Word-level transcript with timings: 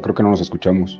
Hola, 0.00 0.04
creo 0.04 0.14
que 0.14 0.22
no 0.22 0.30
nos 0.30 0.40
escuchamos. 0.40 0.98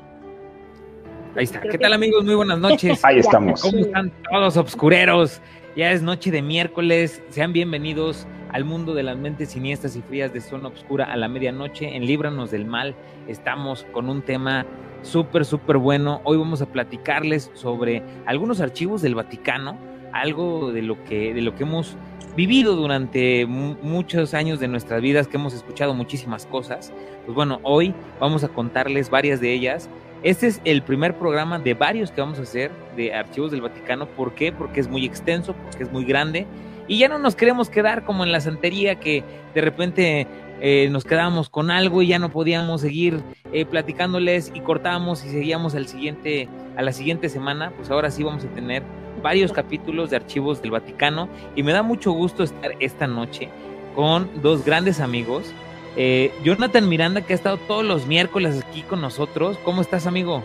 Ahí 1.34 1.44
está. 1.44 1.60
¿Qué 1.60 1.78
tal 1.78 1.94
amigos? 1.94 2.22
Muy 2.22 2.34
buenas 2.34 2.58
noches. 2.58 3.00
Ahí 3.04 3.18
estamos. 3.18 3.62
¿Cómo 3.62 3.78
están 3.78 4.12
todos 4.30 4.58
obscureros? 4.58 5.40
Ya 5.74 5.90
es 5.92 6.02
noche 6.02 6.30
de 6.30 6.42
miércoles. 6.42 7.22
Sean 7.30 7.54
bienvenidos 7.54 8.26
al 8.52 8.66
mundo 8.66 8.92
de 8.92 9.02
las 9.02 9.16
mentes 9.16 9.52
siniestras 9.52 9.96
y 9.96 10.02
frías 10.02 10.34
de 10.34 10.42
zona 10.42 10.68
oscura 10.68 11.06
a 11.06 11.16
la 11.16 11.28
medianoche. 11.28 11.96
En 11.96 12.04
Líbranos 12.04 12.50
del 12.50 12.66
Mal 12.66 12.94
estamos 13.26 13.86
con 13.92 14.10
un 14.10 14.20
tema 14.20 14.66
súper, 15.00 15.46
súper 15.46 15.78
bueno. 15.78 16.20
Hoy 16.24 16.36
vamos 16.36 16.60
a 16.60 16.66
platicarles 16.66 17.50
sobre 17.54 18.02
algunos 18.26 18.60
archivos 18.60 19.00
del 19.00 19.14
Vaticano, 19.14 19.78
algo 20.12 20.72
de 20.72 20.82
lo 20.82 21.02
que, 21.04 21.34
de 21.34 21.42
lo 21.42 21.54
que 21.54 21.64
hemos 21.64 21.96
vivido 22.36 22.76
durante 22.76 23.46
muchos 23.46 24.34
años 24.34 24.60
de 24.60 24.68
nuestras 24.68 25.02
vidas, 25.02 25.28
que 25.28 25.36
hemos 25.36 25.54
escuchado 25.54 25.94
muchísimas 25.94 26.46
cosas. 26.46 26.92
Pues 27.24 27.34
bueno, 27.34 27.60
hoy 27.62 27.94
vamos 28.18 28.44
a 28.44 28.48
contarles 28.48 29.10
varias 29.10 29.40
de 29.40 29.52
ellas. 29.52 29.90
Este 30.22 30.46
es 30.46 30.60
el 30.64 30.82
primer 30.82 31.16
programa 31.16 31.58
de 31.58 31.74
varios 31.74 32.12
que 32.12 32.20
vamos 32.20 32.38
a 32.38 32.42
hacer 32.42 32.70
de 32.96 33.14
archivos 33.14 33.50
del 33.50 33.62
Vaticano. 33.62 34.06
¿Por 34.06 34.34
qué? 34.34 34.52
Porque 34.52 34.80
es 34.80 34.88
muy 34.88 35.04
extenso, 35.04 35.54
porque 35.54 35.82
es 35.82 35.92
muy 35.92 36.04
grande. 36.04 36.46
Y 36.88 36.98
ya 36.98 37.08
no 37.08 37.18
nos 37.18 37.36
queremos 37.36 37.70
quedar 37.70 38.04
como 38.04 38.24
en 38.24 38.32
la 38.32 38.40
santería 38.40 38.96
que 38.96 39.24
de 39.54 39.60
repente 39.60 40.26
eh, 40.60 40.88
nos 40.90 41.04
quedábamos 41.04 41.48
con 41.48 41.70
algo 41.70 42.02
y 42.02 42.08
ya 42.08 42.18
no 42.18 42.30
podíamos 42.30 42.82
seguir 42.82 43.22
eh, 43.52 43.64
platicándoles 43.64 44.52
y 44.54 44.60
cortábamos 44.60 45.24
y 45.24 45.30
seguíamos 45.30 45.74
al 45.74 45.86
siguiente, 45.86 46.48
a 46.76 46.82
la 46.82 46.92
siguiente 46.92 47.28
semana. 47.28 47.72
Pues 47.76 47.90
ahora 47.90 48.10
sí 48.10 48.22
vamos 48.22 48.44
a 48.44 48.48
tener 48.48 48.82
varios 49.22 49.52
capítulos 49.52 50.10
de 50.10 50.16
archivos 50.16 50.62
del 50.62 50.70
Vaticano 50.70 51.28
y 51.56 51.62
me 51.62 51.72
da 51.72 51.82
mucho 51.82 52.12
gusto 52.12 52.42
estar 52.42 52.72
esta 52.80 53.06
noche 53.06 53.48
con 53.94 54.28
dos 54.42 54.64
grandes 54.64 55.00
amigos. 55.00 55.52
Eh, 55.96 56.32
Jonathan 56.44 56.88
Miranda, 56.88 57.20
que 57.22 57.32
ha 57.32 57.36
estado 57.36 57.56
todos 57.56 57.84
los 57.84 58.06
miércoles 58.06 58.62
aquí 58.66 58.82
con 58.82 59.00
nosotros. 59.00 59.58
¿Cómo 59.64 59.82
estás, 59.82 60.06
amigo? 60.06 60.42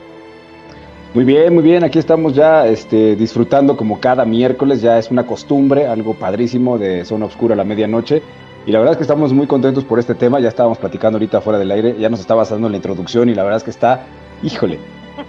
Muy 1.13 1.23
bien, 1.23 1.53
muy 1.53 1.63
bien. 1.63 1.83
Aquí 1.83 1.99
estamos 1.99 2.33
ya 2.33 2.67
este, 2.67 3.15
disfrutando 3.15 3.77
como 3.77 3.99
cada 3.99 4.25
miércoles. 4.25 4.81
Ya 4.81 4.97
es 4.97 5.11
una 5.11 5.25
costumbre, 5.25 5.87
algo 5.87 6.13
padrísimo 6.13 6.77
de 6.77 7.05
Zona 7.05 7.25
Oscura 7.25 7.53
a 7.53 7.57
la 7.57 7.63
medianoche. 7.63 8.21
Y 8.65 8.71
la 8.71 8.79
verdad 8.79 8.93
es 8.93 8.97
que 8.97 9.03
estamos 9.03 9.31
muy 9.31 9.47
contentos 9.47 9.85
por 9.85 9.99
este 9.99 10.15
tema. 10.15 10.39
Ya 10.39 10.49
estábamos 10.49 10.79
platicando 10.79 11.17
ahorita 11.17 11.39
fuera 11.41 11.59
del 11.59 11.71
aire. 11.71 11.95
Ya 11.99 12.09
nos 12.09 12.19
estaba 12.19 12.43
dando 12.43 12.67
la 12.67 12.75
introducción 12.75 13.29
y 13.29 13.35
la 13.35 13.43
verdad 13.43 13.57
es 13.57 13.63
que 13.63 13.71
está, 13.71 14.07
híjole. 14.41 14.79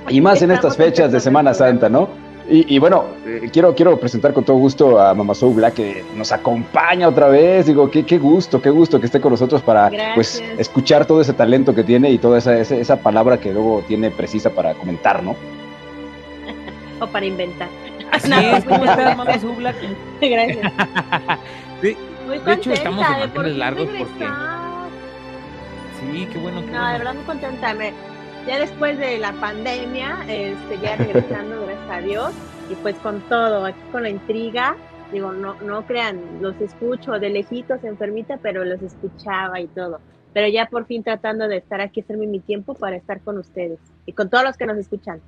Y 0.09 0.21
más 0.21 0.43
en 0.43 0.51
estas 0.51 0.77
fechas 0.77 1.13
de 1.13 1.21
Semana 1.21 1.55
Santa, 1.55 1.89
¿no? 1.89 2.09
Y, 2.49 2.79
bueno, 2.79 3.07
eh, 3.27 3.51
quiero, 3.53 3.75
quiero 3.75 3.99
presentar 3.99 4.33
con 4.33 4.45
todo 4.45 4.57
gusto 4.57 5.01
a 5.01 5.13
Mama 5.15 5.35
Soul 5.35 5.55
Black 5.57 5.75
que 5.75 6.05
nos 6.15 6.31
acompaña 6.31 7.09
otra 7.09 7.29
vez. 7.29 7.67
Digo, 7.67 7.91
qué, 7.91 8.05
qué 8.05 8.19
gusto, 8.19 8.63
qué 8.63 8.71
gusto 8.71 9.01
que 9.01 9.07
esté 9.07 9.21
con 9.21 9.33
nosotros 9.33 9.63
para 9.63 9.91
pues 10.15 10.41
escuchar 10.57 11.07
todo 11.07 11.21
ese 11.21 11.33
talento 11.33 11.75
que 11.75 11.83
tiene 11.83 12.11
y 12.11 12.19
toda 12.19 12.39
esa, 12.39 12.57
esa, 12.57 12.97
palabra 13.01 13.41
que 13.41 13.53
luego 13.53 13.83
tiene 13.89 14.13
precisa 14.13 14.51
para 14.51 14.75
comentar, 14.75 15.25
¿no? 15.25 15.35
o 17.01 17.07
para 17.09 17.27
inventar. 17.27 17.69
Así 18.13 18.33
es, 18.33 18.65
¿cómo 18.65 18.85
estás, 18.85 19.17
Mama 19.17 19.39
Soul 19.41 19.57
Black? 19.57 19.77
Gracias. 20.21 20.73
de, 21.83 21.97
de 22.29 22.53
hecho, 22.53 22.73
estamos 22.73 23.05
en 23.07 23.19
manteles 23.19 23.57
largos 23.57 23.89
porque... 23.99 24.27
Sí, 25.99 26.29
qué 26.33 26.39
bueno. 26.39 26.61
no, 26.61 26.87
de 26.87 26.99
verdad 26.99 27.15
muy 27.15 27.25
contenta. 27.25 27.75
Me 27.75 27.93
ya 28.47 28.59
después 28.59 28.99
de 28.99 29.19
la 29.19 29.33
pandemia, 29.33 30.25
este, 30.29 30.79
ya 30.81 30.97
regresando, 30.97 31.61
gracias 31.67 31.91
a 31.91 32.01
Dios, 32.01 32.33
y 32.71 32.75
pues 32.77 32.97
con 32.97 33.21
todo, 33.23 33.65
aquí 33.65 33.81
con 33.93 34.03
la 34.03 34.11
intriga, 34.11 34.77
digo, 35.13 35.33
no, 35.33 35.55
no 35.63 35.87
crean, 35.87 36.21
los 36.41 36.61
escucho 36.61 37.13
de 37.13 37.31
lejitos, 37.31 37.83
enfermita, 37.85 38.39
pero 38.43 38.65
los 38.65 38.81
escuchaba 38.83 39.61
y 39.61 39.67
todo. 39.69 40.01
Pero 40.33 40.49
ya 40.49 40.67
por 40.67 40.87
fin 40.87 41.03
tratando 41.03 41.49
de 41.49 41.57
estar 41.57 41.81
aquí, 41.81 42.01
hacerme 42.01 42.27
mi 42.27 42.41
tiempo 42.41 42.75
para 42.75 42.97
estar 42.97 43.21
con 43.21 43.39
ustedes 43.39 43.79
y 44.05 44.13
con 44.13 44.29
todos 44.29 44.45
los 44.45 44.57
que 44.57 44.67
nos 44.67 44.77
escuchan. 44.77 45.21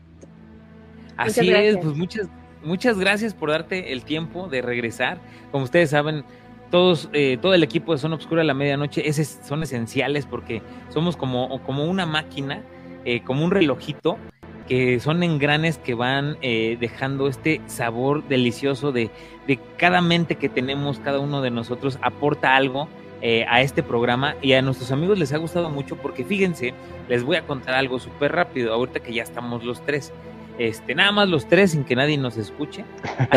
Así 1.17 1.51
es, 1.51 1.79
pues 1.79 1.97
muchas, 1.97 2.29
muchas 2.63 2.99
gracias 2.99 3.35
por 3.35 3.51
darte 3.51 3.93
el 3.93 4.05
tiempo 4.05 4.49
de 4.49 4.63
regresar. 4.63 5.19
Como 5.51 5.65
ustedes 5.65 5.91
saben, 5.91 6.25
todos, 6.71 7.09
eh, 7.13 7.39
todo 7.41 7.55
el 7.55 7.63
equipo 7.63 7.93
de 7.93 7.99
Zona 7.99 8.17
Obscura 8.17 8.43
a 8.43 8.45
la 8.45 8.55
medianoche 8.55 9.09
es, 9.09 9.41
son 9.43 9.63
esenciales 9.63 10.27
porque 10.27 10.63
somos 10.91 11.17
como, 11.17 11.63
como 11.63 11.85
una 11.85 12.05
máquina 12.05 12.63
eh, 13.05 13.21
como 13.23 13.45
un 13.45 13.51
relojito, 13.51 14.19
que 14.67 15.01
son 15.01 15.23
engranes 15.23 15.79
que 15.79 15.95
van 15.95 16.37
eh, 16.43 16.77
dejando 16.79 17.29
este 17.29 17.61
sabor 17.67 18.27
delicioso 18.29 18.93
de, 18.93 19.11
de, 19.47 19.59
cada 19.79 20.03
mente 20.03 20.37
que 20.37 20.49
tenemos, 20.49 20.99
cada 20.99 21.21
uno 21.21 21.41
de 21.41 21.51
nosotros 21.51 21.99
aporta 22.03 22.55
algo 22.55 22.89
eh, 23.23 23.47
a 23.49 23.63
este 23.63 23.83
programa 23.83 24.37
y 24.43 24.53
a 24.53 24.63
nuestros 24.63 24.93
amigos 24.93 25.19
les 25.19 25.33
ha 25.33 25.39
gustado 25.39 25.71
mucho 25.71 25.97
porque 25.97 26.25
fíjense, 26.25 26.75
les 27.09 27.25
voy 27.25 27.37
a 27.37 27.47
contar 27.47 27.75
algo 27.75 27.99
súper 27.99 28.33
rápido, 28.33 28.75
ahorita 28.75 29.01
que 29.01 29.13
ya 29.13 29.23
estamos 29.23 29.65
los 29.65 29.85
tres. 29.85 30.13
Este, 30.59 30.95
nada 30.95 31.13
más 31.13 31.29
los 31.29 31.47
tres 31.49 31.71
sin 31.71 31.85
que 31.85 31.97
nadie 31.97 32.19
nos 32.19 32.37
escuche. 32.37 32.85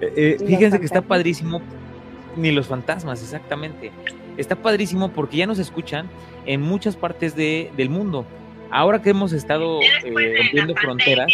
fíjense 0.46 0.78
que 0.78 0.86
está 0.86 1.02
padrísimo, 1.02 1.62
ni 2.36 2.50
los 2.52 2.66
fantasmas, 2.66 3.22
exactamente. 3.22 3.90
Está 4.40 4.56
padrísimo 4.56 5.10
porque 5.12 5.36
ya 5.36 5.46
nos 5.46 5.58
escuchan 5.58 6.08
en 6.46 6.62
muchas 6.62 6.96
partes 6.96 7.36
de, 7.36 7.70
del 7.76 7.90
mundo. 7.90 8.24
Ahora 8.70 9.02
que 9.02 9.10
hemos 9.10 9.34
estado 9.34 9.80
eh, 9.82 10.34
rompiendo 10.38 10.74
fronteras, 10.76 11.30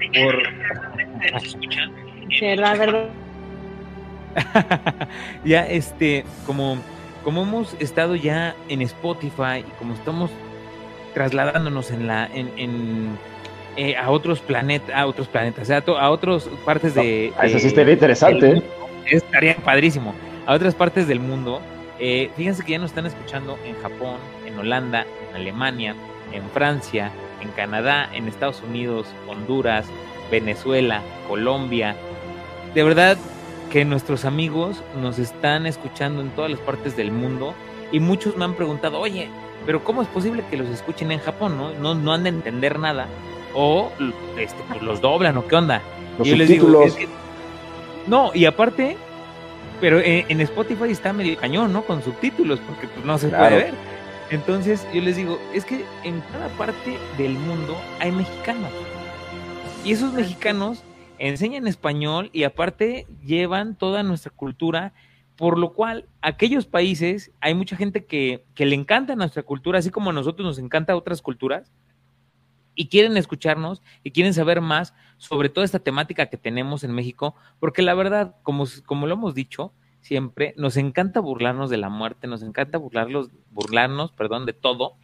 este, 0.00 0.22
por... 0.22 0.42
la 2.58 2.74
verdad. 2.74 3.08
ya, 5.44 5.66
este, 5.66 6.26
como, 6.44 6.76
como 7.24 7.44
hemos 7.44 7.74
estado 7.80 8.16
ya 8.16 8.54
en 8.68 8.82
Spotify 8.82 9.60
y 9.66 9.70
como 9.78 9.94
estamos 9.94 10.30
trasladándonos 11.14 11.90
en 11.90 12.06
la, 12.06 12.26
en, 12.34 12.50
en 12.58 13.18
eh, 13.78 13.96
a 13.96 14.10
otros 14.10 14.40
planetas, 14.40 14.94
a 14.94 15.06
otros 15.06 15.26
planetas, 15.28 15.70
a, 15.70 15.78
a 15.78 16.10
otras 16.10 16.50
partes 16.66 16.94
de, 16.94 17.32
Eso 17.42 17.58
sí 17.58 17.68
estaría 17.68 17.94
interesante. 17.94 18.62
estaría 19.06 19.56
padrísimo. 19.56 20.14
A 20.44 20.52
otras 20.52 20.74
partes 20.74 21.08
del 21.08 21.18
mundo 21.18 21.62
eh, 21.98 22.30
fíjense 22.36 22.64
que 22.64 22.72
ya 22.72 22.78
nos 22.78 22.90
están 22.90 23.06
escuchando 23.06 23.58
en 23.64 23.74
Japón, 23.80 24.16
en 24.46 24.58
Holanda, 24.58 25.06
en 25.28 25.36
Alemania, 25.36 25.94
en 26.32 26.42
Francia, 26.50 27.10
en 27.40 27.48
Canadá, 27.50 28.08
en 28.12 28.28
Estados 28.28 28.62
Unidos, 28.62 29.06
Honduras, 29.28 29.86
Venezuela, 30.30 31.02
Colombia. 31.28 31.96
De 32.74 32.82
verdad 32.82 33.16
que 33.70 33.84
nuestros 33.84 34.24
amigos 34.24 34.82
nos 35.00 35.18
están 35.18 35.66
escuchando 35.66 36.22
en 36.22 36.30
todas 36.30 36.50
las 36.50 36.60
partes 36.60 36.96
del 36.96 37.10
mundo 37.10 37.54
y 37.92 38.00
muchos 38.00 38.36
me 38.36 38.44
han 38.44 38.54
preguntado, 38.54 38.98
oye, 39.00 39.28
pero 39.64 39.82
¿cómo 39.82 40.02
es 40.02 40.08
posible 40.08 40.44
que 40.50 40.56
los 40.56 40.68
escuchen 40.68 41.10
en 41.10 41.18
Japón? 41.18 41.56
No, 41.56 41.72
no, 41.72 41.94
no 41.94 42.12
han 42.12 42.22
de 42.22 42.30
entender 42.30 42.78
nada 42.78 43.06
o 43.54 43.90
este, 44.38 44.62
pues 44.68 44.82
los 44.82 45.00
doblan 45.00 45.36
o 45.38 45.46
qué 45.46 45.56
onda. 45.56 45.82
Los 46.18 46.26
y 46.26 46.30
yo 46.30 46.36
les 46.36 46.48
digo, 46.48 46.68
no, 48.06 48.30
y 48.34 48.44
aparte 48.44 48.96
pero 49.80 50.00
en, 50.00 50.40
Spotify 50.40 50.90
está 50.90 51.12
medio 51.12 51.36
cañón, 51.36 51.72
¿no? 51.72 51.84
Con 51.84 52.02
subtítulos, 52.02 52.60
porque 52.60 52.88
pues 52.88 53.04
no 53.04 53.18
se 53.18 53.28
puede 53.28 53.56
ver. 53.56 53.74
Entonces 54.30 54.86
yo 54.92 55.00
les 55.02 55.16
digo, 55.16 55.38
es 55.54 55.64
que 55.64 55.84
en 56.02 56.20
cada 56.32 56.48
parte 56.50 56.96
del 57.16 57.34
mundo 57.34 57.76
hay 58.00 58.12
mexicanos. 58.12 58.72
Y 59.84 59.92
esos 59.92 60.12
mexicanos 60.12 60.82
enseñan 61.18 61.66
español 61.66 62.30
y 62.32 62.42
aparte 62.42 63.06
llevan 63.24 63.76
toda 63.76 64.02
nuestra 64.02 64.32
cultura, 64.32 64.92
por 65.36 65.58
lo 65.58 65.74
cual 65.74 66.06
aquellos 66.22 66.66
países, 66.66 67.30
hay 67.40 67.54
mucha 67.54 67.76
gente 67.76 68.04
que, 68.04 68.44
que 68.54 68.66
le 68.66 68.74
encanta 68.74 69.14
nuestra 69.14 69.42
cultura, 69.42 69.78
así 69.78 69.90
como 69.90 70.10
a 70.10 70.12
nosotros 70.12 70.46
nos 70.46 70.58
encanta 70.58 70.96
otras 70.96 71.22
culturas, 71.22 71.70
y 72.76 72.88
quieren 72.88 73.16
escucharnos 73.16 73.82
y 74.04 74.12
quieren 74.12 74.34
saber 74.34 74.60
más 74.60 74.94
sobre 75.18 75.48
toda 75.48 75.64
esta 75.64 75.78
temática 75.78 76.26
que 76.26 76.36
tenemos 76.36 76.84
en 76.84 76.92
México, 76.92 77.34
porque 77.58 77.82
la 77.82 77.94
verdad, 77.94 78.36
como, 78.42 78.64
como 78.84 79.06
lo 79.06 79.14
hemos 79.14 79.34
dicho 79.34 79.72
siempre, 80.00 80.54
nos 80.56 80.76
encanta 80.76 81.20
burlarnos 81.20 81.68
de 81.70 81.78
la 81.78 81.88
muerte, 81.88 82.28
nos 82.28 82.42
encanta 82.42 82.78
burlarlos, 82.78 83.30
burlarnos, 83.50 84.12
perdón, 84.12 84.46
de 84.46 84.52
todo, 84.52 84.94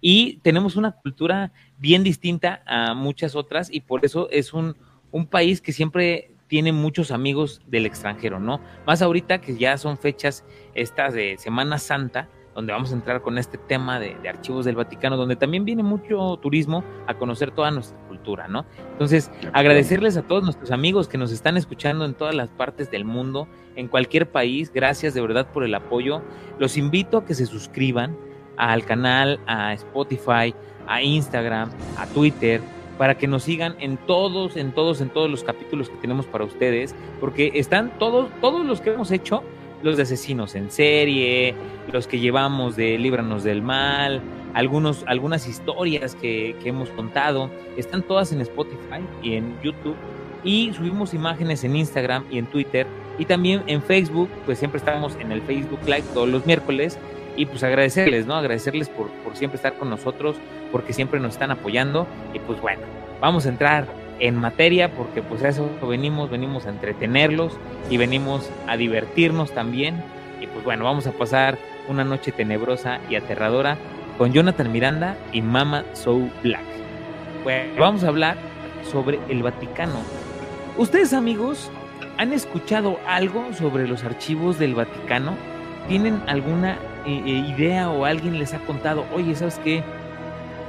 y 0.00 0.38
tenemos 0.38 0.76
una 0.76 0.92
cultura 0.92 1.52
bien 1.78 2.04
distinta 2.04 2.62
a 2.66 2.94
muchas 2.94 3.34
otras 3.34 3.72
y 3.72 3.80
por 3.80 4.04
eso 4.04 4.28
es 4.30 4.52
un, 4.52 4.76
un 5.10 5.26
país 5.26 5.60
que 5.60 5.72
siempre 5.72 6.32
tiene 6.48 6.72
muchos 6.72 7.12
amigos 7.12 7.62
del 7.66 7.86
extranjero, 7.86 8.38
¿no? 8.38 8.60
Más 8.86 9.00
ahorita 9.00 9.40
que 9.40 9.56
ya 9.56 9.78
son 9.78 9.96
fechas 9.96 10.44
estas 10.74 11.14
de 11.14 11.38
Semana 11.38 11.78
Santa, 11.78 12.28
donde 12.54 12.72
vamos 12.72 12.92
a 12.92 12.94
entrar 12.94 13.22
con 13.22 13.38
este 13.38 13.56
tema 13.56 13.98
de, 13.98 14.16
archivos 14.28 14.64
del 14.64 14.76
Vaticano, 14.76 15.16
donde 15.16 15.36
también 15.36 15.64
viene 15.64 15.82
mucho 15.82 16.36
turismo 16.42 16.84
a 17.06 17.14
conocer 17.14 17.52
toda 17.52 17.70
nuestra 17.70 17.96
cultura, 18.22 18.46
¿no? 18.48 18.64
Entonces, 18.92 19.30
agradecerles 19.52 20.16
a 20.16 20.22
todos 20.22 20.44
nuestros 20.44 20.70
amigos 20.70 21.08
que 21.08 21.18
nos 21.18 21.32
están 21.32 21.56
escuchando 21.56 22.04
en 22.04 22.14
todas 22.14 22.34
las 22.34 22.50
partes 22.50 22.90
del 22.90 23.04
mundo, 23.04 23.48
en 23.74 23.88
cualquier 23.88 24.30
país, 24.30 24.72
gracias 24.72 25.14
de 25.14 25.20
verdad 25.20 25.48
por 25.52 25.64
el 25.64 25.74
apoyo. 25.74 26.22
Los 26.58 26.76
invito 26.76 27.18
a 27.18 27.24
que 27.24 27.34
se 27.34 27.46
suscriban 27.46 28.16
al 28.56 28.84
canal, 28.84 29.40
a 29.46 29.72
Spotify, 29.74 30.54
a 30.86 31.02
Instagram, 31.02 31.70
a 31.98 32.06
Twitter, 32.06 32.60
para 32.96 33.16
que 33.16 33.26
nos 33.26 33.42
sigan 33.42 33.74
en 33.80 33.96
todos, 33.96 34.56
en 34.56 34.72
todos, 34.72 35.00
en 35.00 35.10
todos 35.10 35.28
los 35.28 35.42
capítulos 35.42 35.88
que 35.88 35.96
tenemos 35.96 36.26
para 36.26 36.44
ustedes, 36.44 36.94
porque 37.20 37.50
están 37.54 37.98
todos, 37.98 38.28
todos 38.40 38.64
los 38.64 38.80
que 38.80 38.90
hemos 38.90 39.10
hecho 39.10 39.42
los 39.82 39.96
de 39.96 40.04
asesinos 40.04 40.54
en 40.54 40.70
serie, 40.70 41.56
los 41.92 42.06
que 42.06 42.20
llevamos 42.20 42.76
de 42.76 42.98
Líbranos 42.98 43.42
del 43.42 43.62
Mal, 43.62 44.20
algunos, 44.54 45.04
algunas 45.06 45.46
historias 45.46 46.14
que, 46.14 46.56
que 46.62 46.68
hemos 46.68 46.88
contado. 46.90 47.50
Están 47.76 48.02
todas 48.02 48.32
en 48.32 48.40
Spotify 48.40 49.00
y 49.22 49.34
en 49.34 49.60
YouTube. 49.62 49.96
Y 50.44 50.72
subimos 50.74 51.14
imágenes 51.14 51.64
en 51.64 51.76
Instagram 51.76 52.24
y 52.30 52.38
en 52.38 52.46
Twitter. 52.46 52.86
Y 53.18 53.24
también 53.24 53.62
en 53.66 53.82
Facebook, 53.82 54.28
pues 54.44 54.58
siempre 54.58 54.78
estamos 54.78 55.16
en 55.20 55.32
el 55.32 55.42
Facebook 55.42 55.80
Live 55.86 56.04
todos 56.14 56.28
los 56.28 56.46
miércoles. 56.46 56.98
Y 57.36 57.46
pues 57.46 57.62
agradecerles, 57.62 58.26
¿no? 58.26 58.34
Agradecerles 58.34 58.88
por, 58.88 59.08
por 59.24 59.36
siempre 59.36 59.56
estar 59.56 59.74
con 59.74 59.88
nosotros, 59.88 60.36
porque 60.70 60.92
siempre 60.92 61.20
nos 61.20 61.32
están 61.32 61.50
apoyando. 61.50 62.06
Y 62.34 62.38
pues 62.40 62.60
bueno, 62.60 62.82
vamos 63.20 63.46
a 63.46 63.48
entrar 63.48 63.86
en 64.18 64.36
materia 64.36 64.94
porque 64.94 65.20
pues 65.20 65.42
a 65.42 65.48
eso 65.48 65.68
venimos, 65.88 66.30
venimos 66.30 66.66
a 66.66 66.70
entretenerlos 66.70 67.54
y 67.90 67.96
venimos 67.96 68.48
a 68.66 68.76
divertirnos 68.76 69.52
también. 69.52 70.02
Y 70.40 70.46
pues 70.46 70.64
bueno, 70.64 70.84
vamos 70.84 71.06
a 71.06 71.12
pasar 71.12 71.58
una 71.88 72.04
noche 72.04 72.32
tenebrosa 72.32 73.00
y 73.10 73.16
aterradora 73.16 73.76
con 74.18 74.32
Jonathan 74.32 74.70
Miranda 74.70 75.16
y 75.32 75.42
Mama 75.42 75.84
So 75.92 76.28
Black. 76.42 76.64
Vamos 77.78 78.04
a 78.04 78.08
hablar 78.08 78.36
sobre 78.82 79.18
el 79.28 79.42
Vaticano. 79.42 80.00
¿Ustedes 80.76 81.12
amigos 81.12 81.70
han 82.18 82.32
escuchado 82.32 82.98
algo 83.06 83.52
sobre 83.52 83.88
los 83.88 84.04
archivos 84.04 84.58
del 84.58 84.74
Vaticano? 84.74 85.34
¿Tienen 85.88 86.22
alguna 86.26 86.78
eh, 87.04 87.22
eh, 87.26 87.54
idea 87.56 87.90
o 87.90 88.04
alguien 88.04 88.38
les 88.38 88.54
ha 88.54 88.58
contado, 88.60 89.04
oye, 89.12 89.34
¿sabes 89.34 89.60
qué? 89.64 89.82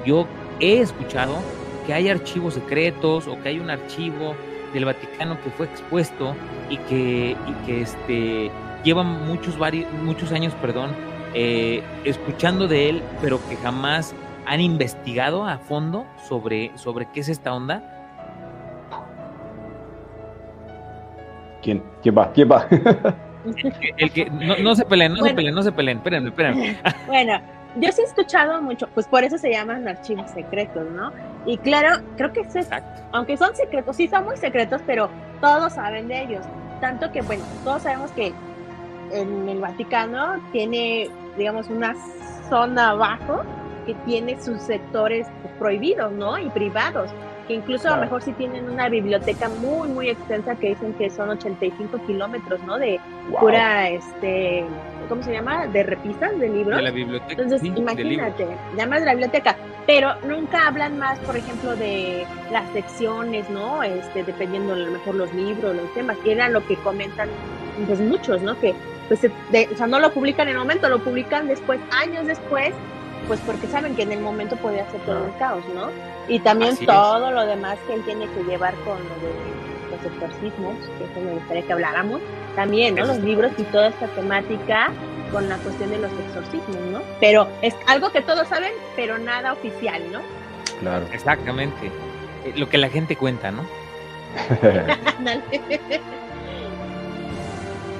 Yo 0.05 0.27
he 0.59 0.79
escuchado 0.79 1.35
que 1.85 1.93
hay 1.93 2.09
archivos 2.09 2.55
secretos 2.55 3.27
o 3.27 3.39
que 3.41 3.49
hay 3.49 3.59
un 3.59 3.69
archivo 3.69 4.35
del 4.73 4.85
Vaticano 4.85 5.39
que 5.41 5.51
fue 5.51 5.67
expuesto 5.67 6.35
y 6.69 6.77
que, 6.77 7.37
que 7.65 7.81
este, 7.81 8.51
lleva 8.83 9.03
muchos, 9.03 9.57
varios, 9.59 9.91
muchos 9.93 10.31
años 10.31 10.53
perdón, 10.55 10.89
eh, 11.33 11.83
escuchando 12.03 12.67
de 12.67 12.89
él, 12.89 13.03
pero 13.21 13.39
que 13.47 13.55
jamás 13.57 14.13
han 14.45 14.61
investigado 14.61 15.45
a 15.45 15.57
fondo 15.57 16.05
sobre, 16.27 16.71
sobre 16.77 17.07
qué 17.11 17.21
es 17.21 17.29
esta 17.29 17.53
onda. 17.53 17.81
¿Quién? 21.61 21.81
¿Quién 22.01 22.17
va? 22.17 22.31
¿Quién 22.33 22.51
va? 22.51 22.67
el 23.97 24.11
que, 24.11 24.29
no, 24.29 24.75
se 24.75 24.85
peleen, 24.85 25.13
no 25.13 25.23
se 25.23 25.33
peleen, 25.33 25.55
no 25.55 25.63
se 25.63 25.71
peleen, 25.71 25.97
espérenme, 25.97 26.29
espérenme. 26.29 26.77
Bueno, 27.07 27.39
yo 27.77 27.91
sí 27.91 28.01
he 28.01 28.05
escuchado 28.05 28.61
mucho, 28.61 28.87
pues 28.93 29.07
por 29.07 29.23
eso 29.23 29.37
se 29.37 29.51
llaman 29.51 29.87
archivos 29.87 30.29
secretos, 30.31 30.89
¿no? 30.91 31.11
Y 31.45 31.57
claro, 31.57 32.03
creo 32.17 32.31
que 32.31 32.41
es, 32.41 32.69
aunque 33.11 33.35
son 33.37 33.55
secretos, 33.55 33.95
sí 33.95 34.07
son 34.07 34.25
muy 34.25 34.37
secretos, 34.37 34.81
pero 34.85 35.09
todos 35.41 35.73
saben 35.73 36.07
de 36.07 36.23
ellos. 36.23 36.45
Tanto 36.79 37.11
que, 37.11 37.21
bueno, 37.21 37.43
todos 37.63 37.83
sabemos 37.83 38.11
que 38.11 38.33
en 39.11 39.49
el 39.49 39.59
Vaticano 39.59 40.41
tiene, 40.51 41.09
digamos, 41.37 41.69
una 41.69 41.95
zona 42.49 42.91
abajo 42.91 43.43
que 43.85 43.93
tiene 44.05 44.41
sus 44.41 44.61
sectores 44.61 45.27
prohibidos, 45.59 46.11
¿no? 46.11 46.37
Y 46.37 46.49
privados, 46.49 47.11
que 47.47 47.53
incluso 47.55 47.89
a 47.89 47.95
lo 47.95 48.01
mejor 48.03 48.21
sí 48.21 48.31
tienen 48.33 48.69
una 48.69 48.89
biblioteca 48.89 49.49
muy, 49.49 49.89
muy 49.89 50.09
extensa 50.09 50.55
que 50.55 50.69
dicen 50.69 50.93
que 50.93 51.09
son 51.09 51.29
85 51.29 52.05
kilómetros, 52.05 52.61
¿no? 52.63 52.77
De 52.77 52.99
pura, 53.39 53.89
este, 53.89 54.63
¿cómo 55.09 55.21
se 55.23 55.33
llama? 55.33 55.67
De 55.67 55.83
repisas 55.83 56.37
de 56.39 56.49
libros. 56.49 56.77
De 56.77 56.83
la 56.83 56.91
biblioteca. 56.91 57.41
Entonces, 57.41 57.63
imagínate, 57.63 58.47
llamas 58.77 59.01
de 59.01 59.05
la 59.05 59.11
biblioteca, 59.13 59.57
pero 59.85 60.15
nunca 60.25 60.67
hablan 60.67 60.97
más, 60.97 61.19
por 61.19 61.35
ejemplo, 61.35 61.75
de 61.75 62.25
las 62.51 62.69
secciones, 62.71 63.49
¿no? 63.49 63.83
Este, 63.83 64.23
dependiendo 64.23 64.73
a 64.73 64.77
lo 64.77 64.91
mejor 64.91 65.15
los 65.15 65.33
libros, 65.33 65.75
los 65.75 65.93
temas, 65.93 66.17
que 66.19 66.31
era 66.31 66.47
lo 66.47 66.65
que 66.65 66.75
comentan 66.77 67.29
pues 67.87 67.99
muchos, 67.99 68.41
¿no? 68.41 68.57
Que 68.59 68.73
pues 69.07 69.19
o 69.23 69.77
sea, 69.77 69.87
no 69.87 69.99
lo 69.99 70.13
publican 70.13 70.47
en 70.47 70.53
el 70.53 70.59
momento, 70.59 70.89
lo 70.89 71.03
publican 71.03 71.47
después, 71.47 71.79
años 71.91 72.25
después, 72.27 72.73
pues 73.27 73.39
porque 73.41 73.67
saben 73.67 73.95
que 73.95 74.03
en 74.03 74.11
el 74.11 74.19
momento 74.19 74.55
podía 74.57 74.89
ser 74.91 75.01
todo 75.01 75.23
un 75.23 75.31
caos, 75.33 75.63
¿no? 75.73 75.89
Y 76.27 76.39
también 76.39 76.77
todo 76.77 77.31
lo 77.31 77.45
demás 77.45 77.77
que 77.87 77.93
él 77.93 78.03
tiene 78.05 78.27
que 78.27 78.43
llevar 78.43 78.73
con 78.85 78.97
lo 78.97 79.15
de 79.21 79.33
los 79.91 80.05
exorcismos, 80.05 80.75
que 80.97 81.05
eso 81.05 81.21
me 81.21 81.33
gustaría 81.33 81.63
que 81.63 81.73
habláramos, 81.73 82.21
también, 82.55 82.95
¿no? 82.95 83.05
Los 83.05 83.19
libros 83.19 83.51
y 83.57 83.63
toda 83.63 83.87
esta 83.87 84.07
temática 84.07 84.91
con 85.31 85.49
la 85.49 85.57
cuestión 85.57 85.89
de 85.89 85.99
los 85.99 86.11
exorcismos, 86.27 86.81
¿no? 86.91 87.01
Pero 87.19 87.47
es 87.61 87.75
algo 87.87 88.11
que 88.11 88.21
todos 88.21 88.47
saben, 88.47 88.71
pero 88.95 89.17
nada 89.17 89.53
oficial, 89.53 90.01
¿no? 90.11 90.21
Claro. 90.79 91.05
Exactamente. 91.11 91.87
Eh, 92.45 92.53
lo 92.55 92.69
que 92.69 92.77
la 92.77 92.89
gente 92.89 93.15
cuenta, 93.15 93.51
¿no? 93.51 93.63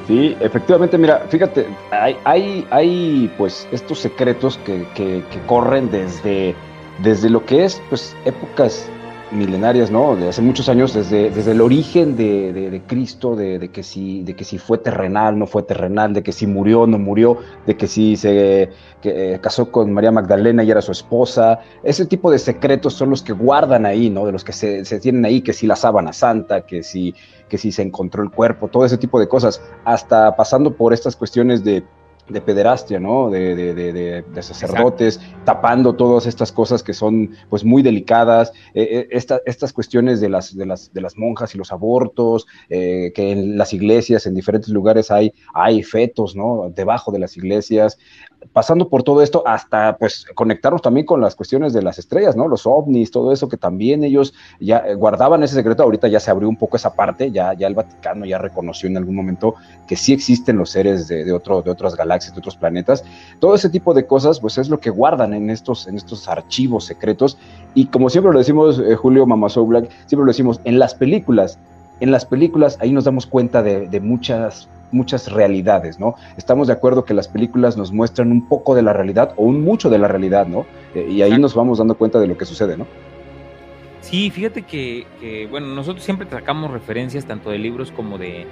Sí, 0.07 0.35
efectivamente, 0.41 0.97
mira, 0.97 1.19
fíjate, 1.29 1.65
hay, 1.91 2.17
hay, 2.25 2.67
hay 2.71 3.31
pues 3.37 3.67
estos 3.71 3.99
secretos 3.99 4.57
que, 4.65 4.85
que, 4.95 5.23
corren 5.47 5.89
desde, 5.89 6.55
desde 7.01 7.29
lo 7.29 7.45
que 7.45 7.63
es 7.63 7.81
pues 7.89 8.13
épocas 8.25 8.89
milenarias, 9.31 9.89
¿no? 9.89 10.17
De 10.17 10.27
hace 10.27 10.41
muchos 10.41 10.67
años, 10.67 10.93
desde, 10.93 11.31
desde 11.31 11.51
el 11.51 11.61
origen 11.61 12.17
de, 12.17 12.51
de, 12.51 12.81
Cristo, 12.81 13.35
de, 13.37 13.57
de, 13.59 13.69
que 13.69 13.81
si, 13.81 14.23
de 14.23 14.35
que 14.35 14.43
si 14.43 14.57
fue 14.57 14.77
terrenal, 14.77 15.39
no 15.39 15.47
fue 15.47 15.63
terrenal, 15.63 16.13
de 16.13 16.21
que 16.21 16.33
si 16.33 16.47
murió, 16.47 16.85
no 16.85 16.99
murió, 16.99 17.37
de 17.65 17.75
que 17.75 17.87
si 17.87 18.17
se 18.17 18.69
que, 19.01 19.35
eh, 19.35 19.39
casó 19.39 19.71
con 19.71 19.91
María 19.93 20.11
Magdalena 20.11 20.63
y 20.63 20.71
era 20.71 20.81
su 20.81 20.91
esposa. 20.91 21.59
Ese 21.81 22.05
tipo 22.05 22.29
de 22.29 22.39
secretos 22.39 22.93
son 22.93 23.09
los 23.09 23.23
que 23.23 23.33
guardan 23.33 23.85
ahí, 23.85 24.09
¿no? 24.09 24.25
De 24.25 24.33
los 24.33 24.43
que 24.43 24.51
se, 24.51 24.83
se 24.83 24.99
tienen 24.99 25.23
ahí, 25.25 25.41
que 25.41 25.53
si 25.53 25.65
la 25.65 25.77
sábana 25.77 26.11
santa, 26.11 26.61
que 26.61 26.83
si, 26.83 27.15
que 27.49 27.57
si 27.57 27.71
se 27.71 27.81
encontró 27.81 28.23
el 28.23 28.31
cuerpo, 28.31 28.67
todo 28.67 28.85
ese 28.85 28.97
tipo 28.97 29.19
de 29.19 29.27
cosas, 29.27 29.61
hasta 29.85 30.35
pasando 30.35 30.75
por 30.75 30.93
estas 30.93 31.15
cuestiones 31.15 31.63
de 31.63 31.83
de 32.29 32.39
pederastia, 32.39 32.99
¿no? 32.99 33.29
De, 33.29 33.55
de, 33.55 33.73
de, 33.73 34.21
de 34.21 34.43
sacerdotes, 34.43 35.19
tapando 35.43 35.93
todas 35.93 36.25
estas 36.25 36.51
cosas 36.51 36.81
que 36.81 36.93
son 36.93 37.31
pues 37.49 37.65
muy 37.65 37.83
delicadas, 37.83 38.53
eh, 38.73 39.07
eh 39.11 39.41
estas 39.45 39.73
cuestiones 39.73 40.21
de 40.21 40.29
las, 40.29 40.55
de, 40.55 40.65
las, 40.65 40.93
de 40.93 41.01
las 41.01 41.17
monjas 41.17 41.53
y 41.53 41.57
los 41.57 41.71
abortos, 41.71 42.47
eh, 42.69 43.11
que 43.13 43.31
en 43.31 43.57
las 43.57 43.73
iglesias, 43.73 44.25
en 44.25 44.35
diferentes 44.35 44.69
lugares 44.69 45.11
hay, 45.11 45.33
hay 45.53 45.83
fetos, 45.83 46.35
¿no? 46.35 46.71
Debajo 46.73 47.11
de 47.11 47.19
las 47.19 47.35
iglesias, 47.35 47.97
pasando 48.51 48.89
por 48.89 49.03
todo 49.03 49.21
esto 49.21 49.43
hasta 49.45 49.97
pues 49.97 50.25
conectarnos 50.35 50.81
también 50.81 51.05
con 51.05 51.21
las 51.21 51.35
cuestiones 51.35 51.73
de 51.73 51.81
las 51.81 51.99
estrellas, 51.99 52.35
¿no? 52.35 52.47
Los 52.47 52.65
ovnis, 52.65 53.11
todo 53.11 53.31
eso 53.31 53.47
que 53.47 53.57
también 53.57 54.03
ellos 54.03 54.33
ya 54.59 54.79
eh, 54.79 54.95
guardaban 54.95 55.43
ese 55.43 55.55
secreto, 55.55 55.83
ahorita 55.83 56.07
ya 56.07 56.19
se 56.19 56.31
abrió 56.31 56.49
un 56.49 56.57
poco 56.57 56.77
esa 56.77 56.93
parte, 56.93 57.31
ya, 57.31 57.53
ya 57.53 57.67
el 57.67 57.75
Vaticano 57.75 58.25
ya 58.25 58.37
reconoció 58.37 58.89
en 58.89 58.97
algún 58.97 59.15
momento 59.15 59.55
que 59.87 59.95
sí 59.95 60.13
existen 60.13 60.57
los 60.57 60.71
seres 60.71 61.07
de, 61.07 61.31
otro, 61.31 61.61
de 61.61 61.71
otras 61.71 61.95
galaxias, 61.95 62.33
de 62.33 62.39
otros 62.39 62.55
planetas. 62.55 63.03
Todo 63.39 63.55
ese 63.55 63.69
tipo 63.69 63.93
de 63.93 64.05
cosas 64.05 64.39
pues 64.39 64.57
es 64.57 64.69
lo 64.69 64.79
que 64.79 64.89
guardan 64.89 65.33
en 65.33 65.49
estos, 65.49 65.87
en 65.87 65.95
estos 65.95 66.27
archivos 66.27 66.85
secretos 66.85 67.37
y 67.73 67.85
como 67.85 68.09
siempre 68.09 68.33
lo 68.33 68.39
decimos, 68.39 68.79
eh, 68.79 68.95
Julio 68.95 69.25
Mamaso 69.25 69.65
Black, 69.65 69.89
siempre 70.05 70.25
lo 70.25 70.31
decimos, 70.31 70.59
en 70.63 70.79
las 70.79 70.95
películas, 70.95 71.57
en 71.99 72.11
las 72.11 72.25
películas 72.25 72.77
ahí 72.81 72.91
nos 72.91 73.05
damos 73.05 73.25
cuenta 73.25 73.63
de, 73.63 73.87
de 73.87 73.99
muchas 73.99 74.67
muchas 74.93 75.31
realidades, 75.31 75.99
¿no? 75.99 76.15
Estamos 76.37 76.67
de 76.67 76.73
acuerdo 76.73 77.05
que 77.05 77.13
las 77.13 77.27
películas 77.27 77.77
nos 77.77 77.91
muestran 77.91 78.31
un 78.31 78.47
poco 78.47 78.75
de 78.75 78.81
la 78.81 78.93
realidad 78.93 79.33
o 79.35 79.43
un 79.43 79.63
mucho 79.63 79.89
de 79.89 79.97
la 79.97 80.07
realidad, 80.07 80.47
¿no? 80.47 80.65
Eh, 80.95 81.07
y 81.09 81.21
ahí 81.21 81.37
nos 81.37 81.55
vamos 81.55 81.79
dando 81.79 81.95
cuenta 81.95 82.19
de 82.19 82.27
lo 82.27 82.37
que 82.37 82.45
sucede, 82.45 82.77
¿no? 82.77 82.87
Sí, 84.01 84.29
fíjate 84.29 84.63
que, 84.63 85.47
bueno, 85.49 85.67
nosotros 85.67 86.03
siempre 86.03 86.27
sacamos 86.29 86.71
referencias 86.71 87.25
tanto 87.25 87.49
de 87.49 87.57
libros 87.57 87.91
como 87.91 88.17
de, 88.17 88.45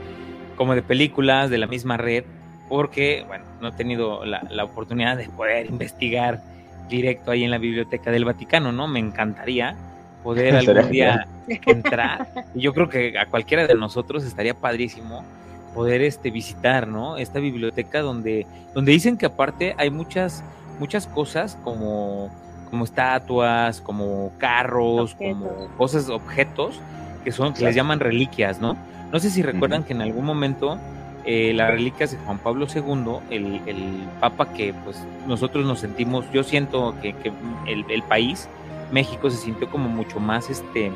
como 0.56 0.76
de 0.76 0.82
películas 0.82 1.50
de 1.50 1.58
la 1.58 1.68
misma 1.68 1.98
red, 1.98 2.24
porque, 2.70 3.26
bueno, 3.28 3.46
no 3.62 3.68
he 3.68 3.72
tenido 3.74 4.26
la, 4.26 4.48
la 4.50 4.64
oportunidad 4.64 5.18
de 5.18 5.28
poder 5.30 5.68
investigar 5.68 6.42
directo 6.90 7.32
ahí 7.32 7.44
en 7.44 7.52
la 7.52 7.58
biblioteca 7.58 8.12
del 8.12 8.26
Vaticano, 8.26 8.72
¿no? 8.72 8.88
Me 8.88 9.00
encantaría 9.00 9.76
poder 10.24 10.56
algún 10.68 10.92
día 10.92 11.28
entrar. 11.66 12.28
Y 12.54 12.62
yo 12.62 12.74
creo 12.74 12.90
que 12.90 13.18
a 13.18 13.26
cualquiera 13.26 13.68
de 13.68 13.76
nosotros 13.76 14.24
estaría 14.24 14.54
padrísimo 14.54 15.24
poder 15.74 16.02
este, 16.02 16.32
visitar, 16.32 16.88
¿no? 16.88 17.18
Esta 17.18 17.40
biblioteca 17.40 18.02
donde, 18.02 18.46
donde 18.74 18.92
dicen 18.92 19.18
que 19.18 19.26
aparte 19.26 19.76
hay 19.78 19.90
muchas, 19.90 20.44
muchas 20.80 21.08
cosas 21.08 21.58
como, 21.64 22.30
como 22.70 22.86
estatuas, 22.86 23.82
como 23.82 24.32
carros, 24.38 25.16
como 25.16 25.68
cosas, 25.78 26.10
objetos, 26.10 26.80
que 27.24 27.32
son, 27.32 27.54
que 27.54 27.64
les 27.64 27.76
llaman 27.76 28.00
reliquias, 28.00 28.60
¿no? 28.60 28.78
No 29.12 29.20
sé 29.20 29.30
si 29.30 29.42
recuerdan 29.42 29.84
que 29.84 29.94
en 29.94 30.02
algún 30.02 30.26
momento 30.26 30.80
eh, 31.26 31.54
las 31.54 31.70
reliquias 31.70 32.12
de 32.12 32.18
Juan 32.18 32.40
Pablo 32.40 32.66
II, 32.74 33.20
el, 33.30 33.62
el, 33.68 34.08
papa 34.20 34.54
que 34.54 34.74
pues 34.74 35.06
nosotros 35.28 35.66
nos 35.66 35.80
sentimos, 35.80 36.26
yo 36.32 36.44
siento 36.44 36.96
que, 37.02 37.14
que 37.14 37.32
el, 37.68 37.86
el, 37.90 38.02
país, 38.04 38.48
México, 38.92 39.30
se 39.30 39.38
sintió 39.38 39.70
como 39.70 39.88
mucho 39.88 40.20
más 40.20 40.50
este 40.50 40.92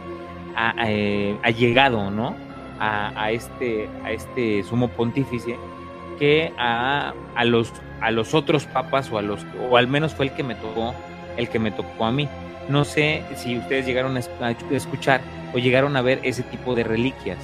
eh, 0.86 1.38
allegado, 1.44 2.10
¿no? 2.10 2.36
A, 2.80 3.32
este, 3.32 3.90
a 4.04 4.12
este 4.12 4.64
sumo 4.64 4.90
pontífice 4.90 5.58
que 6.20 6.54
a, 6.58 7.14
a, 7.36 7.46
los, 7.46 7.72
a 8.02 8.12
los 8.12 8.34
otros 8.34 8.66
papas 8.66 9.12
o 9.12 9.18
a 9.18 9.22
los 9.22 9.46
o 9.70 9.78
al 9.78 9.88
menos 9.88 10.14
fue 10.14 10.26
el 10.26 10.32
que 10.34 10.44
me 10.44 10.56
tocó 10.56 10.94
el 11.38 11.50
que 11.50 11.60
me 11.60 11.72
tocó 11.72 12.06
a 12.06 12.12
mí. 12.12 12.28
No 12.70 12.84
sé 12.86 13.24
si 13.36 13.58
ustedes 13.58 13.86
llegaron 13.86 14.18
a 14.18 14.52
escuchar 14.72 15.22
o 15.54 15.58
llegaron 15.58 15.96
a 15.96 16.02
ver 16.02 16.20
ese 16.24 16.44
tipo 16.44 16.76
de 16.76 16.84
reliquias. 16.84 17.38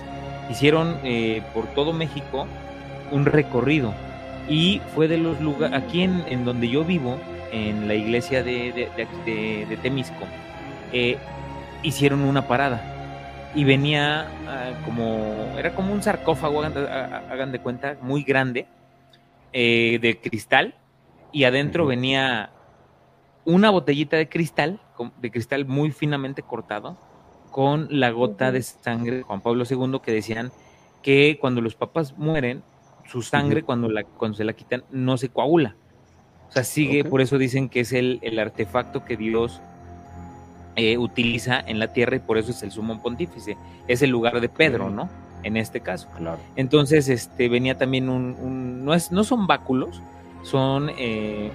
Hicieron 0.49 0.97
eh, 1.03 1.41
por 1.53 1.67
todo 1.67 1.93
México 1.93 2.47
un 3.11 3.25
recorrido 3.25 3.93
Y 4.49 4.81
fue 4.95 5.07
de 5.07 5.17
los 5.17 5.39
lugares, 5.39 5.77
aquí 5.77 6.01
en, 6.01 6.45
donde 6.45 6.67
yo 6.67 6.83
vivo, 6.83 7.17
en 7.51 7.87
la 7.87 7.93
iglesia 7.93 8.43
de, 8.43 8.71
de, 8.73 9.77
Temisco, 9.77 10.25
eh, 10.91 11.17
hicieron 11.83 12.21
una 12.21 12.47
parada 12.47 13.00
y 13.53 13.63
venía 13.63 14.27
ah, 14.47 14.81
como, 14.85 15.55
era 15.57 15.73
como 15.75 15.93
un 15.93 16.01
sarcófago, 16.01 16.63
hagan, 16.63 17.51
de 17.51 17.59
cuenta, 17.59 17.97
muy 18.01 18.23
grande, 18.23 18.67
eh, 19.53 19.99
de 20.01 20.19
cristal, 20.19 20.75
y 21.31 21.43
adentro 21.43 21.85
venía 21.85 22.51
una 23.45 23.69
botellita 23.69 24.17
de 24.17 24.29
cristal, 24.29 24.79
de 25.19 25.31
cristal 25.31 25.65
muy 25.65 25.91
finamente 25.91 26.43
cortado, 26.43 26.97
con 27.49 27.87
la 27.89 28.11
gota 28.11 28.51
de 28.51 28.61
sangre 28.61 29.17
de 29.17 29.23
Juan 29.23 29.41
Pablo 29.41 29.65
II 29.69 29.99
que 30.01 30.13
decían 30.13 30.51
que 31.01 31.37
cuando 31.39 31.59
los 31.61 31.75
papás 31.75 32.17
mueren, 32.17 32.63
su 33.05 33.21
sangre 33.21 33.63
cuando, 33.63 33.89
la, 33.89 34.03
cuando 34.03 34.37
se 34.37 34.45
la 34.45 34.53
quitan 34.53 34.83
no 34.91 35.17
se 35.17 35.29
coagula. 35.29 35.75
O 36.47 36.51
sea, 36.51 36.63
sigue, 36.63 37.03
por 37.03 37.21
eso 37.21 37.37
dicen 37.37 37.67
que 37.67 37.81
es 37.81 37.91
el, 37.91 38.19
el 38.21 38.39
artefacto 38.39 39.03
que 39.03 39.17
Dios 39.17 39.61
eh, 40.75 40.97
utiliza 40.97 41.59
en 41.59 41.79
la 41.79 41.91
tierra 41.91 42.15
y 42.15 42.19
por 42.19 42.37
eso 42.37 42.51
es 42.51 42.63
el 42.63 42.71
sumo 42.71 43.01
pontífice. 43.01 43.57
Es 43.87 44.01
el 44.01 44.09
lugar 44.09 44.39
de 44.39 44.49
Pedro, 44.49 44.89
¿no? 44.89 45.09
En 45.43 45.57
este 45.57 45.81
caso. 45.81 46.07
Claro. 46.17 46.39
Entonces, 46.55 47.09
este, 47.09 47.49
venía 47.49 47.77
también 47.77 48.09
un, 48.09 48.85
no, 48.85 48.93
es, 48.93 49.11
no 49.11 49.23
son 49.23 49.47
báculos, 49.47 50.01
son, 50.43 50.91
eh, 50.97 51.51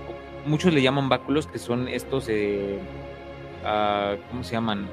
muchos 0.46 0.73
le 0.73 0.82
llaman 0.82 1.08
báculos, 1.08 1.46
que 1.46 1.58
son 1.58 1.88
estos, 1.88 2.26
eh, 2.28 2.78
ah, 3.64 4.16
¿cómo 4.30 4.42
se 4.42 4.52
llaman? 4.52 4.88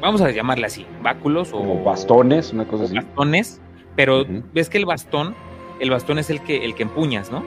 Vamos 0.00 0.20
a 0.20 0.30
llamarle 0.30 0.66
así, 0.66 0.86
báculos 1.02 1.50
o... 1.52 1.82
bastones, 1.84 2.52
una 2.52 2.66
cosa 2.66 2.84
así. 2.84 2.94
Bastones, 2.94 3.60
pero 3.94 4.24
ves 4.52 4.68
que 4.68 4.78
el 4.78 4.86
bastón, 4.86 5.34
el 5.80 5.90
bastón 5.90 6.18
es 6.18 6.30
el 6.30 6.42
que, 6.42 6.64
el 6.64 6.74
que 6.74 6.82
empuñas, 6.82 7.30
¿no? 7.30 7.44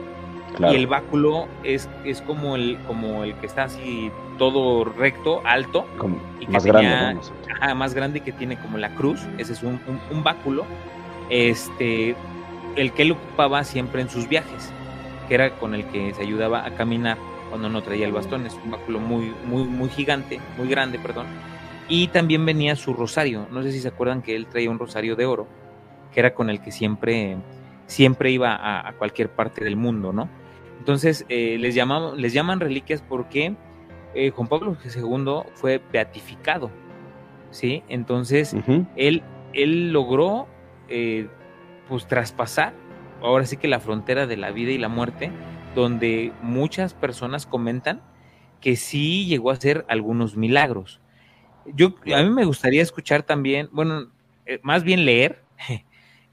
Y 0.58 0.74
el 0.74 0.86
báculo 0.86 1.46
es, 1.62 1.88
es 2.04 2.20
como, 2.22 2.56
el, 2.56 2.78
como 2.86 3.24
el 3.24 3.34
que 3.36 3.46
está 3.46 3.64
así 3.64 4.10
todo 4.38 4.84
recto, 4.84 5.42
alto. 5.44 5.86
y 6.40 6.46
más 6.46 6.64
grande. 6.64 7.20
más 7.76 7.94
grande 7.94 8.20
que 8.20 8.32
tiene 8.32 8.58
como 8.58 8.78
la 8.78 8.94
cruz. 8.94 9.20
Ese 9.38 9.52
es 9.52 9.62
un, 9.62 9.78
báculo. 10.22 10.64
Este, 11.28 12.16
el 12.76 12.92
que 12.92 13.02
él 13.02 13.12
ocupaba 13.12 13.64
siempre 13.64 14.02
en 14.02 14.10
sus 14.10 14.28
viajes, 14.28 14.72
que 15.28 15.34
era 15.34 15.58
con 15.58 15.74
el 15.74 15.84
que 15.86 16.12
se 16.14 16.22
ayudaba 16.22 16.64
a 16.64 16.74
caminar 16.74 17.16
cuando 17.48 17.68
no 17.68 17.82
traía 17.82 18.06
el 18.06 18.12
bastón. 18.12 18.46
Es 18.46 18.58
un 18.64 18.72
báculo 18.72 18.98
muy, 18.98 19.32
muy, 19.46 19.64
muy 19.64 19.88
gigante, 19.88 20.40
muy 20.58 20.68
grande, 20.68 20.98
perdón. 20.98 21.26
Y 21.88 22.08
también 22.08 22.44
venía 22.44 22.76
su 22.76 22.94
rosario. 22.94 23.46
No 23.50 23.62
sé 23.62 23.72
si 23.72 23.80
se 23.80 23.88
acuerdan 23.88 24.22
que 24.22 24.36
él 24.36 24.46
traía 24.46 24.70
un 24.70 24.78
rosario 24.78 25.16
de 25.16 25.26
oro, 25.26 25.46
que 26.12 26.20
era 26.20 26.34
con 26.34 26.50
el 26.50 26.60
que 26.60 26.70
siempre, 26.70 27.36
siempre 27.86 28.30
iba 28.30 28.54
a, 28.54 28.88
a 28.88 28.92
cualquier 28.94 29.28
parte 29.28 29.64
del 29.64 29.76
mundo, 29.76 30.12
¿no? 30.12 30.39
Entonces, 30.80 31.26
eh, 31.28 31.58
les, 31.60 31.74
llamamos, 31.74 32.18
les 32.18 32.32
llaman 32.32 32.58
reliquias 32.58 33.02
porque 33.06 33.54
eh, 34.14 34.30
Juan 34.30 34.48
Pablo 34.48 34.76
II 34.82 35.52
fue 35.52 35.80
beatificado, 35.92 36.70
¿sí? 37.50 37.82
Entonces, 37.90 38.56
él, 38.96 39.22
él 39.52 39.92
logró, 39.92 40.48
eh, 40.88 41.28
pues, 41.86 42.06
traspasar, 42.06 42.72
ahora 43.20 43.44
sí 43.44 43.58
que 43.58 43.68
la 43.68 43.78
frontera 43.78 44.26
de 44.26 44.38
la 44.38 44.52
vida 44.52 44.70
y 44.72 44.78
la 44.78 44.88
muerte, 44.88 45.30
donde 45.74 46.32
muchas 46.40 46.94
personas 46.94 47.44
comentan 47.44 48.00
que 48.62 48.76
sí 48.76 49.26
llegó 49.26 49.50
a 49.50 49.54
hacer 49.54 49.84
algunos 49.86 50.34
milagros. 50.34 51.02
Yo, 51.66 51.94
a 52.14 52.22
mí 52.22 52.30
me 52.30 52.46
gustaría 52.46 52.80
escuchar 52.80 53.22
también, 53.22 53.68
bueno, 53.70 54.08
más 54.62 54.82
bien 54.82 55.04
leer, 55.04 55.42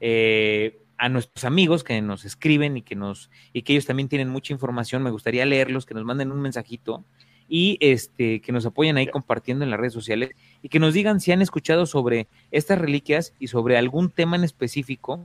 a 0.98 1.08
nuestros 1.08 1.44
amigos 1.44 1.84
que 1.84 2.00
nos 2.02 2.24
escriben 2.24 2.76
y 2.76 2.82
que 2.82 2.96
nos 2.96 3.30
y 3.52 3.62
que 3.62 3.72
ellos 3.72 3.86
también 3.86 4.08
tienen 4.08 4.28
mucha 4.28 4.52
información, 4.52 5.02
me 5.02 5.10
gustaría 5.10 5.46
leerlos, 5.46 5.86
que 5.86 5.94
nos 5.94 6.04
manden 6.04 6.32
un 6.32 6.40
mensajito 6.40 7.04
y 7.48 7.78
este 7.80 8.40
que 8.40 8.52
nos 8.52 8.66
apoyen 8.66 8.96
ahí 8.98 9.06
compartiendo 9.06 9.64
en 9.64 9.70
las 9.70 9.80
redes 9.80 9.94
sociales 9.94 10.32
y 10.62 10.68
que 10.68 10.78
nos 10.78 10.92
digan 10.92 11.20
si 11.20 11.32
han 11.32 11.40
escuchado 11.40 11.86
sobre 11.86 12.28
estas 12.50 12.78
reliquias 12.78 13.32
y 13.38 13.46
sobre 13.46 13.78
algún 13.78 14.10
tema 14.10 14.36
en 14.36 14.44
específico 14.44 15.20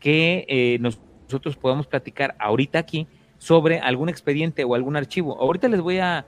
que 0.00 0.44
eh, 0.48 0.78
nosotros 0.80 1.56
podamos 1.56 1.86
platicar 1.86 2.34
ahorita 2.40 2.78
aquí 2.78 3.06
sobre 3.38 3.80
algún 3.80 4.08
expediente 4.08 4.64
o 4.64 4.74
algún 4.74 4.96
archivo. 4.96 5.36
Ahorita 5.40 5.68
les 5.68 5.80
voy 5.80 5.98
a, 5.98 6.26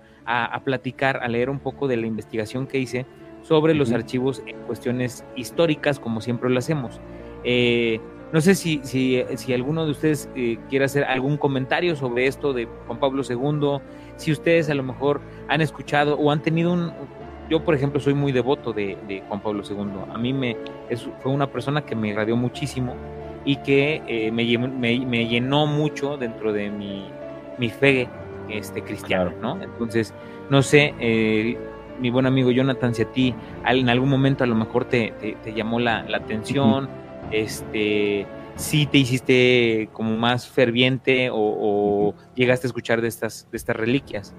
platicar, 0.65 1.19
a 1.23 1.29
leer 1.29 1.51
un 1.51 1.61
poco 1.61 1.87
de 1.87 1.97
la 1.97 2.07
investigación 2.07 2.67
que 2.67 2.79
hice 2.79 3.07
sobre 3.43 3.75
los 3.75 3.93
archivos 3.93 4.43
en 4.47 4.57
cuestiones 4.63 5.25
históricas, 5.37 6.01
como 6.01 6.21
siempre 6.21 6.51
lo 6.51 6.59
hacemos. 6.59 7.01
Eh, 7.45 8.01
no 8.35 8.41
sé 8.41 8.57
si, 8.57 8.81
si, 8.83 9.23
si 9.37 9.55
alguno 9.55 9.85
de 9.85 9.93
ustedes 9.93 10.29
eh, 10.35 10.59
quiere 10.69 10.87
hacer 10.87 11.05
algún 11.05 11.37
comentario 11.37 11.95
sobre 11.95 12.27
esto 12.27 12.53
de 12.53 12.67
Juan 12.89 12.99
Pablo 12.99 13.23
II, 13.23 13.79
si 14.17 14.33
ustedes 14.33 14.69
a 14.71 14.75
lo 14.75 14.83
mejor 14.83 15.21
han 15.47 15.61
escuchado 15.61 16.17
o 16.17 16.33
han 16.33 16.43
tenido 16.43 16.73
un... 16.73 16.93
Yo, 17.49 17.63
por 17.63 17.77
ejemplo, 17.77 18.01
soy 18.01 18.15
muy 18.15 18.33
devoto 18.33 18.73
de, 18.73 19.23
Juan 19.29 19.41
Pablo 19.41 19.63
II. 19.63 20.13
A 20.13 20.19
mí 20.19 20.33
me, 20.33 20.57
fue 21.21 21.31
una 21.31 21.47
persona 21.47 21.83
que 21.83 21.95
me 21.95 22.09
irradió 22.09 22.35
muchísimo 22.35 22.97
y 23.45 23.55
que 23.59 24.03
eh, 24.09 24.33
me, 24.33 24.59
me, 24.59 25.29
llenó 25.29 25.67
mucho 25.67 26.17
dentro 26.17 26.53
de 26.53 26.71
mi, 26.71 27.09
mi 27.57 27.71
fe 27.71 28.09
este, 28.49 28.83
cristiana, 28.83 29.33
¿no? 29.41 29.63
Entonces, 29.63 30.13
no 30.51 30.61
sé, 30.61 30.93
eh, 30.99 31.57
mi 32.01 32.11
buen 32.11 32.27
amigo 32.27 32.51
Jonathan, 32.51 32.97
si 32.97 33.03
a 33.03 33.13
ti 33.13 33.33
en 33.65 33.89
algún 33.89 34.09
momento 34.09 34.43
a 34.43 34.49
lo 34.49 34.57
mejor 34.57 34.87
te, 34.87 35.15
te, 35.41 35.55
llamó 35.55 35.79
la, 35.79 36.03
la 36.03 36.17
atención 36.17 37.04
este, 37.31 38.27
si 38.57 38.87
te 38.87 38.99
hiciste 38.99 39.89
como 39.93 40.17
más 40.17 40.49
ferviente 40.49 41.29
o, 41.33 42.15
llegaste 42.35 42.67
a 42.67 42.69
escuchar 42.69 43.01
de 43.01 43.09
estas, 43.09 43.49
de 43.51 43.57
estas 43.57 43.77
reliquias. 43.77 44.35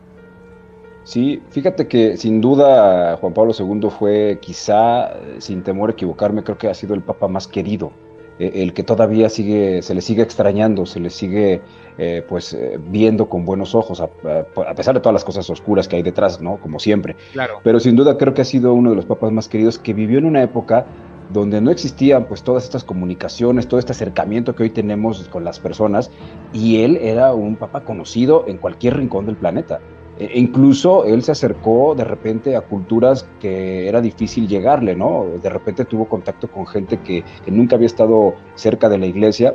Sí, 1.04 1.42
fíjate 1.52 1.88
que 1.88 2.18
sin 2.18 2.42
duda 2.42 3.16
Juan 3.18 3.34
Pablo 3.34 3.54
II 3.58 3.90
fue 3.92 4.40
quizá, 4.42 5.12
eh, 5.12 5.36
sin 5.38 5.62
temor 5.62 5.92
a 5.92 5.94
equivocarme, 5.94 6.44
creo 6.44 6.58
que 6.58 6.68
ha 6.68 6.74
sido 6.74 6.96
el 6.96 7.04
papa 7.04 7.28
más 7.28 7.48
querido, 7.48 7.92
eh, 8.40 8.52
el 8.56 8.74
que 8.74 8.82
todavía 8.82 9.30
sigue, 9.30 9.84
se 9.84 9.94
le 9.94 10.02
sigue 10.02 10.24
extrañando, 10.24 10.88
se 10.88 11.00
le 11.00 11.12
sigue 11.12 11.62
eh, 12.00 12.26
pues 12.28 12.58
viendo 12.90 13.30
con 13.30 13.46
buenos 13.46 13.76
ojos, 13.76 14.02
a, 14.02 14.08
pesar 14.76 14.96
de 14.96 15.00
todas 15.00 15.14
las 15.14 15.24
cosas 15.24 15.48
oscuras 15.48 15.88
que 15.88 15.98
hay 15.98 16.04
detrás, 16.04 16.42
¿no? 16.42 16.58
Como 16.58 16.80
siempre. 16.80 17.16
Claro. 17.34 17.60
Pero 17.64 17.80
sin 17.80 17.96
duda 17.96 18.18
creo 18.18 18.34
que 18.34 18.42
ha 18.42 18.46
sido 18.46 18.74
uno 18.74 18.90
de 18.90 18.96
los 18.96 19.06
papas 19.06 19.32
más 19.32 19.48
queridos 19.48 19.78
que 19.78 19.94
vivió 19.94 20.18
en 20.18 20.26
una 20.26 20.42
época 20.42 20.88
donde 21.40 21.62
no 21.62 21.70
existían 21.70 22.26
pues 22.26 22.44
todas 22.44 22.64
estas 22.64 22.84
comunicaciones, 22.84 23.68
todo 23.68 23.80
este 23.80 23.92
acercamiento 23.92 24.56
que 24.56 24.64
hoy 24.64 24.70
tenemos 24.70 25.28
con 25.30 25.44
las 25.44 25.60
personas, 25.60 26.10
y 26.54 26.82
él 26.82 26.98
era 27.02 27.34
un 27.34 27.56
papa 27.58 27.82
conocido 27.82 28.46
en 28.48 28.58
cualquier 28.58 28.98
rincón 28.98 29.26
del 29.26 29.36
planeta. 29.36 29.80
E, 30.18 30.26
e 30.26 30.40
incluso 30.40 31.06
él 31.06 31.22
se 31.24 31.34
acercó 31.34 31.94
de 31.94 32.06
repente 32.06 32.56
a 32.56 32.62
culturas 32.62 33.28
que 33.40 33.88
era 33.88 34.02
difícil 34.02 34.48
llegarle, 34.48 34.96
¿no? 34.96 35.26
De 35.42 35.50
repente 35.50 35.86
tuvo 35.86 36.08
contacto 36.08 36.50
con 36.50 36.66
gente 36.66 37.02
que, 37.02 37.24
que 37.44 37.52
nunca 37.52 37.76
había 37.76 37.88
estado 37.88 38.34
cerca 38.56 38.88
de 38.88 38.98
la 38.98 39.06
iglesia 39.06 39.54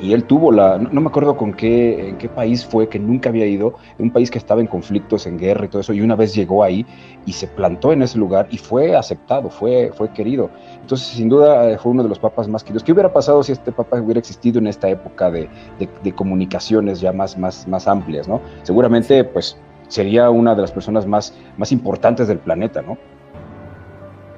y 0.00 0.12
él 0.12 0.24
tuvo 0.24 0.50
la, 0.50 0.78
no, 0.78 1.00
me 1.00 1.08
acuerdo 1.08 1.36
con 1.36 1.52
qué, 1.52 2.08
en 2.08 2.18
qué 2.18 2.28
país 2.28 2.64
fue, 2.64 2.88
que 2.88 2.98
nunca 2.98 3.28
había 3.28 3.46
ido, 3.46 3.74
un 3.98 4.10
país 4.10 4.30
que 4.30 4.38
estaba 4.38 4.60
en 4.60 4.66
conflictos, 4.66 5.26
en 5.26 5.38
guerra 5.38 5.66
y 5.66 5.68
todo 5.68 5.80
eso, 5.80 5.92
y 5.92 6.00
una 6.00 6.16
vez 6.16 6.34
llegó 6.34 6.64
ahí 6.64 6.86
y 7.26 7.32
se 7.32 7.46
plantó 7.46 7.92
en 7.92 8.02
ese 8.02 8.18
lugar 8.18 8.48
y 8.50 8.58
fue 8.58 8.96
aceptado, 8.96 9.50
fue, 9.50 9.92
fue 9.94 10.12
querido. 10.12 10.50
Entonces, 10.80 11.08
sin 11.08 11.28
duda, 11.28 11.70
eh, 11.70 11.78
fue 11.78 11.92
uno 11.92 12.02
de 12.02 12.08
los 12.08 12.18
papas 12.18 12.48
más 12.48 12.64
queridos. 12.64 12.82
¿Qué 12.82 12.92
hubiera 12.92 13.12
pasado 13.12 13.42
si 13.42 13.52
este 13.52 13.70
papa 13.70 14.00
hubiera 14.00 14.18
existido 14.18 14.58
en 14.58 14.66
esta 14.66 14.88
época 14.88 15.30
de, 15.30 15.48
de, 15.78 16.12
comunicaciones 16.12 17.00
ya 17.00 17.12
más, 17.12 17.38
más, 17.38 17.68
más 17.68 17.86
amplias, 17.86 18.28
¿no? 18.28 18.40
Seguramente, 18.62 19.24
pues, 19.24 19.56
sería 19.88 20.30
una 20.30 20.54
de 20.54 20.62
las 20.62 20.72
personas 20.72 21.06
más, 21.06 21.34
más 21.56 21.70
importantes 21.70 22.28
del 22.28 22.38
planeta, 22.38 22.82
¿no? 22.82 22.98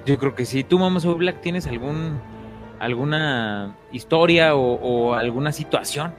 Yo 0.05 0.19
creo 0.19 0.35
que 0.35 0.45
sí. 0.45 0.65
¿Tú, 0.65 0.79
Mamá 0.79 1.01
Black, 1.17 1.41
tienes 1.41 1.67
algún 1.67 2.21
alguna 2.79 3.77
historia 3.93 4.55
o, 4.55 5.15
alguna 5.15 5.53
situación? 5.53 6.13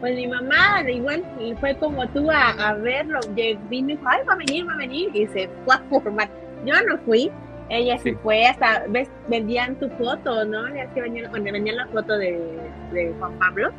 Pues 0.00 0.14
mi 0.14 0.26
mamá, 0.26 0.82
igual, 0.88 1.24
fue 1.60 1.74
como 1.76 2.06
tú 2.08 2.30
a, 2.30 2.72
verlo, 2.74 3.20
vino 3.34 3.60
y 3.70 3.82
dijo, 3.82 4.02
ay, 4.06 4.20
va 4.26 4.32
a 4.32 4.36
venir, 4.36 4.66
va 4.66 4.72
a 4.72 4.76
venir, 4.78 5.10
y 5.14 5.26
se 5.26 5.48
fue 5.64 5.74
a 5.74 5.78
formar. 5.90 6.28
Yo 6.64 6.74
no 6.88 6.98
fui, 7.04 7.30
ella 7.68 7.98
sí, 7.98 8.12
fue, 8.22 8.46
hasta, 8.46 8.84
ves, 8.88 9.10
vendían 9.28 9.76
tu 9.76 9.88
foto, 9.90 10.44
¿no? 10.44 10.64
Que 10.94 11.02
vendían, 11.02 11.30
vendían 11.32 11.76
la 11.76 11.86
foto 11.88 12.16
de, 12.16 13.14
Juan 13.18 13.38
Pablo, 13.38 13.70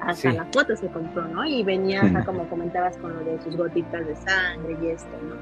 hasta 0.00 0.32
la 0.32 0.44
foto 0.52 0.76
se 0.76 0.86
compró, 0.88 1.22
¿no? 1.28 1.44
Y 1.44 1.62
venía, 1.62 2.02
como 2.24 2.48
comentabas, 2.48 2.96
con 2.98 3.14
lo 3.14 3.20
de 3.24 3.42
sus 3.42 3.56
gotitas 3.56 4.06
de 4.06 4.16
sangre 4.16 4.76
y 4.82 4.86
esto, 4.88 5.10
¿no? 5.28 5.34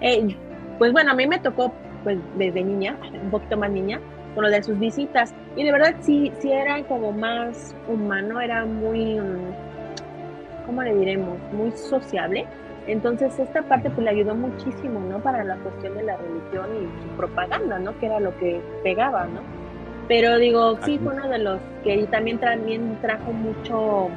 Eh, 0.00 0.36
pues 0.78 0.92
bueno, 0.92 1.12
a 1.12 1.14
mí 1.14 1.26
me 1.26 1.38
tocó, 1.38 1.72
pues 2.02 2.18
desde 2.36 2.64
niña, 2.64 2.96
un 3.22 3.30
poquito 3.30 3.56
más 3.56 3.70
niña, 3.70 4.00
con 4.34 4.44
lo 4.44 4.50
de 4.50 4.62
sus 4.62 4.78
visitas. 4.78 5.34
Y 5.56 5.64
de 5.64 5.72
verdad 5.72 5.94
sí, 6.00 6.32
sí 6.40 6.50
era 6.50 6.82
como 6.84 7.12
más 7.12 7.74
humano, 7.88 8.40
era 8.40 8.64
muy, 8.64 9.20
mm, 9.20 10.66
¿cómo 10.66 10.82
le 10.82 10.94
diremos? 10.94 11.38
Muy 11.52 11.72
sociable. 11.72 12.46
Entonces 12.86 13.38
esta 13.38 13.62
parte 13.62 13.90
pues 13.90 14.04
le 14.04 14.10
ayudó 14.10 14.34
muchísimo, 14.34 15.00
¿no? 15.00 15.20
Para 15.20 15.44
la 15.44 15.56
cuestión 15.56 15.94
de 15.94 16.02
la 16.02 16.16
religión 16.16 16.66
y 16.76 17.02
su 17.02 17.16
propaganda, 17.16 17.78
¿no? 17.78 17.96
Que 17.98 18.06
era 18.06 18.18
lo 18.18 18.36
que 18.38 18.60
pegaba, 18.82 19.26
¿no? 19.26 19.40
Pero 20.08 20.38
digo, 20.38 20.78
sí 20.84 20.98
fue 20.98 21.14
uno 21.14 21.28
de 21.28 21.38
los 21.38 21.60
que 21.84 22.06
también, 22.08 22.38
también 22.38 22.98
trajo 23.00 23.32
mucho, 23.32 24.10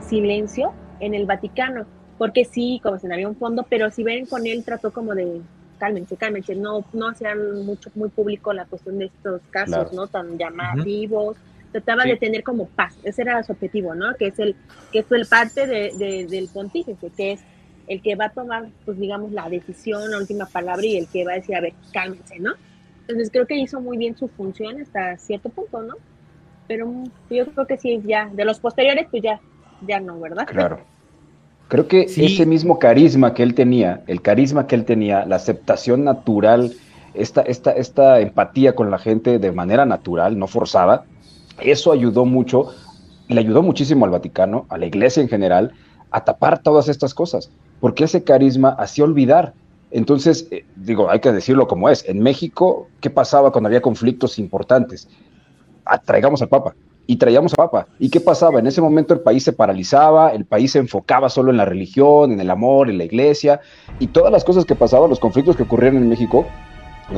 silencio 0.00 0.72
en 1.00 1.14
el 1.14 1.26
Vaticano, 1.26 1.86
porque 2.18 2.44
sí, 2.44 2.80
como 2.82 2.98
si 2.98 3.06
no 3.06 3.14
había 3.14 3.28
un 3.28 3.36
fondo, 3.36 3.66
pero 3.68 3.90
si 3.90 4.02
ven 4.02 4.26
con 4.26 4.46
él 4.46 4.64
trató 4.64 4.92
como 4.92 5.14
de 5.14 5.40
cálmense, 5.76 6.16
cálmense, 6.16 6.54
no, 6.54 6.84
no 6.92 7.08
hacían 7.08 7.64
mucho, 7.64 7.90
muy 7.94 8.08
público 8.08 8.52
la 8.52 8.64
cuestión 8.64 8.98
de 8.98 9.06
estos 9.06 9.40
casos, 9.50 9.92
¿no? 9.92 10.06
Tan 10.06 10.38
llamativos. 10.38 11.36
Trataba 11.72 12.04
de 12.04 12.16
tener 12.16 12.42
como 12.42 12.66
paz, 12.68 12.96
ese 13.02 13.22
era 13.22 13.42
su 13.42 13.52
objetivo, 13.52 13.94
¿no? 13.94 14.14
Que 14.14 14.28
es 14.28 14.38
el, 14.38 14.56
que 14.92 15.00
es 15.00 15.12
el 15.12 15.26
parte 15.26 15.66
de, 15.66 16.26
del 16.28 16.48
pontífice, 16.48 17.10
que 17.14 17.32
es 17.32 17.40
el 17.86 18.00
que 18.00 18.14
va 18.14 18.26
a 18.26 18.30
tomar, 18.30 18.68
pues 18.84 18.98
digamos, 18.98 19.32
la 19.32 19.48
decisión, 19.48 20.10
la 20.10 20.18
última 20.18 20.46
palabra 20.46 20.84
y 20.84 20.96
el 20.96 21.08
que 21.08 21.24
va 21.24 21.32
a 21.32 21.36
decir, 21.36 21.54
a 21.54 21.60
ver, 21.60 21.74
cálmense, 21.92 22.38
¿no? 22.38 22.54
Entonces 23.02 23.30
creo 23.30 23.46
que 23.46 23.56
hizo 23.56 23.80
muy 23.80 23.98
bien 23.98 24.16
su 24.16 24.28
función 24.28 24.80
hasta 24.80 25.16
cierto 25.18 25.48
punto, 25.50 25.82
¿no? 25.82 25.94
Pero 26.66 26.92
yo 27.30 27.46
creo 27.46 27.66
que 27.66 27.76
sí, 27.76 28.00
ya, 28.04 28.28
de 28.32 28.44
los 28.44 28.58
posteriores, 28.58 29.06
pues 29.10 29.22
ya, 29.22 29.40
ya 29.86 30.00
no, 30.00 30.18
¿verdad? 30.18 30.46
Claro. 30.46 30.95
Creo 31.68 31.88
que 31.88 32.02
ese 32.02 32.46
mismo 32.46 32.78
carisma 32.78 33.34
que 33.34 33.42
él 33.42 33.54
tenía, 33.54 34.02
el 34.06 34.22
carisma 34.22 34.68
que 34.68 34.76
él 34.76 34.84
tenía, 34.84 35.26
la 35.26 35.36
aceptación 35.36 36.04
natural, 36.04 36.72
esta, 37.14 37.42
esta, 37.42 37.72
esta 37.72 38.20
empatía 38.20 38.76
con 38.76 38.90
la 38.90 38.98
gente 38.98 39.40
de 39.40 39.50
manera 39.50 39.84
natural, 39.84 40.38
no 40.38 40.46
forzada, 40.46 41.04
eso 41.60 41.90
ayudó 41.90 42.24
mucho, 42.24 42.68
le 43.26 43.40
ayudó 43.40 43.62
muchísimo 43.62 44.04
al 44.04 44.12
Vaticano, 44.12 44.66
a 44.68 44.78
la 44.78 44.86
iglesia 44.86 45.22
en 45.22 45.28
general, 45.28 45.72
a 46.12 46.24
tapar 46.24 46.62
todas 46.62 46.88
estas 46.88 47.14
cosas, 47.14 47.50
porque 47.80 48.04
ese 48.04 48.22
carisma 48.22 48.68
hacía 48.78 49.04
olvidar. 49.04 49.52
Entonces, 49.90 50.46
eh, 50.52 50.64
digo, 50.76 51.10
hay 51.10 51.18
que 51.18 51.32
decirlo 51.32 51.66
como 51.66 51.88
es. 51.88 52.08
En 52.08 52.20
México, 52.20 52.88
¿qué 53.00 53.10
pasaba 53.10 53.50
cuando 53.50 53.66
había 53.66 53.82
conflictos 53.82 54.38
importantes? 54.38 55.08
Ah, 55.84 55.98
traigamos 55.98 56.42
al 56.42 56.48
Papa 56.48 56.74
y 57.06 57.16
traíamos 57.16 57.52
a 57.54 57.56
Papa. 57.56 57.86
¿Y 57.98 58.10
qué 58.10 58.20
pasaba? 58.20 58.58
En 58.58 58.66
ese 58.66 58.80
momento 58.80 59.14
el 59.14 59.20
país 59.20 59.44
se 59.44 59.52
paralizaba, 59.52 60.30
el 60.30 60.44
país 60.44 60.72
se 60.72 60.78
enfocaba 60.78 61.28
solo 61.28 61.50
en 61.50 61.56
la 61.56 61.64
religión, 61.64 62.32
en 62.32 62.40
el 62.40 62.50
amor, 62.50 62.90
en 62.90 62.98
la 62.98 63.04
iglesia, 63.04 63.60
y 63.98 64.08
todas 64.08 64.32
las 64.32 64.44
cosas 64.44 64.64
que 64.64 64.74
pasaban, 64.74 65.08
los 65.08 65.20
conflictos 65.20 65.56
que 65.56 65.62
ocurrían 65.62 65.96
en 65.96 66.08
México, 66.08 66.46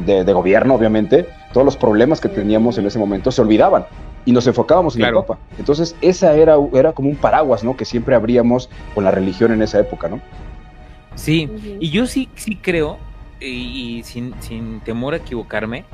de, 0.04 0.32
gobierno 0.32 0.74
obviamente, 0.74 1.26
todos 1.52 1.64
los 1.64 1.76
problemas 1.76 2.20
que 2.20 2.28
teníamos 2.28 2.76
en 2.76 2.86
ese 2.86 2.98
momento 2.98 3.32
se 3.32 3.40
olvidaban 3.40 3.86
y 4.26 4.32
nos 4.32 4.46
enfocábamos 4.46 4.96
en 4.96 5.04
el 5.04 5.14
Papa. 5.14 5.38
Entonces, 5.58 5.96
esa 6.02 6.34
era, 6.34 6.56
era 6.74 6.92
como 6.92 7.08
un 7.08 7.16
paraguas, 7.16 7.64
¿no? 7.64 7.76
Que 7.76 7.86
siempre 7.86 8.14
abríamos 8.14 8.68
con 8.94 9.04
la 9.04 9.10
religión 9.10 9.52
en 9.52 9.62
esa 9.62 9.78
época, 9.80 10.08
¿no? 10.08 10.20
Sí, 11.14 11.50
y 11.80 11.90
yo 11.90 12.06
sí, 12.06 12.28
sí 12.34 12.56
creo, 12.56 12.98
y, 13.40 14.02
sin, 14.04 14.34
sin 14.40 14.80
temor 14.80 15.14
a 15.14 15.16
equivocarme, 15.16 15.84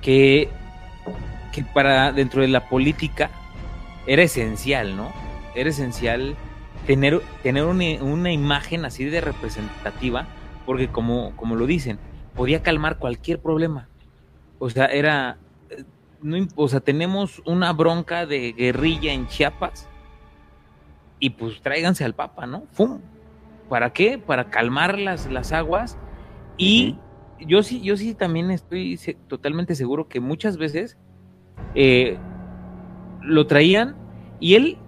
que, 0.00 0.48
que 1.52 1.64
para 1.64 2.12
dentro 2.12 2.42
de 2.42 2.48
la 2.48 2.68
política 2.68 3.30
era 4.06 4.22
esencial, 4.22 4.96
¿no? 4.96 5.12
Era 5.54 5.70
esencial 5.70 6.36
tener, 6.86 7.20
tener 7.42 7.64
una, 7.64 8.32
imagen 8.32 8.84
así 8.84 9.04
de 9.04 9.20
representativa, 9.20 10.26
porque 10.66 10.88
como, 10.88 11.36
como 11.36 11.56
lo 11.56 11.66
dicen, 11.66 11.98
podía 12.34 12.62
calmar 12.62 12.98
cualquier 12.98 13.40
problema. 13.40 13.88
O 14.58 14.70
sea, 14.70 14.86
era, 14.86 15.38
no, 16.22 16.46
o 16.56 16.68
sea, 16.68 16.80
tenemos 16.80 17.42
una 17.46 17.72
bronca 17.72 18.26
de 18.26 18.52
guerrilla 18.52 19.12
en 19.12 19.26
Chiapas 19.26 19.88
y 21.18 21.30
pues 21.30 21.60
tráiganse 21.60 22.04
al 22.04 22.14
Papa, 22.14 22.46
¿no? 22.46 22.64
¡Fum! 22.72 23.00
¿Para 23.68 23.92
qué? 23.92 24.18
Para 24.18 24.50
calmar 24.50 24.98
las, 24.98 25.30
las 25.30 25.52
aguas 25.52 25.96
y 26.56 26.96
yo 27.38 27.62
sí, 27.62 27.80
yo 27.80 27.96
sí 27.96 28.14
también 28.14 28.50
estoy 28.50 28.98
totalmente 29.28 29.74
seguro 29.74 30.08
que 30.08 30.20
muchas 30.20 30.56
veces 30.56 30.98
eh, 31.74 32.18
lo 33.22 33.46
traían 33.46 33.96
y 34.38 34.54
él 34.54 34.78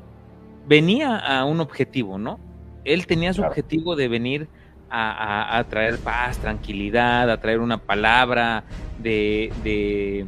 venía 0.67 1.17
a 1.17 1.45
un 1.45 1.61
objetivo, 1.61 2.19
¿no? 2.19 2.39
Él 2.85 3.07
tenía 3.07 3.33
su 3.33 3.43
objetivo 3.43 3.97
de 3.97 4.09
venir 4.09 4.49
a, 4.91 5.65
traer 5.71 5.99
paz, 5.99 6.39
tranquilidad, 6.39 7.31
a 7.31 7.41
traer 7.41 7.61
una 7.61 7.79
palabra 7.79 8.65
de, 8.99 9.51
de 9.65 10.27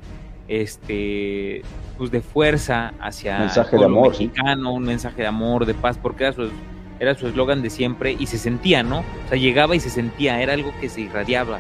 este 0.48 1.62
pues 1.98 2.10
de 2.10 2.22
fuerza 2.22 2.92
hacia 3.00 3.38
mensaje 3.38 3.76
de 3.76 3.84
amor, 3.84 4.10
mexicano, 4.10 4.72
un 4.72 4.82
mensaje 4.82 5.22
de 5.22 5.28
amor, 5.28 5.64
de 5.64 5.74
paz, 5.74 5.98
porque 5.98 6.24
era 6.24 6.32
su 6.32 6.50
era 6.98 7.14
su 7.14 7.26
eslogan 7.26 7.62
de 7.62 7.70
siempre 7.70 8.16
y 8.18 8.26
se 8.26 8.38
sentía, 8.38 8.82
¿no? 8.82 9.00
O 9.00 9.28
sea, 9.28 9.38
llegaba 9.38 9.76
y 9.76 9.80
se 9.80 9.90
sentía, 9.90 10.40
era 10.40 10.54
algo 10.54 10.72
que 10.80 10.88
se 10.88 11.02
irradiaba. 11.02 11.58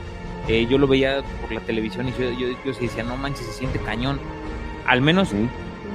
Eh, 0.48 0.66
yo 0.68 0.78
lo 0.78 0.86
veía 0.86 1.22
por 1.40 1.52
la 1.52 1.60
televisión 1.60 2.08
y 2.08 2.12
yo, 2.12 2.30
yo, 2.30 2.48
yo, 2.64 2.72
decía, 2.80 3.02
no 3.02 3.16
manches, 3.16 3.46
se 3.46 3.52
siente 3.52 3.78
cañón. 3.80 4.18
Al 4.86 5.00
menos 5.00 5.32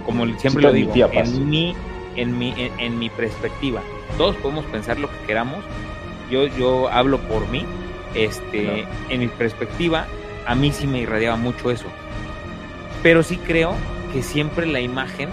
como 0.09 0.25
siempre 0.39 0.63
lo 0.63 0.73
digo, 0.73 0.91
en 1.11 1.49
mi, 1.49 1.75
en, 2.15 2.35
mi, 2.37 2.53
en, 2.57 2.97
mi 2.97 3.11
perspectiva. 3.11 3.83
Todos 4.17 4.35
podemos 4.37 4.65
pensar 4.65 4.99
lo 4.99 5.07
que 5.07 5.17
queramos. 5.27 5.63
Yo, 6.31 6.47
yo 6.47 6.89
hablo 6.89 7.19
por 7.19 7.47
mí. 7.49 7.63
Este, 8.15 8.87
En 9.09 9.19
mi 9.19 9.27
perspectiva, 9.27 10.07
a 10.47 10.55
mí 10.55 10.71
sí 10.71 10.87
me 10.87 10.99
irradiaba 11.01 11.37
mucho 11.37 11.69
eso. 11.69 11.85
Pero 13.03 13.21
sí 13.21 13.37
creo 13.37 13.75
que 14.11 14.23
siempre 14.23 14.65
la 14.65 14.81
imagen 14.81 15.29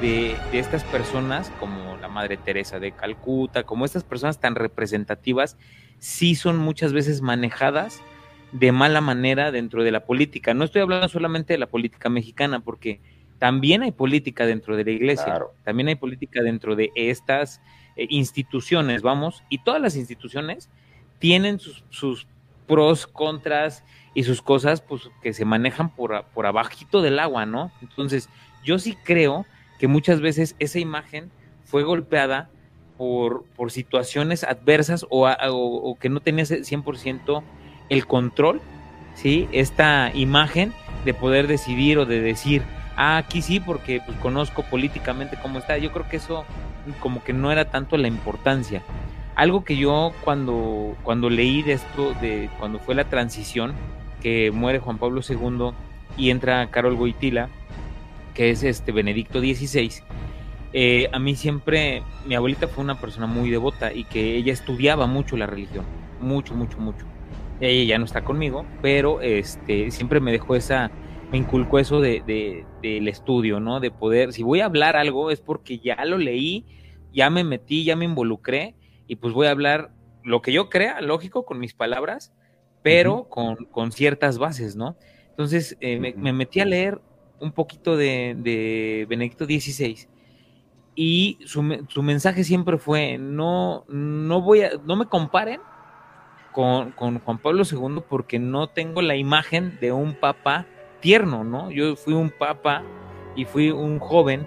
de, 0.00 0.34
de 0.50 0.58
estas 0.58 0.82
personas, 0.82 1.52
como 1.60 1.96
la 1.98 2.08
Madre 2.08 2.38
Teresa 2.38 2.80
de 2.80 2.90
Calcuta, 2.90 3.62
como 3.62 3.84
estas 3.84 4.02
personas 4.02 4.40
tan 4.40 4.56
representativas, 4.56 5.56
sí 5.98 6.34
son 6.34 6.58
muchas 6.58 6.92
veces 6.92 7.22
manejadas 7.22 8.02
de 8.50 8.72
mala 8.72 9.00
manera 9.00 9.52
dentro 9.52 9.84
de 9.84 9.92
la 9.92 10.04
política. 10.04 10.54
No 10.54 10.64
estoy 10.64 10.82
hablando 10.82 11.08
solamente 11.08 11.52
de 11.52 11.58
la 11.60 11.68
política 11.68 12.08
mexicana, 12.08 12.58
porque 12.58 13.00
también 13.42 13.82
hay 13.82 13.90
política 13.90 14.46
dentro 14.46 14.76
de 14.76 14.84
la 14.84 14.92
iglesia, 14.92 15.42
también 15.64 15.88
hay 15.88 15.96
política 15.96 16.44
dentro 16.44 16.76
de 16.76 16.92
estas 16.94 17.60
eh, 17.96 18.06
instituciones, 18.08 19.02
vamos, 19.02 19.42
y 19.48 19.64
todas 19.64 19.82
las 19.82 19.96
instituciones 19.96 20.70
tienen 21.18 21.58
sus, 21.58 22.28
pros, 22.68 23.08
contras 23.08 23.82
y 24.14 24.22
sus 24.22 24.42
cosas 24.42 24.80
pues 24.80 25.10
que 25.24 25.32
se 25.32 25.44
manejan 25.44 25.92
por, 25.92 26.24
por 26.26 26.46
abajito 26.46 27.02
del 27.02 27.18
agua, 27.18 27.44
¿no? 27.44 27.72
Entonces, 27.82 28.28
yo 28.62 28.78
sí 28.78 28.96
creo 29.02 29.44
que 29.80 29.88
muchas 29.88 30.20
veces 30.20 30.54
esa 30.60 30.78
imagen 30.78 31.32
fue 31.64 31.82
golpeada 31.82 32.48
por, 32.96 33.44
por 33.56 33.72
situaciones 33.72 34.44
adversas 34.44 35.04
o, 35.10 35.28
o, 35.28 35.98
que 35.98 36.08
no 36.10 36.20
tenía 36.20 36.44
100% 36.44 37.42
el 37.88 38.06
control, 38.06 38.60
¿sí? 39.16 39.48
Esta 39.50 40.12
imagen 40.14 40.72
de 41.04 41.12
poder 41.12 41.48
decidir 41.48 41.98
o 41.98 42.06
de 42.06 42.20
decir, 42.20 42.62
ah, 42.96 43.18
aquí 43.18 43.42
sí, 43.42 43.60
porque 43.60 44.00
pues, 44.04 44.16
conozco 44.18 44.62
políticamente 44.64 45.38
cómo 45.40 45.58
está. 45.58 45.78
Yo 45.78 45.92
creo 45.92 46.08
que 46.08 46.16
eso 46.16 46.44
como 47.00 47.22
que 47.22 47.32
no 47.32 47.52
era 47.52 47.66
tanto 47.66 47.96
la 47.96 48.08
importancia. 48.08 48.82
Algo 49.34 49.64
que 49.64 49.76
yo 49.76 50.12
cuando, 50.24 50.96
cuando 51.02 51.30
leí 51.30 51.62
de 51.62 51.74
esto, 51.74 52.14
de 52.20 52.50
cuando 52.58 52.78
fue 52.78 52.94
la 52.94 53.04
transición, 53.04 53.72
que 54.20 54.50
muere 54.50 54.78
Juan 54.78 54.98
Pablo 54.98 55.20
II 55.26 55.72
y 56.16 56.30
entra 56.30 56.70
Carol 56.70 56.96
Goitila, 56.96 57.48
que 58.34 58.50
es 58.50 58.62
este 58.62 58.92
Benedicto 58.92 59.40
XVI, 59.40 60.02
eh, 60.74 61.08
a 61.12 61.18
mí 61.18 61.34
siempre, 61.34 62.02
mi 62.26 62.34
abuelita 62.34 62.66
fue 62.66 62.82
una 62.82 62.98
persona 62.98 63.26
muy 63.26 63.50
devota 63.50 63.92
y 63.92 64.04
que 64.04 64.36
ella 64.36 64.52
estudiaba 64.52 65.06
mucho 65.06 65.36
la 65.36 65.46
religión, 65.46 65.84
mucho, 66.20 66.54
mucho, 66.54 66.78
mucho. 66.78 67.04
Ella 67.60 67.84
ya 67.84 67.98
no 67.98 68.04
está 68.04 68.22
conmigo, 68.22 68.64
pero 68.80 69.20
este, 69.20 69.90
siempre 69.90 70.20
me 70.20 70.32
dejó 70.32 70.56
esa, 70.56 70.90
me 71.32 71.38
inculcó 71.38 71.78
eso 71.78 72.02
de, 72.02 72.66
del 72.82 73.08
estudio, 73.08 73.58
¿no? 73.58 73.80
De 73.80 73.90
poder, 73.90 74.34
si 74.34 74.42
voy 74.42 74.60
a 74.60 74.66
hablar 74.66 74.96
algo 74.96 75.30
es 75.30 75.40
porque 75.40 75.78
ya 75.78 76.04
lo 76.04 76.18
leí, 76.18 76.66
ya 77.14 77.30
me 77.30 77.42
metí, 77.42 77.84
ya 77.84 77.96
me 77.96 78.04
involucré 78.04 78.74
y 79.08 79.16
pues 79.16 79.32
voy 79.32 79.46
a 79.46 79.52
hablar 79.52 79.92
lo 80.22 80.42
que 80.42 80.52
yo 80.52 80.68
crea, 80.68 81.00
lógico, 81.00 81.46
con 81.46 81.58
mis 81.58 81.72
palabras, 81.72 82.34
pero 82.82 83.30
con, 83.30 83.92
ciertas 83.92 84.36
bases, 84.36 84.76
¿no? 84.76 84.96
Entonces 85.30 85.78
eh, 85.80 85.98
me, 85.98 86.32
metí 86.34 86.60
a 86.60 86.66
leer 86.66 87.00
un 87.40 87.52
poquito 87.52 87.96
de, 87.96 89.06
Benedicto 89.08 89.46
XVI 89.46 90.06
y 90.94 91.38
su, 91.46 91.86
su, 91.88 92.02
mensaje 92.02 92.44
siempre 92.44 92.76
fue, 92.76 93.16
no, 93.16 93.86
no 93.88 94.42
voy 94.42 94.64
a, 94.64 94.72
no 94.84 94.96
me 94.96 95.06
comparen 95.06 95.62
con, 96.52 96.92
con 96.92 97.20
Juan 97.20 97.38
Pablo 97.38 97.62
II 97.64 98.02
porque 98.06 98.38
no 98.38 98.66
tengo 98.66 99.00
la 99.00 99.16
imagen 99.16 99.78
de 99.80 99.92
un 99.92 100.12
papa 100.12 100.66
tierno, 101.02 101.44
¿no? 101.44 101.70
Yo 101.70 101.96
fui 101.96 102.14
un 102.14 102.30
papa 102.30 102.82
y 103.36 103.44
fui 103.44 103.70
un 103.70 103.98
joven 103.98 104.46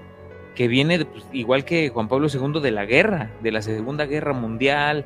que 0.56 0.68
viene, 0.68 1.06
pues, 1.06 1.28
igual 1.32 1.66
que 1.66 1.90
Juan 1.90 2.08
Pablo 2.08 2.28
II, 2.34 2.62
de 2.62 2.72
la 2.72 2.86
guerra, 2.86 3.32
de 3.42 3.52
la 3.52 3.62
Segunda 3.62 4.08
Guerra 4.08 4.34
Mundial, 4.34 5.06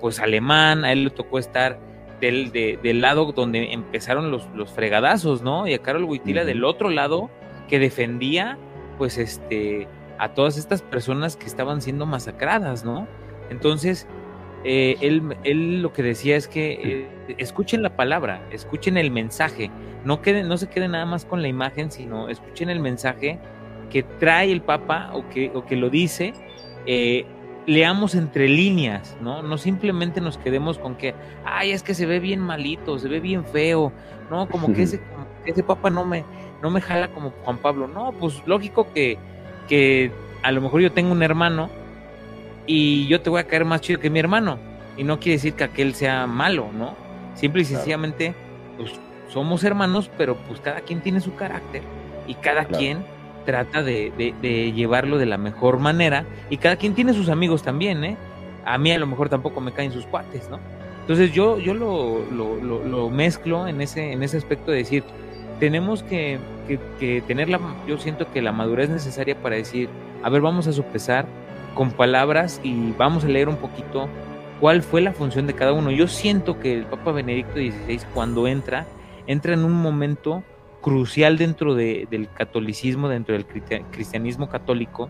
pues 0.00 0.20
alemán, 0.20 0.84
a 0.84 0.92
él 0.92 1.04
le 1.04 1.10
tocó 1.10 1.38
estar 1.38 1.78
del, 2.20 2.50
del 2.52 3.00
lado 3.00 3.32
donde 3.32 3.72
empezaron 3.72 4.30
los, 4.30 4.48
los, 4.54 4.70
fregadazos, 4.70 5.42
¿no? 5.42 5.66
Y 5.66 5.74
a 5.74 5.78
Carol 5.78 6.04
Huitila 6.04 6.44
del 6.44 6.64
otro 6.64 6.90
lado, 6.90 7.30
que 7.68 7.78
defendía, 7.78 8.58
pues, 8.98 9.18
este, 9.18 9.86
a 10.18 10.34
todas 10.34 10.56
estas 10.56 10.82
personas 10.82 11.36
que 11.36 11.46
estaban 11.46 11.80
siendo 11.80 12.06
masacradas, 12.06 12.84
¿no? 12.84 13.06
Entonces, 13.50 14.08
eh, 14.64 14.96
él, 15.00 15.36
él, 15.44 15.82
lo 15.82 15.92
que 15.92 16.02
decía 16.02 16.36
es 16.36 16.48
que 16.48 17.08
eh, 17.28 17.34
escuchen 17.38 17.82
la 17.82 17.90
palabra, 17.90 18.46
escuchen 18.50 18.96
el 18.96 19.10
mensaje, 19.10 19.70
no, 20.04 20.20
queden, 20.20 20.48
no 20.48 20.56
se 20.56 20.68
queden 20.68 20.92
nada 20.92 21.06
más 21.06 21.24
con 21.24 21.42
la 21.42 21.48
imagen, 21.48 21.90
sino 21.90 22.28
escuchen 22.28 22.68
el 22.70 22.80
mensaje 22.80 23.38
que 23.90 24.02
trae 24.02 24.50
el 24.50 24.60
Papa 24.60 25.10
o 25.12 25.28
que, 25.28 25.50
o 25.54 25.64
que 25.64 25.76
lo 25.76 25.90
dice. 25.90 26.32
Eh, 26.86 27.24
leamos 27.66 28.14
entre 28.14 28.48
líneas, 28.48 29.16
¿no? 29.20 29.42
No 29.42 29.58
simplemente 29.58 30.22
nos 30.22 30.38
quedemos 30.38 30.78
con 30.78 30.96
que, 30.96 31.14
ay, 31.44 31.72
es 31.72 31.82
que 31.82 31.94
se 31.94 32.06
ve 32.06 32.18
bien 32.18 32.40
malito, 32.40 32.98
se 32.98 33.08
ve 33.08 33.20
bien 33.20 33.44
feo, 33.44 33.92
¿no? 34.30 34.48
Como 34.48 34.72
que 34.72 34.82
ese, 34.82 35.00
ese 35.44 35.62
papa 35.62 35.90
no 35.90 36.04
me, 36.04 36.24
no 36.62 36.70
me 36.70 36.80
jala 36.80 37.08
como 37.08 37.30
Juan 37.44 37.58
Pablo. 37.58 37.86
No, 37.86 38.12
pues 38.12 38.42
lógico 38.46 38.90
que, 38.92 39.18
que 39.68 40.10
a 40.42 40.50
lo 40.50 40.62
mejor 40.62 40.80
yo 40.80 40.92
tengo 40.92 41.12
un 41.12 41.22
hermano 41.22 41.68
y 42.68 43.06
yo 43.08 43.22
te 43.22 43.30
voy 43.30 43.40
a 43.40 43.44
caer 43.44 43.64
más 43.64 43.80
chido 43.80 43.98
que 43.98 44.10
mi 44.10 44.20
hermano. 44.20 44.58
Y 44.96 45.02
no 45.02 45.18
quiere 45.18 45.36
decir 45.36 45.54
que 45.54 45.64
aquel 45.64 45.94
sea 45.94 46.26
malo, 46.26 46.68
¿no? 46.72 46.94
Simple 47.34 47.62
y 47.62 47.64
sencillamente, 47.64 48.34
pues 48.76 48.92
somos 49.28 49.64
hermanos, 49.64 50.10
pero 50.18 50.36
pues 50.36 50.60
cada 50.60 50.80
quien 50.82 51.00
tiene 51.00 51.20
su 51.20 51.34
carácter 51.34 51.82
y 52.26 52.34
cada 52.34 52.66
quien 52.66 53.04
trata 53.46 53.82
de, 53.82 54.12
llevarlo 54.74 55.16
de 55.16 55.26
la 55.26 55.38
mejor 55.38 55.78
manera 55.78 56.26
y 56.50 56.58
cada 56.58 56.76
quien 56.76 56.94
tiene 56.94 57.14
sus 57.14 57.30
amigos 57.30 57.62
también, 57.62 58.04
¿eh? 58.04 58.16
A 58.64 58.76
mí 58.76 58.92
a 58.92 58.98
lo 58.98 59.06
mejor 59.06 59.30
tampoco 59.30 59.60
me 59.60 59.72
caen 59.72 59.92
sus 59.92 60.04
cuates, 60.04 60.50
¿no? 60.50 60.58
Entonces 61.00 61.32
yo, 61.32 61.58
yo 61.58 61.72
lo, 61.72 62.18
lo, 62.30 63.08
mezclo 63.08 63.66
en 63.66 63.80
ese, 63.80 64.12
en 64.12 64.22
ese 64.22 64.36
aspecto 64.36 64.72
de 64.72 64.78
decir, 64.78 65.04
tenemos 65.58 66.02
que, 66.02 66.38
que, 66.98 67.22
tener 67.26 67.48
la, 67.48 67.60
yo 67.86 67.96
siento 67.96 68.30
que 68.30 68.42
la 68.42 68.52
madurez 68.52 68.90
necesaria 68.90 69.34
para 69.40 69.56
decir, 69.56 69.88
a 70.22 70.28
ver, 70.28 70.42
vamos 70.42 70.66
a 70.66 70.72
sopesar 70.72 71.24
con 71.78 71.92
palabras 71.92 72.60
y 72.64 72.90
vamos 72.98 73.24
a 73.24 73.28
leer 73.28 73.48
un 73.48 73.54
poquito 73.54 74.08
cuál 74.58 74.82
fue 74.82 75.00
la 75.00 75.12
función 75.12 75.46
de 75.46 75.54
cada 75.54 75.72
uno. 75.72 75.92
Yo 75.92 76.08
siento 76.08 76.58
que 76.58 76.74
el 76.74 76.86
Papa 76.86 77.12
Benedicto 77.12 77.52
XVI 77.52 78.00
cuando 78.12 78.48
entra, 78.48 78.84
entra 79.28 79.54
en 79.54 79.64
un 79.64 79.74
momento 79.74 80.42
crucial 80.80 81.38
dentro 81.38 81.76
del 81.76 82.28
catolicismo, 82.34 83.08
dentro 83.08 83.32
del 83.34 83.46
cristianismo 83.92 84.48
católico, 84.48 85.08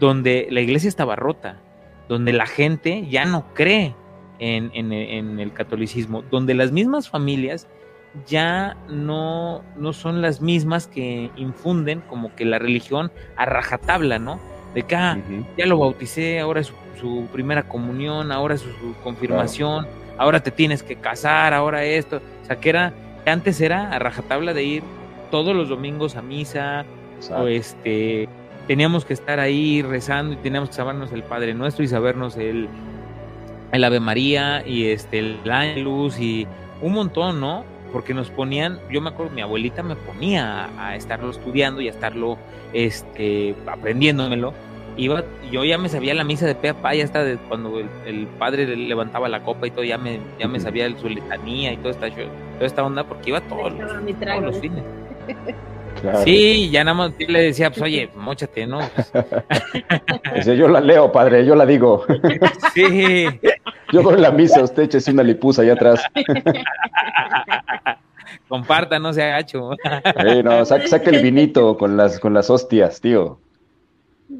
donde 0.00 0.48
la 0.50 0.60
iglesia 0.60 0.88
estaba 0.88 1.14
rota, 1.14 1.60
donde 2.08 2.32
la 2.32 2.46
gente 2.46 3.06
ya 3.08 3.24
no 3.24 3.54
cree 3.54 3.94
en, 4.40 4.92
el 4.92 5.52
catolicismo, 5.52 6.22
donde 6.22 6.54
las 6.54 6.72
mismas 6.72 7.08
familias 7.08 7.68
ya 8.26 8.76
no, 8.88 9.62
no 9.76 9.92
son 9.92 10.22
las 10.22 10.40
mismas 10.40 10.88
que 10.88 11.30
infunden 11.36 12.00
como 12.00 12.34
que 12.34 12.44
la 12.44 12.58
religión 12.58 13.12
a 13.36 13.46
rajatabla, 13.46 14.18
¿no? 14.18 14.40
De 14.74 14.82
que 14.82 14.94
ah, 14.94 15.18
ya 15.56 15.66
lo 15.66 15.78
bauticé, 15.78 16.40
ahora 16.40 16.60
es 16.60 16.72
su, 16.98 17.26
primera 17.32 17.64
comunión, 17.64 18.30
ahora 18.30 18.54
es 18.54 18.60
su, 18.60 18.94
confirmación, 19.02 19.86
ahora 20.16 20.40
te 20.40 20.50
tienes 20.50 20.82
que 20.82 20.96
casar, 20.96 21.54
ahora 21.54 21.84
esto. 21.84 22.20
O 22.42 22.46
sea, 22.46 22.56
que 22.56 22.68
era, 22.68 22.92
antes 23.26 23.60
era 23.60 23.90
a 23.90 23.98
rajatabla 23.98 24.54
de 24.54 24.62
ir 24.62 24.82
todos 25.30 25.54
los 25.54 25.68
domingos 25.68 26.16
a 26.16 26.22
misa, 26.22 26.84
o 27.30 27.46
este, 27.46 28.28
teníamos 28.66 29.04
que 29.04 29.14
estar 29.14 29.40
ahí 29.40 29.82
rezando 29.82 30.34
y 30.34 30.36
teníamos 30.36 30.70
que 30.70 30.76
sabernos 30.76 31.12
el 31.12 31.22
Padre 31.22 31.54
Nuestro 31.54 31.84
y 31.84 31.88
sabernos 31.88 32.36
el, 32.36 32.68
el 33.72 33.84
Ave 33.84 34.00
María 34.00 34.66
y 34.66 34.86
este, 34.86 35.18
el 35.18 35.82
Luz 35.82 36.18
y 36.20 36.46
un 36.80 36.92
montón, 36.92 37.40
¿no? 37.40 37.64
Porque 37.92 38.14
nos 38.14 38.30
ponían, 38.30 38.78
yo 38.90 39.00
me 39.00 39.10
acuerdo, 39.10 39.32
mi 39.32 39.42
abuelita 39.42 39.82
me 39.82 39.96
ponía 39.96 40.70
a, 40.78 40.96
estarlo 40.96 41.30
estudiando 41.30 41.80
y 41.80 41.88
a 41.88 41.90
estarlo 41.90 42.38
este, 42.72 43.54
aprendiéndomelo. 43.66 44.52
Iba, 44.96 45.24
yo 45.50 45.64
ya 45.64 45.78
me 45.78 45.88
sabía 45.88 46.14
la 46.14 46.24
misa 46.24 46.46
de 46.46 46.54
pe 46.54 46.74
ya 46.82 47.04
está 47.04 47.24
de 47.24 47.36
cuando 47.36 47.78
el, 47.78 48.26
padre 48.38 48.66
levantaba 48.76 49.28
la 49.28 49.42
copa 49.42 49.66
y 49.66 49.70
todo, 49.70 49.84
ya 49.84 49.98
me, 49.98 50.20
ya 50.38 50.48
me 50.48 50.60
sabía 50.60 50.88
su 50.98 51.08
letanía 51.08 51.72
y 51.72 51.76
toda 51.78 51.90
esta, 51.90 52.10
toda 52.10 52.66
esta 52.66 52.84
onda 52.84 53.04
porque 53.04 53.30
iba 53.30 53.40
todos, 53.42 53.72
todos 53.76 54.42
los 54.42 54.58
fines. 54.58 54.82
Sí, 56.24 56.70
ya 56.70 56.84
nada 56.84 56.96
más 56.96 57.12
le 57.18 57.42
decía, 57.42 57.70
pues 57.70 57.82
oye, 57.82 58.10
mochate, 58.14 58.66
¿no? 58.66 58.80
Dice, 60.34 60.56
yo 60.56 60.68
la 60.68 60.80
leo, 60.80 61.12
padre, 61.12 61.44
yo 61.44 61.54
la 61.54 61.66
digo. 61.66 62.04
Sí. 62.74 63.26
Yo 63.92 64.02
doy 64.02 64.20
la 64.20 64.30
misa, 64.30 64.62
usted 64.62 64.94
eche 64.94 65.10
una 65.10 65.22
lipusa 65.22 65.62
allá 65.62 65.74
atrás. 65.74 66.02
Comparta, 68.48 68.98
no 68.98 69.12
sea 69.12 69.28
gacho. 69.28 69.70
No, 70.44 70.64
saque, 70.64 71.10
el 71.10 71.22
vinito 71.22 71.76
con 71.76 71.96
las, 71.96 72.18
con 72.18 72.34
las 72.34 72.50
hostias, 72.50 73.00
tío. 73.00 73.38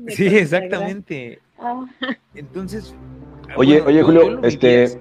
Sí, 0.09 0.27
exactamente. 0.27 1.41
Ah. 1.59 1.85
Entonces. 2.35 2.95
Oye, 3.57 3.81
oye, 3.83 4.03
Julio, 4.03 4.41
este 4.43 5.01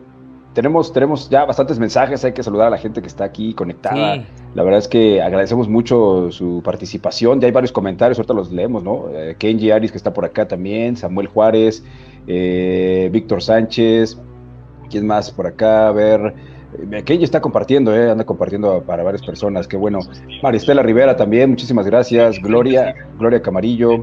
tenemos, 0.53 0.91
tenemos 0.91 1.29
ya 1.29 1.45
bastantes 1.45 1.79
mensajes, 1.79 2.25
hay 2.25 2.33
que 2.33 2.43
saludar 2.43 2.67
a 2.67 2.69
la 2.71 2.77
gente 2.77 3.01
que 3.01 3.07
está 3.07 3.23
aquí 3.23 3.53
conectada. 3.53 4.25
La 4.55 4.63
verdad 4.63 4.79
es 4.79 4.87
que 4.87 5.21
agradecemos 5.21 5.69
mucho 5.69 6.31
su 6.31 6.61
participación, 6.63 7.39
ya 7.39 7.45
hay 7.45 7.51
varios 7.51 7.71
comentarios, 7.71 8.17
ahorita 8.17 8.33
los 8.33 8.51
leemos, 8.51 8.83
¿no? 8.83 9.09
Eh, 9.13 9.35
Kenji 9.37 9.71
Aris 9.71 9.91
que 9.91 9.97
está 9.97 10.13
por 10.13 10.25
acá 10.25 10.47
también, 10.47 10.97
Samuel 10.97 11.27
Juárez, 11.27 11.83
eh, 12.27 13.09
Víctor 13.11 13.43
Sánchez, 13.43 14.19
¿quién 14.89 15.07
más 15.07 15.31
por 15.31 15.47
acá? 15.47 15.87
A 15.87 15.91
ver, 15.91 16.33
eh, 16.91 17.03
Kenji 17.03 17.23
está 17.23 17.41
compartiendo, 17.41 17.95
eh, 17.95 18.11
anda 18.11 18.25
compartiendo 18.25 18.81
para 18.83 19.03
varias 19.03 19.25
personas, 19.25 19.67
qué 19.67 19.77
bueno. 19.77 19.99
Maristela 20.43 20.83
Rivera 20.83 21.15
también, 21.15 21.49
muchísimas 21.49 21.85
gracias. 21.85 22.39
Gloria, 22.41 22.95
Gloria 23.17 23.41
Camarillo. 23.41 24.01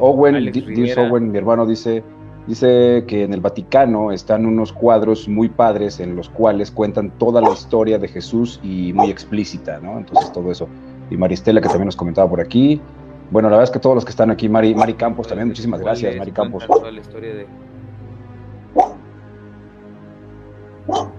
Owen, 0.00 0.52
dice 0.52 1.00
Owen, 1.00 1.32
mi 1.32 1.38
hermano 1.38 1.66
dice, 1.66 2.04
Dice 2.48 3.04
que 3.06 3.24
en 3.24 3.34
el 3.34 3.42
Vaticano 3.42 4.10
están 4.10 4.46
unos 4.46 4.72
cuadros 4.72 5.28
muy 5.28 5.50
padres 5.50 6.00
en 6.00 6.16
los 6.16 6.30
cuales 6.30 6.70
cuentan 6.70 7.10
toda 7.18 7.42
la 7.42 7.50
historia 7.50 7.98
de 7.98 8.08
Jesús 8.08 8.58
y 8.62 8.90
muy 8.94 9.10
explícita, 9.10 9.80
¿no? 9.80 9.98
Entonces 9.98 10.32
todo 10.32 10.50
eso. 10.50 10.66
Y 11.10 11.18
Maristela 11.18 11.60
que 11.60 11.68
también 11.68 11.84
nos 11.88 11.96
comentaba 11.96 12.26
por 12.30 12.40
aquí. 12.40 12.80
Bueno, 13.30 13.50
la 13.50 13.56
verdad 13.56 13.64
es 13.64 13.70
que 13.70 13.78
todos 13.78 13.96
los 13.96 14.04
que 14.06 14.12
están 14.12 14.30
aquí, 14.30 14.48
Mari, 14.48 14.74
Mari 14.74 14.94
Campos 14.94 15.28
también, 15.28 15.48
muchísimas 15.48 15.82
gracias, 15.82 16.16
Mari 16.16 16.32
Campos. 16.32 16.66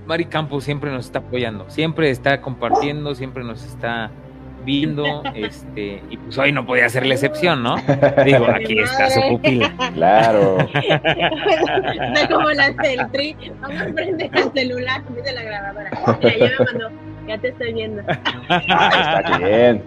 Mari 0.05 0.25
Campos 0.25 0.63
siempre 0.63 0.91
nos 0.91 1.05
está 1.05 1.19
apoyando, 1.19 1.69
siempre 1.69 2.09
está 2.09 2.41
compartiendo, 2.41 3.13
siempre 3.15 3.43
nos 3.43 3.63
está 3.63 4.11
viendo, 4.65 5.23
este, 5.35 6.01
y 6.09 6.17
pues 6.17 6.37
hoy 6.37 6.51
no 6.51 6.65
podía 6.65 6.89
ser 6.89 7.05
la 7.05 7.13
excepción, 7.13 7.63
¿no? 7.63 7.75
Digo, 8.25 8.45
aquí 8.55 8.79
está 8.79 9.09
su 9.09 9.21
pupila. 9.29 9.71
Claro. 9.93 10.57
Está 10.69 12.27
como 12.27 12.49
la 12.51 12.73
Celtri, 12.81 13.35
vamos 13.61 13.81
a 13.81 13.85
prender 13.93 14.29
el 14.33 14.51
celular, 14.53 15.03
de 15.03 15.33
la 15.33 15.43
grabadora. 15.43 15.91
Mira, 16.21 16.37
ya 16.37 16.45
me 16.45 16.65
mandó, 16.65 16.89
ya 17.27 17.37
te 17.37 17.47
estoy 17.49 17.73
viendo. 17.73 18.01
Está 18.01 19.37
bien. 19.37 19.83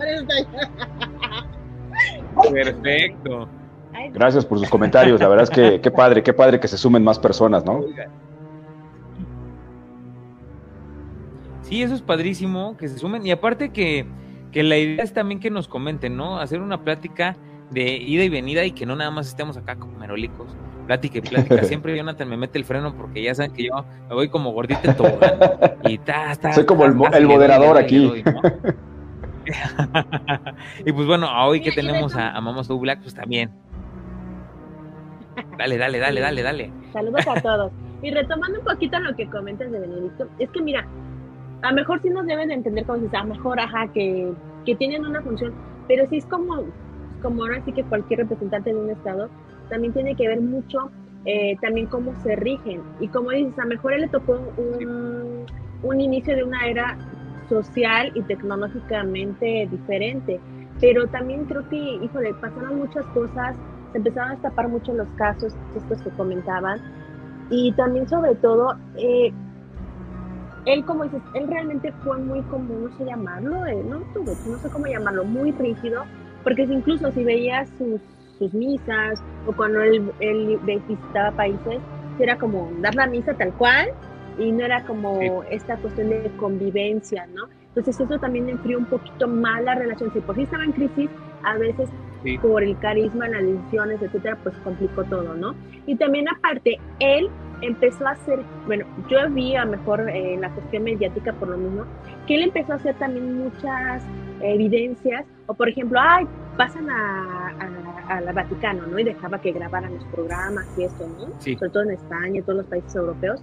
Perfecto. 2.52 3.48
Gracias 4.12 4.44
por 4.44 4.58
sus 4.58 4.68
comentarios, 4.68 5.20
la 5.20 5.28
verdad 5.28 5.44
es 5.44 5.50
que 5.50 5.80
qué 5.80 5.90
padre, 5.90 6.22
qué 6.22 6.32
padre 6.32 6.58
que 6.58 6.68
se 6.68 6.78
sumen 6.78 7.04
más 7.04 7.18
personas, 7.18 7.64
¿no? 7.64 7.84
Sí, 11.62 11.82
eso 11.82 11.94
es 11.94 12.02
padrísimo, 12.02 12.76
que 12.76 12.88
se 12.88 12.98
sumen. 12.98 13.26
Y 13.26 13.30
aparte 13.30 13.70
que 13.70 14.06
que 14.52 14.62
la 14.62 14.76
idea 14.76 15.02
es 15.02 15.12
también 15.12 15.40
que 15.40 15.50
nos 15.50 15.66
comenten, 15.66 16.16
¿no? 16.16 16.38
Hacer 16.38 16.60
una 16.60 16.84
plática 16.84 17.36
de 17.70 17.96
ida 17.96 18.22
y 18.22 18.28
venida 18.28 18.64
y 18.64 18.72
que 18.72 18.84
no 18.84 18.94
nada 18.94 19.10
más 19.10 19.26
estemos 19.26 19.56
acá 19.56 19.76
como 19.76 19.98
merolicos. 19.98 20.54
Plática 20.86 21.18
y 21.18 21.22
plática. 21.22 21.64
Siempre 21.64 21.96
Jonathan 21.96 22.28
me 22.28 22.36
mete 22.36 22.58
el 22.58 22.64
freno 22.64 22.94
porque 22.94 23.22
ya 23.22 23.34
saben 23.34 23.52
que 23.52 23.64
yo 23.64 23.84
me 24.08 24.14
voy 24.14 24.28
como 24.28 24.52
gordito 24.52 24.80
en 24.84 24.96
tobogán. 24.96 25.38
Y 25.88 25.98
ta, 25.98 26.36
ta, 26.36 26.52
Soy 26.52 26.64
como 26.64 26.84
el, 26.84 26.94
moderador 26.94 27.76
aquí. 27.76 28.22
y 30.86 30.92
pues 30.92 31.06
bueno, 31.06 31.28
hoy 31.44 31.60
que 31.60 31.72
tenemos 31.72 32.14
a, 32.14 32.30
a 32.30 32.40
Mama 32.40 32.62
Black, 32.68 33.00
pues 33.00 33.14
también. 33.14 33.50
Dale, 35.58 35.76
dale, 35.78 35.98
dale, 35.98 36.20
dale, 36.20 36.42
dale. 36.42 36.72
Saludos 36.92 37.26
a 37.26 37.40
todos. 37.42 37.72
Y 38.02 38.10
retomando 38.10 38.58
un 38.58 38.64
poquito 38.64 38.98
lo 39.00 39.16
que 39.16 39.28
comentas 39.28 39.70
de 39.70 39.80
Benedicto, 39.80 40.28
es 40.38 40.50
que 40.50 40.60
mira, 40.62 40.86
a 41.62 41.70
lo 41.70 41.76
mejor 41.76 42.00
sí 42.02 42.10
nos 42.10 42.26
deben 42.26 42.48
de 42.48 42.54
entender 42.54 42.84
como 42.84 42.98
dices, 42.98 43.14
a 43.14 43.24
mejor, 43.24 43.58
ajá, 43.60 43.88
que, 43.88 44.32
que 44.64 44.74
tienen 44.76 45.04
una 45.04 45.22
función, 45.22 45.54
pero 45.88 46.06
sí 46.08 46.18
es 46.18 46.26
como, 46.26 46.64
como 47.22 47.42
ahora 47.42 47.62
sí 47.64 47.72
que 47.72 47.84
cualquier 47.84 48.20
representante 48.20 48.72
de 48.72 48.80
un 48.80 48.90
Estado, 48.90 49.30
también 49.68 49.92
tiene 49.92 50.14
que 50.16 50.28
ver 50.28 50.40
mucho 50.40 50.90
eh, 51.24 51.56
también 51.60 51.86
cómo 51.86 52.14
se 52.22 52.36
rigen. 52.36 52.82
Y 52.98 53.08
como 53.08 53.30
dices, 53.30 53.58
a 53.58 53.62
lo 53.62 53.68
mejor 53.68 53.92
él 53.92 54.02
le 54.02 54.08
tocó 54.08 54.52
un, 54.56 55.46
un 55.82 56.00
inicio 56.00 56.34
de 56.34 56.44
una 56.44 56.66
era 56.66 56.98
social 57.48 58.10
y 58.14 58.22
tecnológicamente 58.22 59.68
diferente, 59.70 60.40
pero 60.80 61.06
también 61.08 61.44
creo 61.44 61.68
que, 61.68 61.76
híjole, 61.76 62.34
pasaron 62.34 62.78
muchas 62.78 63.06
cosas, 63.08 63.56
se 63.92 63.98
empezaron 63.98 64.30
a 64.30 64.32
destapar 64.32 64.68
mucho 64.68 64.92
los 64.94 65.08
casos, 65.12 65.54
estos 65.74 66.02
que 66.02 66.10
comentaban, 66.10 66.80
y 67.50 67.72
también 67.74 68.08
sobre 68.08 68.34
todo, 68.36 68.74
eh, 68.96 69.32
él, 70.64 70.84
como 70.84 71.04
dices, 71.04 71.22
él 71.34 71.48
realmente 71.48 71.92
fue 72.04 72.18
muy 72.18 72.40
como, 72.42 72.74
no 72.74 72.96
sé 72.96 73.04
llamarlo, 73.04 73.66
eh, 73.66 73.82
no, 73.88 74.00
no 74.46 74.58
sé 74.58 74.68
cómo 74.70 74.86
llamarlo, 74.86 75.24
muy 75.24 75.52
rígido, 75.52 76.04
porque 76.44 76.62
incluso 76.62 77.10
si 77.12 77.24
veías 77.24 77.68
sus, 77.78 78.00
sus 78.38 78.52
misas 78.54 79.22
o 79.46 79.52
cuando 79.52 79.82
él, 79.82 80.10
él, 80.20 80.58
visitaba 80.64 81.32
países, 81.32 81.80
era 82.18 82.36
como 82.36 82.70
dar 82.80 82.94
la 82.94 83.06
misa 83.06 83.34
tal 83.34 83.52
cual 83.54 83.88
y 84.38 84.52
no 84.52 84.64
era 84.64 84.84
como 84.84 85.42
esta 85.50 85.76
cuestión 85.78 86.10
de 86.10 86.30
convivencia, 86.38 87.26
¿no? 87.34 87.48
Entonces 87.68 87.98
eso 87.98 88.18
también 88.18 88.48
enfrió 88.48 88.78
un 88.78 88.84
poquito 88.84 89.26
más 89.26 89.62
la 89.62 89.74
relación. 89.74 90.12
Si 90.12 90.20
por 90.20 90.36
sí 90.36 90.42
estaba 90.42 90.64
en 90.64 90.72
crisis, 90.72 91.10
a 91.42 91.56
veces 91.56 91.88
por 92.40 92.62
el 92.62 92.78
carisma, 92.78 93.28
las 93.28 93.42
decisiones, 93.42 94.00
etcétera, 94.00 94.38
pues 94.42 94.54
complicó 94.62 95.04
todo, 95.04 95.34
¿no? 95.34 95.54
Y 95.86 95.96
también 95.96 96.28
aparte, 96.28 96.78
él 97.00 97.28
empezó 97.62 98.06
a 98.06 98.12
hacer, 98.12 98.40
bueno, 98.66 98.84
yo 99.08 99.30
vi 99.30 99.56
a 99.56 99.64
mejor 99.64 100.08
en 100.10 100.40
la 100.40 100.50
cuestión 100.50 100.84
mediática 100.84 101.32
por 101.32 101.48
lo 101.48 101.56
mismo, 101.56 101.84
que 102.26 102.34
él 102.34 102.42
empezó 102.42 102.72
a 102.72 102.76
hacer 102.76 102.94
también 102.96 103.38
muchas 103.38 104.02
evidencias, 104.40 105.24
o 105.46 105.54
por 105.54 105.68
ejemplo, 105.68 105.98
ay, 106.00 106.26
pasan 106.56 106.90
a, 106.90 107.54
a, 108.08 108.20
la 108.20 108.32
Vaticano, 108.32 108.86
¿no? 108.86 108.98
Y 108.98 109.04
dejaba 109.04 109.40
que 109.40 109.52
grabaran 109.52 109.94
los 109.94 110.04
programas 110.06 110.66
y 110.76 110.84
esto, 110.84 111.06
¿no? 111.06 111.40
Sobre 111.40 111.70
todo 111.70 111.82
en 111.84 111.90
España 111.92 112.38
y 112.38 112.42
todos 112.42 112.58
los 112.58 112.66
países 112.66 112.94
europeos. 112.94 113.42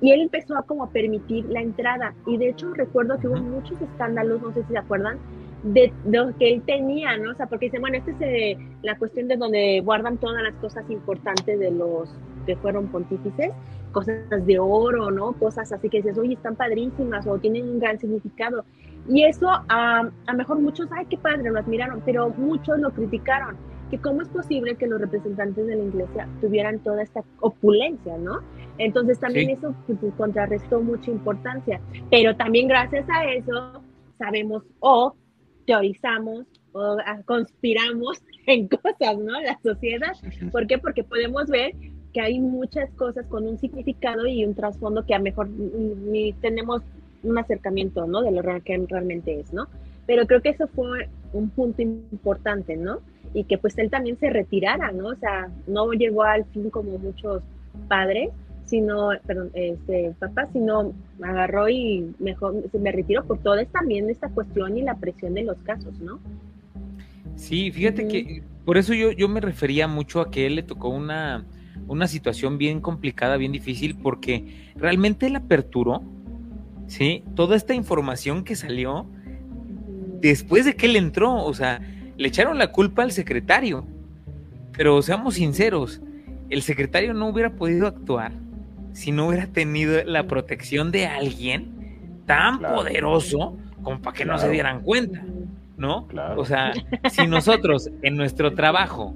Y 0.00 0.12
él 0.12 0.22
empezó 0.22 0.56
a 0.56 0.62
como 0.62 0.90
permitir 0.90 1.44
la 1.46 1.60
entrada. 1.60 2.14
Y 2.26 2.36
de 2.36 2.50
hecho 2.50 2.72
recuerdo 2.72 3.18
que 3.18 3.28
hubo 3.28 3.36
muchos 3.36 3.80
escándalos, 3.80 4.40
no 4.42 4.52
sé 4.52 4.62
si 4.64 4.72
se 4.72 4.78
acuerdan, 4.78 5.18
de, 5.62 5.92
lo 6.06 6.36
que 6.36 6.54
él 6.54 6.62
tenía, 6.62 7.16
¿no? 7.16 7.32
O 7.32 7.34
sea, 7.34 7.46
porque 7.46 7.66
dicen, 7.66 7.80
bueno, 7.80 7.96
esta 7.96 8.10
es 8.12 8.16
eh, 8.20 8.58
la 8.82 8.96
cuestión 8.96 9.28
de 9.28 9.36
donde 9.36 9.80
guardan 9.84 10.18
todas 10.18 10.42
las 10.42 10.54
cosas 10.56 10.88
importantes 10.88 11.58
de 11.58 11.70
los 11.70 12.08
que 12.48 12.56
fueron 12.56 12.88
pontífices, 12.88 13.52
cosas 13.92 14.46
de 14.46 14.58
oro, 14.58 15.10
¿no? 15.10 15.34
Cosas 15.34 15.70
así 15.70 15.90
que 15.90 15.98
dices, 15.98 16.16
oye, 16.16 16.32
están 16.32 16.56
padrísimas 16.56 17.26
o 17.26 17.36
tienen 17.38 17.68
un 17.68 17.78
gran 17.78 17.98
significado. 17.98 18.64
Y 19.06 19.24
eso 19.24 19.50
a 19.68 20.10
lo 20.26 20.34
mejor 20.34 20.58
muchos, 20.60 20.88
ay, 20.90 21.04
qué 21.10 21.18
padre, 21.18 21.50
lo 21.50 21.58
admiraron, 21.58 22.02
pero 22.06 22.30
muchos 22.30 22.78
lo 22.78 22.90
criticaron, 22.90 23.56
que 23.90 23.98
cómo 23.98 24.22
es 24.22 24.28
posible 24.28 24.76
que 24.76 24.86
los 24.86 24.98
representantes 24.98 25.66
de 25.66 25.76
la 25.76 25.84
iglesia 25.84 26.26
tuvieran 26.40 26.78
toda 26.78 27.02
esta 27.02 27.22
opulencia, 27.40 28.16
¿no? 28.16 28.40
Entonces 28.78 29.20
también 29.20 29.50
eso 29.50 29.74
pues, 29.86 29.98
contrarrestó 30.16 30.80
mucha 30.80 31.10
importancia, 31.10 31.82
pero 32.10 32.34
también 32.34 32.66
gracias 32.68 33.04
a 33.10 33.24
eso 33.24 33.82
sabemos 34.16 34.62
o 34.80 35.14
teorizamos 35.66 36.46
o 36.72 36.96
conspiramos 37.26 38.22
en 38.46 38.68
cosas, 38.68 39.18
¿no? 39.18 39.38
La 39.38 39.58
sociedad. 39.62 40.12
¿Por 40.50 40.66
qué? 40.66 40.78
Porque 40.78 41.04
podemos 41.04 41.46
ver 41.48 41.74
que 42.12 42.20
hay 42.20 42.40
muchas 42.40 42.90
cosas 42.90 43.26
con 43.26 43.46
un 43.46 43.58
significado 43.58 44.26
y 44.26 44.44
un 44.44 44.54
trasfondo 44.54 45.04
que 45.04 45.14
a 45.14 45.18
lo 45.18 45.24
mejor 45.24 45.48
ni 45.50 46.32
tenemos 46.34 46.82
un 47.22 47.38
acercamiento, 47.38 48.06
¿no? 48.06 48.22
De 48.22 48.30
lo 48.30 48.42
que 48.62 48.86
realmente 48.88 49.40
es, 49.40 49.52
¿no? 49.52 49.68
Pero 50.06 50.26
creo 50.26 50.40
que 50.40 50.50
eso 50.50 50.68
fue 50.68 51.08
un 51.32 51.50
punto 51.50 51.82
importante, 51.82 52.76
¿no? 52.76 53.00
Y 53.34 53.44
que 53.44 53.58
pues 53.58 53.76
él 53.78 53.90
también 53.90 54.18
se 54.18 54.30
retirara, 54.30 54.90
¿no? 54.92 55.08
O 55.08 55.16
sea, 55.16 55.50
no 55.66 55.92
llegó 55.92 56.22
al 56.22 56.44
fin 56.46 56.70
como 56.70 56.98
muchos 56.98 57.42
padres, 57.88 58.30
sino, 58.64 59.10
perdón, 59.26 59.50
este, 59.54 60.14
papá, 60.18 60.48
sino 60.52 60.92
agarró 61.22 61.68
y 61.68 62.14
mejor 62.18 62.54
se 62.70 62.78
me 62.78 62.92
retiró 62.92 63.24
por 63.24 63.38
toda 63.38 63.64
también 63.66 64.08
esta 64.10 64.28
cuestión 64.28 64.76
y 64.76 64.82
la 64.82 64.94
presión 64.94 65.34
de 65.34 65.44
los 65.44 65.58
casos, 65.62 65.98
¿no? 66.00 66.20
Sí, 67.36 67.70
fíjate 67.70 68.08
que 68.08 68.42
por 68.64 68.76
eso 68.76 68.92
yo, 68.94 69.12
yo 69.12 69.28
me 69.28 69.40
refería 69.40 69.88
mucho 69.88 70.20
a 70.20 70.30
que 70.30 70.46
él 70.46 70.56
le 70.56 70.62
tocó 70.62 70.88
una, 70.88 71.46
una 71.88 72.06
situación 72.06 72.58
bien 72.58 72.80
complicada, 72.80 73.36
bien 73.36 73.52
difícil, 73.52 73.96
porque 73.96 74.70
realmente 74.76 75.26
él 75.26 75.36
aperturó 75.36 76.02
¿sí? 76.88 77.22
Toda 77.36 77.54
esta 77.54 77.74
información 77.74 78.42
que 78.42 78.56
salió 78.56 79.06
después 80.20 80.64
de 80.64 80.74
que 80.74 80.86
él 80.86 80.96
entró, 80.96 81.36
o 81.36 81.54
sea, 81.54 81.80
le 82.16 82.28
echaron 82.28 82.58
la 82.58 82.72
culpa 82.72 83.04
al 83.04 83.12
secretario. 83.12 83.86
Pero 84.72 85.00
seamos 85.02 85.34
sinceros, 85.34 86.00
el 86.50 86.62
secretario 86.62 87.14
no 87.14 87.28
hubiera 87.28 87.50
podido 87.50 87.86
actuar 87.86 88.32
si 88.92 89.12
no 89.12 89.28
hubiera 89.28 89.46
tenido 89.46 90.02
la 90.04 90.26
protección 90.26 90.90
de 90.90 91.06
alguien 91.06 92.22
tan 92.26 92.60
poderoso 92.60 93.56
como 93.82 94.00
para 94.00 94.16
que 94.16 94.24
no 94.24 94.38
se 94.38 94.50
dieran 94.50 94.82
cuenta, 94.82 95.24
¿no? 95.76 96.08
O 96.36 96.44
sea, 96.44 96.72
si 97.08 97.26
nosotros 97.26 97.90
en 98.02 98.16
nuestro 98.16 98.54
trabajo 98.54 99.14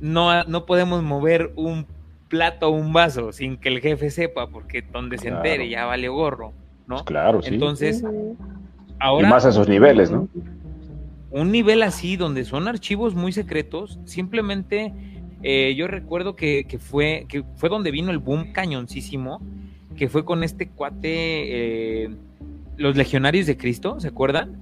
no, 0.00 0.44
no 0.44 0.66
podemos 0.66 1.02
mover 1.02 1.52
un 1.56 1.86
plato 2.28 2.68
o 2.68 2.70
un 2.70 2.92
vaso 2.92 3.32
sin 3.32 3.56
que 3.56 3.68
el 3.68 3.80
jefe 3.80 4.10
sepa, 4.10 4.48
porque 4.48 4.82
donde 4.82 5.18
se 5.18 5.28
entere 5.28 5.68
ya 5.68 5.86
vale 5.86 6.08
gorro, 6.08 6.52
¿no? 6.86 7.04
Claro, 7.04 7.42
sí. 7.42 7.54
Entonces, 7.54 8.04
ahora... 8.98 9.28
Y 9.28 9.30
más 9.30 9.44
a 9.46 9.48
esos 9.50 9.68
niveles, 9.68 10.10
¿no? 10.10 10.28
Un 11.30 11.52
nivel 11.52 11.82
así, 11.82 12.16
donde 12.16 12.44
son 12.44 12.68
archivos 12.68 13.14
muy 13.14 13.32
secretos, 13.32 13.98
simplemente 14.04 14.92
eh, 15.42 15.74
yo 15.76 15.86
recuerdo 15.86 16.34
que, 16.34 16.66
fue, 16.80 17.26
que 17.28 17.44
fue 17.56 17.68
donde 17.68 17.90
vino 17.90 18.10
el 18.10 18.18
boom 18.18 18.52
cañoncísimo, 18.52 19.40
que 19.96 20.08
fue 20.08 20.24
con 20.24 20.42
este 20.42 20.68
cuate, 20.68 22.04
eh, 22.04 22.10
los 22.76 22.96
legionarios 22.96 23.46
de 23.46 23.56
Cristo, 23.56 24.00
¿se 24.00 24.08
acuerdan? 24.08 24.56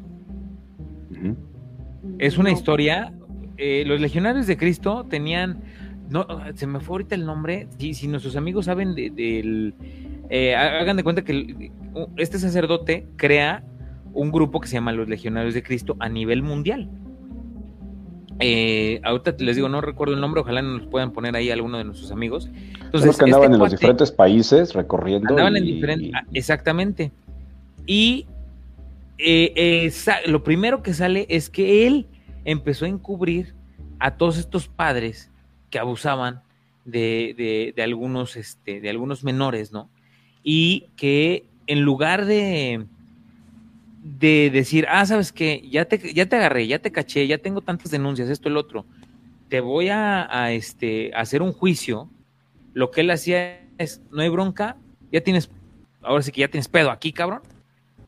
Es 2.19 2.39
una 2.39 2.51
historia, 2.51 3.13
eh, 3.59 3.85
los 3.87 4.01
legionarios 4.01 4.47
de 4.47 4.57
Cristo 4.57 5.07
tenían 5.09 5.63
no, 6.09 6.27
se 6.55 6.67
me 6.67 6.81
fue 6.81 6.95
ahorita 6.95 7.15
el 7.15 7.27
nombre. 7.27 7.69
Si, 7.79 7.95
si 7.95 8.09
nuestros 8.09 8.37
amigos 8.37 8.67
saben 8.67 8.95
del. 8.95 9.75
Eh, 10.29 10.55
hagan 10.55 10.97
de 10.97 11.05
cuenta 11.05 11.23
que 11.23 11.71
este 12.17 12.39
sacerdote 12.39 13.07
crea 13.17 13.65
un 14.13 14.33
grupo 14.33 14.61
que 14.61 14.69
se 14.69 14.75
llama 14.75 14.93
los 14.93 15.09
Legionarios 15.09 15.55
de 15.55 15.63
Cristo 15.63 15.97
a 16.01 16.09
nivel 16.09 16.43
mundial. 16.43 16.89
Eh, 18.39 19.01
ahorita 19.03 19.35
les 19.39 19.57
digo, 19.57 19.69
no 19.69 19.81
recuerdo 19.81 20.15
el 20.15 20.21
nombre, 20.21 20.43
ojalá 20.43 20.61
nos 20.61 20.87
puedan 20.89 21.13
poner 21.13 21.37
ahí 21.37 21.51
alguno 21.51 21.79
de 21.79 21.85
nuestros 21.85 22.13
amigos. 22.13 22.51
Entonces, 22.85 23.17
que 23.17 23.25
andaban 23.25 23.45
este 23.45 23.55
en 23.55 23.61
los 23.61 23.71
diferentes 23.71 24.13
países 24.13 24.75
recorriendo. 24.75 25.31
Andaban 25.31 25.57
en 25.57 25.65
diferentes. 25.65 26.11
Ah, 26.15 26.25
exactamente. 26.33 27.13
Y 27.87 28.27
eh, 29.19 29.91
lo 30.27 30.43
primero 30.45 30.83
que 30.83 30.93
sale 30.93 31.27
es 31.31 31.49
que 31.49 31.87
él 31.87 32.07
empezó 32.47 32.87
a 32.87 32.89
encubrir 32.89 33.55
a 33.99 34.17
todos 34.17 34.39
estos 34.39 34.69
padres 34.69 35.31
que 35.69 35.79
abusaban 35.79 36.43
de, 36.87 37.73
de, 37.77 37.83
algunos, 37.83 38.37
este, 38.37 38.81
de 38.81 38.89
algunos 38.89 39.25
menores, 39.25 39.73
¿no? 39.73 39.91
Y 40.43 40.87
que 40.97 41.45
en 41.67 41.83
lugar 41.83 42.25
de, 42.25 42.87
de 44.03 44.51
decir, 44.53 44.87
ah, 44.89 45.05
sabes 45.05 45.33
que 45.33 45.69
ya 45.69 45.85
te, 45.85 46.15
ya 46.15 46.27
te 46.27 46.37
agarré, 46.37 46.69
ya 46.69 46.79
te 46.79 46.93
caché, 46.93 47.27
ya 47.27 47.39
tengo 47.39 47.61
tantas 47.61 47.91
denuncias, 47.91 48.29
esto, 48.29 48.49
el 48.49 48.57
otro, 48.57 48.87
te 49.49 49.61
voy 49.61 49.89
a, 49.89 50.53
este, 50.53 51.11
hacer 51.15 51.43
un 51.43 51.53
juicio, 51.53 52.09
lo 52.73 52.93
que 52.93 53.01
él 53.01 53.11
hacía 53.11 53.61
es, 53.79 54.01
no 54.13 54.23
hay 54.23 54.29
bronca, 54.29 54.77
ya 55.11 55.21
tienes, 55.21 55.51
ahora 56.03 56.23
sí 56.23 56.31
que 56.31 56.43
ya 56.43 56.49
tienes 56.49 56.69
pedo 56.69 56.93
aquí, 56.93 57.13
cabrón, 57.13 57.43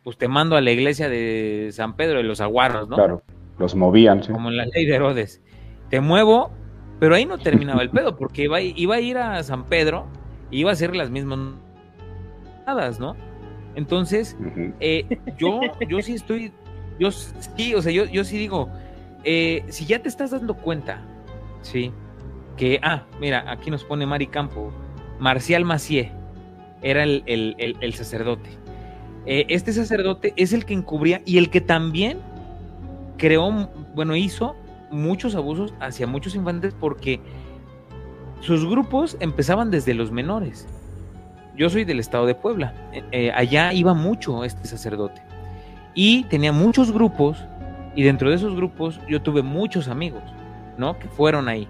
pues 0.05 0.17
te 0.17 0.29
mando 0.29 0.57
a 0.57 0.61
la 0.61 0.71
iglesia 0.71 1.09
de 1.09 1.71
San 1.73 1.97
Pedro 1.97 2.19
de 2.19 2.25
los 2.25 2.41
Aguarros, 2.41 2.89
¿no? 2.89 2.97
Claro, 2.97 3.23
los 3.59 3.75
movían, 3.75 4.23
sí. 4.23 4.33
Como 4.33 4.51
en 4.51 4.57
la 4.57 4.67
ley 4.67 4.87
de 4.87 4.95
Herodes. 4.95 5.43
Te 5.91 6.01
muevo 6.01 6.51
pero 6.99 7.15
ahí 7.15 7.25
no 7.25 7.39
terminaba 7.39 7.83
el 7.83 7.91
pedo, 7.91 8.17
porque 8.17 8.45
iba, 8.45 8.61
iba 8.61 8.97
a 8.97 9.01
ir 9.01 9.19
a 9.19 9.43
San 9.43 9.65
Pedro 9.65 10.07
y 10.51 10.61
iba 10.61 10.71
a 10.71 10.73
hacer 10.73 10.97
las 10.97 11.11
mismas 11.11 11.39
¿no? 12.99 13.17
Entonces, 13.75 14.37
eh, 14.81 15.07
yo, 15.39 15.61
yo 15.89 16.03
sí 16.03 16.15
estoy, 16.15 16.53
yo 16.99 17.11
sí, 17.11 17.75
o 17.75 17.81
sea, 17.81 17.93
yo, 17.93 18.05
yo 18.07 18.25
sí 18.25 18.37
digo, 18.37 18.69
eh, 19.25 19.65
si 19.69 19.87
ya 19.87 20.01
te 20.01 20.09
estás 20.09 20.33
dando 20.33 20.55
cuenta, 20.55 21.01
sí, 21.63 21.93
que, 22.57 22.81
ah, 22.83 23.05
mira, 23.21 23.51
aquí 23.51 23.71
nos 23.71 23.85
pone 23.85 24.05
Mari 24.05 24.27
Campo, 24.27 24.73
Marcial 25.21 25.65
Macié 25.65 26.11
era 26.83 27.05
el, 27.05 27.23
el, 27.27 27.95
sacerdote. 27.95 28.51
Eh, 29.27 29.47
este 29.49 29.73
sacerdote 29.73 30.33
es 30.37 30.53
el 30.53 30.65
que 30.65 30.75
encubría 30.75 31.23
y 31.25 31.39
el 31.39 31.49
que 31.49 31.61
también 31.61 32.19
creó, 33.19 33.69
bueno, 33.95 34.17
hizo 34.17 34.57
muchos 34.91 35.35
abusos 35.35 35.75
hacia 35.81 36.07
muchos 36.07 36.35
infantes 36.35 36.75
porque 36.79 37.21
sus 38.41 38.65
grupos 38.67 39.17
empezaban 39.21 39.71
desde 39.71 39.95
los 39.95 40.11
menores. 40.11 40.67
Yo 41.57 41.69
soy 41.69 41.85
del 41.85 41.99
estado 41.99 42.25
de 42.25 42.35
Puebla. 42.35 42.73
Eh, 42.93 43.03
eh, 43.11 43.33
allá 43.35 43.73
iba 43.73 43.93
mucho 43.93 44.45
este 44.45 44.67
sacerdote. 44.69 45.21
Y 45.93 46.25
tenía 46.25 46.53
muchos 46.53 46.93
grupos. 46.93 47.45
Y 47.97 48.05
dentro 48.05 48.31
de 48.31 48.37
esos 48.37 48.55
grupos 48.55 49.01
yo 49.09 49.21
tuve 49.21 49.43
muchos 49.43 49.89
amigos, 49.89 50.23
¿no? 50.77 50.97
Que 50.99 51.09
fueron 51.09 51.49
ahí. 51.49 51.67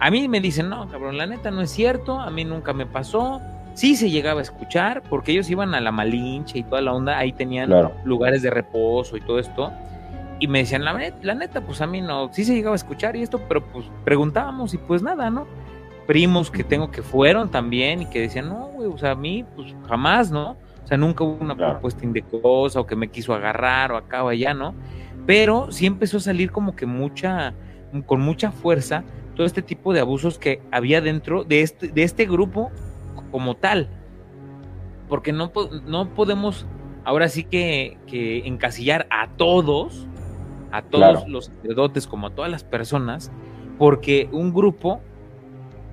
A 0.00 0.10
mí 0.10 0.28
me 0.28 0.40
dicen, 0.40 0.68
no, 0.68 0.86
cabrón, 0.88 1.16
la 1.16 1.26
neta 1.26 1.50
no 1.50 1.62
es 1.62 1.70
cierto. 1.70 2.20
A 2.20 2.30
mí 2.30 2.44
nunca 2.44 2.74
me 2.74 2.84
pasó. 2.84 3.40
Sí 3.72 3.96
se 3.96 4.10
llegaba 4.10 4.40
a 4.40 4.42
escuchar 4.42 5.02
porque 5.08 5.32
ellos 5.32 5.48
iban 5.48 5.74
a 5.74 5.80
la 5.80 5.92
Malinche 5.92 6.58
y 6.58 6.62
toda 6.62 6.82
la 6.82 6.92
onda. 6.92 7.16
Ahí 7.16 7.32
tenían 7.32 7.72
lugares 8.04 8.42
de 8.42 8.50
reposo 8.50 9.16
y 9.16 9.22
todo 9.22 9.38
esto 9.38 9.72
y 10.42 10.48
me 10.48 10.58
decían, 10.58 10.84
la, 10.84 10.98
la, 11.22 11.34
neta, 11.36 11.60
pues 11.60 11.80
a 11.82 11.86
mí 11.86 12.00
no, 12.00 12.32
sí 12.32 12.42
se 12.42 12.52
llegaba 12.52 12.74
a 12.74 12.76
escuchar 12.76 13.14
y 13.14 13.22
esto, 13.22 13.40
pero 13.48 13.64
pues 13.64 13.86
preguntábamos 14.02 14.74
y 14.74 14.78
pues 14.78 15.00
nada, 15.00 15.30
¿no? 15.30 15.46
Primos 16.08 16.50
que 16.50 16.64
tengo 16.64 16.90
que 16.90 17.00
fueron 17.00 17.48
también 17.48 18.02
y 18.02 18.06
que 18.06 18.22
decían, 18.22 18.48
no, 18.48 18.66
güey, 18.66 18.88
o 18.88 18.98
sea, 18.98 19.12
a 19.12 19.14
mí, 19.14 19.44
pues 19.54 19.72
jamás, 19.86 20.32
¿no? 20.32 20.56
O 20.82 20.86
sea, 20.88 20.96
nunca 20.96 21.22
hubo 21.22 21.40
una 21.40 21.54
propuesta 21.54 22.04
indecorosa 22.04 22.80
o 22.80 22.86
que 22.88 22.96
me 22.96 23.06
quiso 23.06 23.32
agarrar 23.34 23.92
o 23.92 23.96
acá 23.96 24.24
o 24.24 24.30
allá, 24.30 24.52
¿no? 24.52 24.74
Pero 25.26 25.70
sí 25.70 25.86
empezó 25.86 26.16
a 26.16 26.20
salir 26.20 26.50
como 26.50 26.74
que 26.74 26.86
mucha, 26.86 27.54
con 28.06 28.20
mucha 28.20 28.50
fuerza, 28.50 29.04
todo 29.36 29.46
este 29.46 29.62
tipo 29.62 29.92
de 29.92 30.00
abusos 30.00 30.40
que 30.40 30.60
había 30.72 31.00
dentro 31.00 31.44
de 31.44 31.62
este, 31.62 31.86
de 31.86 32.02
este 32.02 32.26
grupo 32.26 32.72
como 33.30 33.54
tal. 33.54 33.88
Porque 35.08 35.32
no, 35.32 35.52
no 35.86 36.12
podemos 36.14 36.66
ahora 37.04 37.28
sí 37.28 37.44
que, 37.44 37.96
que 38.08 38.38
encasillar 38.48 39.06
a 39.08 39.28
todos 39.36 40.08
a 40.72 40.82
todos 40.82 41.28
los 41.28 41.46
sacerdotes 41.46 42.06
como 42.06 42.28
a 42.28 42.30
todas 42.30 42.50
las 42.50 42.64
personas, 42.64 43.30
porque 43.78 44.28
un 44.32 44.52
grupo 44.52 45.00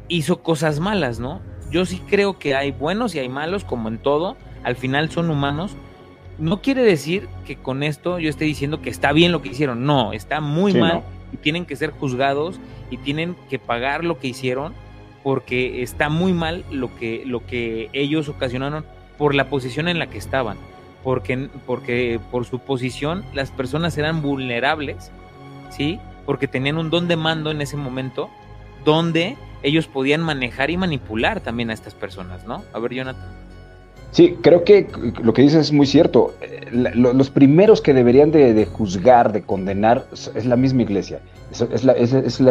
hizo 0.08 0.42
cosas 0.42 0.80
malas, 0.80 1.20
¿no? 1.20 1.42
Yo 1.70 1.86
sí 1.86 2.02
creo 2.08 2.39
que 2.39 2.56
hay 2.56 2.72
buenos 2.72 3.13
y 3.13 3.20
hay 3.20 3.30
malos, 3.30 3.63
como 3.63 3.89
en 3.89 4.00
todo, 4.00 4.36
al 4.63 4.76
final 4.76 5.12
son 5.12 5.30
humanos. 5.30 5.76
No 6.39 6.62
quiere 6.62 6.82
decir 6.82 7.28
que 7.46 7.58
con 7.58 7.84
esto 7.84 8.18
yo 8.18 8.30
esté 8.30 8.46
diciendo 8.46 8.82
que 8.82 8.89
está 8.89 9.12
bien 9.12 9.32
lo 9.32 9.42
que 9.42 9.50
hicieron, 9.50 9.86
no, 9.86 10.13
está 10.13 10.42
muy 10.42 10.74
mal 10.74 11.04
y 11.32 11.38
tienen 11.38 11.65
que 11.65 11.76
ser 11.76 11.92
juzgados 11.92 12.60
y 12.89 12.98
tienen 12.98 13.36
que 13.50 13.60
pagar 13.60 14.04
lo 14.04 14.18
que 14.20 14.30
hicieron 14.30 14.74
porque 15.24 15.84
está 15.84 16.10
muy 16.10 16.34
mal 16.34 16.63
lo 16.72 16.96
que, 16.96 17.24
lo 17.26 17.46
que 17.46 17.89
ellos 17.94 18.30
ocasionaron 18.30 18.86
por 19.18 19.36
la 19.36 19.50
posición 19.50 19.88
en 19.89 20.00
la 20.00 20.08
que 20.08 20.18
estaban, 20.18 20.58
porque, 21.04 21.50
porque 21.66 22.20
por 22.32 22.46
su 22.46 22.60
posición 22.60 23.24
las 23.34 23.52
personas 23.52 23.98
eran 23.98 24.22
vulnerables, 24.22 25.12
¿sí? 25.70 26.00
Porque 26.26 26.48
tenían 26.48 26.78
un 26.78 26.90
don 26.90 27.08
de 27.08 27.16
mando 27.16 27.52
en 27.52 27.62
ese 27.62 27.78
momento 27.78 28.30
donde 28.86 29.38
ellos 29.64 29.88
podían 29.88 30.22
manejar 30.22 30.70
y 30.70 30.78
manipular 30.78 31.42
también 31.42 31.70
a 31.70 31.74
estas 31.74 31.94
personas, 31.94 32.46
¿no? 32.46 32.64
A 32.74 32.80
ver, 32.80 32.94
Jonathan. 32.94 33.50
Sí, 34.12 34.38
creo 34.42 34.64
que 34.64 34.88
lo 35.22 35.34
que 35.34 35.44
dices 35.44 35.68
es 35.68 35.72
muy 35.72 35.86
cierto. 35.86 36.34
Eh, 36.42 36.68
los 36.72 37.30
primeros 37.30 37.82
que 37.82 37.94
deberían 37.94 38.32
de, 38.32 38.66
juzgar, 38.66 39.32
de 39.32 39.44
condenar, 39.44 40.06
es 40.12 40.46
la 40.46 40.56
misma 40.56 40.82
iglesia. 40.82 41.20
Es, 41.52 42.42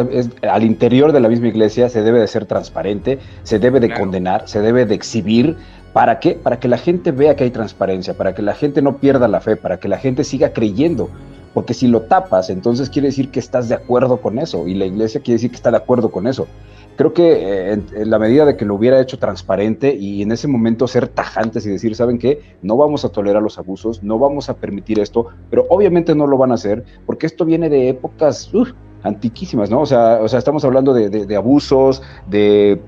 al 0.41 0.63
interior 0.63 1.11
de 1.11 1.19
la 1.19 1.29
misma 1.29 1.47
iglesia 1.47 1.89
se 1.89 2.01
debe 2.01 2.19
de 2.19 2.27
ser 2.27 2.45
transparente, 2.45 3.19
se 3.43 3.59
debe 3.59 3.79
de 3.79 3.93
condenar, 3.93 4.47
se 4.47 4.61
debe 4.61 4.85
de 4.85 4.95
exhibir. 4.95 5.57
¿Para 5.93 6.19
qué? 6.19 6.33
Para 6.33 6.59
que 6.59 6.67
la 6.67 6.77
gente 6.77 7.11
vea 7.11 7.35
que 7.35 7.43
hay 7.43 7.51
transparencia, 7.51 8.15
para 8.15 8.33
que 8.35 8.41
la 8.41 8.53
gente 8.53 8.81
no 8.81 8.97
pierda 8.97 9.27
la 9.27 9.41
fe, 9.41 9.55
para 9.55 9.79
que 9.79 9.87
la 9.87 9.97
gente 9.97 10.23
siga 10.23 10.53
creyendo. 10.53 11.09
Porque 11.53 11.73
si 11.73 11.87
lo 11.87 12.01
tapas, 12.01 12.49
entonces 12.49 12.89
quiere 12.89 13.07
decir 13.07 13.31
que 13.31 13.39
estás 13.39 13.69
de 13.69 13.75
acuerdo 13.75 14.21
con 14.21 14.37
eso 14.37 14.67
y 14.67 14.75
la 14.75 14.85
iglesia 14.85 15.21
quiere 15.21 15.35
decir 15.35 15.49
que 15.49 15.55
está 15.55 15.71
de 15.71 15.77
acuerdo 15.77 16.11
con 16.11 16.27
eso 16.27 16.47
creo 16.99 17.13
que 17.13 17.31
eh, 17.31 17.71
en, 17.71 18.09
la 18.09 18.19
medida 18.19 18.43
de 18.43 18.57
que 18.57 18.65
lo 18.65 18.75
hubiera 18.75 18.99
hecho 18.99 19.17
transparente 19.17 19.95
y 19.95 20.21
en 20.21 20.33
ese 20.33 20.49
momento 20.49 20.85
ser 20.85 21.07
tajantes 21.07 21.65
y 21.65 21.69
decir, 21.69 21.95
¿saben 21.95 22.19
qué? 22.19 22.41
No 22.61 22.75
vamos 22.75 23.05
a 23.05 23.09
tolerar 23.09 23.41
los 23.41 23.57
abusos, 23.57 24.03
no 24.03 24.19
vamos 24.19 24.49
a 24.49 24.57
permitir 24.57 24.99
esto, 24.99 25.27
pero 25.49 25.65
obviamente 25.69 26.13
no 26.13 26.27
lo 26.27 26.37
van 26.37 26.51
a 26.51 26.55
hacer 26.55 26.83
porque 27.05 27.25
esto 27.25 27.45
viene 27.45 27.69
de 27.69 27.87
épocas 27.87 28.51
antiquísimas, 29.03 29.69
¿no? 29.69 29.79
O 29.79 29.85
sea, 29.85 30.19
o 30.21 30.27
sea 30.27 30.39
estamos 30.39 30.65
hablando 30.65 30.93
de 30.93 31.35
abusos, 31.37 32.03
de 32.27 32.81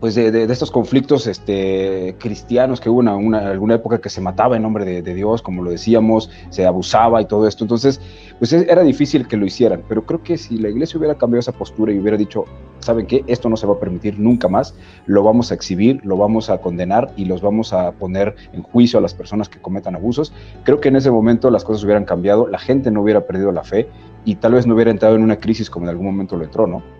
pues 0.00 0.14
de, 0.14 0.44
estos 0.44 0.70
conflictos 0.70 1.26
este, 1.26 2.14
cristianos 2.18 2.80
que 2.80 2.88
hubo 2.88 3.02
en 3.02 3.08
una, 3.08 3.50
alguna 3.50 3.74
época 3.74 3.98
que 3.98 4.10
se 4.10 4.20
mataba 4.20 4.56
en 4.56 4.62
nombre 4.62 4.84
de, 4.84 5.14
Dios, 5.14 5.42
como 5.42 5.62
lo 5.62 5.70
decíamos, 5.70 6.30
se 6.50 6.66
abusaba 6.66 7.20
y 7.20 7.26
todo 7.26 7.48
esto. 7.48 7.64
Entonces, 7.64 8.00
pues 8.38 8.52
era 8.52 8.82
difícil 8.82 9.26
que 9.26 9.36
lo 9.36 9.44
hicieran, 9.44 9.82
pero 9.88 10.06
creo 10.06 10.22
que 10.22 10.38
si 10.38 10.58
la 10.58 10.68
iglesia 10.68 10.98
hubiera 10.98 11.16
cambiado 11.16 11.40
esa 11.40 11.52
postura 11.52 11.92
y 11.92 11.98
hubiera 11.98 12.16
dicho, 12.16 12.44
¿saben 12.78 13.06
qué? 13.06 13.24
Esto 13.26 13.48
no 13.48 13.56
se 13.56 13.66
va 13.66 13.74
a 13.74 13.80
permitir 13.80 14.18
nunca 14.20 14.48
más, 14.48 14.74
lo 15.06 15.24
vamos 15.24 15.50
a 15.50 15.54
exhibir, 15.54 16.00
lo 16.04 16.16
vamos 16.16 16.48
a 16.48 16.58
condenar 16.58 17.10
y 17.16 17.24
los 17.24 17.42
vamos 17.42 17.72
a 17.72 17.92
poner 17.92 18.36
en 18.52 18.62
juicio 18.62 19.00
a 19.00 19.02
las 19.02 19.14
personas 19.14 19.48
que 19.48 19.60
cometan 19.60 19.96
abusos, 19.96 20.32
creo 20.64 20.80
que 20.80 20.88
en 20.88 20.96
ese 20.96 21.10
momento 21.10 21.50
las 21.50 21.64
cosas 21.64 21.82
hubieran 21.82 22.04
cambiado, 22.04 22.46
la 22.46 22.58
gente 22.58 22.90
no 22.90 23.02
hubiera 23.02 23.26
perdido 23.26 23.50
la 23.50 23.64
fe 23.64 23.88
y 24.24 24.36
tal 24.36 24.52
vez 24.52 24.66
no 24.66 24.74
hubiera 24.74 24.90
entrado 24.90 25.16
en 25.16 25.22
una 25.22 25.36
crisis 25.36 25.70
como 25.70 25.86
en 25.86 25.90
algún 25.90 26.06
momento 26.06 26.36
lo 26.36 26.44
entró, 26.44 26.66
¿no? 26.66 26.97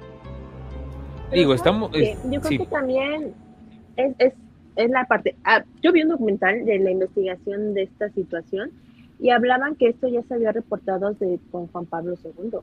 Digo, 1.32 1.54
estamos... 1.54 1.90
yo 1.92 2.40
creo 2.40 2.58
que 2.60 2.66
también 2.66 3.34
es, 3.96 4.14
es, 4.18 4.32
es 4.76 4.90
la 4.90 5.04
parte... 5.06 5.36
Ah, 5.44 5.62
yo 5.82 5.92
vi 5.92 6.02
un 6.02 6.08
documental 6.08 6.64
de 6.64 6.78
la 6.78 6.90
investigación 6.90 7.74
de 7.74 7.82
esta 7.82 8.08
situación 8.10 8.70
y 9.18 9.30
hablaban 9.30 9.74
que 9.74 9.88
esto 9.88 10.08
ya 10.08 10.22
se 10.22 10.34
había 10.34 10.52
reportado 10.52 11.12
de, 11.14 11.38
con 11.50 11.66
Juan 11.68 11.86
Pablo 11.86 12.14
II. 12.24 12.58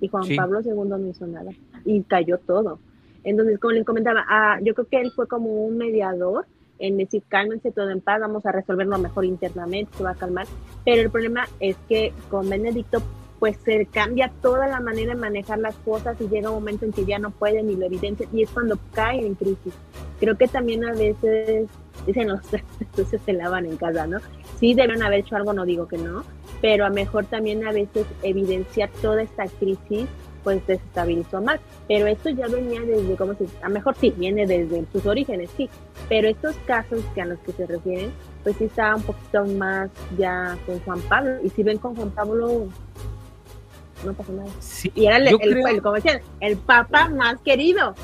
Y 0.00 0.08
Juan 0.08 0.24
Pablo 0.36 0.60
II 0.62 0.72
no 0.86 0.98
hizo 1.06 1.26
nada 1.26 1.50
y 1.84 2.02
cayó 2.02 2.38
todo. 2.38 2.78
Entonces, 3.22 3.58
como 3.58 3.72
les 3.72 3.84
comentaba, 3.84 4.24
ah, 4.28 4.58
yo 4.62 4.74
creo 4.74 4.88
que 4.88 5.00
él 5.00 5.12
fue 5.14 5.28
como 5.28 5.64
un 5.64 5.76
mediador 5.76 6.46
en 6.78 6.96
decir, 6.96 7.22
cálmense 7.28 7.70
todo 7.70 7.90
en 7.90 8.00
paz, 8.00 8.20
vamos 8.20 8.46
a 8.46 8.52
resolverlo 8.52 8.98
mejor 8.98 9.26
internamente, 9.26 9.92
se 9.96 10.02
va 10.02 10.12
a 10.12 10.14
calmar. 10.14 10.46
Pero 10.84 11.02
el 11.02 11.10
problema 11.10 11.46
es 11.60 11.76
que 11.88 12.12
con 12.30 12.48
Benedicto 12.48 13.02
pues 13.40 13.56
se 13.64 13.86
cambia 13.86 14.30
toda 14.42 14.68
la 14.68 14.80
manera 14.80 15.14
de 15.14 15.20
manejar 15.20 15.58
las 15.58 15.74
cosas 15.76 16.20
y 16.20 16.28
llega 16.28 16.50
un 16.50 16.56
momento 16.56 16.84
en 16.84 16.92
que 16.92 17.06
ya 17.06 17.18
no 17.18 17.30
pueden 17.30 17.66
ni 17.66 17.74
lo 17.74 17.86
evidencia 17.86 18.28
y 18.32 18.42
es 18.42 18.50
cuando 18.50 18.78
caen 18.92 19.24
en 19.24 19.34
crisis. 19.34 19.72
Creo 20.20 20.36
que 20.36 20.46
también 20.46 20.84
a 20.84 20.92
veces, 20.92 21.68
dicen 22.06 22.28
los 22.28 22.40
entonces 22.78 23.20
se 23.26 23.32
lavan 23.32 23.64
en 23.64 23.78
casa, 23.78 24.06
¿no? 24.06 24.18
Sí 24.58 24.74
deben 24.74 25.02
haber 25.02 25.20
hecho 25.20 25.36
algo, 25.36 25.54
no 25.54 25.64
digo 25.64 25.88
que 25.88 25.96
no, 25.96 26.22
pero 26.60 26.84
a 26.84 26.90
mejor 26.90 27.24
también 27.24 27.66
a 27.66 27.72
veces 27.72 28.06
evidenciar 28.22 28.90
toda 29.00 29.22
esta 29.22 29.46
crisis 29.46 30.06
pues 30.44 30.66
desestabilizó 30.66 31.40
más. 31.40 31.60
Pero 31.88 32.06
esto 32.06 32.30
ya 32.30 32.46
venía 32.46 32.80
desde, 32.80 33.16
¿cómo 33.16 33.34
se 33.34 33.46
A 33.62 33.68
mejor 33.68 33.94
sí, 33.96 34.12
viene 34.16 34.46
desde 34.46 34.84
sus 34.92 35.04
orígenes, 35.06 35.50
sí. 35.56 35.68
Pero 36.08 36.28
estos 36.28 36.56
casos 36.66 37.02
que 37.14 37.22
a 37.22 37.26
los 37.26 37.38
que 37.40 37.52
se 37.52 37.66
refieren, 37.66 38.12
pues 38.42 38.56
sí 38.56 38.64
está 38.64 38.96
un 38.96 39.02
poquito 39.02 39.44
más 39.46 39.90
ya 40.18 40.56
con 40.66 40.80
Juan 40.80 41.00
Pablo. 41.02 41.36
Y 41.42 41.50
si 41.50 41.62
ven 41.62 41.78
con 41.78 41.94
Juan 41.94 42.10
Pablo, 42.10 42.68
no 44.04 44.14
pasa 44.14 44.32
nada. 44.32 44.50
y 44.94 45.06
era 45.06 45.16
el, 45.16 45.28
el, 45.28 45.82
como 45.82 45.94
decían, 45.94 46.20
el 46.40 46.56
papa 46.56 47.08
más 47.08 47.40
querido. 47.40 47.94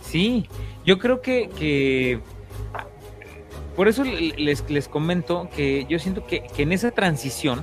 Sí, 0.00 0.48
yo 0.84 0.98
creo 0.98 1.20
que, 1.20 1.48
que 1.48 2.20
por 3.76 3.88
eso 3.88 4.04
les, 4.04 4.68
les 4.68 4.88
comento 4.88 5.48
que 5.54 5.86
yo 5.88 5.98
siento 5.98 6.26
que, 6.26 6.42
que, 6.54 6.62
en 6.62 6.72
esa 6.72 6.90
transición 6.90 7.62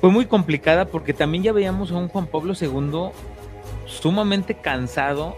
fue 0.00 0.10
muy 0.10 0.26
complicada 0.26 0.86
porque 0.86 1.12
también 1.12 1.42
ya 1.44 1.52
veíamos 1.52 1.90
a 1.90 1.96
un 1.96 2.08
Juan 2.08 2.26
Pablo 2.26 2.52
II 2.60 3.10
sumamente 3.86 4.54
cansado, 4.54 5.36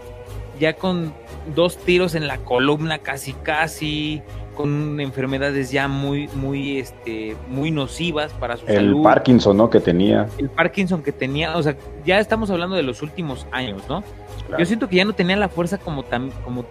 ya 0.59 0.73
con 0.75 1.13
dos 1.55 1.77
tiros 1.77 2.15
en 2.15 2.27
la 2.27 2.37
columna 2.39 2.99
casi 2.99 3.33
casi, 3.33 4.21
con 4.59 4.99
enfermedades 4.99 5.71
ya 5.71 5.87
muy, 5.87 6.27
muy, 6.35 6.79
este, 6.79 7.37
muy 7.47 7.71
nocivas 7.71 8.33
para 8.33 8.57
su 8.57 8.65
salud. 8.65 8.97
El 8.97 9.01
Parkinson, 9.01 9.55
¿no? 9.55 9.69
Que 9.69 9.79
tenía. 9.79 10.27
El 10.37 10.49
Parkinson 10.49 11.01
que 11.01 11.13
tenía, 11.13 11.55
o 11.55 11.63
sea, 11.63 11.77
ya 12.05 12.19
estamos 12.19 12.49
hablando 12.49 12.75
de 12.75 12.83
los 12.83 13.01
últimos 13.01 13.47
años, 13.53 13.81
¿no? 13.87 14.03
Yo 14.57 14.65
siento 14.65 14.89
que 14.89 14.97
ya 14.97 15.05
no 15.05 15.13
tenía 15.13 15.37
la 15.37 15.47
fuerza 15.47 15.77
como 15.77 16.03
tan, 16.03 16.31
como 16.43 16.65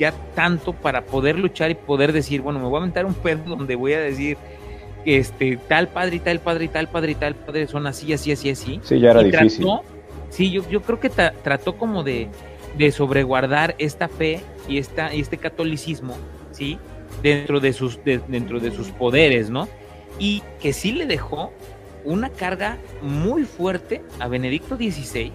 ya 0.00 0.12
tanto 0.34 0.72
para 0.72 1.04
poder 1.04 1.38
luchar 1.38 1.70
y 1.70 1.76
poder 1.76 2.12
decir, 2.12 2.40
bueno, 2.40 2.58
me 2.58 2.64
voy 2.64 2.74
a 2.74 2.78
aventar 2.78 3.06
un 3.06 3.14
pedo 3.14 3.44
donde 3.44 3.76
voy 3.76 3.92
a 3.92 4.00
decir, 4.00 4.36
este, 5.04 5.60
tal 5.68 5.86
padre 5.86 6.16
y 6.16 6.18
tal 6.18 6.40
padre 6.40 6.64
y 6.64 6.68
tal 6.68 6.88
padre 6.88 7.12
y 7.12 7.14
tal 7.14 7.36
padre 7.36 7.68
son 7.68 7.86
así, 7.86 8.12
así, 8.12 8.32
así, 8.32 8.50
así. 8.50 8.80
Sí, 8.82 8.98
ya 8.98 9.12
era 9.12 9.22
difícil. 9.22 9.64
sí, 10.30 10.50
yo, 10.50 10.68
yo 10.68 10.82
creo 10.82 10.98
que 10.98 11.08
trató 11.08 11.76
como 11.76 12.02
de, 12.02 12.30
de 12.76 12.90
sobreguardar 12.90 13.76
esta 13.78 14.08
fe 14.08 14.40
y, 14.68 14.78
esta, 14.78 15.14
y 15.14 15.20
este 15.20 15.36
catolicismo, 15.36 16.16
¿sí? 16.50 16.80
Dentro 17.22 17.60
de 17.60 17.72
sus, 17.72 17.98
dentro 18.04 18.60
de 18.60 18.70
sus 18.70 18.88
poderes, 18.90 19.50
¿no? 19.50 19.68
Y 20.18 20.42
que 20.60 20.72
sí 20.72 20.92
le 20.92 21.06
dejó 21.06 21.52
una 22.04 22.30
carga 22.30 22.78
muy 23.02 23.44
fuerte 23.44 24.02
a 24.18 24.28
Benedicto 24.28 24.76
XVI, 24.76 25.32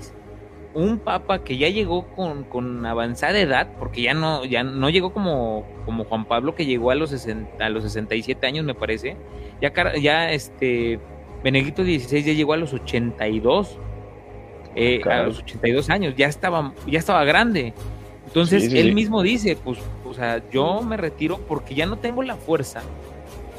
un 0.73 0.97
papa 0.97 1.43
que 1.43 1.57
ya 1.57 1.69
llegó 1.69 2.07
con, 2.07 2.45
con, 2.45 2.85
avanzada 2.85 3.39
edad, 3.39 3.69
porque 3.77 4.01
ya 4.01 4.13
no, 4.13 4.43
ya 4.45 4.63
no 4.63 4.89
llegó 4.89 5.13
como, 5.13 5.67
como 5.85 6.03
Juan 6.05 6.25
Pablo, 6.25 6.55
que 6.55 6.65
llegó 6.65 6.91
a 6.91 6.95
los, 6.95 7.11
60, 7.11 7.63
a 7.63 7.69
los 7.69 7.83
67 7.83 8.47
años, 8.47 8.65
me 8.65 8.73
parece. 8.73 9.15
Ya, 9.61 9.71
ya 10.01 10.31
este, 10.31 10.99
Benedicto 11.43 11.83
XVI 11.83 12.23
ya 12.23 12.33
llegó 12.33 12.53
a 12.53 12.57
los 12.57 12.73
82, 12.73 13.77
eh, 14.75 15.01
a 15.05 15.23
los 15.23 15.39
82 15.39 15.89
años, 15.89 16.15
ya 16.17 16.27
estaba, 16.27 16.73
ya 16.87 16.99
estaba 16.99 17.23
grande. 17.23 17.73
Entonces 18.25 18.73
él 18.73 18.95
mismo 18.95 19.21
dice, 19.21 19.55
pues 19.63 19.77
o 20.13 20.15
sea, 20.15 20.47
yo 20.51 20.83
me 20.83 20.95
retiro 20.95 21.39
porque 21.39 21.73
ya 21.73 21.87
no 21.87 21.97
tengo 21.97 22.21
la 22.21 22.35
fuerza. 22.35 22.83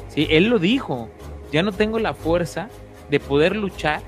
Sí, 0.07 0.25
él 0.29 0.45
lo 0.45 0.57
dijo, 0.57 1.09
ya 1.51 1.63
no 1.63 1.73
tengo 1.73 1.99
la 1.99 2.13
fuerza 2.13 2.69
de 3.09 3.19
poder 3.19 3.57
luchar, 3.57 4.01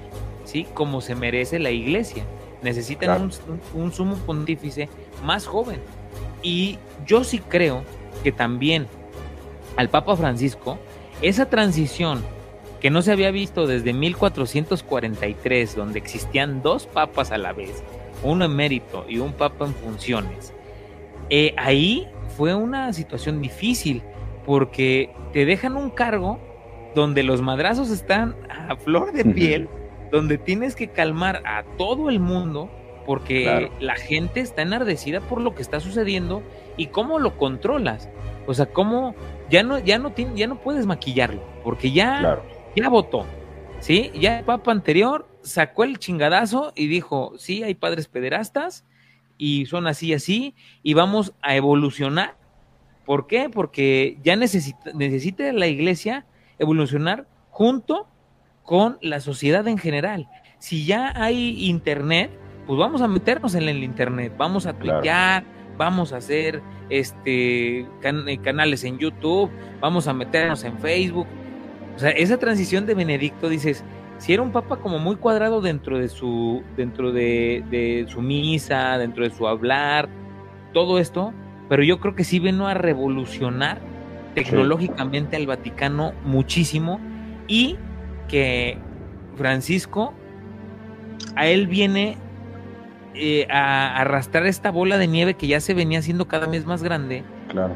¿sí? 0.45 0.65
Como 0.73 1.01
se 1.01 1.13
merece 1.13 1.59
la 1.59 1.71
iglesia. 1.71 2.23
Necesitan 2.61 3.29
un, 3.73 3.91
sumo 3.91 4.15
pontífice 4.25 4.87
más 5.25 5.45
joven. 5.45 5.81
Y 6.41 6.79
yo 7.05 7.25
sí 7.25 7.39
creo 7.39 7.83
que 8.23 8.31
también 8.31 8.87
al 9.75 9.89
Papa 9.89 10.15
Francisco, 10.15 10.79
esa 11.21 11.49
transición 11.49 12.23
que 12.79 12.89
no 12.89 13.01
se 13.01 13.11
había 13.11 13.31
visto 13.31 13.67
desde 13.67 13.91
1443, 13.91 15.75
donde 15.75 15.99
existían 15.99 16.61
dos 16.61 16.85
papas 16.85 17.31
a 17.31 17.37
la 17.37 17.51
vez, 17.51 17.83
uno 18.23 18.45
emérito 18.45 19.05
y 19.09 19.17
un 19.17 19.33
papa 19.33 19.65
en 19.65 19.73
funciones, 19.73 20.53
eh, 21.29 21.53
ahí 21.57 22.07
fue 22.37 22.53
una 22.53 22.93
situación 22.93 23.41
difícil 23.41 24.03
porque 24.45 25.11
te 25.33 25.45
dejan 25.45 25.75
un 25.75 25.89
cargo 25.89 26.39
donde 26.93 27.23
los 27.23 27.41
madrazos 27.41 27.89
están 27.89 28.35
a 28.47 28.75
flor 28.75 29.11
de 29.11 29.25
piel, 29.25 29.67
donde 30.11 30.37
tienes 30.37 30.75
que 30.75 30.89
calmar 30.89 31.41
a 31.45 31.63
todo 31.77 32.09
el 32.09 32.19
mundo 32.19 32.69
porque 33.07 33.71
la 33.79 33.95
gente 33.95 34.41
está 34.41 34.61
enardecida 34.61 35.19
por 35.21 35.41
lo 35.41 35.55
que 35.55 35.63
está 35.63 35.79
sucediendo 35.79 36.43
y 36.75 36.87
cómo 36.87 37.17
lo 37.17 37.37
controlas. 37.37 38.07
O 38.45 38.53
sea, 38.53 38.67
cómo 38.67 39.15
ya 39.49 39.63
no 39.63 39.79
ya 39.79 39.97
no 39.97 40.13
ya 40.15 40.45
no 40.45 40.61
puedes 40.61 40.85
maquillarlo 40.85 41.41
porque 41.63 41.91
ya 41.91 42.39
ya 42.75 42.89
votó. 42.89 43.25
¿Sí? 43.79 44.11
Ya 44.13 44.39
el 44.39 44.45
papa 44.45 44.71
anterior 44.71 45.27
sacó 45.41 45.83
el 45.83 45.97
chingadazo 45.97 46.71
y 46.75 46.87
dijo, 46.87 47.33
sí, 47.37 47.63
hay 47.63 47.73
padres 47.73 48.07
pederastas 48.07 48.85
y 49.37 49.65
son 49.65 49.87
así 49.87 50.07
y 50.07 50.13
así, 50.13 50.55
y 50.83 50.93
vamos 50.93 51.33
a 51.41 51.55
evolucionar. 51.55 52.35
¿Por 53.05 53.27
qué? 53.27 53.49
Porque 53.49 54.17
ya 54.23 54.35
necesita, 54.35 54.91
necesita 54.93 55.51
la 55.53 55.67
iglesia 55.67 56.25
evolucionar 56.59 57.27
junto 57.51 58.07
con 58.63 58.97
la 59.01 59.19
sociedad 59.19 59.67
en 59.67 59.77
general. 59.77 60.27
Si 60.59 60.85
ya 60.85 61.13
hay 61.15 61.67
internet, 61.67 62.31
pues 62.65 62.77
vamos 62.77 63.01
a 63.01 63.07
meternos 63.07 63.55
en 63.55 63.69
el 63.69 63.83
internet, 63.83 64.33
vamos 64.37 64.65
a 64.65 64.73
tuitear, 64.73 65.45
vamos 65.77 66.11
a 66.11 66.17
hacer 66.17 66.61
este 66.89 67.79
eh, 67.81 68.39
canales 68.43 68.83
en 68.83 68.97
YouTube, 68.97 69.49
vamos 69.79 70.07
a 70.07 70.13
meternos 70.13 70.63
en 70.63 70.77
Facebook. 70.79 71.27
O 71.95 71.99
sea, 71.99 72.09
esa 72.09 72.37
transición 72.37 72.85
de 72.85 72.93
Benedicto, 72.93 73.49
dices, 73.49 73.83
si 74.17 74.33
era 74.33 74.41
un 74.41 74.51
papa 74.51 74.77
como 74.77 74.99
muy 74.99 75.15
cuadrado 75.15 75.61
dentro 75.61 75.97
de 75.97 76.07
su, 76.07 76.63
dentro 76.75 77.11
de, 77.11 78.05
su 78.09 78.21
misa, 78.21 78.97
dentro 78.97 79.23
de 79.23 79.29
su 79.29 79.47
hablar, 79.47 80.09
todo 80.73 80.99
esto, 80.99 81.33
pero 81.69 81.83
yo 81.83 81.99
creo 81.99 82.15
que 82.15 82.23
sí 82.23 82.39
vino 82.39 82.67
a 82.67 82.73
revolucionar 82.73 83.79
tecnológicamente 84.33 85.35
al 85.35 85.47
Vaticano 85.47 86.13
muchísimo 86.23 86.99
y 87.47 87.77
que 88.27 88.77
Francisco 89.35 90.13
a 91.35 91.47
él 91.47 91.67
viene 91.67 92.17
eh, 93.13 93.47
a 93.49 93.97
arrastrar 93.97 94.45
esta 94.45 94.71
bola 94.71 94.97
de 94.97 95.07
nieve 95.07 95.33
que 95.35 95.47
ya 95.47 95.59
se 95.59 95.73
venía 95.73 95.99
haciendo 95.99 96.27
cada 96.27 96.47
vez 96.47 96.65
más 96.65 96.83
grande. 96.83 97.23
Claro. 97.49 97.73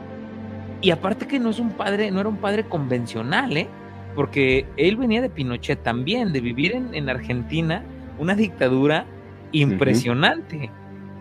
Y 0.81 0.91
aparte 0.91 1.27
que 1.27 1.39
no 1.39 1.49
es 1.49 1.59
un 1.59 1.71
padre, 1.71 2.11
no 2.11 2.19
era 2.19 2.29
un 2.29 2.37
padre 2.37 2.63
convencional, 2.63 3.55
¿eh? 3.55 3.67
Porque 4.15 4.65
él 4.77 4.97
venía 4.97 5.21
de 5.21 5.29
Pinochet 5.29 5.81
también, 5.83 6.33
de 6.33 6.41
vivir 6.41 6.73
en, 6.73 7.09
Argentina 7.09 7.83
una 8.19 8.35
dictadura 8.35 9.05
impresionante, 9.51 10.69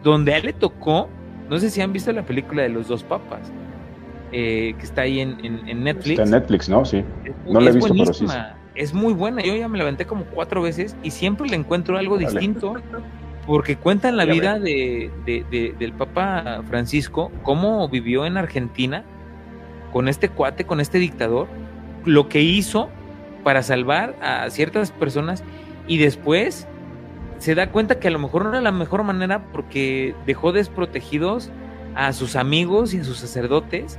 donde 0.03 0.35
a 0.35 0.39
él 0.39 0.47
le 0.47 0.53
tocó, 0.53 1.09
no 1.49 1.59
sé 1.59 1.71
si 1.71 1.81
han 1.81 1.93
visto 1.93 2.13
la 2.13 2.23
película 2.23 2.63
de 2.63 2.69
los 2.69 2.89
dos 2.89 3.05
papas, 3.05 3.53
eh, 4.33 4.75
que 4.79 4.85
está 4.85 5.03
ahí 5.03 5.21
en, 5.21 5.37
Netflix. 5.85 6.11
Está 6.11 6.23
en 6.25 6.31
Netflix, 6.31 6.69
¿no? 6.69 6.85
Sí. 6.85 7.05
no 7.47 7.61
la 7.61 7.71
he 7.71 7.73
visto, 7.73 7.95
pero 7.97 8.13
sí. 8.13 8.27
Es 8.75 8.95
muy 8.95 9.13
buena, 9.13 9.43
yo 9.43 9.55
ya 9.57 9.69
me 9.69 9.79
la 9.79 9.85
aventé 9.85 10.07
como 10.07 10.25
cuatro 10.25 10.63
veces 10.63 10.97
y 11.03 11.11
siempre 11.11 11.49
le 11.49 11.57
encuentro 11.57 11.99
algo 11.99 12.17
distinto 12.19 12.77
porque 13.47 13.77
cuentan 13.77 14.17
la 14.17 14.25
vida 14.25 14.59
de, 14.59 15.11
del 15.79 15.93
Papa 15.93 16.63
Francisco, 16.69 17.33
cómo 17.43 17.89
vivió 17.89 18.25
en 18.27 18.37
Argentina 18.37 19.05
con 19.93 20.09
este 20.09 20.29
cuate, 20.29 20.65
con 20.67 20.79
este 20.81 20.99
dictador, 20.99 21.49
lo 22.05 22.29
que 22.29 22.43
hizo 22.43 22.89
para 23.45 23.63
salvar 23.63 24.17
a 24.23 24.49
ciertas 24.51 24.91
personas 24.93 25.43
y 25.87 25.99
después 25.99 26.67
se 27.39 27.55
da 27.55 27.71
cuenta 27.71 27.99
que 27.99 28.09
a 28.09 28.11
lo 28.11 28.19
mejor 28.19 28.45
no 28.45 28.51
era 28.51 28.61
la 28.61 28.73
mejor 28.73 29.03
manera 29.03 29.45
porque 29.53 30.15
dejó 30.27 30.53
desprotegidos 30.53 31.51
a 31.95 32.13
sus 32.13 32.37
amigos 32.37 32.95
y 32.95 33.01
a 33.01 33.05
sus 33.05 33.19
sacerdotes 33.19 33.99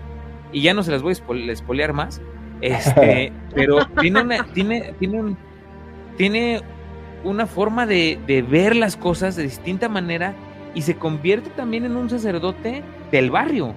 y 0.51 0.61
ya 0.61 0.73
no 0.73 0.83
se 0.83 0.91
las 0.91 1.01
voy 1.01 1.11
a 1.11 1.51
espolear 1.51 1.93
más, 1.93 2.21
este, 2.61 3.33
pero 3.55 3.85
tiene 3.99 4.21
una, 4.21 4.43
tiene, 4.53 4.93
tiene 4.99 5.19
un, 5.19 5.37
tiene 6.17 6.61
una 7.23 7.45
forma 7.45 7.85
de, 7.85 8.45
ver 8.49 8.75
las 8.75 8.97
cosas 8.97 9.35
de 9.35 9.43
distinta 9.43 9.89
manera 9.89 10.33
y 10.73 10.83
se 10.83 10.95
convierte 10.95 11.49
también 11.51 11.85
en 11.85 11.95
un 11.97 12.09
sacerdote 12.09 12.83
del 13.11 13.31
barrio. 13.31 13.73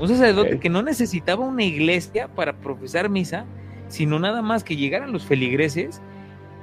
Un 0.00 0.08
sacerdote 0.08 0.58
que 0.58 0.68
no 0.68 0.82
necesitaba 0.82 1.44
una 1.44 1.62
iglesia 1.62 2.28
para 2.28 2.54
profesar 2.54 3.08
misa, 3.08 3.44
sino 3.88 4.18
nada 4.18 4.42
más 4.42 4.64
que 4.64 4.76
llegaran 4.76 5.12
los 5.12 5.24
feligreses 5.24 6.00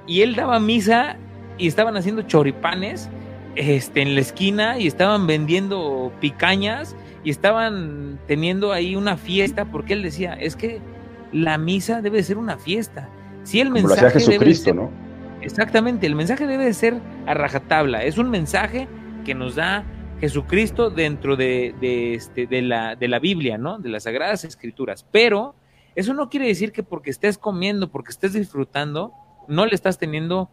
y 0.08 0.22
él 0.22 0.36
daba 0.36 0.60
misa 0.60 1.18
y 1.58 1.68
estaban 1.68 1.96
haciendo 1.96 2.24
choripanes 2.24 3.10
este, 3.56 4.02
en 4.02 4.16
la 4.16 4.22
esquina 4.22 4.80
y 4.80 4.88
estaban 4.88 5.28
vendiendo 5.28 6.12
picañas 6.20 6.96
y 7.24 7.30
estaban 7.30 8.20
teniendo 8.28 8.72
ahí 8.72 8.96
una 8.96 9.18
fiesta 9.18 9.66
porque 9.66 9.94
él 9.94 10.04
decía, 10.04 10.34
es 10.34 10.56
que 10.56 10.80
la 11.32 11.58
misa 11.58 12.02
debe 12.02 12.24
ser 12.24 12.38
una 12.38 12.58
fiesta. 12.58 13.10
Si 13.44 13.60
el 13.60 13.72
mensaje 13.72 14.12
Jesucristo, 14.12 14.74
¿no? 14.74 14.92
Exactamente, 15.42 16.06
el 16.06 16.16
mensaje 16.16 16.46
debe 16.46 16.66
de 16.66 16.74
ser 16.74 17.00
a 17.26 17.34
rajatabla. 17.34 18.04
Es 18.04 18.18
un 18.18 18.30
mensaje 18.30 18.88
que 19.26 19.34
nos 19.34 19.56
da 19.56 19.84
Jesucristo 20.22 20.92
dentro 20.92 21.36
de, 21.36 21.74
este, 22.14 22.46
de, 22.46 22.62
la, 22.62 22.96
de 22.96 23.08
la 23.08 23.18
Biblia, 23.18 23.58
¿no? 23.58 23.80
De 23.80 23.90
las 23.90 24.04
Sagradas 24.04 24.46
Escrituras. 24.46 25.04
Pero 25.12 25.56
eso 25.96 26.14
no 26.14 26.30
quiere 26.30 26.46
decir 26.46 26.72
que 26.72 26.84
porque 26.84 27.10
estés 27.10 27.40
comiendo, 27.40 27.90
porque 27.90 28.12
estés 28.12 28.34
disfrutando, 28.34 29.14
no 29.48 29.66
le 29.66 29.74
estás 29.74 29.98
teniendo 29.98 30.52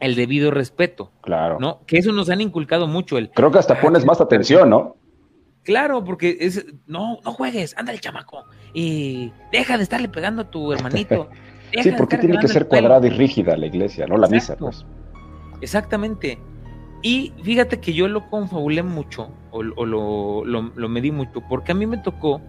el 0.00 0.14
debido 0.14 0.50
respeto. 0.50 1.12
Claro. 1.20 1.58
¿No? 1.60 1.80
Que 1.86 1.98
eso 1.98 2.12
nos 2.12 2.30
han 2.30 2.40
inculcado 2.40 2.86
mucho. 2.86 3.18
El, 3.18 3.30
Creo 3.30 3.52
que 3.52 3.58
hasta 3.58 3.78
pones 3.78 4.06
más 4.06 4.22
atención, 4.22 4.70
¿no? 4.70 4.96
Claro, 5.64 6.02
porque 6.02 6.38
es, 6.40 6.64
no, 6.86 7.18
no 7.22 7.32
juegues, 7.32 7.76
ándale, 7.76 7.98
chamaco, 7.98 8.44
y 8.72 9.32
deja 9.52 9.76
de 9.76 9.82
estarle 9.82 10.08
pegando 10.08 10.42
a 10.42 10.50
tu 10.50 10.72
hermanito. 10.72 11.28
sí, 11.82 11.92
porque 11.96 12.16
tiene 12.16 12.38
que 12.38 12.48
ser 12.48 12.68
cuadrada 12.68 13.06
y 13.06 13.10
rígida 13.10 13.54
la 13.56 13.66
iglesia, 13.66 14.06
no 14.06 14.16
la 14.16 14.28
misa, 14.28 14.56
pues. 14.56 14.84
Exactamente. 15.60 16.38
Y 17.04 17.34
fíjate 17.42 17.80
que 17.80 17.92
yo 17.92 18.08
lo 18.08 18.30
confabulé 18.30 18.82
mucho, 18.82 19.28
o, 19.50 19.62
lo, 19.62 20.42
lo, 20.46 20.88
medí 20.88 21.10
mucho, 21.10 21.42
porque 21.42 21.72
a 21.72 21.74
mí 21.74 21.84
me 21.84 21.98
tocó, 21.98 22.40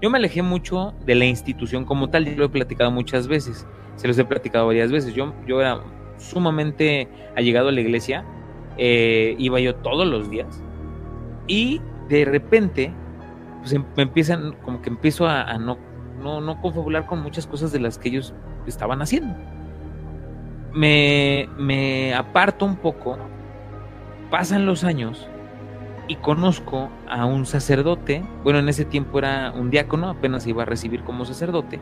yo 0.00 0.08
me 0.08 0.16
alejé 0.16 0.40
mucho 0.40 0.94
de 1.04 1.14
la 1.14 1.26
institución 1.26 1.84
como 1.84 2.08
tal, 2.08 2.24
yo 2.24 2.34
lo 2.34 2.46
he 2.46 2.48
platicado 2.48 2.90
muchas 2.90 3.28
veces, 3.28 3.66
se 3.96 4.08
los 4.08 4.18
he 4.18 4.24
platicado 4.24 4.66
varias 4.66 4.90
veces, 4.90 5.12
yo, 5.12 5.34
yo 5.46 5.60
era 5.60 5.82
sumamente 6.16 7.06
allegado 7.36 7.68
a 7.68 7.72
la 7.72 7.82
iglesia, 7.82 8.24
eh, 8.78 9.36
iba 9.38 9.60
yo 9.60 9.74
todos 9.74 10.06
los 10.06 10.30
días, 10.30 10.64
y 11.46 11.82
de 12.08 12.24
repente, 12.24 12.94
pues 13.60 13.74
em, 13.74 13.84
me 13.94 14.04
empiezan, 14.04 14.54
como 14.64 14.80
que 14.80 14.88
empiezo 14.88 15.26
a, 15.26 15.58
no, 15.58 15.76
no, 16.22 16.40
no 16.40 16.62
confabular 16.62 17.04
con 17.04 17.22
muchas 17.22 17.46
cosas 17.46 17.72
de 17.72 17.80
las 17.80 17.98
que 17.98 18.08
ellos 18.08 18.32
estaban 18.66 19.02
haciendo. 19.02 19.34
Me, 20.72 21.46
me 21.58 22.14
aparto 22.14 22.64
un 22.64 22.76
poco, 22.76 23.18
pasan 24.30 24.66
los 24.66 24.84
años 24.84 25.28
y 26.08 26.16
conozco 26.16 26.90
a 27.08 27.26
un 27.26 27.46
sacerdote, 27.46 28.22
bueno, 28.42 28.58
en 28.58 28.68
ese 28.68 28.84
tiempo 28.84 29.18
era 29.18 29.52
un 29.52 29.70
diácono, 29.70 30.08
apenas 30.08 30.46
iba 30.46 30.62
a 30.62 30.66
recibir 30.66 31.02
como 31.02 31.24
sacerdote, 31.24 31.80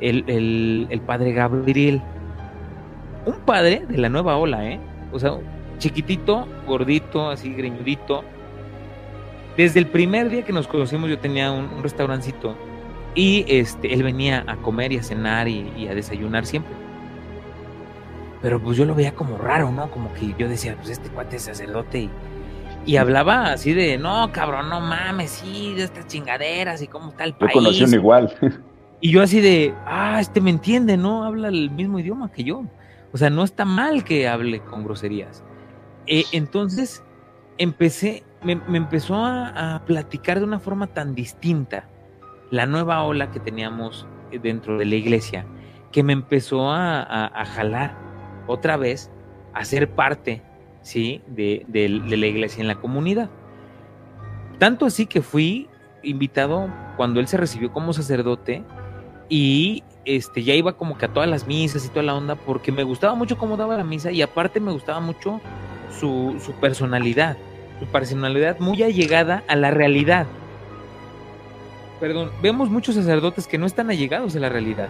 el, 0.00 0.86
el, 0.90 1.00
padre 1.00 1.32
Gabriel. 1.32 2.02
Un 3.26 3.40
padre 3.40 3.84
de 3.88 3.98
la 3.98 4.08
nueva 4.08 4.36
ola, 4.36 4.64
¿eh? 4.64 4.80
O 5.12 5.18
sea, 5.18 5.32
chiquitito, 5.78 6.46
gordito, 6.66 7.30
así 7.30 7.52
greñudito. 7.52 8.22
Desde 9.56 9.80
el 9.80 9.86
primer 9.86 10.30
día 10.30 10.44
que 10.44 10.52
nos 10.52 10.68
conocimos 10.68 11.10
yo 11.10 11.18
tenía 11.18 11.50
un 11.50 11.82
restaurancito 11.82 12.54
y 13.14 13.44
este, 13.48 13.92
él 13.92 14.04
venía 14.04 14.44
a 14.46 14.56
comer 14.56 14.92
y 14.92 14.98
a 14.98 15.02
cenar 15.02 15.48
y, 15.48 15.88
a 15.88 15.94
desayunar 15.94 16.46
siempre. 16.46 16.72
Pero 18.42 18.62
pues 18.62 18.76
yo 18.76 18.84
lo 18.84 18.94
veía 18.94 19.14
como 19.14 19.36
raro, 19.36 19.70
¿no? 19.70 19.90
Como 19.90 20.12
que 20.14 20.34
yo 20.38 20.48
decía, 20.48 20.76
pues 20.76 20.90
este 20.90 21.08
cuate 21.10 21.36
es 21.36 21.42
sacerdote 21.42 22.08
y, 22.86 22.96
hablaba 22.96 23.52
así 23.52 23.74
de, 23.74 23.98
no, 23.98 24.30
cabrón, 24.32 24.70
no 24.70 24.80
mames, 24.80 25.30
sí, 25.30 25.74
de 25.74 25.84
estas 25.84 26.06
chingaderas 26.06 26.80
y 26.80 26.86
cómo 26.86 27.10
está 27.10 27.24
el 27.24 27.34
país. 27.34 27.52
Yo 27.52 27.60
conocí 27.60 27.84
igual. 27.84 28.32
Y 29.00 29.12
yo 29.12 29.22
así 29.22 29.40
de, 29.40 29.74
ah, 29.86 30.18
este 30.20 30.40
me 30.40 30.50
entiende, 30.50 30.96
¿no? 30.96 31.24
Habla 31.24 31.48
el 31.48 31.70
mismo 31.70 31.98
idioma 31.98 32.32
que 32.32 32.42
yo. 32.44 32.64
O 33.12 33.16
sea, 33.16 33.30
no 33.30 33.44
está 33.44 33.64
mal 33.64 34.04
que 34.04 34.26
hable 34.26 34.60
con 34.60 34.84
groserías. 34.84 35.44
Eh, 36.06 36.24
entonces, 36.32 37.04
empecé, 37.58 38.24
me, 38.42 38.60
empezó 38.76 39.16
a, 39.16 39.76
a, 39.76 39.84
platicar 39.84 40.38
de 40.38 40.46
una 40.46 40.58
forma 40.58 40.88
tan 40.88 41.14
distinta 41.14 41.88
la 42.50 42.66
nueva 42.66 43.02
ola 43.02 43.30
que 43.30 43.40
teníamos 43.40 44.06
eh, 44.30 44.38
dentro 44.38 44.78
de 44.78 44.84
la 44.84 44.94
iglesia, 44.94 45.46
que 45.92 46.02
me 46.02 46.12
empezó 46.12 46.70
a, 46.70 47.30
jalar 47.54 47.96
otra 48.48 48.76
vez 48.76 49.10
a 49.54 49.64
ser 49.64 49.88
parte 49.88 50.42
¿sí? 50.82 51.22
De, 51.26 51.64
la 51.68 52.26
iglesia 52.26 52.60
en 52.60 52.66
la 52.66 52.76
comunidad. 52.80 53.30
Tanto 54.58 54.86
así 54.86 55.06
que 55.06 55.22
fui 55.22 55.68
invitado 56.02 56.68
cuando 56.96 57.20
él 57.20 57.28
se 57.28 57.36
recibió 57.36 57.72
como 57.72 57.92
sacerdote 57.92 58.64
y 59.28 59.84
este, 60.04 60.42
ya 60.42 60.54
iba 60.54 60.72
como 60.72 60.98
que 60.98 61.06
a 61.06 61.12
todas 61.12 61.28
las 61.28 61.46
misas 61.46 61.84
y 61.84 61.88
toda 61.88 62.02
la 62.02 62.14
onda 62.14 62.34
porque 62.34 62.72
me 62.72 62.82
gustaba 62.82 63.14
mucho 63.14 63.38
cómo 63.38 63.56
daba 63.56 63.76
la 63.76 63.84
misa 63.84 64.10
y 64.10 64.22
aparte 64.22 64.58
me 64.58 64.72
gustaba 64.72 65.00
mucho 65.00 65.40
su, 66.00 66.40
su 66.44 66.52
personalidad, 66.52 67.36
su 67.78 67.86
personalidad 67.86 68.58
muy 68.58 68.82
allegada 68.82 69.44
a 69.48 69.54
la 69.54 69.70
realidad 69.70 70.26
perdón, 71.98 72.30
vemos 72.42 72.70
muchos 72.70 72.94
sacerdotes 72.94 73.46
que 73.46 73.58
no 73.58 73.66
están 73.66 73.90
allegados 73.90 74.34
a 74.36 74.38
la 74.38 74.48
realidad. 74.48 74.88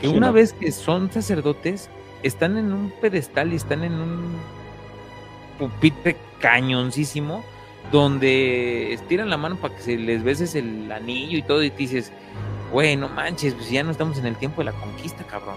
Que 0.00 0.08
una 0.08 0.30
vez 0.30 0.52
que 0.52 0.70
son 0.72 1.10
sacerdotes, 1.10 1.88
están 2.22 2.56
en 2.56 2.72
un 2.72 2.92
pedestal 3.00 3.52
y 3.52 3.56
están 3.56 3.84
en 3.84 3.94
un 3.94 4.36
pupitre 5.58 6.16
cañoncísimo 6.40 7.44
donde 7.92 8.92
estiran 8.92 9.30
la 9.30 9.36
mano 9.36 9.56
para 9.56 9.74
que 9.74 9.82
se 9.82 9.96
les 9.96 10.22
beses 10.22 10.54
el 10.54 10.90
anillo 10.90 11.38
y 11.38 11.42
todo 11.42 11.62
y 11.62 11.70
te 11.70 11.78
dices, 11.78 12.12
güey, 12.72 12.96
no 12.96 13.08
manches, 13.08 13.54
pues 13.54 13.70
ya 13.70 13.82
no 13.82 13.90
estamos 13.90 14.18
en 14.18 14.26
el 14.26 14.36
tiempo 14.36 14.60
de 14.60 14.66
la 14.66 14.72
conquista, 14.72 15.24
cabrón. 15.24 15.56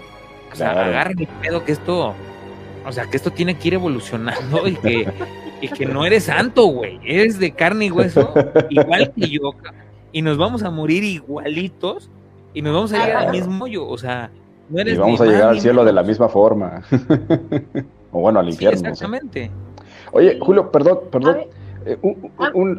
O 0.52 0.56
sea, 0.56 0.70
agarren 0.70 1.18
el 1.20 1.26
pedo 1.26 1.64
que 1.64 1.72
esto 1.72 2.14
O 2.84 2.92
sea, 2.92 3.06
que 3.06 3.16
esto 3.16 3.30
tiene 3.30 3.56
que 3.56 3.68
ir 3.68 3.74
evolucionando 3.74 4.66
y 4.66 4.74
que, 4.74 5.08
y 5.60 5.68
que 5.68 5.86
no 5.86 6.04
eres 6.04 6.24
santo, 6.24 6.66
güey. 6.66 7.00
Eres 7.04 7.38
de 7.38 7.52
carne 7.52 7.86
y 7.86 7.90
hueso, 7.90 8.32
igual 8.70 9.12
que 9.12 9.28
yo. 9.28 9.52
Y 10.12 10.22
nos 10.22 10.38
vamos 10.38 10.62
a 10.62 10.70
morir 10.70 11.04
igualitos 11.04 12.10
y 12.54 12.62
nos 12.62 12.74
vamos 12.74 12.92
a 12.92 13.04
llegar 13.04 13.26
al 13.26 13.32
mismo 13.32 13.66
yo. 13.66 13.86
O 13.86 13.98
sea, 13.98 14.30
no 14.70 14.80
eres 14.80 14.94
Y 14.94 14.98
vamos 14.98 15.20
a 15.20 15.26
llegar 15.26 15.48
al 15.48 15.60
cielo 15.60 15.84
de 15.84 15.92
la 15.92 16.02
misma 16.02 16.28
forma. 16.28 16.82
o 18.12 18.20
bueno, 18.20 18.40
al 18.40 18.48
infierno. 18.48 18.88
exactamente. 18.88 19.50
Oye, 20.12 20.38
Julio, 20.40 20.70
perdón, 20.70 21.00
perdón. 21.10 21.38
Eh, 21.86 21.98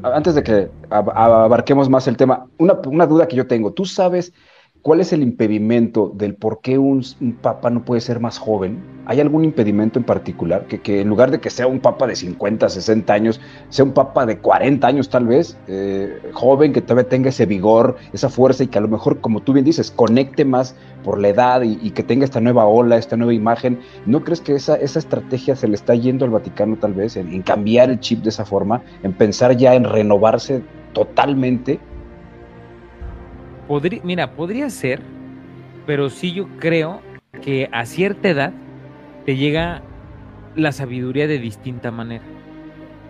antes 0.04 0.36
de 0.36 0.44
que 0.44 0.70
abarquemos 0.89 1.89
más 1.89 2.08
el 2.08 2.18
tema, 2.18 2.46
una, 2.58 2.80
una 2.86 3.08
duda 3.08 3.28
que 3.28 3.36
yo 3.36 3.48
tengo. 3.48 3.72
¿Tú 3.72 3.86
sabes 3.86 4.34
¿Cuál 4.82 5.00
es 5.00 5.14
el 5.14 5.22
impedimento 5.22 6.12
del 6.16 6.34
por 6.34 6.62
qué 6.62 6.80
un, 6.80 7.04
papa 7.40 7.70
no 7.70 7.86
puede 7.86 8.02
ser 8.02 8.20
más 8.20 8.40
joven? 8.40 8.80
¿Hay 9.06 9.20
algún 9.20 9.46
impedimento 9.46 10.00
en 10.00 10.06
particular? 10.06 10.66
Que, 10.66 11.02
en 11.02 11.08
lugar 11.08 11.30
de 11.30 11.40
que 11.40 11.52
sea 11.52 11.68
un 11.68 11.80
papa 11.80 12.08
de 12.08 12.16
50, 12.16 12.68
60 12.68 13.14
años, 13.14 13.40
sea 13.70 13.86
un 13.86 13.92
papa 13.92 14.26
de 14.26 14.40
40 14.40 14.88
años 14.88 15.08
tal 15.10 15.28
vez, 15.28 15.56
eh, 15.68 16.32
joven, 16.34 16.74
que 16.74 16.82
todavía 16.82 17.08
tenga 17.08 17.30
ese 17.30 17.46
vigor, 17.46 17.98
esa 18.12 18.28
fuerza 18.30 18.64
y 18.64 18.68
que 18.68 18.80
a 18.80 18.82
lo 18.82 18.88
mejor, 18.88 19.22
como 19.22 19.42
tú 19.42 19.54
bien 19.54 19.66
dices, 19.66 19.92
conecte 19.92 20.46
más 20.46 20.76
por 21.04 21.20
la 21.20 21.30
edad 21.30 21.62
y, 21.62 21.92
que 21.92 22.02
tenga 22.02 22.26
esta 22.26 22.42
nueva 22.42 22.66
ola, 22.66 22.98
esta 22.98 23.16
nueva 23.16 23.36
imagen. 23.36 23.82
¿No 24.08 24.24
crees 24.24 24.42
que 24.42 24.56
esa, 24.56 24.78
esa 24.78 24.98
estrategia 24.98 25.56
se 25.56 25.68
le 25.68 25.76
está 25.76 25.94
yendo 25.94 26.26
al 26.26 26.32
Vaticano 26.32 26.76
tal 26.78 26.94
vez, 26.94 27.18
en 27.18 27.44
cambiar 27.44 27.92
el 27.92 28.00
chip 28.00 28.24
de 28.24 28.30
esa 28.30 28.46
forma, 28.46 28.82
en 29.04 29.14
pensar 29.14 29.56
ya 29.56 29.76
en 29.76 29.84
renovarse 29.84 30.64
totalmente? 30.94 31.80
Mira, 34.04 34.32
podría 34.36 34.70
ser, 34.70 35.02
pero 35.86 36.10
sí 36.10 36.34
yo 36.34 36.48
creo 36.60 37.02
que 37.42 37.70
a 37.72 37.86
cierta 37.86 38.30
edad 38.30 38.54
te 39.26 39.38
llega 39.38 39.82
la 40.56 40.72
sabiduría 40.72 41.28
de 41.28 41.40
distinta 41.40 41.92
manera. 41.92 42.24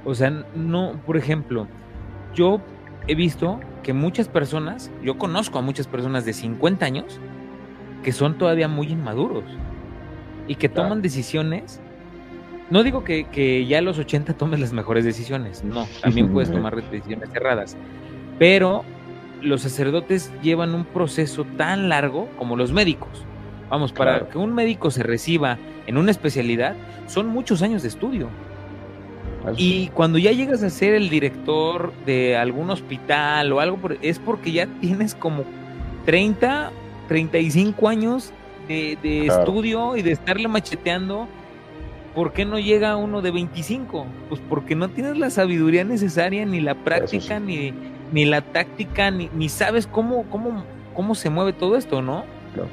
O 0.05 0.15
sea, 0.15 0.45
no, 0.55 0.99
por 1.05 1.17
ejemplo, 1.17 1.67
yo 2.33 2.61
he 3.07 3.15
visto 3.15 3.59
que 3.83 3.93
muchas 3.93 4.27
personas, 4.27 4.91
yo 5.03 5.17
conozco 5.17 5.59
a 5.59 5.61
muchas 5.61 5.87
personas 5.87 6.25
de 6.25 6.33
50 6.33 6.85
años 6.85 7.19
que 8.03 8.11
son 8.11 8.37
todavía 8.37 8.67
muy 8.67 8.87
inmaduros 8.87 9.43
y 10.47 10.55
que 10.55 10.69
toman 10.69 11.01
decisiones. 11.01 11.79
No 12.69 12.83
digo 12.83 13.03
que, 13.03 13.25
que, 13.25 13.65
ya 13.65 13.79
a 13.79 13.81
los 13.81 13.99
80 13.99 14.33
tomes 14.33 14.59
las 14.59 14.73
mejores 14.73 15.03
decisiones, 15.03 15.63
no, 15.63 15.85
también 16.01 16.31
puedes 16.31 16.51
tomar 16.53 16.75
decisiones 16.75 17.29
cerradas, 17.31 17.75
pero 18.39 18.83
los 19.41 19.61
sacerdotes 19.61 20.31
llevan 20.41 20.73
un 20.75 20.85
proceso 20.85 21.45
tan 21.57 21.89
largo 21.89 22.29
como 22.37 22.55
los 22.55 22.71
médicos. 22.71 23.09
Vamos, 23.69 23.93
para 23.93 24.27
que 24.27 24.37
un 24.37 24.53
médico 24.53 24.91
se 24.91 25.01
reciba 25.01 25.57
en 25.87 25.97
una 25.97 26.11
especialidad, 26.11 26.75
son 27.07 27.27
muchos 27.27 27.61
años 27.61 27.81
de 27.81 27.87
estudio. 27.87 28.27
Y 29.57 29.87
cuando 29.89 30.17
ya 30.17 30.31
llegas 30.31 30.61
a 30.61 30.69
ser 30.69 30.93
el 30.93 31.09
director 31.09 31.93
de 32.05 32.37
algún 32.37 32.69
hospital 32.69 33.51
o 33.51 33.59
algo, 33.59 33.79
es 34.01 34.19
porque 34.19 34.51
ya 34.51 34.67
tienes 34.81 35.15
como 35.15 35.45
30, 36.05 36.71
35 37.07 37.87
años 37.87 38.33
de, 38.67 39.25
estudio 39.25 39.95
y 39.95 40.01
de 40.01 40.11
estarle 40.11 40.47
macheteando. 40.47 41.27
¿Por 42.13 42.33
qué 42.33 42.43
no 42.45 42.59
llega 42.59 42.97
uno 42.97 43.21
de 43.21 43.31
25? 43.31 44.05
Pues 44.29 44.41
porque 44.49 44.75
no 44.75 44.89
tienes 44.89 45.17
la 45.17 45.29
sabiduría 45.29 45.85
necesaria, 45.85 46.45
ni 46.45 46.59
la 46.59 46.75
práctica, 46.75 47.39
ni, 47.39 47.73
ni 48.11 48.25
la 48.25 48.41
táctica, 48.41 49.11
ni, 49.11 49.29
ni 49.33 49.49
sabes 49.49 49.87
cómo, 49.87 50.23
cómo, 50.29 50.63
cómo 50.93 51.15
se 51.15 51.29
mueve 51.29 51.53
todo 51.53 51.77
esto, 51.77 52.01
¿no? 52.01 52.25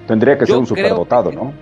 Tendría 0.06 0.36
que 0.36 0.46
ser 0.46 0.56
un 0.56 0.66
superdotado, 0.66 1.30
¿no? 1.30 1.52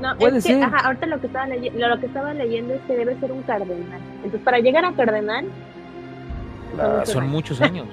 No, 0.00 0.16
Puede 0.16 0.38
es 0.38 0.46
que, 0.46 0.54
ser. 0.54 0.62
Ajá, 0.62 0.86
ahorita 0.86 1.06
lo 1.06 1.20
que, 1.20 1.26
estaba 1.26 1.46
lo 1.46 2.00
que 2.00 2.06
estaba 2.06 2.32
leyendo 2.32 2.74
es 2.74 2.80
que 2.86 2.96
debe 2.96 3.18
ser 3.20 3.32
un 3.32 3.42
cardenal. 3.42 4.00
Entonces, 4.16 4.40
para 4.40 4.58
llegar 4.58 4.84
a 4.84 4.92
cardenal... 4.92 5.46
son 7.04 7.28
muchos 7.28 7.60
años. 7.60 7.86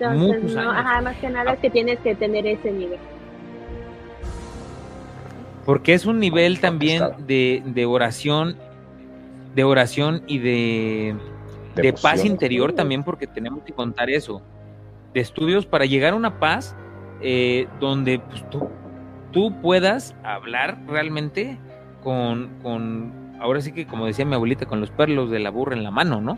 muchos 0.00 0.56
años. 0.56 0.74
Ajá, 0.76 1.00
más 1.00 1.16
que 1.18 1.30
nada 1.30 1.52
es 1.52 1.60
que 1.60 1.70
tienes 1.70 2.00
que 2.00 2.16
tener 2.16 2.44
ese 2.44 2.72
nivel. 2.72 2.98
Porque 5.64 5.94
es 5.94 6.06
un 6.06 6.18
nivel 6.18 6.60
también 6.60 7.04
de, 7.18 7.62
de 7.64 7.86
oración, 7.86 8.56
de 9.54 9.64
oración 9.64 10.22
y 10.26 10.38
de 10.38 11.14
de, 11.82 11.92
paz 11.92 12.24
interior 12.24 12.72
también, 12.72 13.04
porque 13.04 13.26
tenemos 13.26 13.62
que 13.62 13.72
contar 13.72 14.10
eso, 14.10 14.42
de 15.14 15.20
estudios 15.20 15.66
para 15.66 15.84
llegar 15.84 16.12
a 16.12 16.16
una 16.16 16.38
paz 16.38 16.76
eh, 17.20 17.66
donde 17.80 18.18
pues, 18.18 18.48
tú, 18.50 18.68
tú 19.32 19.60
puedas 19.60 20.14
hablar 20.22 20.78
realmente 20.86 21.58
con, 22.02 22.50
con, 22.62 23.12
ahora 23.40 23.60
sí 23.60 23.72
que 23.72 23.86
como 23.86 24.06
decía 24.06 24.24
mi 24.24 24.34
abuelita, 24.34 24.66
con 24.66 24.80
los 24.80 24.90
perlos 24.90 25.30
de 25.30 25.38
la 25.38 25.50
burra 25.50 25.74
en 25.74 25.84
la 25.84 25.90
mano, 25.90 26.20
¿no? 26.20 26.36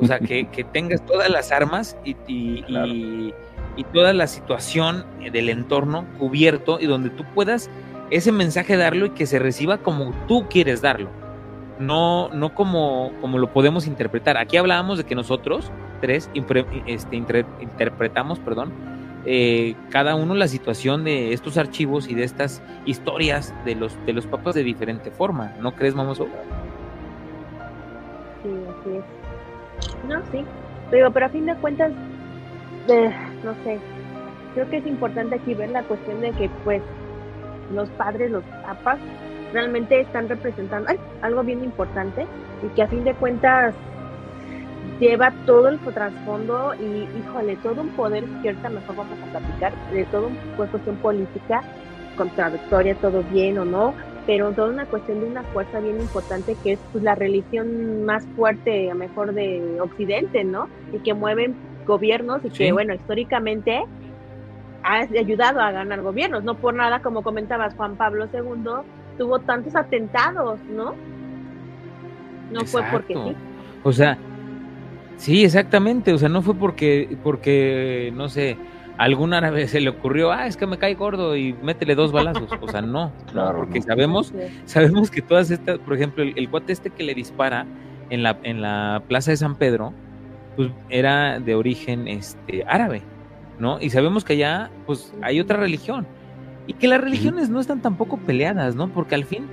O 0.00 0.06
sea, 0.06 0.18
que, 0.20 0.44
tengas 0.72 1.04
todas 1.04 1.30
las 1.30 1.52
armas 1.52 1.96
y, 2.04 2.16
y, 2.26 2.64
y, 3.76 3.84
toda 3.92 4.12
la 4.12 4.26
situación 4.26 5.04
del 5.32 5.48
entorno 5.48 6.06
cubierto 6.18 6.78
y 6.80 6.86
donde 6.86 7.10
tú 7.10 7.24
puedas 7.34 7.70
ese 8.10 8.32
mensaje 8.32 8.76
darlo 8.76 9.06
y 9.06 9.10
que 9.10 9.26
se 9.26 9.38
reciba 9.38 9.78
como 9.78 10.12
tú 10.28 10.46
quieres 10.48 10.82
darlo 10.82 11.21
no, 11.78 12.28
no 12.30 12.54
como, 12.54 13.12
lo 13.22 13.52
podemos 13.52 13.86
interpretar. 13.86 14.36
Aquí 14.36 14.56
hablábamos 14.56 14.98
de 14.98 15.04
que 15.04 15.14
nosotros, 15.14 15.70
tres, 16.00 16.30
este, 16.86 17.16
interpretamos, 17.16 18.38
perdón, 18.38 18.72
eh, 19.24 19.76
cada 19.90 20.14
uno 20.16 20.34
la 20.34 20.48
situación 20.48 21.04
de 21.04 21.32
estos 21.32 21.56
archivos 21.56 22.08
y 22.08 22.14
de 22.14 22.24
estas 22.24 22.62
historias 22.86 23.54
de 23.64 23.76
los, 23.76 23.96
de 24.04 24.12
los 24.12 24.26
papas 24.26 24.54
de 24.54 24.64
diferente 24.64 25.10
forma. 25.10 25.52
¿No 25.60 25.72
crees, 25.72 25.94
Mamoso? 25.94 26.26
Sí, 28.42 28.50
así 28.80 28.96
es. 28.96 30.08
No, 30.08 30.20
sí. 30.32 30.44
Pero, 30.90 31.10
pero 31.12 31.26
a 31.26 31.28
fin 31.28 31.46
de 31.46 31.54
cuentas, 31.56 31.92
no 33.44 33.54
sé, 33.64 33.78
creo 34.54 34.68
que 34.68 34.78
es 34.78 34.86
importante 34.86 35.36
aquí 35.36 35.54
ver 35.54 35.70
la 35.70 35.82
cuestión 35.84 36.20
de 36.20 36.32
que, 36.32 36.50
pues, 36.64 36.82
los 37.72 37.88
padres, 37.90 38.30
los 38.30 38.44
papas, 38.44 38.98
realmente 39.52 40.00
están 40.00 40.28
representando 40.28 40.90
algo 41.20 41.42
bien 41.42 41.62
importante 41.62 42.26
y 42.62 42.68
que 42.74 42.82
a 42.82 42.88
fin 42.88 43.04
de 43.04 43.14
cuentas 43.14 43.74
lleva 45.00 45.32
todo 45.46 45.68
el 45.68 45.78
trasfondo 45.80 46.74
y, 46.74 47.08
híjole, 47.18 47.56
todo 47.56 47.82
un 47.82 47.88
poder 47.90 48.24
que 48.42 48.50
ahorita 48.50 48.68
mejor 48.68 48.96
vamos 48.96 49.18
a 49.20 49.38
platicar, 49.38 49.72
de 49.92 50.04
todo 50.04 50.28
un 50.28 50.36
pues, 50.56 50.70
cuestión 50.70 50.96
política, 50.96 51.62
contradictoria, 52.16 52.94
todo 52.96 53.22
bien 53.24 53.58
o 53.58 53.64
no, 53.64 53.94
pero 54.26 54.52
toda 54.52 54.70
una 54.70 54.86
cuestión 54.86 55.20
de 55.20 55.26
una 55.26 55.42
fuerza 55.42 55.80
bien 55.80 56.00
importante 56.00 56.56
que 56.62 56.74
es 56.74 56.80
pues, 56.92 57.02
la 57.02 57.14
religión 57.14 58.04
más 58.04 58.24
fuerte, 58.36 58.90
a 58.90 58.94
mejor 58.94 59.32
de 59.34 59.80
Occidente, 59.80 60.44
¿no? 60.44 60.68
Y 60.92 60.98
que 60.98 61.14
mueven 61.14 61.56
gobiernos 61.84 62.44
y 62.44 62.50
que, 62.50 62.70
bueno, 62.72 62.94
históricamente 62.94 63.82
ha 64.84 65.00
ayudado 65.00 65.60
a 65.60 65.72
ganar 65.72 66.00
gobiernos, 66.02 66.44
no 66.44 66.54
por 66.56 66.74
nada, 66.74 67.00
como 67.00 67.22
comentabas, 67.22 67.74
Juan 67.74 67.96
Pablo 67.96 68.28
II 68.32 68.84
tuvo 69.22 69.38
tantos 69.38 69.76
atentados, 69.76 70.58
¿no? 70.68 70.94
No 72.50 72.64
fue 72.66 72.82
porque 72.90 73.14
sí. 73.14 73.36
O 73.84 73.92
sea, 73.92 74.18
sí, 75.16 75.44
exactamente, 75.44 76.12
o 76.12 76.18
sea, 76.18 76.28
no 76.28 76.42
fue 76.42 76.54
porque, 76.56 77.16
porque, 77.22 78.12
no 78.16 78.28
sé, 78.28 78.56
algún 78.98 79.32
árabe 79.32 79.68
se 79.68 79.80
le 79.80 79.90
ocurrió, 79.90 80.32
ah, 80.32 80.48
es 80.48 80.56
que 80.56 80.66
me 80.66 80.76
cae 80.76 80.94
gordo 80.94 81.36
y 81.36 81.52
métele 81.52 81.94
dos 81.94 82.10
balazos. 82.10 82.50
O 82.60 82.66
sea, 82.68 82.82
no, 82.82 83.12
claro, 83.32 83.58
porque 83.58 83.80
sabemos, 83.80 84.34
sabemos 84.64 85.08
que 85.08 85.22
todas 85.22 85.52
estas, 85.52 85.78
por 85.78 85.94
ejemplo, 85.94 86.24
el, 86.24 86.50
cuate 86.50 86.72
este 86.72 86.90
que 86.90 87.04
le 87.04 87.14
dispara 87.14 87.64
en 88.10 88.24
la, 88.24 88.40
en 88.42 88.60
la 88.60 89.04
plaza 89.06 89.30
de 89.30 89.36
San 89.36 89.54
Pedro, 89.54 89.92
pues 90.56 90.68
era 90.88 91.38
de 91.38 91.54
origen 91.54 92.08
este 92.08 92.64
árabe, 92.66 93.02
¿no? 93.60 93.80
Y 93.80 93.90
sabemos 93.90 94.24
que 94.24 94.32
allá, 94.32 94.68
pues, 94.84 95.14
hay 95.22 95.38
otra 95.38 95.58
religión. 95.58 96.08
Y 96.66 96.74
que 96.74 96.88
las 96.88 97.00
religiones 97.00 97.50
no 97.50 97.60
están 97.60 97.82
tampoco 97.82 98.18
peleadas, 98.18 98.74
¿no? 98.76 98.88
Porque 98.92 99.14
al 99.14 99.24
fin, 99.24 99.46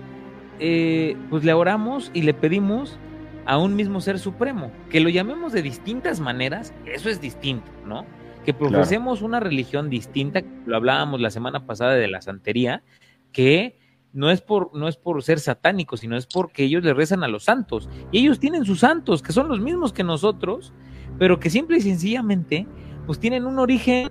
eh, 0.59 1.17
pues 1.29 1.43
le 1.43 1.53
oramos 1.53 2.11
y 2.13 2.21
le 2.21 2.33
pedimos 2.33 2.99
a 3.45 3.57
un 3.57 3.75
mismo 3.75 3.99
ser 4.01 4.19
supremo. 4.19 4.71
Que 4.89 4.99
lo 4.99 5.09
llamemos 5.09 5.53
de 5.53 5.61
distintas 5.61 6.19
maneras, 6.19 6.73
eso 6.85 7.09
es 7.09 7.19
distinto, 7.19 7.71
¿no? 7.85 8.05
Que 8.45 8.53
profesemos 8.53 9.21
una 9.21 9.39
religión 9.39 9.89
distinta, 9.89 10.43
lo 10.65 10.75
hablábamos 10.75 11.19
la 11.19 11.31
semana 11.31 11.65
pasada 11.65 11.93
de 11.93 12.07
la 12.07 12.21
santería, 12.21 12.83
que 13.31 13.79
no 14.13 14.31
es 14.31 14.41
por 14.41 14.75
no 14.75 14.87
es 14.87 14.97
por 14.97 15.21
ser 15.23 15.39
satánicos, 15.39 15.99
sino 16.01 16.17
es 16.17 16.25
porque 16.25 16.63
ellos 16.63 16.83
le 16.83 16.93
rezan 16.93 17.23
a 17.23 17.27
los 17.27 17.43
santos 17.43 17.89
y 18.11 18.19
ellos 18.19 18.39
tienen 18.39 18.65
sus 18.65 18.79
santos 18.79 19.21
que 19.21 19.33
son 19.33 19.47
los 19.47 19.59
mismos 19.59 19.93
que 19.93 20.03
nosotros, 20.03 20.73
pero 21.17 21.39
que 21.39 21.49
simple 21.49 21.77
y 21.77 21.81
sencillamente 21.81 22.67
pues 23.05 23.19
tienen 23.19 23.45
un 23.45 23.59
origen 23.59 24.09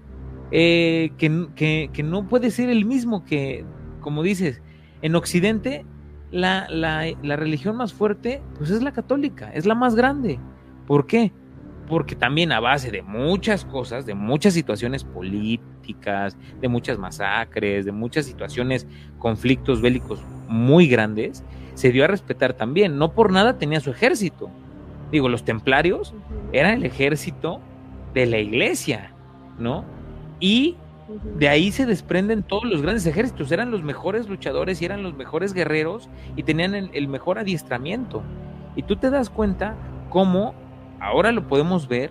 eh, 0.50 1.10
que, 1.18 1.90
que, 1.92 2.02
no 2.02 2.26
puede 2.26 2.50
ser 2.50 2.70
el 2.70 2.84
mismo 2.84 3.24
que, 3.24 3.64
como 4.00 4.22
dices, 4.22 4.62
en 5.02 5.14
Occidente 5.14 5.84
la, 6.30 6.66
la, 6.70 7.04
la, 7.22 7.36
religión 7.36 7.76
más 7.76 7.92
fuerte 7.92 8.42
pues 8.56 8.70
es 8.70 8.82
la 8.82 8.92
católica, 8.92 9.50
es 9.52 9.66
la 9.66 9.74
más 9.74 9.94
grande. 9.94 10.38
¿Por 10.86 11.06
qué? 11.06 11.32
Porque 11.86 12.16
también 12.16 12.52
a 12.52 12.60
base 12.60 12.90
de 12.90 13.02
muchas 13.02 13.64
cosas, 13.64 14.06
de 14.06 14.14
muchas 14.14 14.54
situaciones 14.54 15.04
políticas, 15.04 16.36
de 16.60 16.68
muchas 16.68 16.98
masacres, 16.98 17.84
de 17.84 17.92
muchas 17.92 18.26
situaciones, 18.26 18.86
conflictos 19.18 19.80
bélicos 19.80 20.22
muy 20.48 20.86
grandes, 20.86 21.44
se 21.74 21.92
dio 21.92 22.04
a 22.04 22.08
respetar 22.08 22.54
también. 22.54 22.98
No 22.98 23.12
por 23.12 23.32
nada 23.32 23.58
tenía 23.58 23.80
su 23.80 23.90
ejército. 23.90 24.50
Digo, 25.12 25.28
los 25.28 25.44
templarios 25.44 26.14
eran 26.52 26.78
el 26.78 26.84
ejército 26.84 27.60
de 28.14 28.26
la 28.26 28.38
iglesia, 28.38 29.12
¿no? 29.58 29.84
Y 30.40 30.76
de 31.38 31.48
ahí 31.48 31.72
se 31.72 31.86
desprenden 31.86 32.42
todos 32.42 32.64
los 32.64 32.82
grandes 32.82 33.06
ejércitos, 33.06 33.50
eran 33.50 33.70
los 33.70 33.82
mejores 33.82 34.28
luchadores 34.28 34.82
y 34.82 34.84
eran 34.84 35.02
los 35.02 35.14
mejores 35.14 35.54
guerreros 35.54 36.08
y 36.36 36.42
tenían 36.42 36.74
el, 36.74 37.08
mejor 37.08 37.38
adiestramiento. 37.38 38.22
Y 38.76 38.82
tú 38.82 38.96
te 38.96 39.10
das 39.10 39.30
cuenta 39.30 39.74
cómo 40.10 40.54
ahora 41.00 41.32
lo 41.32 41.48
podemos 41.48 41.88
ver 41.88 42.10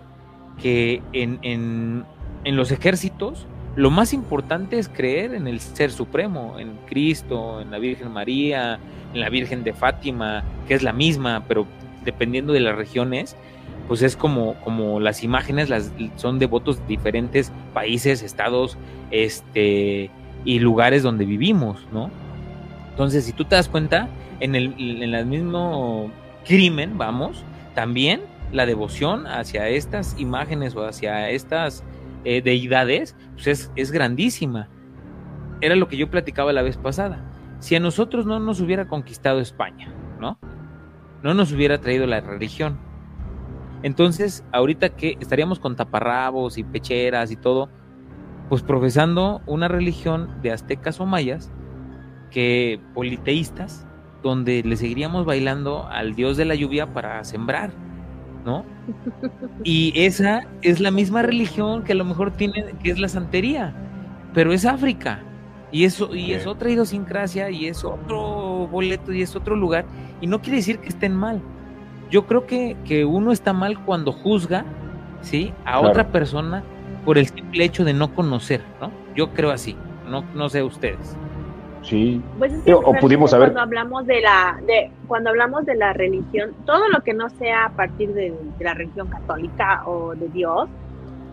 que 0.62 1.04
en, 1.14 1.40
en, 1.44 2.06
en 2.44 2.56
los 2.56 2.72
ejércitos 2.72 3.46
lo 3.76 3.92
más 3.92 4.12
importante 4.12 4.80
es 4.80 4.90
creer 4.90 5.36
en 5.36 5.48
el 5.48 5.60
Ser 5.60 5.92
Supremo, 5.92 6.58
en 6.58 6.80
Cristo, 6.88 7.62
en 7.62 7.70
la 7.70 7.78
Virgen 7.78 8.12
María, 8.12 8.80
en 9.14 9.20
la 9.20 9.30
Virgen 9.30 9.64
de 9.64 9.74
Fátima, 9.74 10.44
que 10.68 10.74
es 10.74 10.82
la 10.82 10.94
misma, 10.94 11.44
pero 11.48 11.68
dependiendo 12.04 12.54
de 12.54 12.62
las 12.62 12.76
regiones, 12.76 13.38
pues 13.88 14.02
es 14.02 14.16
como, 14.16 14.56
como 14.62 15.00
las 15.00 15.24
imágenes 15.24 15.70
las, 15.70 15.92
son 16.16 16.40
devotos 16.40 16.80
de 16.80 16.88
diferentes 16.88 17.52
países, 17.74 18.22
estados, 18.22 18.78
este, 19.12 20.12
y 20.44 20.60
lugares 20.60 21.04
donde 21.04 21.26
vivimos, 21.26 21.88
¿no? 21.92 22.10
Entonces, 22.90 23.26
si 23.26 23.34
tú 23.34 23.46
te 23.46 23.56
das 23.56 23.70
cuenta, 23.70 24.10
en 24.40 24.56
el, 24.56 24.76
en 24.78 25.14
el 25.14 25.26
mismo 25.26 26.12
crimen, 26.46 26.98
vamos, 26.98 27.44
también 27.76 28.22
la 28.52 28.66
devoción 28.66 29.28
hacia 29.28 29.68
estas 29.70 30.20
imágenes 30.20 30.76
o 30.76 30.86
hacia 30.86 31.30
estas 31.30 31.84
eh, 32.24 32.42
deidades, 32.42 33.16
pues 33.34 33.48
es, 33.48 33.72
es 33.76 33.92
grandísima. 33.92 34.70
Era 35.62 35.76
lo 35.76 35.88
que 35.88 35.98
yo 35.98 36.10
platicaba 36.10 36.54
la 36.54 36.62
vez 36.62 36.78
pasada. 36.78 37.24
Si 37.60 37.76
a 37.76 37.80
nosotros 37.80 38.26
no 38.26 38.40
nos 38.40 38.60
hubiera 38.62 38.88
conquistado 38.88 39.40
España, 39.40 39.94
¿no? 40.20 40.40
No 41.24 41.34
nos 41.34 41.52
hubiera 41.52 41.80
traído 41.80 42.06
la 42.06 42.22
religión. 42.22 42.78
Entonces, 43.84 44.44
ahorita 44.52 44.90
que 44.90 45.18
estaríamos 45.20 45.60
con 45.60 45.76
taparrabos 45.76 46.58
y 46.58 46.64
pecheras 46.64 47.32
y 47.32 47.36
todo, 47.36 47.70
pues 48.50 48.64
profesando 48.64 49.42
una 49.46 49.68
religión 49.68 50.42
de 50.42 50.52
aztecas 50.52 51.00
o 51.00 51.06
mayas, 51.06 51.52
que 52.32 52.80
politeístas, 52.94 53.86
donde 54.24 54.64
le 54.64 54.76
seguiríamos 54.76 55.26
bailando 55.26 55.88
al 55.88 56.16
dios 56.16 56.38
de 56.38 56.46
la 56.46 56.56
lluvia 56.56 56.94
para 56.94 57.24
sembrar, 57.24 57.72
¿no? 58.46 58.66
Y 59.64 59.94
esa 59.96 60.48
es 60.62 60.80
la 60.80 60.92
misma 60.92 61.22
religión 61.22 61.84
que 61.84 61.92
a 61.92 61.96
lo 61.96 62.06
mejor 62.06 62.32
tiene, 62.32 62.74
que 62.82 62.92
es 62.92 63.00
la 63.00 63.10
santería, 63.10 63.76
pero 64.34 64.54
es 64.54 64.66
África. 64.66 65.24
Y 65.72 65.84
eso, 65.84 66.16
y 66.16 66.32
es 66.32 66.48
otra 66.48 66.70
idiosincrasia, 66.70 67.50
y 67.50 67.68
es 67.68 67.84
otro 67.84 68.68
boleto, 68.68 69.12
y 69.12 69.22
es 69.22 69.36
otro 69.36 69.56
lugar, 69.56 69.86
y 70.22 70.28
no 70.28 70.42
quiere 70.42 70.58
decir 70.58 70.80
que 70.80 70.88
estén 70.88 71.14
mal. 71.14 71.42
Yo 72.10 72.26
creo 72.26 72.46
que, 72.46 72.78
que 72.86 73.06
uno 73.06 73.32
está 73.32 73.54
mal 73.54 73.84
cuando 73.84 74.12
juzga, 74.12 74.66
¿sí? 75.22 75.54
A 75.66 75.80
otra 75.80 76.08
persona 76.08 76.64
por 77.06 77.18
el 77.18 77.28
simple 77.28 77.64
hecho 77.64 77.84
de 77.86 77.94
no 77.94 78.14
conocer, 78.14 78.62
¿no? 78.82 78.92
Yo 79.16 79.34
creo 79.34 79.52
así, 79.52 79.76
no, 80.10 80.24
no 80.36 80.50
sé 80.50 80.64
ustedes. 80.64 81.18
Sí. 81.82 82.22
Pues 82.38 82.54
o 82.68 82.94
pudimos 83.00 83.32
saber. 83.32 83.54
Cuando 83.54 83.62
hablamos 83.62 84.06
de 84.06 84.22
la, 84.22 84.60
de, 84.66 84.92
cuando 85.08 85.30
hablamos 85.30 85.66
de 85.66 85.76
la 85.76 85.94
religión, 85.94 86.54
todo 86.66 86.90
lo 86.90 87.02
que 87.02 87.14
no 87.14 87.30
sea 87.30 87.66
a 87.66 87.70
partir 87.70 88.14
de, 88.14 88.34
la 88.60 88.74
religión 88.74 89.08
católica 89.08 89.84
o 89.86 90.14
de 90.16 90.28
Dios, 90.30 90.68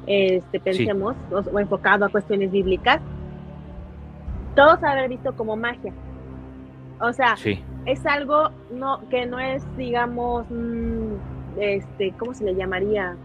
este, 0.07 0.61
pensemos, 0.61 1.17
o, 1.33 1.59
enfocado 1.59 2.05
a 2.05 2.09
cuestiones 2.09 2.53
bíblicas, 2.53 3.01
todos 4.55 4.83
haber 4.85 5.09
visto 5.09 5.35
como 5.35 5.57
magia. 5.57 5.93
O 7.01 7.13
sea, 7.13 7.35
es 7.87 8.05
algo 8.07 8.51
no 8.73 9.01
que 9.11 9.27
no 9.27 9.39
es, 9.39 9.65
digamos, 9.77 10.47
mm, 10.51 11.15
este, 11.59 12.13
¿cómo 12.19 12.35
se 12.35 12.45
le 12.45 12.55
llamaría? 12.55 13.17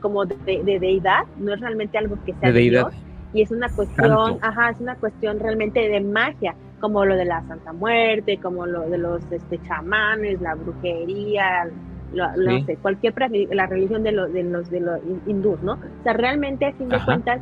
como 0.00 0.24
de, 0.24 0.62
deidad, 0.64 1.24
no 1.38 1.54
es 1.54 1.60
realmente 1.60 1.98
algo 1.98 2.16
que 2.24 2.34
sea 2.34 2.52
de 2.52 2.60
Dios, 2.60 2.94
y 3.32 3.42
es 3.42 3.50
una 3.50 3.68
cuestión, 3.68 4.38
ajá, 4.40 4.70
es 4.70 4.80
una 4.80 4.94
cuestión 4.96 5.40
realmente 5.40 5.80
de 5.88 6.00
magia, 6.00 6.54
como 6.80 7.04
lo 7.04 7.16
de 7.16 7.24
la 7.24 7.42
Santa 7.48 7.72
Muerte, 7.72 8.38
como 8.38 8.66
lo 8.66 8.88
de 8.88 8.98
los 8.98 9.20
este, 9.30 9.60
chamanes, 9.62 10.40
la 10.40 10.54
brujería, 10.54 11.68
no 12.14 12.64
sé, 12.64 12.76
cualquier 12.76 13.14
la 13.50 13.66
religión 13.66 14.02
de 14.02 14.12
los 14.12 14.32
de 14.32 14.44
los 14.44 14.70
de 14.70 14.80
los 14.80 15.00
hindús, 15.26 15.60
¿no? 15.62 15.72
O 15.72 16.02
sea, 16.04 16.12
realmente 16.12 16.66
a 16.66 16.72
fin 16.72 16.88
de 16.88 17.04
cuentas 17.04 17.40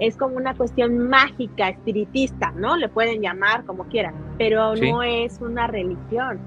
es 0.00 0.16
como 0.16 0.36
una 0.36 0.54
cuestión 0.56 1.08
mágica, 1.08 1.68
espiritista, 1.68 2.52
¿no? 2.52 2.76
Le 2.76 2.88
pueden 2.88 3.22
llamar 3.22 3.64
como 3.64 3.84
quieran, 3.84 4.14
pero 4.38 4.74
no 4.74 5.02
es 5.02 5.40
una 5.40 5.66
religión. 5.66 6.40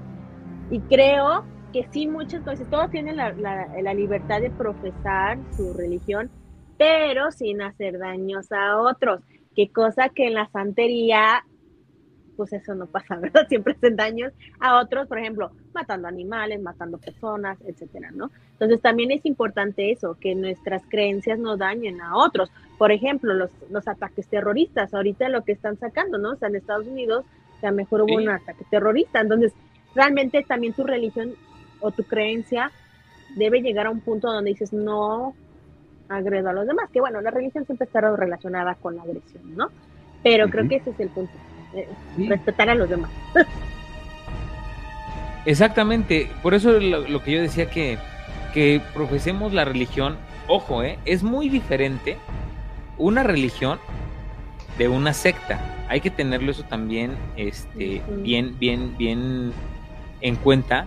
Y 0.70 0.80
creo 0.80 1.44
que 1.72 1.86
sí, 1.90 2.06
muchas 2.06 2.42
cosas, 2.42 2.68
todos 2.70 2.90
tienen 2.90 3.16
la, 3.16 3.32
la, 3.32 3.94
libertad 3.94 4.40
de 4.40 4.50
profesar 4.50 5.38
su 5.56 5.72
religión, 5.74 6.30
pero 6.76 7.30
sin 7.30 7.62
hacer 7.62 7.98
daños 7.98 8.52
a 8.52 8.78
otros. 8.78 9.20
Qué 9.54 9.70
cosa 9.70 10.10
que 10.10 10.26
en 10.26 10.34
la 10.34 10.48
santería 10.50 11.44
pues 12.38 12.52
eso 12.52 12.72
no 12.76 12.86
pasa, 12.86 13.16
¿verdad? 13.20 13.48
Siempre 13.48 13.74
hacen 13.74 13.96
daños 13.96 14.32
a 14.60 14.78
otros, 14.80 15.08
por 15.08 15.18
ejemplo, 15.18 15.50
matando 15.74 16.06
animales, 16.06 16.62
matando 16.62 16.96
personas, 16.96 17.58
etcétera, 17.66 18.12
¿no? 18.12 18.30
Entonces 18.52 18.80
también 18.80 19.10
es 19.10 19.26
importante 19.26 19.90
eso, 19.90 20.16
que 20.20 20.36
nuestras 20.36 20.82
creencias 20.88 21.38
no 21.40 21.56
dañen 21.56 22.00
a 22.00 22.16
otros. 22.16 22.50
Por 22.78 22.92
ejemplo, 22.92 23.34
los, 23.34 23.50
los 23.70 23.88
ataques 23.88 24.28
terroristas, 24.28 24.94
ahorita 24.94 25.28
lo 25.28 25.42
que 25.42 25.52
están 25.52 25.78
sacando, 25.78 26.16
¿no? 26.16 26.30
O 26.30 26.36
sea, 26.36 26.48
en 26.48 26.54
Estados 26.54 26.86
Unidos, 26.86 27.24
o 27.56 27.60
sea, 27.60 27.72
mejor 27.72 28.02
hubo 28.02 28.14
un 28.14 28.28
ataque 28.28 28.64
terrorista. 28.70 29.20
Entonces, 29.20 29.52
realmente 29.96 30.44
también 30.46 30.74
tu 30.74 30.84
religión 30.84 31.34
o 31.80 31.90
tu 31.90 32.04
creencia 32.04 32.70
debe 33.34 33.62
llegar 33.62 33.88
a 33.88 33.90
un 33.90 34.00
punto 34.00 34.32
donde 34.32 34.50
dices, 34.50 34.72
no 34.72 35.34
agredo 36.08 36.50
a 36.50 36.52
los 36.52 36.68
demás, 36.68 36.88
que 36.90 37.00
bueno, 37.00 37.20
la 37.20 37.32
religión 37.32 37.66
siempre 37.66 37.84
está 37.84 38.00
relacionada 38.00 38.76
con 38.76 38.94
la 38.94 39.02
agresión, 39.02 39.56
¿no? 39.56 39.70
Pero 40.22 40.48
creo 40.48 40.68
que 40.68 40.76
ese 40.76 40.90
es 40.90 41.00
el 41.00 41.08
punto 41.08 41.32
respetar 42.16 42.70
a 42.70 42.74
los 42.74 42.88
demás. 42.88 43.10
Exactamente, 45.44 46.30
por 46.42 46.54
eso 46.54 46.72
lo, 46.72 47.22
que 47.22 47.32
yo 47.32 47.40
decía 47.40 47.70
que, 47.70 47.98
que 48.52 48.82
profesemos 48.92 49.52
la 49.52 49.64
religión, 49.64 50.16
ojo, 50.46 50.82
eh, 50.82 50.98
es 51.04 51.22
muy 51.22 51.48
diferente 51.48 52.18
una 52.98 53.22
religión 53.22 53.78
de 54.76 54.88
una 54.88 55.12
secta. 55.12 55.58
Hay 55.88 56.00
que 56.00 56.10
tenerlo 56.10 56.50
eso 56.50 56.64
también 56.64 57.16
este, 57.36 58.02
bien, 58.18 58.58
bien, 58.58 58.96
bien 58.98 59.52
en 60.20 60.36
cuenta, 60.36 60.86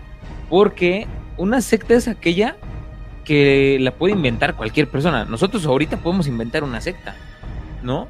porque 0.50 1.08
una 1.38 1.62
secta 1.62 1.96
es 1.96 2.08
aquella 2.08 2.56
que 3.26 3.78
la 3.80 3.92
puede 3.92 4.14
inventar 4.14 4.56
cualquier 4.56 4.88
persona. 4.90 5.26
Nosotros 5.26 5.66
ahorita 5.66 5.98
podemos 5.98 6.28
inventar 6.28 6.64
una 6.64 6.82
secta, 6.82 7.16
¿no? 7.84 8.08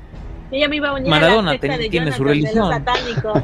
Ella 0.51 0.67
me 0.67 0.75
iba 0.75 0.89
a 0.89 0.93
unir 0.93 1.09
Maradona 1.09 1.51
a 1.51 1.53
la 1.53 1.77
de 1.77 1.89
tiene 1.89 2.11
su 2.11 2.23
religión. 2.23 2.69
satánicos. 2.69 3.41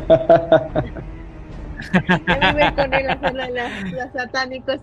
vive 2.25 2.73
con 2.75 2.93
él 2.93 3.09
a 3.09 3.13
hacer 3.13 3.93
los 3.93 4.11
satánicos. 4.13 4.79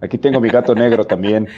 Aquí 0.00 0.18
tengo 0.18 0.40
mi 0.40 0.48
gato 0.48 0.74
negro 0.74 1.04
también. 1.04 1.48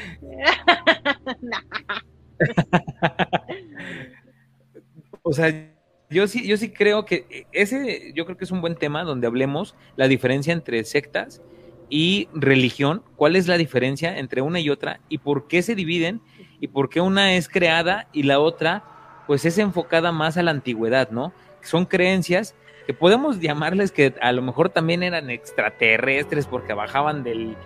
o 5.22 5.32
sea, 5.32 5.72
yo 6.10 6.28
sí, 6.28 6.46
yo 6.46 6.56
sí 6.56 6.70
creo 6.70 7.04
que 7.04 7.46
ese, 7.52 8.12
yo 8.14 8.24
creo 8.24 8.36
que 8.36 8.44
es 8.44 8.50
un 8.50 8.60
buen 8.60 8.76
tema 8.76 9.04
donde 9.04 9.26
hablemos 9.26 9.74
la 9.96 10.08
diferencia 10.08 10.52
entre 10.52 10.84
sectas 10.84 11.42
y 11.88 12.28
religión, 12.34 13.02
cuál 13.16 13.36
es 13.36 13.46
la 13.46 13.56
diferencia 13.56 14.18
entre 14.18 14.42
una 14.42 14.60
y 14.60 14.70
otra 14.70 15.00
y 15.08 15.18
por 15.18 15.46
qué 15.46 15.62
se 15.62 15.74
dividen 15.74 16.20
y 16.60 16.68
por 16.68 16.88
qué 16.88 17.00
una 17.00 17.34
es 17.34 17.48
creada 17.48 18.08
y 18.12 18.24
la 18.24 18.40
otra 18.40 18.95
pues 19.26 19.44
es 19.44 19.58
enfocada 19.58 20.12
más 20.12 20.36
a 20.36 20.42
la 20.42 20.50
antigüedad, 20.50 21.10
¿no? 21.10 21.32
Son 21.62 21.84
creencias 21.84 22.54
que 22.86 22.94
podemos 22.94 23.40
llamarles 23.40 23.90
que 23.90 24.14
a 24.20 24.32
lo 24.32 24.42
mejor 24.42 24.68
también 24.68 25.02
eran 25.02 25.28
extraterrestres 25.28 26.46
porque 26.46 26.72
bajaban 26.72 27.24
del, 27.24 27.56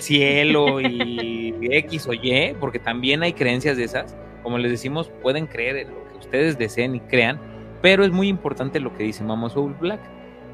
cielo 0.00 0.80
y 0.80 1.54
X 1.70 2.08
o 2.08 2.12
Y, 2.12 2.54
porque 2.58 2.80
también 2.80 3.22
hay 3.22 3.32
creencias 3.32 3.76
de 3.76 3.84
esas. 3.84 4.16
Como 4.42 4.58
les 4.58 4.72
decimos, 4.72 5.10
pueden 5.22 5.46
creer 5.46 5.76
en 5.76 5.90
lo 5.90 6.08
que 6.08 6.18
ustedes 6.18 6.58
deseen 6.58 6.96
y 6.96 7.00
crean, 7.00 7.38
pero 7.80 8.04
es 8.04 8.10
muy 8.10 8.26
importante 8.26 8.80
lo 8.80 8.92
que 8.96 9.04
dice 9.04 9.22
Mama 9.22 9.48
Soul 9.48 9.74
Black. 9.74 10.00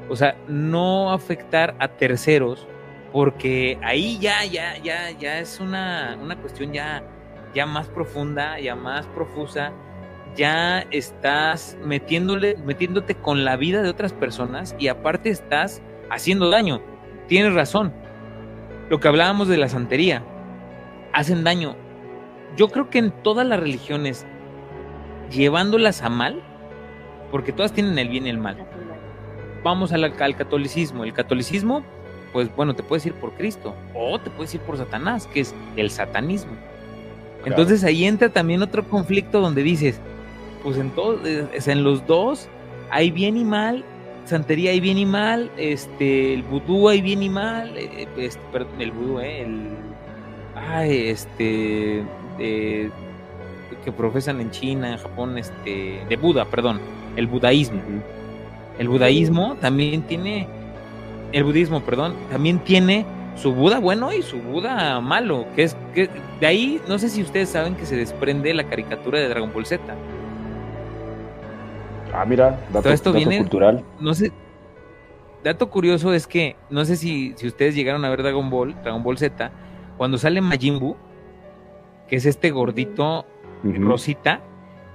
O 0.07 0.15
sea, 0.15 0.37
no 0.47 1.11
afectar 1.11 1.75
a 1.79 1.87
terceros, 1.87 2.67
porque 3.11 3.79
ahí 3.81 4.19
ya, 4.19 4.45
ya, 4.45 4.77
ya, 4.77 5.09
ya 5.11 5.39
es 5.39 5.59
una, 5.59 6.15
una 6.21 6.35
cuestión 6.35 6.71
ya, 6.71 7.01
ya 7.55 7.65
más 7.65 7.87
profunda, 7.87 8.59
ya 8.59 8.75
más 8.75 9.07
profusa, 9.07 9.73
ya 10.35 10.85
estás 10.91 11.77
metiéndole, 11.83 12.57
metiéndote 12.65 13.15
con 13.15 13.45
la 13.45 13.55
vida 13.55 13.81
de 13.81 13.89
otras 13.89 14.13
personas 14.13 14.75
y 14.77 14.87
aparte 14.87 15.29
estás 15.29 15.81
haciendo 16.09 16.49
daño. 16.49 16.81
Tienes 17.27 17.53
razón. 17.53 17.93
Lo 18.89 18.99
que 18.99 19.07
hablábamos 19.07 19.47
de 19.47 19.57
la 19.57 19.69
santería, 19.69 20.23
hacen 21.13 21.43
daño. 21.43 21.75
Yo 22.55 22.69
creo 22.69 22.89
que 22.89 22.99
en 22.99 23.11
todas 23.23 23.47
las 23.47 23.59
religiones, 23.59 24.25
llevándolas 25.31 26.01
a 26.03 26.09
mal, 26.09 26.41
porque 27.31 27.51
todas 27.51 27.73
tienen 27.73 27.97
el 27.97 28.09
bien 28.09 28.27
y 28.27 28.29
el 28.29 28.37
mal, 28.37 28.57
vamos 29.63 29.91
al, 29.91 30.03
al 30.03 30.35
catolicismo. 30.35 31.03
El 31.03 31.13
catolicismo, 31.13 31.83
pues 32.31 32.53
bueno, 32.55 32.75
te 32.75 32.83
puedes 32.83 33.05
ir 33.05 33.13
por 33.13 33.33
Cristo 33.33 33.73
o 33.95 34.19
te 34.19 34.29
puedes 34.29 34.53
ir 34.53 34.61
por 34.61 34.77
Satanás, 34.77 35.27
que 35.27 35.39
es 35.39 35.55
el 35.75 35.89
satanismo. 35.89 36.53
Entonces 37.45 37.83
ahí 37.83 38.05
entra 38.05 38.29
también 38.29 38.61
otro 38.61 38.87
conflicto 38.87 39.39
donde 39.39 39.63
dices, 39.63 40.01
pues 40.65 40.79
en, 40.79 40.89
todos, 40.89 41.19
en 41.23 41.83
los 41.83 42.05
dos 42.07 42.49
hay 42.89 43.11
bien 43.11 43.37
y 43.37 43.45
mal, 43.45 43.85
santería 44.25 44.71
hay 44.71 44.79
bien 44.79 44.97
y 44.97 45.05
mal, 45.05 45.51
este, 45.57 46.33
el 46.33 46.41
vudú 46.41 46.89
hay 46.89 47.01
bien 47.01 47.21
y 47.21 47.29
mal, 47.29 47.77
eh, 47.77 48.07
este, 48.17 48.41
perdón, 48.51 48.81
el 48.81 48.91
vudú, 48.91 49.19
eh, 49.19 49.43
el, 49.43 49.67
ay, 50.55 51.09
este, 51.09 52.03
eh, 52.39 52.89
que 53.83 53.91
profesan 53.91 54.41
en 54.41 54.49
China, 54.49 54.93
en 54.93 54.97
Japón, 54.97 55.37
este, 55.37 56.03
de 56.09 56.15
Buda, 56.17 56.45
perdón, 56.45 56.81
el 57.15 57.27
budaísmo. 57.27 57.81
El 58.79 58.89
budaísmo 58.89 59.57
también 59.61 60.01
tiene, 60.01 60.47
el 61.31 61.43
budismo, 61.43 61.81
perdón, 61.81 62.15
también 62.31 62.57
tiene 62.57 63.05
su 63.35 63.53
Buda 63.53 63.79
bueno 63.79 64.11
y 64.11 64.23
su 64.23 64.39
Buda 64.39 64.99
malo, 64.99 65.45
que 65.55 65.61
es 65.61 65.77
que 65.93 66.09
de 66.39 66.47
ahí 66.47 66.81
no 66.87 66.97
sé 66.97 67.09
si 67.09 67.21
ustedes 67.21 67.49
saben 67.49 67.75
que 67.75 67.85
se 67.85 67.95
desprende 67.95 68.51
la 68.55 68.63
caricatura 68.63 69.19
de 69.19 69.29
Dragon 69.29 69.53
Ball 69.53 69.67
Z. 69.67 69.79
Ah, 72.13 72.25
mira, 72.25 72.59
dato, 72.71 72.89
esto 72.89 73.13
viene, 73.13 73.37
cultural. 73.39 73.83
No 73.99 74.13
sé. 74.13 74.31
Dato 75.43 75.69
curioso 75.69 76.13
es 76.13 76.25
que 76.25 76.55
no 76.69 76.85
sé 76.85 76.95
si, 76.95 77.33
si 77.35 77.47
ustedes 77.47 77.75
llegaron 77.75 78.03
a 78.03 78.09
ver 78.09 78.23
Dragon 78.23 78.49
Ball, 78.49 78.75
Dragon 78.81 79.03
Ball 79.03 79.17
Z, 79.17 79.51
cuando 79.97 80.17
sale 80.17 80.41
Majin 80.41 80.79
Buu, 80.79 80.95
que 82.07 82.15
es 82.15 82.25
este 82.25 82.51
gordito 82.51 83.25
rosita, 83.63 84.41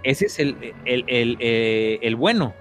ese 0.03 0.27
es 0.27 0.39
el, 0.39 0.75
el, 0.85 1.05
el, 1.07 1.37
eh, 1.41 1.99
el, 2.03 2.17
bueno, 2.17 2.53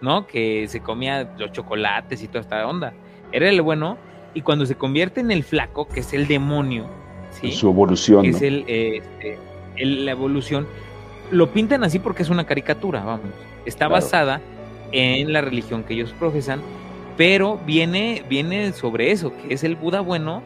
¿no? 0.00 0.26
Que 0.26 0.66
se 0.68 0.80
comía 0.80 1.34
los 1.38 1.52
chocolates 1.52 2.22
y 2.22 2.28
toda 2.28 2.40
esta 2.40 2.66
onda. 2.66 2.92
Era 3.32 3.48
el 3.48 3.62
bueno, 3.62 3.96
y 4.34 4.42
cuando 4.42 4.66
se 4.66 4.74
convierte 4.74 5.20
en 5.20 5.30
el 5.30 5.44
flaco, 5.44 5.88
que 5.88 6.00
es 6.00 6.12
el 6.12 6.26
demonio, 6.26 6.86
¿sí? 7.30 7.52
Su 7.52 7.70
evolución. 7.70 8.22
Que 8.22 8.30
es 8.30 8.42
el, 8.42 8.64
este, 8.68 9.38
la 9.76 10.10
evolución, 10.10 10.66
lo 11.30 11.50
pintan 11.52 11.84
así 11.84 11.98
porque 11.98 12.22
es 12.22 12.30
una 12.30 12.44
caricatura, 12.44 13.02
vamos. 13.04 13.30
Está 13.66 13.88
basada 13.88 14.40
en 14.92 15.32
la 15.32 15.40
religión 15.40 15.84
que 15.84 15.94
ellos 15.94 16.14
profesan, 16.18 16.60
pero 17.16 17.58
viene, 17.66 18.22
viene 18.28 18.72
sobre 18.72 19.10
eso, 19.10 19.32
que 19.36 19.54
es 19.54 19.64
el 19.64 19.76
Buda 19.76 20.00
bueno 20.00 20.42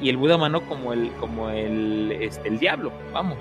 y 0.00 0.08
el 0.08 0.16
Buda 0.16 0.36
malo 0.38 0.62
como 0.62 0.92
el, 0.92 1.10
como 1.20 1.50
el, 1.50 2.12
este, 2.20 2.48
el 2.48 2.58
diablo, 2.58 2.92
vamos. 3.12 3.38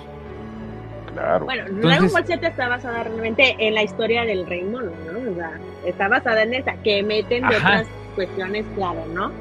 Claro. 1.13 1.45
Bueno, 1.45 1.65
Dragon 1.81 2.11
Ball 2.11 2.25
Z 2.25 2.47
está 2.47 2.69
basada 2.69 3.03
realmente 3.03 3.55
en 3.59 3.75
la 3.75 3.83
historia 3.83 4.23
del 4.23 4.45
rey 4.45 4.63
mono, 4.63 4.91
¿no? 5.11 5.31
O 5.31 5.35
sea, 5.35 5.59
está 5.85 6.07
basada 6.07 6.43
en 6.43 6.53
esa, 6.53 6.73
que 6.83 7.03
meten 7.03 7.47
de 7.47 7.57
otras 7.57 7.87
cuestiones, 8.15 8.65
claro, 8.75 9.05
¿no? 9.13 9.31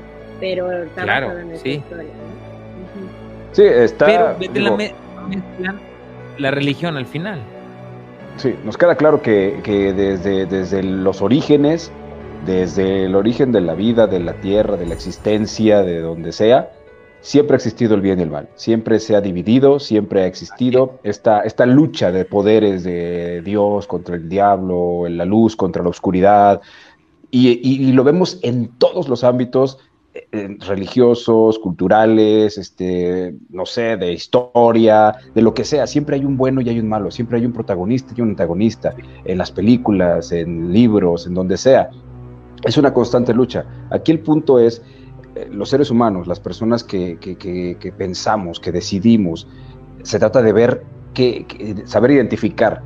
Pero 0.41 0.85
está 0.85 1.05
basada 1.05 1.41
en 1.43 1.53
esa 1.53 1.69
historia, 1.69 2.13
¿no? 2.13 2.41
Sí, 3.53 3.63
está. 3.63 4.07
Pero 4.07 4.53
digo, 4.53 4.79
la, 5.61 5.75
la 6.39 6.51
religión 6.51 6.97
al 6.97 7.07
final. 7.07 7.41
Sí, 8.41 8.55
nos 8.65 8.79
queda 8.79 8.95
claro 8.95 9.21
que, 9.21 9.61
que 9.63 9.93
desde, 9.93 10.47
desde 10.47 10.83
los 10.83 11.21
orígenes, 11.21 11.93
desde 12.47 13.05
el 13.05 13.15
origen 13.15 13.53
de 13.53 13.61
la 13.61 13.75
vida, 13.75 14.07
de 14.07 14.19
la 14.19 14.33
tierra, 14.41 14.79
de 14.79 14.87
la 14.87 14.95
existencia, 14.95 15.83
de 15.83 16.01
donde 16.01 16.33
sea, 16.33 16.71
siempre 17.21 17.57
ha 17.57 17.59
existido 17.59 17.95
el 17.95 18.01
bien 18.01 18.19
y 18.19 18.23
el 18.23 18.31
mal, 18.31 18.49
siempre 18.55 18.99
se 18.99 19.15
ha 19.15 19.21
dividido, 19.21 19.79
siempre 19.79 20.23
ha 20.23 20.27
existido 20.27 21.01
esta, 21.03 21.43
esta 21.43 21.67
lucha 21.67 22.13
de 22.13 22.25
poderes 22.25 22.83
de 22.83 23.43
Dios 23.43 23.87
contra 23.87 24.17
el 24.17 24.27
diablo, 24.31 25.07
la 25.07 25.27
luz 25.27 25.55
contra 25.55 25.83
la 25.83 25.91
oscuridad, 25.91 26.63
y, 27.31 27.51
y, 27.51 27.91
y 27.91 27.93
lo 27.93 28.05
vemos 28.05 28.39
en 28.41 28.69
todos 28.79 29.11
los 29.11 29.23
ámbitos 29.23 29.77
eh, 30.13 30.57
religiosos, 30.67 31.59
culturales, 31.59 32.59
este, 32.59 33.35
no 33.51 33.67
sé, 33.67 33.97
de 33.97 34.13
historia, 34.13 35.15
de 35.35 35.43
lo 35.43 35.55
que 35.55 35.65
sea, 35.65 35.87
siempre 35.87 36.17
hay 36.17 36.25
un 36.25 36.37
bueno 36.37 36.61
y 36.61 36.69
hay 36.69 36.81
un 36.81 36.89
malo, 36.89 37.11
siempre 37.11 37.39
hay 37.39 37.47
un 37.47 37.53
protagonista 37.53 38.13
y 38.17 38.21
un 38.21 38.31
antagonista, 38.31 38.95
en 39.25 39.39
las 39.39 39.53
películas, 39.53 40.33
en 40.33 40.73
libros, 40.73 41.27
en 41.27 41.35
donde 41.35 41.57
sea. 41.57 41.91
Es 42.65 42.77
una 42.77 42.93
constante 42.93 43.33
lucha. 43.33 43.65
Aquí 43.91 44.13
el 44.13 44.21
punto 44.21 44.59
es 44.59 44.83
los 45.51 45.69
seres 45.69 45.91
humanos, 45.91 46.27
las 46.27 46.41
personas 46.41 46.85
que, 46.85 47.19
que, 47.19 47.37
que, 47.37 47.77
que, 47.79 47.93
pensamos, 47.93 48.59
que 48.61 48.73
decidimos, 48.73 49.47
se 50.03 50.19
trata 50.19 50.43
de 50.43 50.53
ver, 50.53 50.85
que, 51.15 51.83
saber 51.85 52.13
identificar 52.13 52.83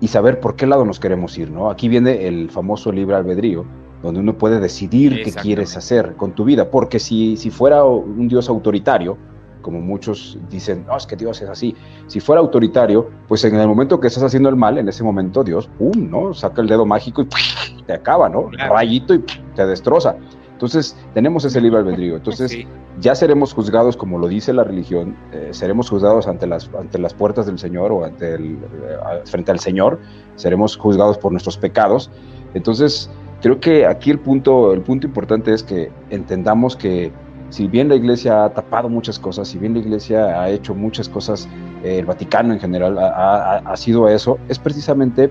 y 0.00 0.08
saber 0.08 0.40
por 0.40 0.56
qué 0.56 0.66
lado 0.66 0.84
nos 0.84 1.00
queremos 1.00 1.36
ir, 1.38 1.50
¿no? 1.50 1.70
Aquí 1.70 1.88
viene 1.88 2.26
el 2.26 2.50
famoso 2.50 2.92
libre 2.92 3.16
albedrío, 3.16 3.64
donde 4.02 4.20
uno 4.20 4.38
puede 4.38 4.60
decidir 4.60 5.22
qué 5.24 5.32
quieres 5.32 5.76
hacer 5.76 6.14
con 6.16 6.32
tu 6.32 6.44
vida, 6.44 6.70
porque 6.70 6.98
si, 6.98 7.36
si 7.36 7.50
fuera 7.50 7.84
un 7.84 8.28
Dios 8.28 8.48
autoritario, 8.48 9.16
como 9.62 9.80
muchos 9.80 10.38
dicen, 10.48 10.84
no, 10.86 10.96
es 10.96 11.06
que 11.06 11.16
Dios 11.16 11.42
es 11.42 11.48
así, 11.48 11.74
si 12.06 12.20
fuera 12.20 12.40
autoritario, 12.40 13.10
pues 13.26 13.44
en 13.44 13.56
el 13.56 13.66
momento 13.66 14.00
que 14.00 14.06
estás 14.06 14.22
haciendo 14.22 14.48
el 14.48 14.56
mal, 14.56 14.78
en 14.78 14.88
ese 14.88 15.02
momento 15.02 15.44
Dios, 15.44 15.68
¡pum!, 15.78 16.08
¿no? 16.08 16.32
Saca 16.32 16.62
el 16.62 16.68
dedo 16.68 16.86
mágico 16.86 17.22
y 17.22 17.82
te 17.82 17.92
acaba, 17.92 18.28
¿no? 18.28 18.46
Claro. 18.48 18.74
Rayito 18.74 19.14
y 19.14 19.24
te 19.54 19.66
destroza. 19.66 20.16
Entonces, 20.58 20.96
tenemos 21.14 21.44
ese 21.44 21.60
libre 21.60 21.78
albedrío. 21.78 22.16
Entonces, 22.16 22.50
sí. 22.50 22.66
ya 23.00 23.14
seremos 23.14 23.52
juzgados, 23.52 23.96
como 23.96 24.18
lo 24.18 24.26
dice 24.26 24.52
la 24.52 24.64
religión, 24.64 25.16
eh, 25.32 25.50
seremos 25.52 25.88
juzgados 25.88 26.26
ante 26.26 26.48
las, 26.48 26.68
ante 26.76 26.98
las 26.98 27.14
puertas 27.14 27.46
del 27.46 27.60
Señor 27.60 27.92
o 27.92 28.04
ante 28.04 28.34
el, 28.34 28.54
eh, 28.54 29.22
frente 29.24 29.52
al 29.52 29.60
Señor, 29.60 30.00
seremos 30.34 30.76
juzgados 30.76 31.16
por 31.16 31.30
nuestros 31.30 31.56
pecados. 31.58 32.10
Entonces, 32.54 33.08
creo 33.40 33.60
que 33.60 33.86
aquí 33.86 34.10
el 34.10 34.18
punto, 34.18 34.72
el 34.72 34.82
punto 34.82 35.06
importante 35.06 35.52
es 35.52 35.62
que 35.62 35.90
entendamos 36.10 36.76
que 36.76 37.12
si 37.50 37.66
bien 37.66 37.88
la 37.88 37.94
iglesia 37.94 38.44
ha 38.44 38.50
tapado 38.50 38.88
muchas 38.88 39.18
cosas, 39.18 39.48
si 39.48 39.58
bien 39.58 39.74
la 39.74 39.80
iglesia 39.80 40.40
ha 40.40 40.50
hecho 40.50 40.74
muchas 40.74 41.08
cosas, 41.08 41.48
eh, 41.82 41.98
el 41.98 42.06
Vaticano 42.06 42.52
en 42.52 42.60
general 42.60 42.98
ha, 42.98 43.08
ha, 43.08 43.56
ha 43.58 43.76
sido 43.76 44.08
eso, 44.08 44.38
es 44.48 44.58
precisamente 44.58 45.30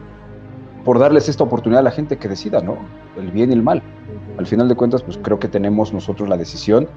por 0.84 1.00
darles 1.00 1.30
esta 1.30 1.44
oportunidad 1.44 1.82
a 1.82 1.84
la 1.84 1.92
gente 1.92 2.18
que 2.18 2.28
decida, 2.28 2.62
¿no? 2.62 2.78
El 3.18 3.32
bien 3.32 3.52
y 3.52 3.54
el 3.54 3.62
mal 3.62 3.84
al 4.38 4.46
final 4.46 4.68
de 4.68 4.76
cuentas, 4.76 5.02
pues 5.02 5.18
creo 5.22 5.40
que 5.40 5.48
tenemos 5.48 5.94
nosotros 5.94 6.30
la 6.30 6.38
decisión. 6.38 6.88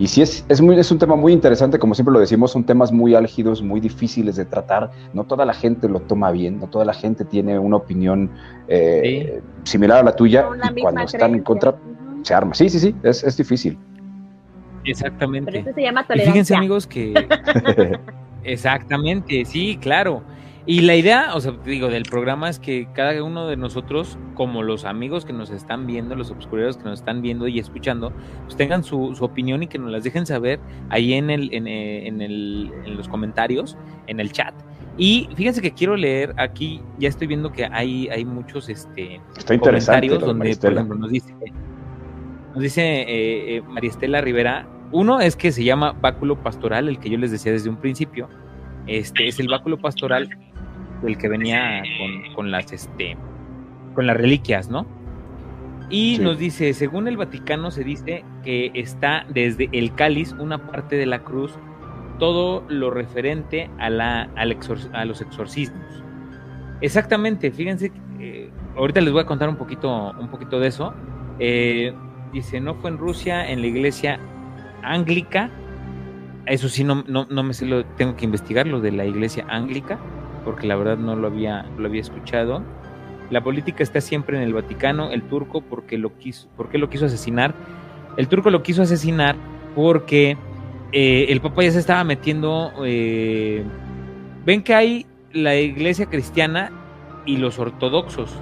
Y 0.00 0.06
sí, 0.06 0.22
es, 0.22 0.46
es, 0.48 0.62
muy, 0.62 0.78
es 0.78 0.90
un 0.90 0.98
tema 0.98 1.14
muy 1.14 1.30
interesante, 1.30 1.78
como 1.78 1.94
siempre 1.94 2.14
lo 2.14 2.20
decimos, 2.20 2.52
son 2.52 2.64
temas 2.64 2.90
muy 2.90 3.14
álgidos, 3.14 3.60
muy 3.60 3.80
difíciles 3.80 4.34
de 4.34 4.46
tratar. 4.46 4.90
No 5.12 5.24
toda 5.24 5.44
la 5.44 5.52
gente 5.52 5.90
lo 5.90 6.00
toma 6.00 6.30
bien, 6.30 6.58
no 6.58 6.68
toda 6.68 6.86
la 6.86 6.94
gente 6.94 7.22
tiene 7.26 7.58
una 7.58 7.76
opinión 7.76 8.30
eh, 8.66 9.42
sí. 9.62 9.72
similar 9.72 9.98
a 9.98 10.02
la 10.02 10.16
tuya. 10.16 10.46
y 10.74 10.80
cuando 10.80 11.02
están 11.02 11.18
creencia. 11.18 11.36
en 11.36 11.42
contra, 11.42 11.70
uh 11.72 11.74
-huh. 11.74 12.24
se 12.24 12.32
arma. 12.32 12.54
Sí, 12.54 12.70
sí, 12.70 12.78
sí, 12.78 12.94
es, 13.02 13.22
es 13.22 13.36
difícil. 13.36 13.78
Exactamente. 14.86 15.52
Pero 15.52 15.64
eso 15.68 15.74
se 15.74 15.82
llama 15.82 16.06
tolerancia. 16.06 16.30
Y 16.30 16.32
fíjense, 16.32 16.54
amigos, 16.54 16.86
que. 16.86 17.12
Exactamente, 18.42 19.44
sí, 19.44 19.78
claro. 19.82 20.22
Y 20.70 20.82
la 20.82 20.94
idea, 20.94 21.34
o 21.34 21.40
sea, 21.40 21.50
digo, 21.64 21.88
del 21.88 22.04
programa 22.04 22.48
es 22.48 22.60
que 22.60 22.86
cada 22.94 23.24
uno 23.24 23.48
de 23.48 23.56
nosotros, 23.56 24.16
como 24.34 24.62
los 24.62 24.84
amigos 24.84 25.24
que 25.24 25.32
nos 25.32 25.50
están 25.50 25.84
viendo, 25.84 26.14
los 26.14 26.30
obscureros 26.30 26.76
que 26.76 26.84
nos 26.84 27.00
están 27.00 27.22
viendo 27.22 27.48
y 27.48 27.58
escuchando, 27.58 28.12
pues 28.44 28.54
tengan 28.54 28.84
su, 28.84 29.12
su 29.16 29.24
opinión 29.24 29.64
y 29.64 29.66
que 29.66 29.80
nos 29.80 29.90
las 29.90 30.04
dejen 30.04 30.26
saber 30.26 30.60
ahí 30.88 31.14
en, 31.14 31.28
el, 31.28 31.52
en, 31.52 31.66
en, 31.66 32.22
el, 32.22 32.70
en 32.84 32.96
los 32.96 33.08
comentarios, 33.08 33.76
en 34.06 34.20
el 34.20 34.30
chat. 34.30 34.54
Y 34.96 35.28
fíjense 35.34 35.60
que 35.60 35.72
quiero 35.72 35.96
leer 35.96 36.34
aquí, 36.36 36.80
ya 37.00 37.08
estoy 37.08 37.26
viendo 37.26 37.50
que 37.50 37.64
hay, 37.64 38.06
hay 38.06 38.24
muchos 38.24 38.68
este, 38.68 39.20
Está 39.36 39.58
comentarios 39.58 40.20
donde, 40.20 40.54
por 40.54 40.72
ejemplo, 40.72 40.94
nos 40.94 41.10
dice, 41.10 41.34
nos 42.54 42.62
dice 42.62 42.82
eh, 42.82 43.56
eh, 43.56 43.62
María 43.62 43.90
Estela 43.90 44.20
Rivera, 44.20 44.68
uno 44.92 45.18
es 45.18 45.34
que 45.34 45.50
se 45.50 45.64
llama 45.64 45.94
báculo 46.00 46.40
pastoral, 46.40 46.88
el 46.88 47.00
que 47.00 47.10
yo 47.10 47.18
les 47.18 47.32
decía 47.32 47.50
desde 47.50 47.68
un 47.68 47.76
principio. 47.76 48.28
Este 48.86 49.26
es 49.26 49.38
el 49.40 49.48
báculo 49.48 49.76
pastoral 49.76 50.28
el 51.08 51.18
que 51.18 51.28
venía 51.28 51.82
con, 51.98 52.34
con, 52.34 52.50
las 52.50 52.72
este 52.72 53.16
con 53.94 54.06
las 54.06 54.16
reliquias, 54.16 54.68
¿no? 54.68 54.86
Y 55.88 56.16
sí. 56.16 56.22
nos 56.22 56.38
dice, 56.38 56.72
según 56.72 57.08
el 57.08 57.16
Vaticano 57.16 57.70
se 57.70 57.82
dice 57.82 58.24
que 58.44 58.70
está 58.74 59.26
desde 59.28 59.68
el 59.72 59.94
cáliz 59.94 60.32
una 60.38 60.70
parte 60.70 60.96
de 60.96 61.06
la 61.06 61.20
cruz 61.20 61.58
todo 62.18 62.64
lo 62.68 62.90
referente 62.90 63.70
a 63.78 63.90
la 63.90 64.30
al 64.36 64.52
exor 64.52 64.78
a 64.92 65.04
los 65.04 65.20
exorcismos. 65.20 66.04
Exactamente, 66.80 67.50
fíjense, 67.50 67.92
eh, 68.20 68.50
ahorita 68.76 69.00
les 69.00 69.12
voy 69.12 69.22
a 69.22 69.26
contar 69.26 69.48
un 69.48 69.56
poquito 69.56 70.12
un 70.12 70.28
poquito 70.28 70.60
de 70.60 70.68
eso. 70.68 70.94
Eh, 71.38 71.92
dice, 72.32 72.60
no 72.60 72.74
fue 72.76 72.90
en 72.90 72.98
Rusia, 72.98 73.50
en 73.50 73.60
la 73.60 73.66
iglesia 73.66 74.20
anglica. 74.82 75.50
Eso 76.46 76.68
sí, 76.68 76.84
no, 76.84 77.04
no, 77.06 77.26
no 77.28 77.42
me 77.42 77.52
sé, 77.52 77.66
lo 77.66 77.84
tengo 77.84 78.16
que 78.16 78.24
investigar, 78.24 78.66
lo 78.66 78.80
de 78.80 78.92
la 78.92 79.04
iglesia 79.04 79.44
anglica 79.48 79.98
porque 80.44 80.66
la 80.66 80.76
verdad 80.76 80.96
no 80.96 81.16
lo 81.16 81.28
había, 81.28 81.66
lo 81.78 81.86
había 81.86 82.00
escuchado. 82.00 82.62
La 83.30 83.42
política 83.42 83.82
está 83.82 84.00
siempre 84.00 84.36
en 84.36 84.42
el 84.42 84.52
Vaticano, 84.52 85.10
el 85.10 85.22
turco 85.22 85.60
porque 85.60 85.98
lo 85.98 86.16
quiso, 86.18 86.48
porque 86.56 86.78
lo 86.78 86.90
quiso 86.90 87.06
asesinar. 87.06 87.54
El 88.16 88.28
turco 88.28 88.50
lo 88.50 88.62
quiso 88.62 88.82
asesinar 88.82 89.36
porque 89.74 90.36
eh, 90.92 91.26
el 91.28 91.40
Papa 91.40 91.62
ya 91.62 91.70
se 91.70 91.78
estaba 91.78 92.02
metiendo. 92.04 92.72
Eh, 92.84 93.64
ven 94.44 94.62
que 94.62 94.74
hay 94.74 95.06
la 95.32 95.54
iglesia 95.56 96.06
cristiana 96.06 96.72
y 97.24 97.36
los 97.36 97.58
ortodoxos. 97.58 98.34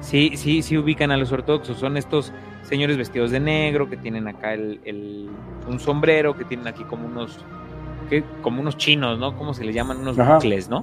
Sí, 0.00 0.32
sí, 0.36 0.62
sí 0.62 0.76
ubican 0.76 1.10
a 1.10 1.16
los 1.16 1.32
ortodoxos. 1.32 1.78
Son 1.78 1.96
estos 1.96 2.32
señores 2.62 2.96
vestidos 2.96 3.30
de 3.30 3.40
negro 3.40 3.88
que 3.88 3.96
tienen 3.96 4.28
acá 4.28 4.54
el, 4.54 5.30
un 5.68 5.80
sombrero, 5.80 6.36
que 6.36 6.44
tienen 6.44 6.66
aquí 6.66 6.84
como 6.84 7.06
unos, 7.06 7.38
que, 8.06 8.24
como 8.42 8.60
unos 8.60 8.76
chinos, 8.76 9.18
¿no? 9.18 9.36
¿Cómo 9.36 9.54
se 9.54 9.64
les 9.64 9.74
llaman? 9.74 9.98
Unos 9.98 10.16
bucles, 10.16 10.68
¿no? 10.68 10.82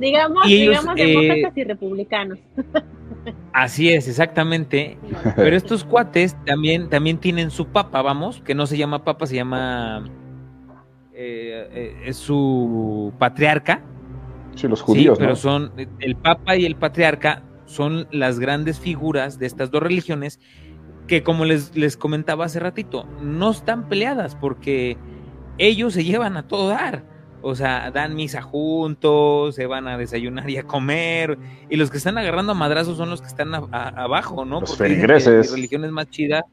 Digamos, 0.00 0.46
digamos 0.46 0.94
demócratas 0.94 1.56
eh, 1.56 1.60
y 1.60 1.64
republicanos. 1.64 2.38
Así 3.52 3.90
es, 3.90 4.06
exactamente. 4.08 4.96
Pero 5.34 5.56
estos 5.56 5.84
cuates 5.84 6.36
también, 6.44 6.88
también 6.88 7.18
tienen 7.18 7.50
su 7.50 7.66
papa, 7.66 8.02
vamos, 8.02 8.40
que 8.40 8.54
no 8.54 8.66
se 8.66 8.76
llama 8.76 9.04
papa, 9.04 9.26
se 9.26 9.34
llama 9.34 10.04
eh, 11.12 11.68
eh, 11.72 12.02
es 12.06 12.16
su 12.16 13.12
patriarca. 13.18 13.82
Sí, 14.54 14.68
los 14.68 14.82
judíos. 14.82 15.18
pero 15.18 15.36
son 15.36 15.72
el 15.98 16.16
papa 16.16 16.56
y 16.56 16.64
el 16.64 16.76
patriarca 16.76 17.42
son 17.64 18.08
las 18.10 18.38
grandes 18.38 18.80
figuras 18.80 19.38
de 19.38 19.46
estas 19.46 19.70
dos 19.70 19.82
religiones 19.82 20.40
que, 21.06 21.22
como 21.22 21.44
les, 21.44 21.76
les 21.76 21.96
comentaba 21.96 22.44
hace 22.44 22.60
ratito, 22.60 23.06
no 23.20 23.50
están 23.50 23.88
peleadas 23.88 24.36
porque 24.36 24.96
ellos 25.58 25.94
se 25.94 26.04
llevan 26.04 26.36
a 26.36 26.46
todo 26.46 26.68
dar. 26.68 27.04
O 27.40 27.54
sea, 27.54 27.90
dan 27.92 28.16
misa 28.16 28.42
juntos, 28.42 29.54
se 29.54 29.66
van 29.66 29.86
a 29.86 29.96
desayunar 29.96 30.48
y 30.50 30.56
a 30.56 30.64
comer. 30.64 31.38
Y 31.70 31.76
los 31.76 31.90
que 31.90 31.98
están 31.98 32.18
agarrando 32.18 32.52
a 32.52 32.54
madrazos 32.54 32.96
son 32.96 33.10
los 33.10 33.20
que 33.20 33.28
están 33.28 33.54
abajo, 33.54 34.44
¿no? 34.44 34.60
Los 34.60 34.70
Porque 34.70 34.94
feligreses. 34.94 35.50
Mi 35.50 35.56
religión 35.56 35.84
es 35.84 35.92
más 35.92 36.10
chida, 36.10 36.44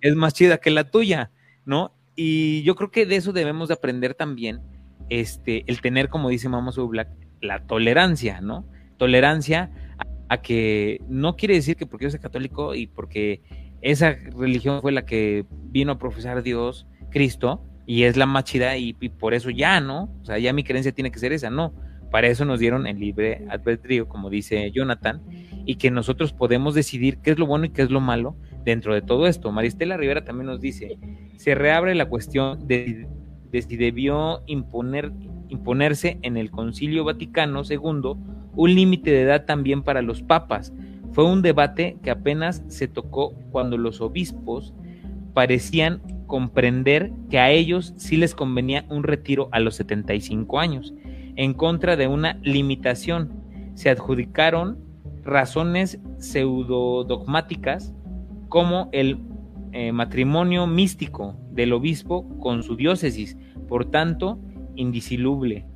es 0.00 0.16
más 0.16 0.34
chida 0.34 0.58
que 0.58 0.70
la 0.70 0.90
tuya, 0.90 1.30
¿no? 1.64 1.94
Y 2.16 2.62
yo 2.62 2.74
creo 2.74 2.90
que 2.90 3.06
de 3.06 3.16
eso 3.16 3.32
debemos 3.32 3.68
de 3.68 3.74
aprender 3.74 4.14
también, 4.14 4.60
este, 5.08 5.64
el 5.66 5.80
tener, 5.80 6.08
como 6.08 6.28
dice 6.28 6.48
Mama 6.48 6.72
Black, 6.76 7.08
la 7.40 7.64
tolerancia, 7.66 8.40
¿no? 8.40 8.66
Tolerancia 8.98 9.70
a, 9.98 10.34
a, 10.34 10.42
que 10.42 11.00
no 11.08 11.36
quiere 11.36 11.54
decir 11.54 11.76
que 11.76 11.86
porque 11.86 12.04
yo 12.04 12.10
soy 12.10 12.20
católico 12.20 12.74
y 12.74 12.88
porque 12.88 13.42
esa 13.80 14.16
religión 14.36 14.82
fue 14.82 14.92
la 14.92 15.06
que 15.06 15.46
vino 15.50 15.92
a 15.92 15.98
profesar 15.98 16.42
Dios, 16.42 16.86
Cristo, 17.10 17.64
y 17.86 18.04
es 18.04 18.16
la 18.16 18.26
más 18.26 18.44
y, 18.54 18.92
por 19.08 19.34
eso 19.34 19.50
ya, 19.50 19.80
¿no? 19.80 20.14
O 20.22 20.24
sea, 20.24 20.38
ya 20.38 20.52
mi 20.52 20.64
creencia 20.64 20.92
tiene 20.92 21.10
que 21.10 21.18
ser 21.18 21.32
esa, 21.32 21.50
no. 21.50 21.74
Para 22.10 22.28
eso 22.28 22.44
nos 22.44 22.60
dieron 22.60 22.86
el 22.86 22.98
libre 22.98 23.46
albedrío, 23.48 24.08
como 24.08 24.28
dice 24.28 24.70
Jonathan, 24.70 25.22
y 25.64 25.76
que 25.76 25.90
nosotros 25.90 26.32
podemos 26.32 26.74
decidir 26.74 27.18
qué 27.18 27.30
es 27.30 27.38
lo 27.38 27.46
bueno 27.46 27.64
y 27.64 27.70
qué 27.70 27.82
es 27.82 27.90
lo 27.90 28.00
malo 28.00 28.36
dentro 28.64 28.94
de 28.94 29.02
todo 29.02 29.26
esto. 29.26 29.50
Maristela 29.50 29.96
Rivera 29.96 30.24
también 30.24 30.46
nos 30.46 30.60
dice, 30.60 30.98
se 31.36 31.54
reabre 31.54 31.94
la 31.94 32.08
cuestión 32.08 32.66
de, 32.68 33.08
de 33.50 33.62
si 33.62 33.76
debió 33.76 34.42
imponer, 34.46 35.10
imponerse 35.48 36.18
en 36.22 36.36
el 36.36 36.50
Concilio 36.50 37.04
Vaticano 37.04 37.62
II 37.68 38.14
un 38.54 38.74
límite 38.74 39.10
de 39.10 39.22
edad 39.22 39.46
también 39.46 39.82
para 39.82 40.02
los 40.02 40.22
papas. 40.22 40.72
Fue 41.12 41.24
un 41.24 41.42
debate 41.42 41.98
que 42.02 42.10
apenas 42.10 42.62
se 42.68 42.88
tocó 42.88 43.34
cuando 43.50 43.76
los 43.78 44.00
obispos 44.00 44.74
parecían 45.34 46.02
comprender 46.32 47.12
que 47.28 47.38
a 47.38 47.50
ellos 47.50 47.92
sí 47.98 48.16
les 48.16 48.34
convenía 48.34 48.86
un 48.88 49.02
retiro 49.02 49.50
a 49.52 49.60
los 49.60 49.74
75 49.74 50.60
años, 50.60 50.94
en 51.36 51.52
contra 51.52 51.94
de 51.94 52.08
una 52.08 52.38
limitación. 52.42 53.34
Se 53.74 53.90
adjudicaron 53.90 54.78
razones 55.22 56.00
pseudodogmáticas 56.16 57.92
como 58.48 58.88
el 58.92 59.18
eh, 59.72 59.92
matrimonio 59.92 60.66
místico 60.66 61.36
del 61.50 61.74
obispo 61.74 62.26
con 62.38 62.62
su 62.62 62.76
diócesis, 62.76 63.36
por 63.68 63.90
tanto, 63.90 64.38
indisoluble, 64.74 65.66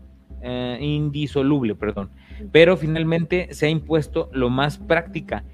eh, 0.40 0.78
indisoluble, 0.80 1.74
perdón. 1.74 2.08
Pero 2.50 2.78
finalmente 2.78 3.48
se 3.52 3.66
ha 3.66 3.68
impuesto 3.68 4.30
lo 4.32 4.48
más 4.48 4.78
práctica, 4.78 5.44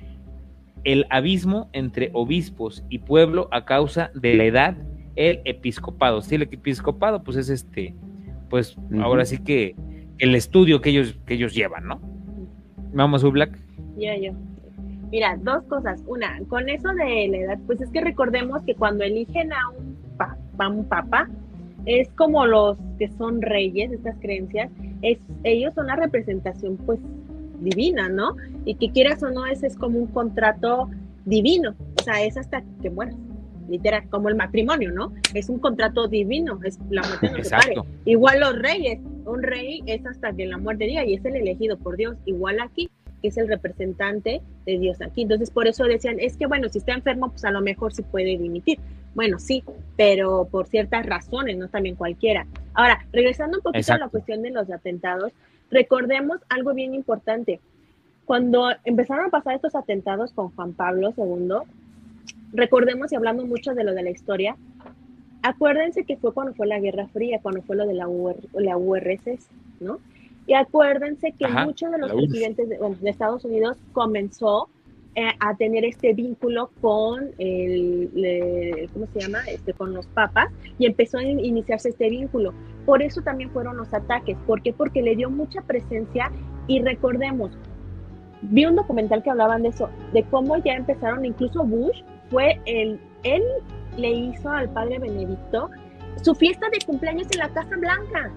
el 0.84 1.06
abismo 1.10 1.70
entre 1.72 2.10
obispos 2.12 2.84
y 2.88 3.00
pueblo 3.00 3.48
a 3.50 3.64
causa 3.64 4.12
de 4.14 4.34
la 4.34 4.44
edad, 4.44 4.76
el 5.16 5.40
episcopado. 5.44 6.22
Sí, 6.22 6.36
el 6.36 6.42
episcopado, 6.42 7.22
pues 7.22 7.36
es 7.36 7.48
este, 7.48 7.94
pues 8.48 8.76
ahora 9.00 9.24
sí 9.24 9.38
que 9.38 9.74
el 10.18 10.34
estudio 10.34 10.80
que 10.80 10.90
ellos, 10.90 11.18
que 11.26 11.34
ellos 11.34 11.54
llevan, 11.54 11.86
¿no? 11.86 12.00
Vamos, 12.92 13.22
Black. 13.30 13.58
Ya, 13.96 14.16
yo. 14.16 14.32
Mira, 15.10 15.36
dos 15.42 15.64
cosas. 15.64 16.02
Una, 16.06 16.38
con 16.48 16.68
eso 16.68 16.88
de 16.88 17.28
la 17.28 17.36
edad, 17.36 17.58
pues 17.66 17.80
es 17.80 17.90
que 17.90 18.00
recordemos 18.00 18.62
que 18.62 18.74
cuando 18.74 19.04
eligen 19.04 19.52
a 19.52 19.70
un, 19.70 19.96
a 20.58 20.68
un 20.68 20.84
papa, 20.84 21.28
es 21.86 22.08
como 22.10 22.46
los 22.46 22.78
que 22.98 23.08
son 23.08 23.42
reyes, 23.42 23.92
estas 23.92 24.16
creencias, 24.20 24.70
es, 25.02 25.18
ellos 25.44 25.74
son 25.74 25.88
la 25.88 25.96
representación 25.96 26.76
pues 26.78 27.00
divina, 27.60 28.08
¿no? 28.08 28.36
Y 28.64 28.76
que 28.76 28.90
quieras 28.90 29.22
o 29.22 29.30
no, 29.30 29.46
ese 29.46 29.66
es 29.66 29.76
como 29.76 29.98
un 29.98 30.06
contrato 30.06 30.88
divino, 31.24 31.74
o 31.98 32.02
sea, 32.02 32.22
es 32.24 32.36
hasta 32.36 32.62
que 32.80 32.90
mueras, 32.90 33.16
literal, 33.68 34.08
como 34.10 34.28
el 34.28 34.34
matrimonio, 34.34 34.92
¿no? 34.92 35.12
Es 35.34 35.48
un 35.48 35.58
contrato 35.58 36.08
divino, 36.08 36.58
es 36.64 36.78
la 36.90 37.02
muerte 37.02 37.30
no 37.30 37.44
se 37.44 37.56
Igual 38.04 38.40
los 38.40 38.58
reyes, 38.58 39.00
un 39.24 39.42
rey 39.42 39.82
es 39.86 40.04
hasta 40.06 40.32
que 40.32 40.46
la 40.46 40.58
muerte 40.58 40.84
diga 40.84 41.04
y 41.04 41.14
es 41.14 41.24
el 41.24 41.36
elegido 41.36 41.76
por 41.78 41.96
Dios, 41.96 42.16
igual 42.26 42.60
aquí 42.60 42.90
que 43.22 43.28
es 43.28 43.38
el 43.38 43.48
representante 43.48 44.42
de 44.66 44.78
Dios 44.78 45.00
aquí. 45.00 45.22
Entonces, 45.22 45.50
por 45.50 45.68
eso 45.68 45.84
decían, 45.84 46.16
es 46.18 46.36
que 46.36 46.46
bueno, 46.46 46.68
si 46.68 46.78
está 46.78 46.92
enfermo, 46.92 47.30
pues 47.30 47.44
a 47.44 47.52
lo 47.52 47.60
mejor 47.60 47.94
sí 47.94 48.02
puede 48.02 48.36
dimitir. 48.36 48.80
Bueno, 49.14 49.38
sí, 49.38 49.62
pero 49.96 50.48
por 50.50 50.66
ciertas 50.66 51.06
razones, 51.06 51.56
no 51.56 51.68
también 51.68 51.94
cualquiera. 51.94 52.46
Ahora, 52.74 53.06
regresando 53.12 53.58
un 53.58 53.62
poquito 53.62 53.92
a 53.92 53.98
la 53.98 54.08
cuestión 54.08 54.42
de 54.42 54.50
los 54.50 54.70
atentados, 54.70 55.32
recordemos 55.70 56.40
algo 56.48 56.74
bien 56.74 56.94
importante. 56.94 57.60
Cuando 58.24 58.70
empezaron 58.84 59.26
a 59.26 59.30
pasar 59.30 59.54
estos 59.54 59.74
atentados 59.74 60.32
con 60.32 60.50
Juan 60.50 60.72
Pablo 60.72 61.14
II, 61.16 61.68
recordemos 62.52 63.12
y 63.12 63.16
hablando 63.16 63.46
mucho 63.46 63.74
de 63.74 63.84
lo 63.84 63.94
de 63.94 64.02
la 64.02 64.10
historia, 64.10 64.56
acuérdense 65.42 66.04
que 66.04 66.16
fue 66.16 66.32
cuando 66.32 66.54
fue 66.54 66.66
la 66.66 66.80
Guerra 66.80 67.08
Fría, 67.08 67.40
cuando 67.42 67.62
fue 67.62 67.76
lo 67.76 67.86
de 67.86 67.94
la, 67.94 68.06
la 68.54 68.76
URSS, 68.76 69.48
¿no? 69.80 69.98
Y 70.46 70.54
acuérdense 70.54 71.32
que 71.38 71.46
muchos 71.48 71.90
de 71.92 71.98
los 71.98 72.12
presidentes 72.12 72.68
de, 72.68 72.78
Estados 73.04 73.44
Unidos 73.44 73.78
comenzó 73.92 74.68
eh, 75.14 75.28
a 75.38 75.56
tener 75.56 75.84
este 75.84 76.14
vínculo 76.14 76.70
con 76.80 77.30
el, 77.38 78.88
¿cómo 78.92 79.06
se 79.12 79.20
llama? 79.20 79.40
Este, 79.46 79.72
con 79.72 79.94
los 79.94 80.06
papas 80.08 80.50
y 80.78 80.86
empezó 80.86 81.18
a 81.18 81.22
iniciarse 81.22 81.90
este 81.90 82.10
vínculo. 82.10 82.52
Por 82.84 83.02
eso 83.02 83.22
también 83.22 83.50
fueron 83.50 83.76
los 83.76 83.94
ataques. 83.94 84.36
¿Por 84.46 84.62
qué? 84.62 84.72
Porque 84.72 85.02
le 85.02 85.14
dio 85.14 85.30
mucha 85.30 85.62
presencia 85.62 86.32
y 86.66 86.80
recordemos, 86.80 87.56
vi 88.42 88.66
un 88.66 88.76
documental 88.76 89.22
que 89.22 89.30
hablaban 89.30 89.62
de 89.62 89.68
eso, 89.68 89.88
de 90.12 90.22
cómo 90.24 90.56
ya 90.58 90.74
empezaron, 90.74 91.24
incluso 91.24 91.64
Bush 91.64 92.02
fue 92.30 92.60
el, 92.66 93.00
él 93.22 93.42
le 93.96 94.10
hizo 94.10 94.50
al 94.50 94.68
padre 94.70 94.98
Benedicto 94.98 95.70
su 96.22 96.34
fiesta 96.34 96.68
de 96.70 96.78
cumpleaños 96.84 97.28
en 97.32 97.38
la 97.38 97.48
Casa 97.48 97.76
Blanca. 97.76 98.30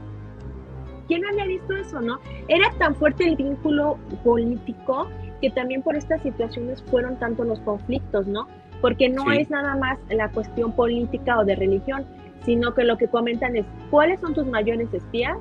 ¿Quién 1.07 1.23
había 1.25 1.45
visto 1.45 1.75
eso, 1.75 2.01
no? 2.01 2.19
Era 2.47 2.71
tan 2.79 2.95
fuerte 2.95 3.27
el 3.27 3.35
vínculo 3.35 3.97
político 4.23 5.07
que 5.41 5.49
también 5.51 5.83
por 5.83 5.95
estas 5.95 6.21
situaciones 6.23 6.81
fueron 6.83 7.17
tanto 7.19 7.43
los 7.43 7.59
conflictos, 7.59 8.25
¿no? 8.27 8.47
Porque 8.81 9.09
no 9.09 9.31
es 9.31 9.49
nada 9.49 9.75
más 9.75 9.99
la 10.09 10.29
cuestión 10.31 10.71
política 10.71 11.39
o 11.39 11.45
de 11.45 11.55
religión, 11.55 12.05
sino 12.43 12.73
que 12.73 12.83
lo 12.83 12.97
que 12.97 13.07
comentan 13.07 13.55
es, 13.55 13.65
¿cuáles 13.91 14.19
son 14.19 14.33
tus 14.33 14.47
mayores 14.47 14.91
espías? 14.93 15.37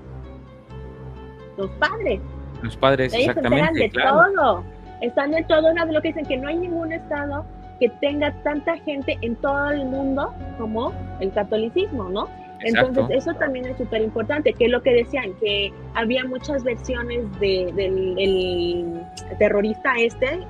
Los 1.57 1.71
padres. 1.73 2.21
Los 2.65 2.77
padres, 2.79 3.13
exactamente. 3.13 3.85
Están 3.85 4.03
de 4.05 4.35
todo. 4.35 4.65
Están 5.03 5.31
de 5.33 5.43
todo. 5.45 5.71
Una 5.71 5.85
de 5.85 5.93
lo 5.93 6.01
que 6.01 6.09
dicen 6.09 6.25
que 6.25 6.39
no 6.39 6.49
hay 6.49 6.57
ningún 6.57 6.93
estado 6.93 7.45
que 7.79 7.91
tenga 8.01 8.33
tanta 8.43 8.77
gente 8.79 9.19
en 9.21 9.37
todo 9.37 9.71
el 9.71 9.85
mundo 9.85 10.33
como 10.59 10.93
el 11.21 11.31
catolicismo, 11.33 12.09
¿no? 12.09 12.29
Entonces, 12.61 13.05
eso 13.11 13.35
también 13.35 13.67
es 13.67 13.77
súper 13.77 14.01
importante, 14.01 14.55
que 14.55 14.65
es 14.67 14.71
lo 14.71 14.83
que 14.83 14.95
decían, 14.95 15.35
que 15.41 15.73
había 15.95 16.25
muchas 16.25 16.65
versiones 16.65 17.21
de, 17.39 17.71
del 17.75 19.03
terrorista 19.39 19.93
este, 19.99 20.41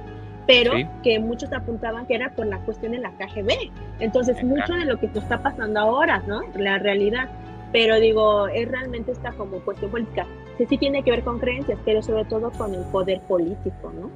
pero 0.46 0.72
que 1.02 1.18
muchos 1.18 1.52
apuntaban 1.52 2.06
que 2.06 2.14
era 2.14 2.30
por 2.30 2.46
la 2.46 2.58
cuestión 2.58 2.92
de 2.92 2.98
la 2.98 3.10
KGB. 3.10 3.72
Entonces, 3.98 4.44
mucho 4.44 4.74
de 4.74 4.84
lo 4.84 5.00
que 5.00 5.06
está 5.06 5.42
pasando 5.42 5.80
ahora, 5.80 6.22
¿no? 6.28 6.42
La 6.54 6.78
realidad. 6.78 7.28
Pero 7.74 7.98
digo, 7.98 8.46
es 8.46 8.68
realmente 8.68 9.10
esta 9.10 9.32
como 9.32 9.58
cuestión 9.58 9.90
política. 9.90 10.28
Sí, 10.56 10.66
sí 10.68 10.78
tiene 10.78 11.02
que 11.02 11.10
ver 11.10 11.24
con 11.24 11.40
creencias, 11.40 11.76
pero 11.84 12.02
sobre 12.02 12.24
todo 12.24 12.52
con 12.52 12.72
el 12.72 12.82
poder 12.92 13.20
político, 13.22 13.92
¿no? 13.92 14.12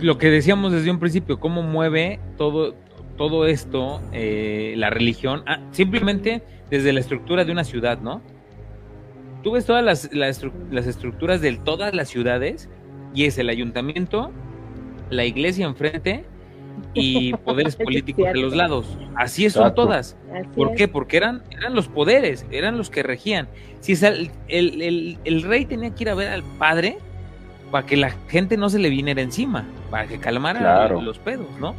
Lo 0.00 0.18
que 0.18 0.30
decíamos 0.30 0.72
desde 0.72 0.90
un 0.90 0.98
principio, 0.98 1.38
cómo 1.38 1.62
mueve 1.62 2.18
todo, 2.36 2.74
todo 3.16 3.46
esto, 3.46 4.00
eh, 4.12 4.74
la 4.78 4.90
religión, 4.90 5.44
ah, 5.46 5.60
simplemente 5.70 6.42
desde 6.70 6.92
la 6.92 6.98
estructura 6.98 7.44
de 7.44 7.52
una 7.52 7.62
ciudad, 7.62 8.00
¿no? 8.00 8.20
Tú 9.44 9.52
ves 9.52 9.64
todas 9.64 9.84
las, 9.84 10.12
las, 10.12 10.42
estructuras 10.88 11.40
de 11.40 11.56
todas 11.56 11.94
las 11.94 12.08
ciudades 12.08 12.68
y 13.14 13.26
es 13.26 13.38
el 13.38 13.48
ayuntamiento, 13.48 14.32
la 15.08 15.24
iglesia 15.24 15.66
enfrente 15.66 16.24
y 16.94 17.32
poderes 17.44 17.76
políticos 17.76 18.24
de 18.32 18.40
los 18.40 18.54
lados. 18.54 18.86
Así 19.16 19.48
son 19.50 19.74
todas. 19.74 20.16
¿Por 20.54 20.74
qué? 20.74 20.88
Porque 20.88 21.16
eran, 21.16 21.42
eran 21.50 21.74
los 21.74 21.88
poderes, 21.88 22.46
eran 22.50 22.76
los 22.76 22.90
que 22.90 23.02
regían. 23.02 23.48
Si 23.80 23.92
el, 24.04 24.30
el, 24.48 25.18
el, 25.24 25.42
rey 25.42 25.64
tenía 25.64 25.94
que 25.94 26.04
ir 26.04 26.10
a 26.10 26.14
ver 26.14 26.28
al 26.28 26.42
padre, 26.58 26.98
para 27.70 27.86
que 27.86 27.96
la 27.96 28.10
gente 28.28 28.56
no 28.56 28.68
se 28.68 28.78
le 28.78 28.90
viniera 28.90 29.22
encima, 29.22 29.66
para 29.90 30.06
que 30.06 30.18
calmara 30.18 30.88
los 30.88 31.18
pedos, 31.18 31.48
¿no? 31.58 31.74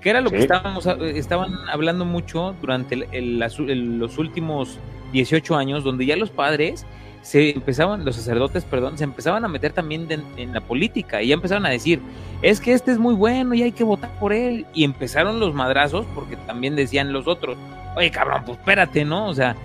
Que 0.00 0.10
era 0.10 0.20
lo 0.20 0.30
que 0.30 0.38
estábamos, 0.38 0.86
estaban 0.86 1.54
hablando 1.70 2.04
mucho 2.04 2.54
durante 2.60 2.96
los 2.96 4.18
últimos 4.18 4.78
18 5.12 5.56
años, 5.56 5.84
donde 5.84 6.06
ya 6.06 6.16
los 6.16 6.30
padres 6.30 6.84
se 7.22 7.50
empezaban, 7.50 8.04
los 8.04 8.16
sacerdotes, 8.16 8.64
perdón, 8.64 8.98
se 8.98 9.04
empezaban 9.04 9.44
a 9.44 9.48
meter 9.48 9.72
también 9.72 10.08
en 10.36 10.52
la 10.52 10.60
política 10.60 11.22
y 11.22 11.28
ya 11.28 11.34
empezaron 11.34 11.64
a 11.66 11.70
decir, 11.70 12.02
es 12.42 12.60
que 12.60 12.72
este 12.72 12.90
es 12.90 12.98
muy 12.98 13.14
bueno 13.14 13.54
y 13.54 13.62
hay 13.62 13.72
que 13.72 13.84
votar 13.84 14.10
por 14.18 14.32
él. 14.32 14.66
Y 14.74 14.84
empezaron 14.84 15.38
los 15.38 15.54
madrazos 15.54 16.04
porque 16.14 16.36
también 16.36 16.74
decían 16.74 17.12
los 17.12 17.28
otros, 17.28 17.56
oye 17.96 18.10
cabrón, 18.10 18.42
pues 18.44 18.58
espérate, 18.58 19.04
¿no? 19.04 19.28
O 19.28 19.34
sea, 19.34 19.56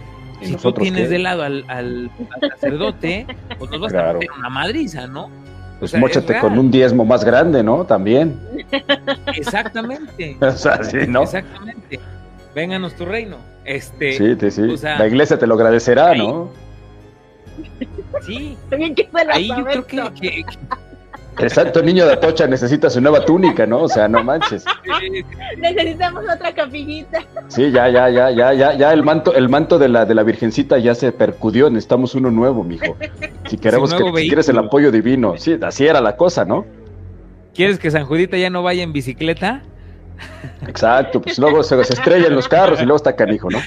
si 0.42 0.56
tú 0.56 0.72
tienes 0.72 1.10
de 1.10 1.18
lado 1.18 1.44
al, 1.44 2.12
sacerdote, 2.52 3.26
pues 3.58 3.72
nos 3.72 3.82
vas 3.82 3.94
a 3.94 4.14
meter 4.14 4.30
una 4.38 4.50
madriza, 4.50 5.08
¿no? 5.08 5.30
Pues 5.80 5.94
mochate 5.96 6.40
con 6.40 6.58
un 6.58 6.72
diezmo 6.72 7.06
más 7.06 7.24
grande, 7.24 7.64
¿no? 7.64 7.86
También. 7.86 8.40
Exactamente. 9.36 10.38
o 10.42 10.52
sea, 10.52 10.84
sí, 10.84 11.00
¿no? 11.08 11.24
Exactamente. 11.24 12.00
Vénganos 12.56 12.96
tu 12.96 13.06
reino. 13.06 13.38
Este, 13.66 14.14
sí, 14.14 14.36
sí, 14.40 14.78
sí. 14.78 14.86
la 14.86 15.08
iglesia 15.08 15.38
te 15.38 15.46
lo 15.46 15.56
agradecerá, 15.56 16.16
¿no? 16.16 16.50
Sí. 18.26 18.58
Ahí 19.32 19.48
yo 19.48 19.64
creo 19.64 20.14
que, 20.14 20.46
Exacto, 21.40 21.84
niño 21.84 22.06
de 22.06 22.14
Atocha 22.14 22.48
necesita 22.48 22.90
su 22.90 23.00
nueva 23.00 23.24
túnica, 23.24 23.66
¿no? 23.68 23.84
O 23.84 23.88
sea, 23.88 24.08
no 24.08 24.24
manches. 24.24 24.66
Necesitamos 25.58 26.24
otra 26.24 26.54
capillita. 26.54 27.24
Sí, 27.48 27.72
ya, 27.72 27.90
ya, 27.90 28.10
ya, 28.10 28.32
ya, 28.32 28.54
ya, 28.54 28.74
ya 28.74 28.94
el 28.94 29.04
manto, 29.04 29.36
el 29.36 29.48
manto 29.48 29.78
de 29.78 29.88
la 29.88 30.06
de 30.06 30.16
la 30.16 30.24
Virgencita 30.24 30.80
ya 30.80 30.96
se 30.96 31.12
percudió, 31.12 31.70
necesitamos 31.70 32.16
uno 32.16 32.32
nuevo, 32.32 32.64
mijo. 32.64 32.98
Si 33.48 33.58
queremos 33.58 33.94
que 33.94 34.04
si 34.04 34.28
quieres 34.28 34.50
el 34.50 34.58
apoyo 34.58 34.92
divino. 34.92 35.38
Sí, 35.38 35.58
así 35.62 35.86
era 35.86 36.02
la 36.02 36.16
cosa, 36.16 36.44
¿no? 36.44 36.66
¿Quieres 37.54 37.78
que 37.78 37.92
San 37.92 38.06
Judita 38.06 38.38
ya 38.38 38.50
no 38.50 38.64
vaya 38.64 38.84
en 38.84 38.94
bicicleta? 38.94 39.62
Exacto, 40.68 41.22
pues 41.22 41.38
luego 41.38 41.62
se, 41.62 41.84
se 41.84 41.94
estrellan 41.94 42.34
los 42.34 42.48
carros 42.48 42.82
y 42.82 42.84
luego 42.84 42.98
está 42.98 43.16
canijo, 43.16 43.50
¿no? 43.50 43.60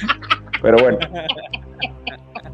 Pero 0.60 0.78
bueno. 0.78 0.98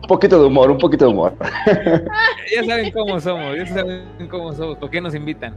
Un 0.06 0.08
poquito 0.08 0.38
de 0.38 0.46
humor, 0.46 0.70
un 0.70 0.78
poquito 0.78 1.06
de 1.06 1.10
humor. 1.10 1.34
ya 2.54 2.64
saben 2.64 2.92
cómo 2.92 3.18
somos, 3.18 3.56
ya 3.56 3.66
saben 3.66 4.28
cómo 4.30 4.52
somos, 4.52 4.78
¿por 4.78 4.88
qué 4.88 5.00
nos 5.00 5.16
invitan? 5.16 5.52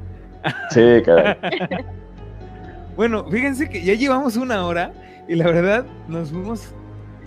sí, 0.72 1.04
caray. 1.06 1.38
Bueno, 2.96 3.26
fíjense 3.30 3.70
que 3.70 3.84
ya 3.84 3.94
llevamos 3.94 4.38
una 4.38 4.66
hora 4.66 4.92
y 5.28 5.36
la 5.36 5.46
verdad 5.46 5.86
nos 6.08 6.32
fuimos 6.32 6.74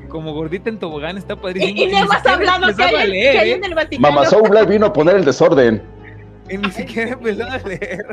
como 0.09 0.35
gordita 0.35 0.69
en 0.69 0.81
tobogán, 0.81 1.17
está 1.17 1.37
padrísimo. 1.37 1.79
Y, 1.79 1.85
y, 1.85 1.95
hemos 1.95 2.27
hablado 2.27 2.77
que 2.77 2.83
hay, 2.83 3.09
leer, 3.09 3.33
que 3.33 3.39
hay 3.39 3.51
en 3.53 3.65
el 3.65 3.75
Vaticano. 3.77 4.11
Mamá 4.11 4.27
Soul 4.27 4.51
vino 4.67 4.87
a 4.87 4.93
poner 4.93 5.15
el 5.15 5.25
desorden. 5.25 5.81
Y 6.51 6.59
ni 6.59 6.73
siquiera 6.73 7.13
empezó 7.13 7.45
a 7.45 7.59
leer. 7.59 8.05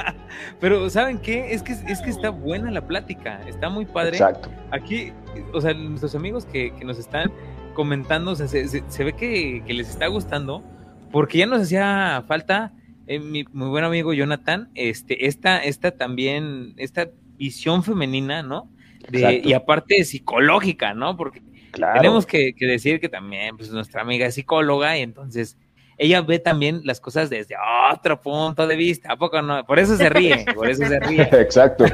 Pero, 0.58 0.88
¿saben 0.88 1.18
qué? 1.18 1.52
Es 1.52 1.62
que, 1.62 1.74
es 1.74 2.00
que 2.00 2.08
está 2.08 2.30
buena 2.30 2.70
la 2.70 2.80
plática, 2.80 3.42
está 3.46 3.68
muy 3.68 3.84
padre. 3.84 4.12
Exacto. 4.12 4.48
Aquí, 4.72 5.12
o 5.52 5.60
sea, 5.60 5.74
nuestros 5.74 6.14
amigos 6.14 6.46
que, 6.46 6.72
que 6.72 6.84
nos 6.86 6.98
están 6.98 7.30
comentando, 7.74 8.34
se, 8.34 9.04
ve 9.04 9.12
que, 9.14 9.62
les 9.66 9.90
está 9.90 10.06
gustando, 10.06 10.64
porque 11.12 11.38
ya 11.38 11.46
nos 11.46 11.62
hacía 11.62 12.24
falta, 12.26 12.72
eh, 13.06 13.18
mi 13.18 13.44
muy 13.52 13.68
buen 13.68 13.84
amigo 13.84 14.14
Jonathan, 14.14 14.70
este, 14.74 15.26
esta, 15.26 15.58
esta 15.58 15.90
también, 15.90 16.74
esta 16.78 17.10
visión 17.36 17.82
femenina, 17.82 18.42
¿no? 18.42 18.70
y 19.12 19.52
aparte 19.52 20.02
psicológica, 20.04 20.94
¿no? 20.94 21.14
Porque 21.18 21.42
tenemos 21.72 22.24
que, 22.24 22.54
que, 22.54 22.66
decir 22.66 23.00
que 23.00 23.10
también, 23.10 23.56
pues 23.58 23.70
nuestra 23.70 24.00
amiga 24.00 24.26
es 24.26 24.34
psicóloga 24.34 24.96
y 24.96 25.02
entonces 25.02 25.58
ella 25.96 26.22
ve 26.22 26.38
también 26.38 26.80
las 26.84 27.00
cosas 27.00 27.30
desde 27.30 27.54
otro 27.92 28.20
punto 28.20 28.66
de 28.66 28.76
vista, 28.76 29.12
¿a 29.12 29.16
poco 29.16 29.40
no? 29.42 29.64
Por 29.64 29.78
eso 29.78 29.96
se 29.96 30.08
ríe, 30.08 30.44
por 30.54 30.68
eso 30.68 30.86
se 30.86 31.00
ríe. 31.00 31.22
Exacto. 31.32 31.84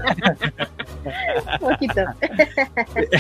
poquito. 1.61 2.03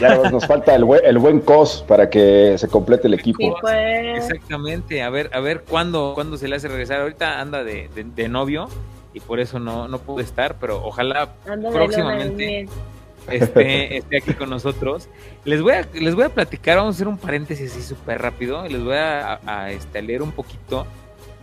Ya 0.01 0.17
nos 0.31 0.47
falta 0.47 0.75
el 0.75 0.85
buen, 0.85 1.05
el 1.05 1.19
buen 1.19 1.41
cos 1.41 1.85
para 1.87 2.09
que 2.09 2.57
se 2.59 2.69
complete 2.69 3.09
el 3.09 3.15
equipo. 3.15 3.57
Pues. 3.61 4.31
Exactamente, 4.31 5.03
a 5.03 5.11
ver, 5.11 5.31
a 5.33 5.41
ver 5.41 5.65
cuándo, 5.69 6.13
cuándo 6.15 6.37
se 6.37 6.49
le 6.49 6.57
hace 6.57 6.69
regresar. 6.69 7.01
Ahorita 7.01 7.41
anda 7.41 7.65
de, 7.65 7.89
de, 7.95 8.29
novio 8.29 8.69
y 9.13 9.21
por 9.21 9.41
eso 9.41 9.59
no, 9.59 9.89
no 9.89 9.99
pudo 9.99 10.21
estar, 10.21 10.57
pero 10.61 10.85
ojalá 10.85 11.35
próximamente 11.73 12.69
esté, 13.31 13.99
esté, 13.99 14.19
aquí 14.19 14.35
con 14.35 14.51
nosotros. 14.51 15.09
Les 15.45 15.63
voy, 15.63 15.75
a, 15.75 15.89
les 15.95 16.15
voy 16.15 16.25
a 16.25 16.29
platicar, 16.29 16.77
vamos 16.77 16.95
a 16.95 16.97
hacer 16.97 17.09
un 17.09 17.19
paréntesis 17.19 17.73
así 17.73 17.83
súper 17.83 18.21
rápido, 18.21 18.67
les 18.69 18.83
voy 18.83 18.97
a, 18.97 19.71
este, 19.71 20.03
leer 20.03 20.23
un 20.23 20.33
poquito 20.33 20.87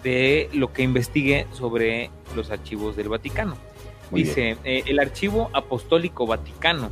de 0.03 0.49
lo 0.53 0.71
que 0.73 0.83
investigué 0.83 1.47
sobre 1.51 2.09
los 2.35 2.51
archivos 2.51 2.95
del 2.95 3.09
Vaticano. 3.09 3.57
Dice, 4.11 4.57
eh, 4.63 4.83
el 4.85 4.99
archivo 4.99 5.49
apostólico 5.53 6.25
vaticano 6.25 6.91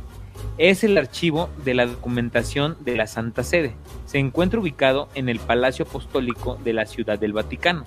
es 0.58 0.84
el 0.84 0.96
archivo 0.98 1.48
de 1.64 1.74
la 1.74 1.86
documentación 1.86 2.76
de 2.80 2.96
la 2.96 3.06
Santa 3.06 3.42
Sede. 3.42 3.74
Se 4.06 4.18
encuentra 4.18 4.60
ubicado 4.60 5.08
en 5.14 5.28
el 5.28 5.38
Palacio 5.38 5.84
Apostólico 5.84 6.58
de 6.62 6.72
la 6.72 6.86
Ciudad 6.86 7.18
del 7.18 7.32
Vaticano. 7.32 7.84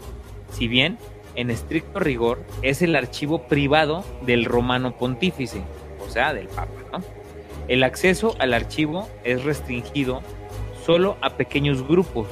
Si 0.51 0.67
bien, 0.67 0.97
en 1.35 1.51
estricto 1.51 1.99
rigor, 1.99 2.43
es 2.61 2.81
el 2.81 2.95
archivo 2.95 3.47
privado 3.47 4.03
del 4.25 4.45
romano 4.45 4.97
pontífice, 4.97 5.61
o 6.05 6.09
sea, 6.09 6.33
del 6.33 6.47
Papa. 6.47 6.78
El 7.69 7.83
acceso 7.83 8.35
al 8.39 8.55
archivo 8.55 9.07
es 9.23 9.43
restringido 9.43 10.23
solo 10.83 11.17
a 11.21 11.37
pequeños 11.37 11.87
grupos. 11.87 12.27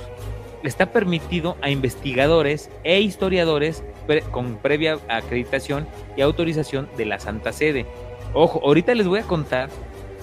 Está 0.64 0.92
permitido 0.92 1.58
a 1.62 1.70
investigadores 1.70 2.72
e 2.84 3.00
historiadores 3.02 3.84
con 4.32 4.58
previa 4.58 4.98
acreditación 5.08 5.88
y 6.18 6.22
autorización 6.22 6.90
de 6.98 7.06
la 7.06 7.20
Santa 7.20 7.54
Sede. 7.54 7.86
Ojo, 8.34 8.62
ahorita 8.64 8.96
les 8.96 9.08
voy 9.08 9.20
a 9.20 9.28
contar 9.28 9.70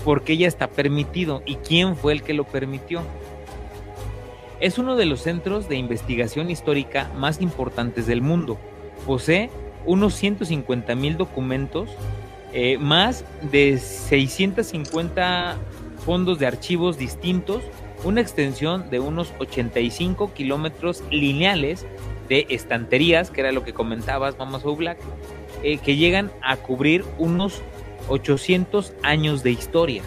por 0.05 0.25
qué 0.25 0.37
ya 0.37 0.49
está 0.49 0.67
permitido 0.67 1.45
y 1.47 1.57
quién 1.57 1.95
fue 1.95 2.13
el 2.13 2.25
que 2.25 2.35
lo 2.35 2.43
permitió. 2.43 3.01
Es 4.59 4.79
uno 4.79 4.97
de 4.97 5.07
los 5.07 5.21
centros 5.21 5.69
de 5.69 5.77
investigación 5.77 6.51
histórica 6.51 7.09
más 7.15 7.41
importantes 7.41 8.09
del 8.09 8.21
mundo. 8.21 8.59
Posee 9.07 9.49
unos 9.87 10.15
150 10.15 10.93
mil 10.97 11.17
documentos 11.17 11.89
eh, 12.57 12.79
más 12.79 13.25
de 13.51 13.79
650 13.79 15.57
fondos 16.05 16.39
de 16.39 16.47
archivos 16.47 16.97
distintos, 16.97 17.65
una 18.05 18.21
extensión 18.21 18.91
de 18.91 19.01
unos 19.01 19.33
85 19.41 20.33
kilómetros 20.35 21.03
lineales 21.11 21.85
de 22.29 22.47
estanterías, 22.51 23.33
que 23.33 23.41
era 23.41 23.51
lo 23.51 23.65
que 23.65 23.73
comentabas, 23.73 24.39
Mama 24.39 24.61
So 24.61 24.77
Black, 24.77 24.99
eh, 25.65 25.79
que 25.79 25.97
llegan 25.97 26.31
a 26.43 26.57
cubrir 26.57 27.05
unos 27.19 27.61
800 28.09 28.93
años 29.03 29.43
de 29.43 29.51
historia. 29.51 30.03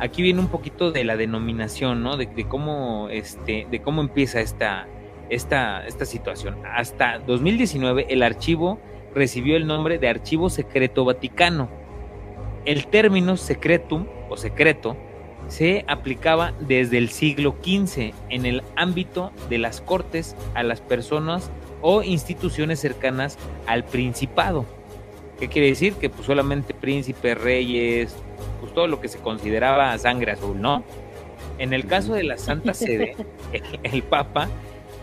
Aquí 0.00 0.22
viene 0.22 0.40
un 0.40 0.48
poquito 0.48 0.90
de 0.90 1.04
la 1.04 1.16
denominación, 1.16 2.02
¿no? 2.02 2.16
De, 2.16 2.26
cómo, 2.48 3.08
este, 3.10 3.68
de 3.70 3.80
cómo 3.80 4.00
empieza 4.00 4.40
esta, 4.40 4.88
esta, 5.28 5.86
esta 5.86 6.04
situación. 6.04 6.56
Hasta 6.64 7.20
2019 7.20 8.06
el 8.08 8.24
archivo 8.24 8.80
recibió 9.14 9.56
el 9.56 9.66
nombre 9.66 9.98
de 9.98 10.08
Archivo 10.08 10.50
Secreto 10.50 11.04
Vaticano. 11.04 11.68
El 12.64 12.86
término 12.86 13.36
secretum 13.36 14.06
o 14.28 14.36
secreto 14.36 14.96
se 15.48 15.84
aplicaba 15.88 16.52
desde 16.60 16.98
el 16.98 17.08
siglo 17.08 17.56
XV 17.62 18.12
en 18.28 18.46
el 18.46 18.62
ámbito 18.76 19.32
de 19.48 19.58
las 19.58 19.80
cortes 19.80 20.36
a 20.54 20.62
las 20.62 20.80
personas 20.80 21.50
o 21.82 22.02
instituciones 22.02 22.78
cercanas 22.80 23.38
al 23.66 23.84
principado. 23.84 24.66
¿Qué 25.38 25.48
quiere 25.48 25.68
decir? 25.68 25.94
Que 25.94 26.10
pues 26.10 26.26
solamente 26.26 26.74
príncipes, 26.74 27.36
reyes, 27.36 28.14
pues 28.60 28.74
todo 28.74 28.86
lo 28.86 29.00
que 29.00 29.08
se 29.08 29.18
consideraba 29.18 29.96
sangre 29.98 30.32
azul, 30.32 30.60
¿no? 30.60 30.84
En 31.58 31.72
el 31.72 31.86
caso 31.86 32.14
de 32.14 32.24
la 32.24 32.36
Santa 32.36 32.74
Sede, 32.74 33.16
el 33.82 34.02
Papa 34.02 34.48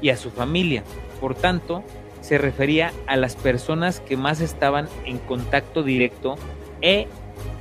y 0.02 0.10
a 0.10 0.18
su 0.18 0.30
familia. 0.30 0.84
Por 1.20 1.34
tanto, 1.36 1.84
se 2.22 2.38
refería 2.38 2.92
a 3.06 3.16
las 3.16 3.36
personas 3.36 4.00
que 4.00 4.18
más 4.18 4.42
estaban 4.42 4.88
en 5.06 5.18
contacto 5.18 5.84
directo 5.84 6.36
e 6.82 7.08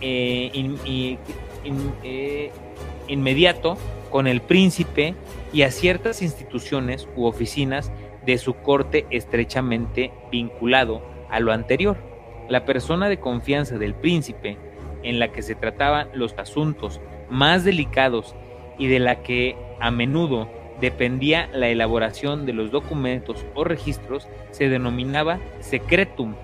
eh, 0.01 1.19
eh, 2.03 2.51
inmediato 3.09 3.77
con 4.11 4.27
el 4.27 4.41
príncipe 4.41 5.15
y 5.53 5.63
a 5.63 5.71
ciertas 5.71 6.23
instituciones 6.23 7.09
u 7.17 7.25
oficinas 7.27 7.93
de 8.25 8.39
su 8.39 8.55
corte 8.55 9.07
estrechamente 9.11 10.13
vinculado 10.31 11.03
a 11.31 11.41
lo 11.41 11.53
anterior. 11.53 11.97
La 12.49 12.65
persona 12.65 13.09
de 13.09 13.19
confianza 13.19 13.79
del 13.79 13.95
príncipe, 13.95 14.59
en 15.03 15.19
la 15.19 15.33
que 15.33 15.43
se 15.43 15.55
trataban 15.55 16.09
los 16.15 16.35
asuntos 16.39 17.01
más 17.31 17.65
delicados 17.65 18.35
y 18.79 18.89
de 18.89 18.99
la 18.99 19.23
que 19.23 19.57
a 19.81 19.91
menudo 19.91 20.49
dependía 20.81 21.49
la 21.53 21.69
elaboración 21.69 22.47
de 22.47 22.53
los 22.53 22.71
documentos 22.71 23.45
o 23.55 23.65
registros, 23.65 24.29
se 24.51 24.69
denominaba 24.69 25.41
secretum. 25.61 26.35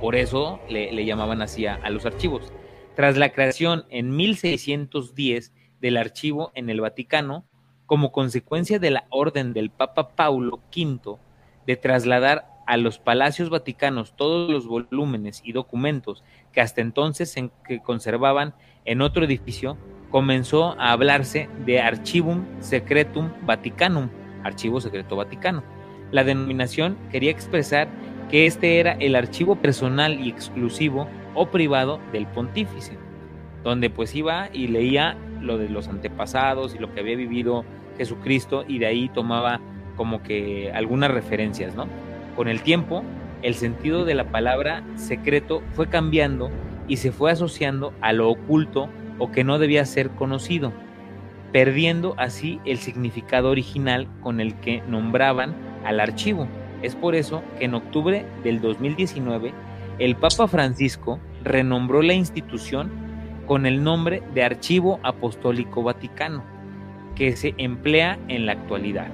Por 0.00 0.16
eso 0.16 0.60
le, 0.68 1.04
llamaban 1.04 1.42
así 1.42 1.66
a, 1.66 1.78
los 1.90 2.06
archivos. 2.06 2.52
Tras 2.96 3.16
la 3.16 3.30
creación 3.30 3.84
en 3.90 4.16
1610 4.16 5.52
del 5.80 5.96
archivo 5.96 6.52
en 6.54 6.70
el 6.70 6.80
Vaticano, 6.80 7.44
como 7.86 8.12
consecuencia 8.12 8.78
de 8.78 8.90
la 8.90 9.06
orden 9.10 9.52
del 9.52 9.70
Papa 9.70 10.10
Paulo 10.10 10.60
V 10.74 11.18
de 11.66 11.76
trasladar 11.76 12.46
a 12.66 12.76
los 12.76 12.98
palacios 12.98 13.50
vaticanos 13.50 14.14
todos 14.14 14.48
los 14.48 14.66
volúmenes 14.66 15.42
y 15.44 15.52
documentos 15.52 16.22
que 16.52 16.60
hasta 16.60 16.80
entonces 16.80 17.30
se 17.32 17.50
conservaban 17.82 18.54
en 18.84 19.02
otro 19.02 19.24
edificio, 19.24 19.76
comenzó 20.10 20.78
a 20.78 20.92
hablarse 20.92 21.48
de 21.64 21.80
Archivum 21.80 22.44
Secretum 22.60 23.30
Vaticanum, 23.42 24.08
Archivo 24.42 24.80
Secreto 24.80 25.16
Vaticano. 25.16 25.62
La 26.10 26.24
denominación 26.24 26.96
quería 27.10 27.30
expresar 27.30 27.88
que 28.30 28.46
este 28.46 28.80
era 28.80 28.92
el 28.92 29.16
archivo 29.16 29.56
personal 29.56 30.20
y 30.20 30.28
exclusivo 30.28 31.08
o 31.34 31.46
privado 31.46 32.00
del 32.12 32.26
pontífice, 32.26 32.96
donde 33.62 33.90
pues 33.90 34.14
iba 34.14 34.48
y 34.52 34.68
leía 34.68 35.16
lo 35.40 35.58
de 35.58 35.68
los 35.68 35.88
antepasados 35.88 36.74
y 36.74 36.78
lo 36.78 36.92
que 36.92 37.00
había 37.00 37.16
vivido 37.16 37.64
Jesucristo 37.98 38.64
y 38.66 38.78
de 38.78 38.86
ahí 38.86 39.08
tomaba 39.08 39.60
como 39.96 40.22
que 40.22 40.72
algunas 40.74 41.10
referencias, 41.10 41.74
¿no? 41.74 41.86
Con 42.36 42.48
el 42.48 42.62
tiempo, 42.62 43.02
el 43.42 43.54
sentido 43.54 44.04
de 44.04 44.14
la 44.14 44.24
palabra 44.30 44.82
secreto 44.96 45.62
fue 45.74 45.88
cambiando 45.88 46.50
y 46.88 46.96
se 46.96 47.12
fue 47.12 47.30
asociando 47.30 47.92
a 48.00 48.12
lo 48.12 48.30
oculto 48.30 48.88
o 49.20 49.30
que 49.30 49.44
no 49.44 49.60
debía 49.60 49.84
ser 49.84 50.10
conocido, 50.10 50.72
perdiendo 51.52 52.14
así 52.16 52.58
el 52.64 52.78
significado 52.78 53.50
original 53.50 54.08
con 54.20 54.40
el 54.40 54.54
que 54.56 54.82
nombraban 54.88 55.54
al 55.84 56.00
archivo. 56.00 56.48
Es 56.82 56.96
por 56.96 57.14
eso 57.14 57.44
que 57.58 57.66
en 57.66 57.74
octubre 57.74 58.26
del 58.42 58.60
2019 58.60 59.52
el 59.98 60.16
Papa 60.16 60.48
Francisco 60.48 61.20
renombró 61.44 62.02
la 62.02 62.14
institución 62.14 62.90
con 63.46 63.66
el 63.66 63.84
nombre 63.84 64.22
de 64.34 64.42
Archivo 64.42 64.98
Apostólico 65.02 65.82
Vaticano, 65.82 66.42
que 67.14 67.36
se 67.36 67.54
emplea 67.58 68.18
en 68.28 68.46
la 68.46 68.52
actualidad. 68.52 69.08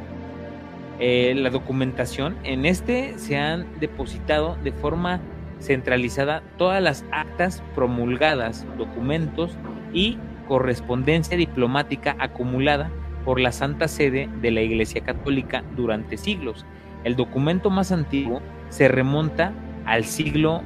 Eh, 0.99 1.35
la 1.37 1.51
documentación 1.51 2.37
en 2.45 2.65
este 2.65 3.19
se 3.19 3.37
han 3.37 3.67
depositado 3.81 4.57
de 4.63 4.73
forma 4.73 5.21
centralizada 5.59 6.43
todas 6.57 6.83
las 6.83 7.05
actas 7.11 7.63
promulgadas, 7.75 8.67
documentos 8.79 9.57
y 9.93 10.19
correspondencia 10.49 11.37
diplomática 11.37 12.17
acumulada 12.19 12.91
por 13.25 13.41
la 13.41 13.53
Santa 13.53 13.89
Sede 13.89 14.29
de 14.41 14.51
la 14.51 14.63
Iglesia 14.63 15.03
Católica 15.03 15.65
durante 15.77 16.17
siglos. 16.17 16.65
El 17.05 17.17
documento 17.17 17.71
más 17.71 17.93
antiguo 17.93 18.41
se 18.69 18.89
remonta 18.89 19.53
al 19.85 20.05
siglo 20.05 20.63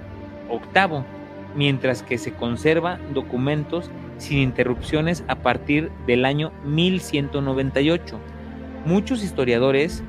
VIII, 0.49 1.03
mientras 1.57 2.03
que 2.03 2.18
se 2.18 2.33
conservan 2.33 3.14
documentos 3.14 3.91
sin 4.18 4.39
interrupciones 4.39 5.25
a 5.29 5.37
partir 5.37 5.91
del 6.07 6.25
año 6.25 6.53
1198. 6.64 8.18
Muchos 8.85 9.25
historiadores 9.25 10.03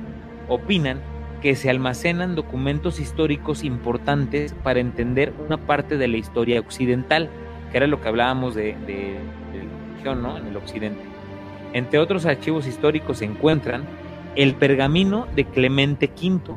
opinan 0.48 1.00
que 1.40 1.56
se 1.56 1.68
almacenan 1.68 2.36
documentos 2.36 3.00
históricos 3.00 3.64
importantes 3.64 4.54
para 4.62 4.80
entender 4.80 5.32
una 5.44 5.56
parte 5.56 5.96
de 5.96 6.08
la 6.08 6.16
historia 6.16 6.60
occidental, 6.60 7.28
que 7.72 7.78
era 7.78 7.86
lo 7.86 8.00
que 8.00 8.08
hablábamos 8.08 8.54
de, 8.54 8.76
de, 8.86 9.18
¿no? 10.14 10.36
en 10.36 10.46
el 10.46 10.56
occidente. 10.56 11.02
Entre 11.72 11.98
otros 11.98 12.26
archivos 12.26 12.66
históricos 12.66 13.18
se 13.18 13.24
encuentran 13.24 13.84
el 14.36 14.54
pergamino 14.54 15.26
de 15.34 15.46
Clemente 15.46 16.06
V, 16.14 16.54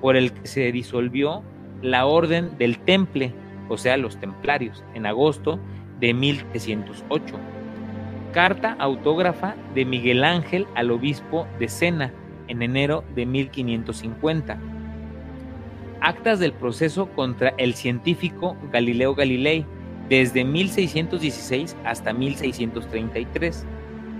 por 0.00 0.16
el 0.16 0.32
que 0.32 0.46
se 0.46 0.70
disolvió 0.70 1.42
la 1.80 2.06
orden 2.06 2.56
del 2.58 2.78
Temple, 2.78 3.32
o 3.68 3.78
sea, 3.78 3.96
los 3.96 4.18
templarios, 4.18 4.84
en 4.94 5.06
agosto 5.06 5.58
de 6.00 6.12
1308. 6.12 7.34
Carta 8.32 8.76
autógrafa 8.78 9.56
de 9.74 9.84
Miguel 9.86 10.22
Ángel 10.22 10.66
al 10.74 10.90
obispo 10.90 11.46
de 11.58 11.68
Sena 11.68 12.12
en 12.46 12.62
enero 12.62 13.04
de 13.14 13.24
1550. 13.26 14.58
Actas 16.00 16.38
del 16.38 16.52
proceso 16.52 17.06
contra 17.08 17.54
el 17.58 17.74
científico 17.74 18.56
Galileo 18.70 19.14
Galilei 19.14 19.64
desde 20.08 20.44
1616 20.44 21.76
hasta 21.84 22.12
1633. 22.12 23.66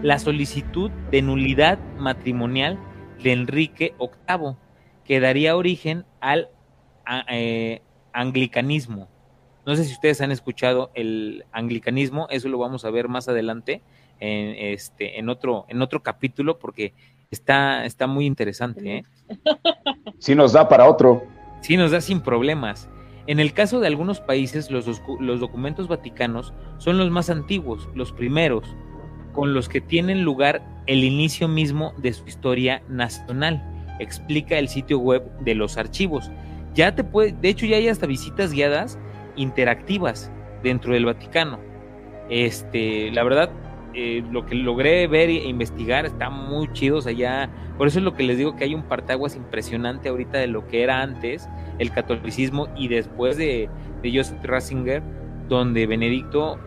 La 0.02 0.18
solicitud 0.18 0.90
de 1.10 1.22
nulidad 1.22 1.78
matrimonial 1.98 2.78
de 3.22 3.32
Enrique 3.32 3.94
VIII, 3.98 4.54
que 5.04 5.20
daría 5.20 5.56
origen 5.56 6.04
al 6.20 6.48
eh, 7.28 7.82
anglicanismo. 8.12 9.08
No 9.66 9.76
sé 9.76 9.84
si 9.84 9.92
ustedes 9.92 10.20
han 10.20 10.30
escuchado 10.30 10.90
el 10.94 11.44
anglicanismo, 11.52 12.26
eso 12.30 12.48
lo 12.48 12.58
vamos 12.58 12.84
a 12.84 12.90
ver 12.90 13.08
más 13.08 13.28
adelante 13.28 13.82
en, 14.20 14.54
este, 14.72 15.18
en, 15.18 15.28
otro, 15.28 15.66
en 15.68 15.82
otro 15.82 16.02
capítulo, 16.02 16.58
porque 16.58 16.94
Está, 17.30 17.84
está 17.84 18.06
muy 18.06 18.26
interesante. 18.26 18.98
¿eh? 18.98 19.04
Sí 20.18 20.34
nos 20.34 20.52
da 20.52 20.68
para 20.68 20.88
otro. 20.88 21.24
Sí 21.60 21.76
nos 21.76 21.90
da 21.90 22.00
sin 22.00 22.20
problemas. 22.20 22.88
En 23.28 23.40
el 23.40 23.52
caso 23.52 23.78
de 23.78 23.86
algunos 23.86 24.20
países, 24.20 24.70
los, 24.70 24.86
documentos 24.86 25.86
vaticanos 25.86 26.54
son 26.78 26.96
los 26.96 27.10
más 27.10 27.28
antiguos, 27.28 27.86
los 27.94 28.10
primeros, 28.10 28.74
con 29.34 29.52
los 29.52 29.68
que 29.68 29.82
tienen 29.82 30.24
lugar 30.24 30.62
el 30.86 31.04
inicio 31.04 31.46
mismo 31.46 31.92
de 31.98 32.14
su 32.14 32.26
historia 32.26 32.82
nacional, 32.88 33.62
explica 34.00 34.58
el 34.58 34.68
sitio 34.68 34.98
web 34.98 35.30
de 35.40 35.54
los 35.54 35.76
archivos. 35.76 36.30
Ya 36.72 36.94
te 36.94 37.04
puede, 37.04 37.32
de 37.32 37.50
hecho 37.50 37.66
ya 37.66 37.76
hay 37.76 37.88
hasta 37.88 38.06
visitas 38.06 38.50
guiadas 38.50 38.98
interactivas 39.36 40.32
dentro 40.62 40.94
del 40.94 41.04
Vaticano. 41.04 41.60
Este, 42.30 43.10
la 43.10 43.24
verdad, 43.24 43.50
eh, 44.00 44.22
lo 44.30 44.46
que 44.46 44.54
logré 44.54 45.08
ver 45.08 45.28
e 45.28 45.48
investigar 45.48 46.06
está 46.06 46.30
muy 46.30 46.72
chido, 46.72 47.00
allá 47.04 47.50
por 47.76 47.88
eso 47.88 47.98
es 47.98 48.04
lo 48.04 48.14
que 48.14 48.22
les 48.22 48.38
digo 48.38 48.54
que 48.54 48.62
hay 48.62 48.72
un 48.72 48.84
partaguas 48.84 49.34
impresionante 49.34 50.08
ahorita 50.08 50.38
de 50.38 50.46
lo 50.46 50.68
que 50.68 50.84
era 50.84 51.02
antes 51.02 51.48
el 51.80 51.90
catolicismo 51.90 52.68
y 52.76 52.86
después 52.86 53.36
de, 53.36 53.68
de 54.00 54.16
Joseph 54.16 54.44
Ratzinger, 54.44 55.02
donde 55.48 55.88
Benedicto 55.88 56.60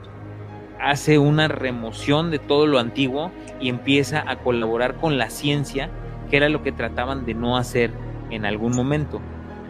hace 0.78 1.20
una 1.20 1.48
remoción 1.48 2.32
de 2.32 2.40
todo 2.40 2.68
lo 2.68 2.80
antiguo 2.80 3.32
y 3.62 3.70
empieza 3.70 4.30
a 4.30 4.40
colaborar 4.40 4.96
con 4.96 5.18
la 5.18 5.30
ciencia, 5.30 5.90
que 6.30 6.36
era 6.36 6.50
lo 6.50 6.64
que 6.64 6.74
trataban 6.74 7.26
de 7.26 7.34
no 7.34 7.56
hacer 7.56 7.92
en 8.30 8.46
algún 8.46 8.76
momento. 8.76 9.22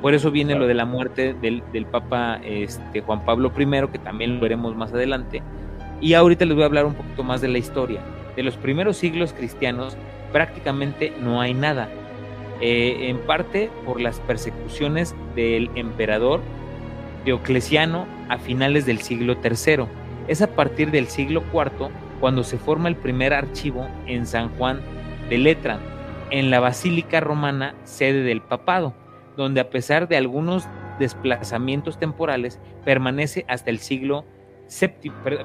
Por 0.02 0.15
eso 0.15 0.31
viene 0.31 0.56
lo 0.56 0.65
de 0.65 0.73
la 0.73 0.86
muerte 0.86 1.36
del, 1.36 1.61
del 1.72 1.86
Papa 1.86 2.40
este, 2.44 3.02
Juan 3.02 3.23
Pablo 3.23 3.52
I, 3.56 3.88
que 3.91 3.99
también 3.99 4.36
lo 4.36 4.41
veremos 4.41 4.76
más 4.76 4.91
adelante, 4.94 5.44
y 6.02 6.15
ahorita 6.15 6.45
les 6.45 6.56
voy 6.56 6.64
a 6.64 6.65
hablar 6.65 6.86
un 6.86 6.95
poquito 6.95 7.23
más 7.23 7.40
de 7.41 7.48
la 7.48 7.60
historia. 7.60 8.02
De 8.36 8.44
los 8.44 8.57
primeros 8.57 8.98
siglos 8.98 9.34
cristianos 9.34 9.95
prácticamente 10.32 11.14
no 11.22 11.40
hay 11.40 11.53
nada. 11.53 11.90
Eh, 12.60 13.10
en 13.10 13.19
parte 13.19 13.69
por 13.86 14.02
las 14.02 14.19
persecuciones 14.19 15.15
del 15.36 15.69
emperador 15.76 16.41
Diocleciano 17.26 18.07
a 18.30 18.40
finales 18.40 18.86
del 18.86 18.99
siglo 19.02 19.36
III. 19.44 19.86
Es 20.28 20.41
a 20.41 20.48
partir 20.48 20.90
del 20.91 21.07
siglo 21.07 21.44
IV 21.53 21.90
cuando 22.19 22.44
se 22.44 22.57
forma 22.57 22.90
el 22.90 22.95
primer 22.95 23.34
archivo 23.34 23.88
en 24.07 24.26
San 24.26 24.49
Juan 24.57 24.82
de 25.30 25.38
Letrán, 25.38 25.80
en 26.32 26.49
la 26.49 26.60
Basílica 26.60 27.19
Romana, 27.19 27.76
sede 27.84 28.23
del 28.23 28.41
papado, 28.41 28.94
donde 29.38 29.61
a 29.61 29.69
pesar 29.69 30.07
de 30.07 30.18
algunos 30.18 30.68
desplazamientos 30.99 31.98
temporales 31.98 32.60
permanece 32.86 33.45
hasta 33.48 33.69
el 33.69 33.80
siglo 33.80 34.26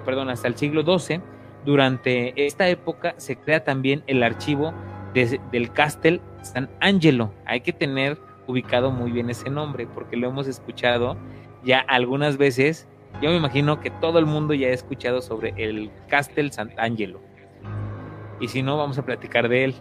perdón, 0.05 0.31
hasta 0.31 0.49
el 0.49 0.57
siglo 0.57 0.83
XII. 0.83 1.21
Durante 1.65 2.47
esta 2.47 2.69
época 2.69 3.15
se 3.17 3.37
crea 3.37 3.65
también 3.65 4.05
el 4.07 4.23
archivo 4.23 4.73
del 5.15 5.73
Castel 5.73 6.21
San 6.43 6.71
Angelo. 6.81 7.33
Hay 7.45 7.61
que 7.61 7.73
tener 7.73 8.19
ubicado 8.47 8.91
muy 8.91 9.11
bien 9.11 9.31
ese 9.31 9.51
nombre 9.51 9.87
porque 9.87 10.17
lo 10.17 10.29
hemos 10.29 10.47
escuchado 10.47 11.17
ya 11.65 11.81
algunas 11.81 12.37
veces. 12.37 12.87
Yo 13.21 13.31
me 13.31 13.37
imagino 13.37 13.81
que 13.81 13.91
todo 13.91 14.19
el 14.19 14.27
mundo 14.27 14.55
ya 14.55 14.69
ha 14.69 14.73
escuchado 14.73 15.23
sobre 15.23 15.55
el 15.57 15.91
Castel 16.09 16.53
San 16.53 16.73
Angelo. 16.77 17.21
Y 18.41 18.49
si 18.49 18.63
no, 18.63 18.77
vamos 18.77 18.99
a 18.99 19.05
platicar 19.05 19.49
de 19.49 19.65
él. 19.65 19.75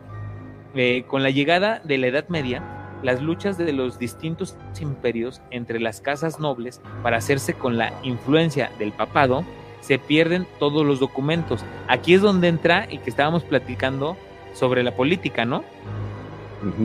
Eh, 0.74 1.04
con 1.08 1.24
la 1.24 1.30
llegada 1.30 1.82
de 1.84 1.98
la 1.98 2.08
Edad 2.08 2.28
Media, 2.30 2.64
las 3.06 3.22
luchas 3.22 3.58
de 3.58 3.72
los 3.72 4.00
distintos 4.00 4.58
imperios 4.82 5.42
entre 5.52 5.80
las 5.80 6.02
casas 6.02 6.40
nobles 6.40 6.82
para 7.04 7.18
hacerse 7.18 7.54
con 7.54 7.78
la 7.78 7.94
influencia 8.04 8.72
del 8.80 8.92
papado, 8.92 9.46
se 9.80 10.00
pierden 10.00 10.48
todos 10.60 10.86
los 10.86 11.00
documentos. 11.00 11.64
Aquí 11.88 12.16
es 12.16 12.22
donde 12.22 12.48
entra 12.48 12.88
y 12.90 12.98
que 12.98 13.10
estábamos 13.12 13.44
platicando 13.44 14.18
sobre 14.54 14.82
la 14.82 14.96
política, 14.96 15.46
¿no? 15.46 15.64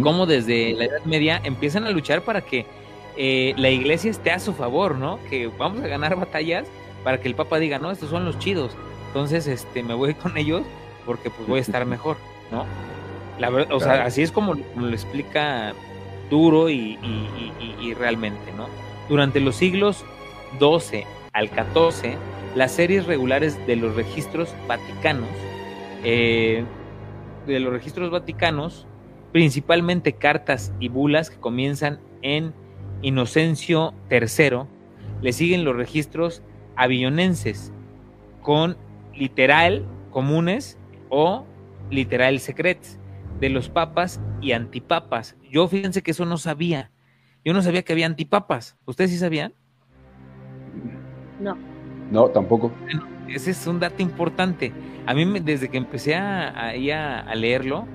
Cómo 0.02 0.26
desde 0.26 0.74
la 0.74 0.84
Edad 0.84 1.04
Media 1.06 1.40
empiezan 1.42 1.84
a 1.84 1.90
luchar 1.90 2.20
para 2.20 2.42
que 2.42 2.66
eh, 3.16 3.54
la 3.56 3.70
iglesia 3.70 4.10
esté 4.10 4.30
a 4.30 4.38
su 4.38 4.52
favor, 4.52 4.96
¿no? 4.96 5.18
Que 5.30 5.46
vamos 5.46 5.82
a 5.82 5.88
ganar 5.88 6.16
batallas 6.16 6.66
para 7.02 7.18
que 7.18 7.28
el 7.28 7.34
Papa 7.34 7.58
diga, 7.58 7.78
no, 7.78 7.90
estos 7.90 8.10
son 8.10 8.26
los 8.26 8.38
chidos. 8.38 8.76
Entonces, 9.06 9.46
este, 9.46 9.82
me 9.82 9.94
voy 9.94 10.12
con 10.12 10.36
ellos 10.36 10.62
porque 11.06 11.30
pues 11.30 11.48
voy 11.48 11.58
a 11.60 11.62
estar 11.62 11.86
mejor, 11.86 12.18
¿no? 12.52 12.66
La 13.38 13.48
verdad, 13.48 13.72
o 13.72 13.80
sea, 13.80 14.04
así 14.04 14.20
es 14.20 14.30
como 14.30 14.54
lo 14.54 14.90
explica 14.90 15.72
duro 16.30 16.70
y, 16.70 16.96
realmente, 17.98 18.52
¿no? 18.56 18.68
Durante 19.08 19.40
los 19.40 19.56
siglos 19.56 20.04
XII 20.58 21.04
al 21.32 21.48
XIV, 21.48 22.14
las 22.54 22.72
series 22.72 23.06
regulares 23.06 23.58
de 23.66 23.76
los 23.76 23.94
registros 23.94 24.54
vaticanos, 24.66 25.28
eh, 26.04 26.64
de 27.46 27.60
los 27.60 27.72
registros 27.72 28.10
vaticanos, 28.10 28.86
principalmente 29.32 30.12
cartas 30.14 30.72
y 30.80 30.88
bulas 30.88 31.30
que 31.30 31.36
comienzan 31.36 32.00
en 32.22 32.52
Inocencio 33.02 33.92
III, 34.10 34.62
le 35.20 35.32
siguen 35.32 35.64
los 35.64 35.76
registros 35.76 36.42
avillonenses 36.76 37.72
con 38.42 38.76
literal 39.14 39.84
comunes 40.10 40.78
o 41.08 41.44
literal 41.90 42.40
secrets 42.40 42.99
de 43.40 43.48
los 43.48 43.68
papas 43.68 44.20
y 44.40 44.52
antipapas. 44.52 45.36
Yo 45.50 45.66
fíjense 45.66 46.02
que 46.02 46.10
eso 46.10 46.24
no 46.26 46.36
sabía. 46.36 46.90
Yo 47.44 47.54
no 47.54 47.62
sabía 47.62 47.82
que 47.82 47.92
había 47.92 48.06
antipapas. 48.06 48.76
¿Ustedes 48.84 49.10
sí 49.10 49.18
sabían? 49.18 49.54
No. 51.40 51.56
No, 52.10 52.28
tampoco. 52.28 52.70
ese 53.28 53.52
es 53.52 53.66
un 53.66 53.80
dato 53.80 54.02
importante. 54.02 54.72
A 55.06 55.14
mí, 55.14 55.40
desde 55.40 55.68
que 55.68 55.78
empecé 55.78 56.14
a, 56.14 56.48
a, 56.48 57.34
leerlo, 57.34 57.86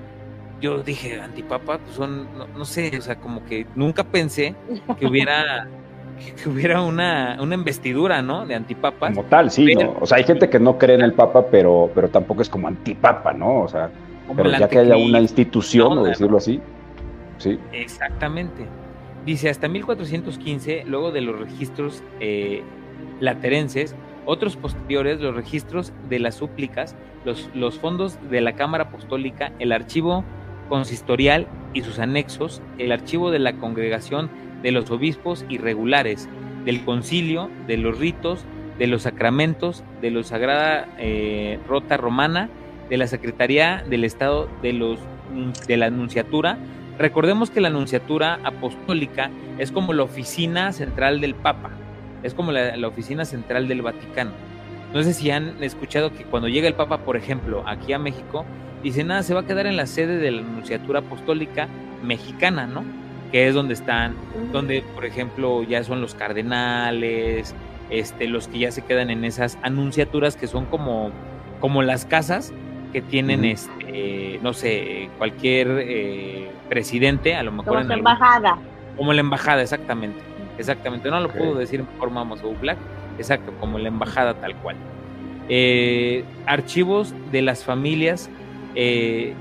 yo 0.60 0.82
dije, 0.82 1.20
antipapa, 1.20 1.78
pues 1.78 1.94
son, 1.94 2.26
no, 2.56 2.64
sé, 2.64 2.96
o 2.98 3.02
sea, 3.02 3.16
como 3.16 3.44
que 3.44 3.66
nunca 3.76 4.04
pensé 4.04 4.54
que 4.98 5.06
hubiera 5.06 5.68
que, 6.42 6.48
hubiera 6.48 6.82
una, 6.82 7.36
una 7.40 7.54
investidura, 7.54 8.22
¿no? 8.22 8.46
De 8.46 8.54
antipapas. 8.54 9.14
Como 9.14 9.28
tal, 9.28 9.50
sí, 9.50 9.74
¿no? 9.74 9.96
O 10.00 10.06
sea, 10.06 10.18
hay 10.18 10.24
gente 10.24 10.48
que 10.48 10.58
no 10.58 10.78
cree 10.78 10.96
en 10.96 11.02
el 11.02 11.12
papa, 11.12 11.46
pero, 11.50 11.90
pero 11.94 12.08
tampoco 12.08 12.42
es 12.42 12.48
como 12.48 12.66
antipapa, 12.66 13.32
¿no? 13.32 13.60
O 13.60 13.68
sea, 13.68 13.90
pero 14.34 14.50
ya 14.50 14.68
que 14.68 14.78
haya 14.78 14.96
una 14.96 15.20
institución, 15.20 15.98
o 15.98 16.04
decirlo 16.04 16.38
así, 16.38 16.60
sí. 17.38 17.58
Exactamente. 17.72 18.66
Dice, 19.24 19.48
hasta 19.48 19.68
1415, 19.68 20.84
luego 20.86 21.10
de 21.10 21.20
los 21.20 21.38
registros 21.38 22.02
eh, 22.20 22.62
laterenses, 23.20 23.94
otros 24.24 24.56
posteriores, 24.56 25.20
los 25.20 25.34
registros 25.34 25.92
de 26.08 26.18
las 26.18 26.36
súplicas, 26.36 26.96
los, 27.24 27.50
los 27.54 27.78
fondos 27.78 28.18
de 28.30 28.40
la 28.40 28.54
Cámara 28.54 28.84
Apostólica, 28.84 29.52
el 29.58 29.72
archivo 29.72 30.24
consistorial 30.68 31.46
y 31.74 31.82
sus 31.82 31.98
anexos, 31.98 32.62
el 32.78 32.92
archivo 32.92 33.30
de 33.30 33.38
la 33.38 33.56
congregación 33.56 34.30
de 34.62 34.72
los 34.72 34.90
obispos 34.90 35.44
irregulares, 35.48 36.28
del 36.64 36.84
concilio, 36.84 37.50
de 37.66 37.76
los 37.76 37.98
ritos, 37.98 38.44
de 38.78 38.86
los 38.86 39.02
sacramentos, 39.02 39.84
de 40.00 40.10
la 40.10 40.22
Sagrada 40.22 40.88
eh, 40.98 41.58
Rota 41.68 41.96
Romana, 41.96 42.50
de 42.88 42.96
la 42.96 43.06
Secretaría 43.06 43.84
del 43.88 44.04
Estado 44.04 44.48
de, 44.62 44.72
los, 44.72 44.98
de 45.66 45.76
la 45.76 45.86
Anunciatura. 45.86 46.58
Recordemos 46.98 47.50
que 47.50 47.60
la 47.60 47.68
Anunciatura 47.68 48.38
Apostólica 48.44 49.30
es 49.58 49.72
como 49.72 49.92
la 49.92 50.02
oficina 50.02 50.72
central 50.72 51.20
del 51.20 51.34
Papa, 51.34 51.70
es 52.22 52.34
como 52.34 52.52
la, 52.52 52.76
la 52.76 52.88
oficina 52.88 53.24
central 53.24 53.68
del 53.68 53.82
Vaticano. 53.82 54.32
No 54.94 55.02
sé 55.02 55.12
si 55.12 55.30
han 55.30 55.62
escuchado 55.62 56.12
que 56.12 56.24
cuando 56.24 56.48
llega 56.48 56.68
el 56.68 56.74
Papa, 56.74 56.98
por 56.98 57.16
ejemplo, 57.16 57.62
aquí 57.66 57.92
a 57.92 57.98
México, 57.98 58.46
dice, 58.82 59.04
nada, 59.04 59.22
se 59.22 59.34
va 59.34 59.40
a 59.40 59.46
quedar 59.46 59.66
en 59.66 59.76
la 59.76 59.86
sede 59.86 60.16
de 60.18 60.30
la 60.30 60.40
Anunciatura 60.40 61.00
Apostólica 61.00 61.68
Mexicana, 62.02 62.66
¿no? 62.66 62.84
Que 63.32 63.48
es 63.48 63.54
donde 63.54 63.74
están, 63.74 64.14
donde, 64.52 64.82
por 64.94 65.04
ejemplo, 65.04 65.62
ya 65.64 65.82
son 65.82 66.00
los 66.00 66.14
cardenales, 66.14 67.54
este, 67.90 68.26
los 68.26 68.48
que 68.48 68.60
ya 68.60 68.70
se 68.70 68.82
quedan 68.82 69.10
en 69.10 69.24
esas 69.24 69.58
anunciaturas 69.62 70.36
que 70.36 70.46
son 70.46 70.66
como, 70.66 71.10
como 71.60 71.82
las 71.82 72.04
casas 72.04 72.52
que 72.96 73.02
tienen, 73.02 73.44
este, 73.44 74.40
no 74.42 74.54
sé, 74.54 75.10
cualquier 75.18 75.68
eh, 75.82 76.48
presidente, 76.70 77.34
a 77.34 77.42
lo 77.42 77.52
mejor 77.52 77.66
como 77.66 77.80
en 77.80 77.88
la 77.88 77.94
embajada. 77.94 78.58
Como 78.96 79.12
la 79.12 79.20
embajada, 79.20 79.60
exactamente. 79.60 80.18
Exactamente. 80.56 81.10
No 81.10 81.20
lo 81.20 81.28
puedo 81.28 81.56
decir 81.56 81.84
mejor 81.84 82.10
Mamos 82.10 82.40
o 82.42 82.54
Black. 82.54 82.78
Exacto, 83.18 83.52
como 83.60 83.78
la 83.78 83.88
embajada 83.88 84.32
tal 84.40 84.56
cual. 84.62 84.76
Eh, 85.50 86.24
archivos 86.46 87.12
de 87.32 87.42
las 87.42 87.64
familias 87.64 88.30
eh, 88.74 89.34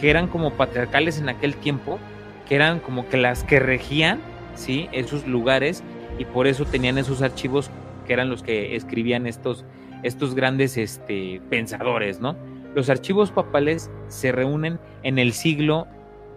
que 0.00 0.08
eran 0.08 0.28
como 0.28 0.52
patriarcales 0.52 1.18
en 1.18 1.28
aquel 1.28 1.56
tiempo, 1.56 1.98
que 2.48 2.54
eran 2.54 2.78
como 2.78 3.08
que 3.08 3.16
las 3.16 3.42
que 3.42 3.58
regían, 3.58 4.20
¿sí? 4.54 4.88
Esos 4.92 5.26
lugares 5.26 5.82
y 6.20 6.24
por 6.24 6.46
eso 6.46 6.64
tenían 6.64 6.98
esos 6.98 7.20
archivos 7.20 7.68
que 8.06 8.12
eran 8.12 8.30
los 8.30 8.44
que 8.44 8.76
escribían 8.76 9.26
estos, 9.26 9.64
estos 10.04 10.36
grandes 10.36 10.76
este, 10.76 11.40
pensadores, 11.50 12.20
¿no? 12.20 12.36
Los 12.76 12.90
archivos 12.90 13.30
papales 13.30 13.90
se 14.08 14.32
reúnen 14.32 14.78
en 15.02 15.18
el 15.18 15.32
siglo 15.32 15.86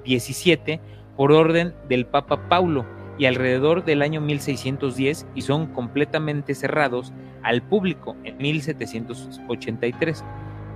XVII 0.05 0.79
por 1.17 1.33
orden 1.33 1.73
del 1.89 2.05
Papa 2.05 2.47
Paulo 2.47 2.85
y 3.17 3.25
alrededor 3.25 3.83
del 3.83 4.01
año 4.01 4.21
1610 4.21 5.27
y 5.35 5.41
son 5.41 5.67
completamente 5.67 6.55
cerrados 6.55 7.11
al 7.43 7.61
público 7.61 8.15
en 8.23 8.37
1783. 8.37 10.23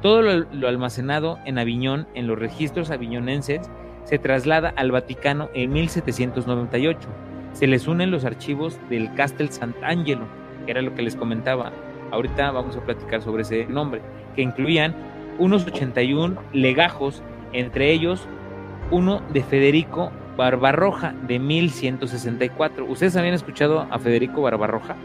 Todo 0.02 0.22
lo, 0.22 0.68
almacenado 0.68 1.40
en 1.46 1.58
Aviñón, 1.58 2.10
en 2.14 2.28
los 2.28 2.38
registros 2.38 2.92
aviñonenses, 2.92 3.62
se 4.04 4.20
traslada 4.20 4.74
al 4.76 4.92
Vaticano 4.92 5.50
en 5.54 5.72
1798. 5.72 7.08
Se 7.54 7.68
les 7.68 7.88
unen 7.88 8.12
los 8.12 8.26
archivos 8.26 8.78
del 8.90 9.14
Castel 9.14 9.50
Sant'Angelo, 9.50 10.28
que 10.66 10.72
era 10.72 10.82
lo 10.82 10.94
que 10.94 11.04
les 11.04 11.16
comentaba. 11.16 11.72
Ahorita 12.12 12.52
vamos 12.52 12.76
a 12.76 12.82
platicar 12.82 13.22
sobre 13.22 13.44
ese 13.44 13.66
nombre, 13.68 14.02
que 14.36 14.42
incluían 14.42 15.13
unos 15.40 15.66
81 15.66 16.36
legajos, 16.54 17.22
entre 17.54 17.92
ellos 17.92 18.28
uno 18.92 19.22
de 19.32 19.44
Federico 19.44 20.12
Barbarroja 20.38 21.14
de 21.28 21.40
1164. 21.40 22.86
¿Ustedes 22.86 23.16
habían 23.16 23.34
escuchado 23.34 23.88
a 23.90 24.00
Federico 24.00 24.42
Barbarroja? 24.42 24.96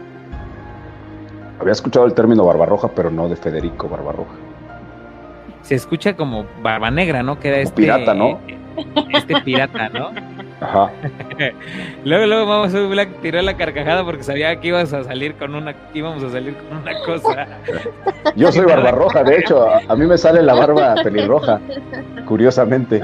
Había 1.60 1.72
escuchado 1.72 2.06
el 2.06 2.14
término 2.14 2.44
Barbarroja, 2.44 2.88
pero 2.88 3.10
no 3.10 3.28
de 3.28 3.36
Federico 3.36 3.88
Barbarroja. 3.88 4.34
Se 5.62 5.74
escucha 5.74 6.16
como 6.16 6.46
Barba 6.62 6.90
Negra, 6.90 7.22
¿no? 7.22 7.38
Que 7.38 7.48
era 7.48 7.58
este 7.58 7.74
pirata, 7.74 8.14
¿no? 8.14 8.38
Este 9.12 9.40
pirata, 9.42 9.88
¿no? 9.88 10.10
Ajá. 10.60 10.90
luego, 12.04 12.26
luego 12.26 12.46
vamos 12.46 12.74
a 12.74 12.80
Black 12.86 13.20
tiró 13.22 13.40
la 13.42 13.56
carcajada 13.56 14.04
porque 14.04 14.24
sabía 14.24 14.58
que 14.60 14.68
ibas 14.68 14.92
a 14.92 15.04
salir 15.04 15.34
con 15.34 15.54
una, 15.54 15.74
íbamos 15.94 16.22
a 16.24 16.30
salir 16.30 16.56
con 16.56 16.78
una 16.78 16.92
cosa. 17.04 17.46
Yo 18.34 18.50
soy 18.50 18.66
barbarroja, 18.66 19.22
de 19.22 19.38
hecho, 19.38 19.66
a 19.88 19.96
mí 19.96 20.06
me 20.06 20.18
sale 20.18 20.42
la 20.42 20.54
barba 20.54 20.96
pelirroja, 21.02 21.60
curiosamente. 22.26 23.00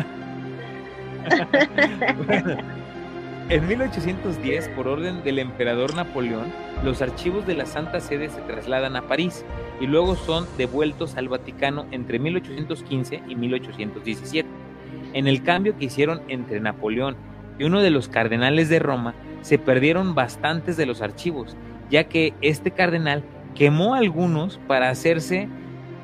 en 3.49 3.69
1810, 3.69 4.69
por 4.71 4.89
orden 4.89 5.23
del 5.23 5.39
emperador 5.39 5.95
Napoleón, 5.95 6.53
los 6.83 7.03
archivos 7.03 7.47
de 7.47 7.55
la 7.55 7.67
Santa 7.67 8.01
Sede 8.01 8.31
se 8.31 8.41
trasladan 8.43 8.97
a 8.97 9.03
París 9.03 9.45
y 9.81 9.87
luego 9.87 10.17
son 10.17 10.47
devueltos 10.59 11.17
al 11.17 11.29
Vaticano 11.29 11.87
entre 11.93 12.19
1815 12.19 13.23
y 13.29 13.37
1817. 13.37 14.49
En 15.13 15.29
el 15.29 15.45
cambio 15.45 15.79
que 15.79 15.85
hicieron 15.85 16.21
entre 16.27 16.59
Napoleón 16.59 17.17
y 17.59 17.65
uno 17.65 17.83
de 17.83 17.91
los 17.91 18.09
cardenales 18.09 18.69
de 18.69 18.79
Roma, 18.79 19.15
se 19.43 19.59
perdieron 19.59 20.15
bastantes 20.15 20.77
de 20.77 20.87
los 20.87 21.03
archivos, 21.03 21.57
ya 21.91 22.05
que 22.05 22.35
este 22.41 22.71
cardenal 22.71 23.23
quemó 23.55 23.95
algunos 23.95 24.59
para 24.67 24.91
hacerse 24.91 25.49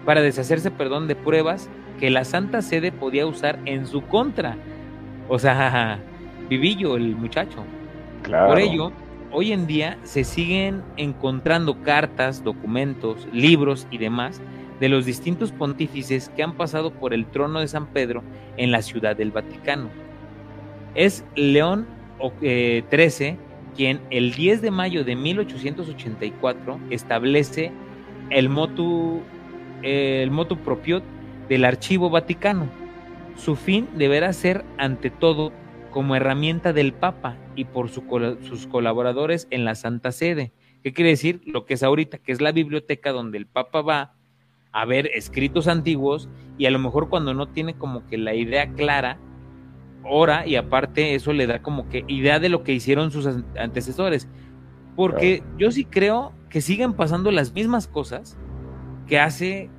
para 0.05 0.23
deshacerse, 0.23 0.71
perdón, 0.71 1.09
de 1.09 1.15
pruebas 1.15 1.69
que 1.99 2.11
la 2.11 2.25
Santa 2.25 2.63
Sede 2.63 2.91
podía 2.91 3.27
usar 3.27 3.59
en 3.67 3.87
su 3.87 4.03
contra 4.03 4.57
o 5.31 5.39
sea, 5.39 6.01
vivillo 6.51 6.97
el 6.97 7.15
muchacho. 7.15 7.65
Por 8.25 8.59
ello, 8.59 8.93
hoy 9.31 9.53
en 9.53 9.67
día 9.69 9.97
se 10.03 10.25
siguen 10.25 10.83
encontrando 10.97 11.83
cartas, 11.83 12.43
documentos, 12.43 13.29
libros 13.33 13.87
y 13.93 13.99
demás 13.99 14.43
de 14.81 14.89
los 14.89 15.07
distintos 15.07 15.53
pontífices 15.53 16.29
que 16.31 16.43
han 16.43 16.55
pasado 16.55 16.91
por 16.91 17.15
el 17.15 17.27
trono 17.27 17.61
de 17.61 17.69
San 17.69 17.87
Pedro 17.87 18.25
en 18.57 18.73
la 18.73 18.83
ciudad 18.83 19.17
del 19.17 19.31
Vaticano. 19.31 19.89
Es 20.95 21.25
León 21.37 21.87
eh, 22.43 22.85
quien 23.77 24.01
el 24.11 24.33
10 24.35 24.63
de 24.63 24.71
mayo 24.71 25.05
de 25.05 25.17
1884 25.17 26.81
establece 26.91 27.73
el 28.31 28.49
motu, 28.49 29.23
el 29.83 30.31
motu 30.31 30.57
propio 30.59 31.03
del 31.49 31.65
Archivo 31.65 32.11
Vaticano, 32.11 32.69
su 33.37 33.57
fin 33.57 33.89
deberá 33.97 34.33
ser, 34.35 34.65
ante 34.77 35.09
todo, 35.09 35.53
como 35.91 36.15
herramienta 36.15 36.73
del 36.73 36.93
Papa 36.93 37.39
y 37.57 37.65
por 37.65 37.89
sus 37.89 38.67
colaboradores 38.67 39.49
en 39.51 39.65
la 39.65 39.75
Santa 39.75 40.13
Sede. 40.13 40.53
¿Qué 40.83 40.93
quiere 40.93 41.11
decir? 41.11 41.41
Lo 41.47 41.65
que 41.65 41.75
es 41.75 41.83
ahorita, 41.83 42.19
que 42.19 42.33
es 42.33 42.41
la 42.41 42.53
biblioteca 42.53 43.13
donde 43.13 43.39
el 43.39 43.47
Papa 43.47 43.81
va 43.81 44.15
a 44.73 44.85
ver 44.85 45.11
escritos 45.15 45.69
antiguos 45.69 46.29
y 46.59 46.67
a 46.67 46.71
lo 46.71 46.79
mejor 46.79 47.09
cuando 47.09 47.33
no 47.33 47.49
tiene 47.49 47.75
como 47.75 48.07
que 48.07 48.19
la 48.19 48.35
idea 48.35 48.73
clara, 48.75 49.19
ora 50.05 50.47
y 50.47 50.57
aparte 50.57 51.15
eso 51.15 51.33
le 51.33 51.47
da 51.47 51.63
como 51.63 51.89
que 51.89 52.05
idea 52.09 52.41
de 52.41 52.49
lo 52.49 52.63
que 52.63 52.73
hicieron 52.73 53.11
sus 53.11 53.29
antecesores. 53.59 54.29
Porque 54.97 55.43
yo 55.57 55.71
sí 55.71 55.85
creo 55.85 56.33
que 56.49 56.61
siguen 56.61 56.95
pasando 56.95 57.31
las 57.31 57.53
mismas 57.53 57.87
cosas 57.87 58.37
que 59.07 59.19
hace 59.19 59.71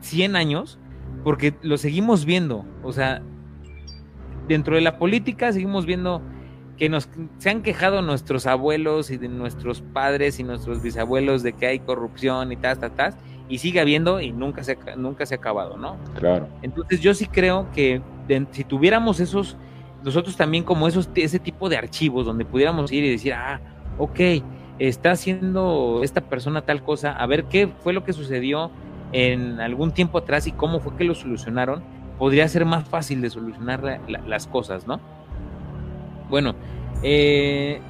100 0.00 0.36
años 0.36 0.78
porque 1.22 1.54
lo 1.62 1.78
seguimos 1.78 2.24
viendo, 2.24 2.66
o 2.82 2.92
sea, 2.92 3.22
dentro 4.48 4.74
de 4.74 4.82
la 4.82 4.98
política 4.98 5.52
seguimos 5.52 5.86
viendo 5.86 6.20
que 6.76 6.88
nos 6.88 7.08
se 7.38 7.50
han 7.50 7.62
quejado 7.62 8.02
nuestros 8.02 8.46
abuelos 8.46 9.10
y 9.10 9.16
de 9.16 9.28
nuestros 9.28 9.80
padres 9.80 10.38
y 10.40 10.42
nuestros 10.44 10.82
bisabuelos 10.82 11.42
de 11.42 11.52
que 11.52 11.66
hay 11.66 11.78
corrupción 11.78 12.52
y 12.52 12.56
tal, 12.56 12.78
tal, 12.78 12.92
tal, 12.92 13.14
y 13.48 13.58
sigue 13.58 13.80
habiendo 13.80 14.20
y 14.20 14.32
nunca 14.32 14.64
se, 14.64 14.78
nunca 14.96 15.26
se 15.26 15.34
ha 15.34 15.38
acabado, 15.38 15.76
¿no? 15.76 15.96
Claro. 16.18 16.48
Entonces 16.62 17.00
yo 17.00 17.14
sí 17.14 17.26
creo 17.26 17.70
que 17.72 18.00
si 18.52 18.64
tuviéramos 18.64 19.20
esos, 19.20 19.56
nosotros 20.02 20.36
también 20.36 20.64
como 20.64 20.88
esos, 20.88 21.10
ese 21.14 21.38
tipo 21.38 21.68
de 21.68 21.76
archivos 21.76 22.26
donde 22.26 22.44
pudiéramos 22.44 22.90
ir 22.92 23.04
y 23.04 23.10
decir, 23.10 23.34
ah, 23.34 23.60
ok, 23.98 24.20
está 24.78 25.12
haciendo 25.12 26.00
esta 26.02 26.20
persona 26.22 26.62
tal 26.62 26.82
cosa, 26.82 27.12
a 27.12 27.26
ver 27.26 27.44
qué 27.44 27.68
fue 27.68 27.92
lo 27.92 28.04
que 28.04 28.12
sucedió 28.12 28.70
en 29.12 29.60
algún 29.60 29.92
tiempo 29.92 30.18
atrás 30.18 30.46
y 30.46 30.52
cómo 30.52 30.80
fue 30.80 30.96
que 30.96 31.04
lo 31.04 31.14
solucionaron, 31.14 31.82
podría 32.18 32.48
ser 32.48 32.64
más 32.64 32.88
fácil 32.88 33.20
de 33.20 33.30
solucionar 33.30 34.00
las 34.08 34.46
cosas, 34.46 34.86
¿no? 34.86 35.00
Bueno, 36.28 36.54
eh, 37.02 37.80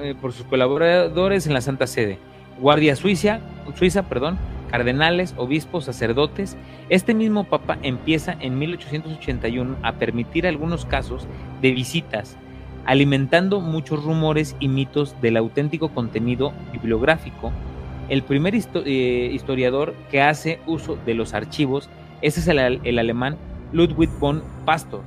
eh, 0.00 0.14
por 0.20 0.32
sus 0.32 0.46
colaboradores 0.46 1.46
en 1.46 1.54
la 1.54 1.60
Santa 1.60 1.86
Sede, 1.86 2.18
Guardia 2.60 2.96
Suiza, 2.96 3.40
Suiza, 3.74 4.02
perdón, 4.08 4.38
cardenales, 4.70 5.34
obispos, 5.36 5.84
sacerdotes. 5.84 6.56
Este 6.88 7.14
mismo 7.14 7.44
papa 7.44 7.78
empieza 7.82 8.36
en 8.40 8.58
1881 8.58 9.76
a 9.82 9.92
permitir 9.94 10.46
algunos 10.46 10.84
casos 10.84 11.26
de 11.62 11.72
visitas, 11.72 12.36
alimentando 12.84 13.60
muchos 13.60 14.04
rumores 14.04 14.56
y 14.60 14.68
mitos 14.68 15.20
del 15.20 15.36
auténtico 15.36 15.88
contenido 15.90 16.52
bibliográfico. 16.72 17.52
El 18.08 18.22
primer 18.22 18.54
eh, 18.54 19.30
historiador 19.32 19.94
que 20.10 20.20
hace 20.20 20.60
uso 20.66 20.98
de 21.06 21.14
los 21.14 21.32
archivos 21.32 21.88
ese 22.22 22.40
es 22.40 22.48
el, 22.48 22.98
alemán 22.98 23.36
Ludwig 23.72 24.10
von 24.18 24.42
Pastor. 24.64 25.02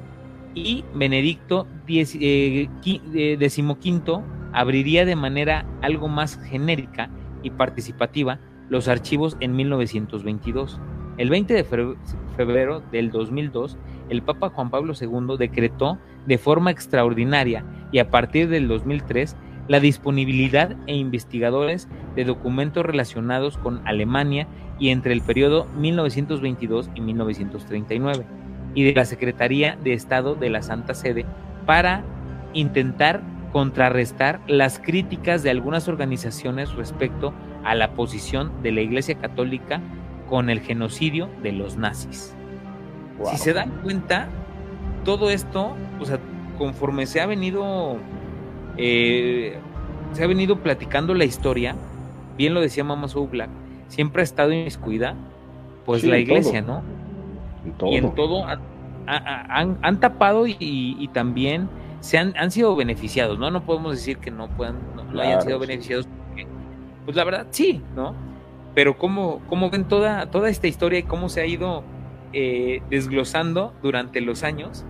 Y 0.55 0.83
Benedicto 0.93 1.67
XV 1.87 2.17
eh, 2.21 2.69
abriría 4.53 5.05
de 5.05 5.15
manera 5.15 5.65
algo 5.81 6.07
más 6.07 6.39
genérica 6.49 7.09
y 7.43 7.51
participativa 7.51 8.39
los 8.69 8.87
archivos 8.87 9.37
en 9.39 9.55
1922. 9.55 10.79
El 11.17 11.29
20 11.29 11.53
de 11.53 11.63
febrero 12.35 12.81
del 12.91 13.11
2002, 13.11 13.77
el 14.09 14.23
Papa 14.23 14.49
Juan 14.49 14.71
Pablo 14.71 14.93
II 14.99 15.37
decretó 15.37 15.99
de 16.25 16.37
forma 16.37 16.71
extraordinaria 16.71 17.63
y 17.91 17.99
a 17.99 18.09
partir 18.09 18.49
del 18.49 18.67
2003 18.67 19.35
la 19.67 19.79
disponibilidad 19.79 20.75
e 20.87 20.95
investigadores 20.95 21.87
de 22.15 22.25
documentos 22.25 22.85
relacionados 22.85 23.57
con 23.57 23.87
Alemania 23.87 24.47
y 24.79 24.89
entre 24.89 25.13
el 25.13 25.21
periodo 25.21 25.67
1922 25.77 26.89
y 26.95 27.01
1939 27.01 28.25
y 28.75 28.83
de 28.83 28.93
la 28.93 29.05
Secretaría 29.05 29.77
de 29.83 29.93
Estado 29.93 30.35
de 30.35 30.49
la 30.49 30.61
Santa 30.61 30.93
Sede 30.93 31.25
para 31.65 32.03
intentar 32.53 33.21
contrarrestar 33.53 34.41
las 34.47 34.79
críticas 34.79 35.43
de 35.43 35.51
algunas 35.51 35.87
organizaciones 35.87 36.73
respecto 36.73 37.33
a 37.63 37.75
la 37.75 37.93
posición 37.93 38.51
de 38.61 38.73
la 38.73 38.81
Iglesia 38.81 39.15
Católica 39.15 39.79
con 40.27 40.49
el 40.49 40.59
genocidio 40.59 41.29
de 41.41 41.53
los 41.53 41.77
nazis. 41.77 42.35
Si 43.25 43.37
se 43.37 43.53
dan 43.53 43.69
cuenta, 43.83 44.27
todo 45.05 45.29
esto, 45.29 45.75
o 46.01 46.05
sea, 46.05 46.19
conforme 46.57 47.05
se 47.05 47.21
ha 47.21 47.25
venido 47.25 47.97
eh, 48.77 49.57
se 50.13 50.23
ha 50.23 50.27
venido 50.27 50.59
platicando 50.59 51.13
la 51.13 51.25
historia, 51.25 51.75
bien 52.37 52.53
lo 52.53 52.61
decía 52.61 52.83
Mama 52.83 53.07
Soul 53.07 53.29
Black, 53.29 53.49
siempre 53.87 54.21
ha 54.21 54.23
estado 54.23 54.51
inmiscuida, 54.51 55.15
pues 55.85 56.03
la 56.03 56.17
iglesia, 56.17 56.61
¿no? 56.61 56.83
Y 57.85 57.95
en 57.95 58.13
todo 58.13 58.45
han, 59.05 59.99
tapado 59.99 60.45
y, 60.47 61.09
también 61.13 61.69
se 62.03 62.17
han, 62.17 62.33
han, 62.35 62.51
sido 62.51 62.75
beneficiados, 62.75 63.39
¿no? 63.39 63.49
No 63.49 63.65
podemos 63.65 63.95
decir 63.95 64.17
que 64.17 64.29
no 64.29 64.49
puedan, 64.49 64.75
no, 64.93 65.21
hayan 65.21 65.41
sido 65.41 65.57
beneficiados, 65.57 66.05
pues 67.05 67.15
la 67.15 67.23
verdad 67.23 67.47
sí, 67.51 67.81
¿no? 67.95 68.13
Pero 68.75 68.97
cómo, 68.97 69.41
cómo 69.47 69.69
ven 69.69 69.85
toda, 69.87 70.29
toda 70.29 70.49
esta 70.49 70.67
historia 70.67 70.99
y 70.99 71.03
cómo 71.03 71.29
se 71.29 71.39
ha 71.39 71.45
ido 71.45 71.83
eh, 72.33 72.81
desglosando 72.89 73.73
durante 73.81 74.19
los 74.19 74.43
años 74.43 74.83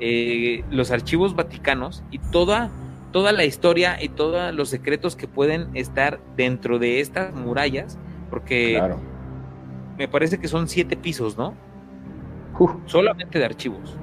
eh, 0.00 0.64
los 0.70 0.90
archivos 0.90 1.36
vaticanos 1.36 2.02
y 2.10 2.18
toda 2.18 2.72
toda 3.12 3.30
la 3.30 3.44
historia 3.44 4.02
y 4.02 4.08
todos 4.08 4.52
los 4.52 4.68
secretos 4.68 5.14
que 5.14 5.28
pueden 5.28 5.74
estar 5.74 6.20
dentro 6.36 6.78
de 6.80 7.00
estas 7.00 7.32
murallas, 7.32 7.96
porque 8.28 8.82
me 9.96 10.08
parece 10.08 10.38
que 10.38 10.48
son 10.48 10.68
siete 10.68 10.96
pisos, 10.96 11.38
¿no? 11.38 11.54
Solamente 12.86 13.38
de 13.38 13.44
archivos. 13.44 13.96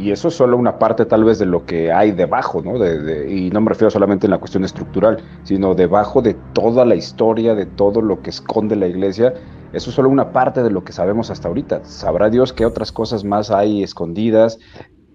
Y 0.00 0.12
eso 0.12 0.28
es 0.28 0.34
solo 0.34 0.56
una 0.56 0.78
parte 0.78 1.04
tal 1.04 1.24
vez 1.24 1.38
de 1.38 1.46
lo 1.46 1.66
que 1.66 1.92
hay 1.92 2.12
debajo, 2.12 2.62
¿no? 2.62 2.78
De, 2.78 3.30
y 3.30 3.50
no 3.50 3.60
me 3.60 3.68
refiero 3.68 3.90
solamente 3.90 4.26
en 4.26 4.30
la 4.30 4.38
cuestión 4.38 4.64
estructural, 4.64 5.18
sino 5.42 5.74
debajo 5.74 6.22
de 6.22 6.34
toda 6.52 6.84
la 6.84 6.94
historia, 6.94 7.54
de 7.54 7.66
todo 7.66 8.00
lo 8.00 8.22
que 8.22 8.30
esconde 8.30 8.76
la 8.76 8.86
iglesia. 8.86 9.34
Eso 9.72 9.90
es 9.90 9.96
solo 9.96 10.08
una 10.08 10.32
parte 10.32 10.62
de 10.62 10.70
lo 10.70 10.84
que 10.84 10.92
sabemos 10.92 11.30
hasta 11.30 11.48
ahorita. 11.48 11.84
Sabrá 11.84 12.30
Dios 12.30 12.52
qué 12.52 12.64
otras 12.64 12.92
cosas 12.92 13.24
más 13.24 13.50
hay 13.50 13.82
escondidas. 13.82 14.58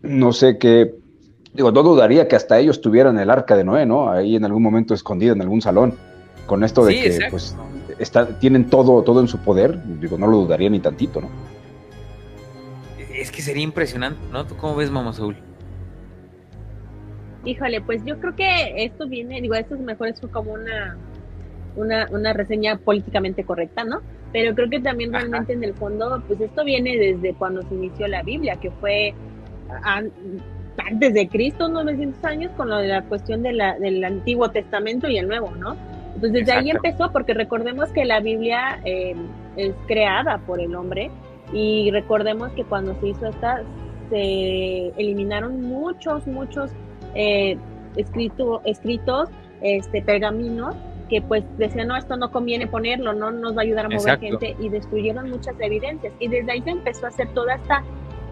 No 0.04 0.34
sé 0.34 0.60
qué 0.60 0.94
Digo, 1.56 1.72
no 1.72 1.84
dudaría 1.84 2.28
que 2.28 2.36
hasta 2.36 2.60
ellos 2.60 2.82
tuvieran 2.82 3.18
el 3.18 3.30
arca 3.30 3.56
de 3.56 3.64
Noé, 3.64 3.86
¿no? 3.86 4.12
Ahí 4.12 4.36
en 4.36 4.44
algún 4.44 4.62
momento 4.62 4.94
escondida 4.94 5.32
en 5.32 5.42
algún 5.42 5.62
salón. 5.62 5.94
Con 6.48 6.66
esto 6.66 6.86
de 6.86 6.96
que 6.96 7.28
pues 7.32 7.56
está, 7.98 8.28
tienen 8.40 8.70
todo, 8.70 9.02
todo 9.04 9.22
en 9.22 9.30
su 9.30 9.38
poder, 9.38 9.80
digo, 10.02 10.18
no 10.18 10.28
lo 10.28 10.38
dudaría 10.38 10.70
ni 10.70 10.80
tantito, 10.80 11.22
¿no? 11.22 11.30
Es 13.26 13.32
que 13.32 13.42
sería 13.42 13.64
impresionante, 13.64 14.20
¿no? 14.32 14.46
¿Tú 14.46 14.56
cómo 14.56 14.76
ves, 14.76 14.92
Mamá 14.92 15.12
Saúl? 15.12 15.36
Híjole, 17.44 17.82
pues 17.82 18.06
yo 18.06 18.20
creo 18.20 18.36
que 18.36 18.86
esto 18.86 19.08
viene, 19.08 19.42
digo, 19.42 19.56
esto 19.56 19.74
es 19.74 19.82
mejor 19.82 20.10
es 20.10 20.22
como 20.32 20.54
una, 20.54 20.96
una, 21.76 22.08
una 22.12 22.34
reseña 22.34 22.78
políticamente 22.78 23.44
correcta, 23.44 23.84
¿no? 23.84 24.02
Pero 24.32 24.54
creo 24.54 24.70
que 24.70 24.80
también 24.80 25.12
realmente 25.12 25.54
en 25.54 25.64
el 25.64 25.74
fondo, 25.74 26.22
pues 26.28 26.40
esto 26.40 26.64
viene 26.64 26.98
desde 26.98 27.34
cuando 27.34 27.64
se 27.64 27.74
inició 27.74 28.08
la 28.08 28.22
Biblia, 28.22 28.58
que 28.58 28.70
fue 28.70 29.16
antes 30.78 31.12
de 31.16 31.28
Cristo, 31.28 31.68
900 31.68 32.24
años, 32.26 32.52
con 32.56 32.70
lo 32.70 32.78
de 32.78 32.90
la 32.90 33.02
cuestión 33.06 33.42
de 33.42 33.54
la, 33.54 33.80
del 33.80 34.04
Antiguo 34.04 34.52
Testamento 34.52 35.10
y 35.10 35.18
el 35.18 35.28
Nuevo, 35.28 35.50
¿no? 35.56 35.76
Entonces 36.14 36.46
desde 36.46 36.52
ahí 36.52 36.70
empezó, 36.70 37.12
porque 37.12 37.34
recordemos 37.34 37.90
que 37.90 38.06
la 38.06 38.20
Biblia 38.20 38.82
eh, 38.86 39.16
es 39.58 39.74
creada 39.88 40.38
por 40.46 40.60
el 40.60 40.76
hombre 40.76 41.10
y 41.54 41.92
recordemos 41.92 42.52
que 42.54 42.64
cuando 42.64 43.00
se 43.00 43.10
hizo 43.10 43.28
esta, 43.28 43.64
se 44.10 44.88
eliminaron 44.98 45.62
muchos, 45.62 46.26
muchos 46.28 46.72
eh, 47.14 47.58
escrito, 47.96 48.62
escritos, 48.66 49.30
este, 49.62 50.02
pergaminos, 50.02 50.76
que 51.10 51.22
pues 51.22 51.44
decían, 51.58 51.88
no, 51.88 51.96
esto 51.96 52.18
no 52.18 52.32
conviene 52.32 52.68
ponerlo, 52.68 53.14
no 53.14 53.32
nos 53.32 53.56
va 53.56 53.62
a 53.62 53.64
ayudar 53.64 53.86
a 53.86 53.90
mover 53.90 54.20
gente, 54.20 54.56
y 54.60 54.70
destruyeron 54.70 55.30
muchas 55.30 55.56
evidencias. 55.60 56.14
Y 56.20 56.28
desde 56.28 56.52
ahí 56.52 56.62
se 56.62 56.72
empezó 56.72 57.06
a 57.06 57.10
hacer 57.10 57.34
toda 57.34 57.56
esta 57.56 57.84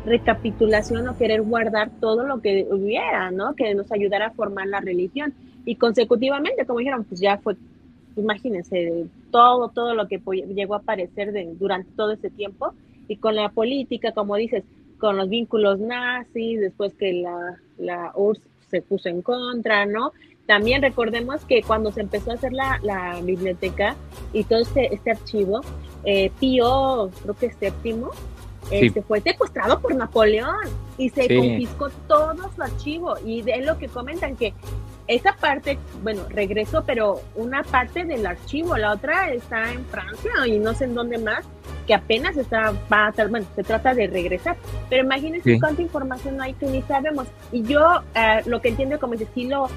recapitulación 0.06 1.08
o 1.08 1.18
querer 1.18 1.42
guardar 1.44 1.92
todo 2.00 2.26
lo 2.26 2.42
que 2.42 2.68
hubiera, 2.70 3.32
¿no? 3.32 3.56
Que 3.56 3.74
nos 3.74 3.92
ayudara 3.92 4.28
a 4.28 4.32
formar 4.32 4.68
la 4.68 4.80
religión. 4.80 5.34
Y 5.66 5.76
consecutivamente, 5.76 6.66
como 6.66 6.80
dijeron, 6.80 7.04
pues 7.06 7.22
ya 7.22 7.38
fue, 7.38 7.56
imagínense, 8.18 9.06
todo, 9.32 9.70
todo 9.70 9.94
lo 9.94 10.08
que 10.08 10.20
llegó 10.54 10.74
a 10.74 10.78
aparecer 10.78 11.32
de, 11.32 11.54
durante 11.58 11.92
todo 11.96 12.12
ese 12.12 12.30
tiempo. 12.30 12.74
Y 13.08 13.18
con 13.18 13.36
la 13.36 13.50
política, 13.50 14.12
como 14.12 14.36
dices, 14.36 14.64
con 15.00 15.18
los 15.18 15.30
vínculos 15.30 15.80
nazis, 15.80 16.60
después 16.60 16.94
que 16.94 17.14
la, 17.14 17.58
la 17.78 18.12
URSS 18.16 18.42
se 18.70 18.82
puso 18.82 19.10
en 19.10 19.22
contra, 19.22 19.86
¿no? 19.86 20.14
También 20.46 20.82
recordemos 20.82 21.46
que 21.46 21.62
cuando 21.62 21.92
se 21.92 22.02
empezó 22.02 22.32
a 22.32 22.34
hacer 22.34 22.54
la, 22.54 22.80
la 22.84 23.22
biblioteca 23.22 23.96
y 24.34 24.44
todo 24.44 24.60
este, 24.60 24.94
este 24.94 25.12
archivo, 25.12 25.62
eh, 26.04 26.32
Pío, 26.40 27.10
creo 27.22 27.34
que 27.36 27.52
séptimo, 27.52 28.12
este, 28.72 29.02
fue 29.02 29.22
secuestrado 29.22 29.80
por 29.80 29.96
Napoleón 29.96 30.56
y 30.98 31.10
se 31.10 31.34
confiscó 31.34 31.90
todo 32.08 32.52
su 32.56 32.62
archivo. 32.62 33.16
Y 33.26 33.42
de 33.42 33.62
lo 33.62 33.78
que 33.78 33.88
comentan 33.88 34.36
que 34.36 34.54
esa 35.08 35.36
parte, 35.36 35.78
bueno, 36.02 36.24
regresó, 36.30 36.84
pero 36.86 37.22
una 37.36 37.64
parte 37.64 38.06
del 38.06 38.26
archivo, 38.26 38.78
la 38.78 38.94
otra 38.94 39.32
está 39.32 39.72
en 39.72 39.86
Francia 39.86 40.32
y 40.48 40.60
no 40.60 40.74
sé 40.74 40.86
en 40.86 40.96
dónde 40.96 41.18
más, 41.18 41.46
que 41.86 41.94
apenas 41.94 42.38
está, 42.38 42.74
va 42.92 43.08
a 43.08 43.28
bueno, 43.28 43.46
se 43.56 43.64
trata 43.64 43.94
de 43.94 44.08
regresar. 44.08 44.56
Pero 44.90 45.04
imagínense 45.04 45.60
cuánta 45.60 45.82
información 45.82 46.42
hay 46.42 46.54
que 46.54 46.68
ni 46.68 46.82
sabemos. 46.84 47.28
Y 47.52 47.64
yo 47.64 48.02
eh, 48.16 48.42
lo 48.46 48.62
que 48.62 48.70
entiendo 48.70 49.00
como 49.00 49.16
ese 49.16 49.26
estilo 49.26 49.68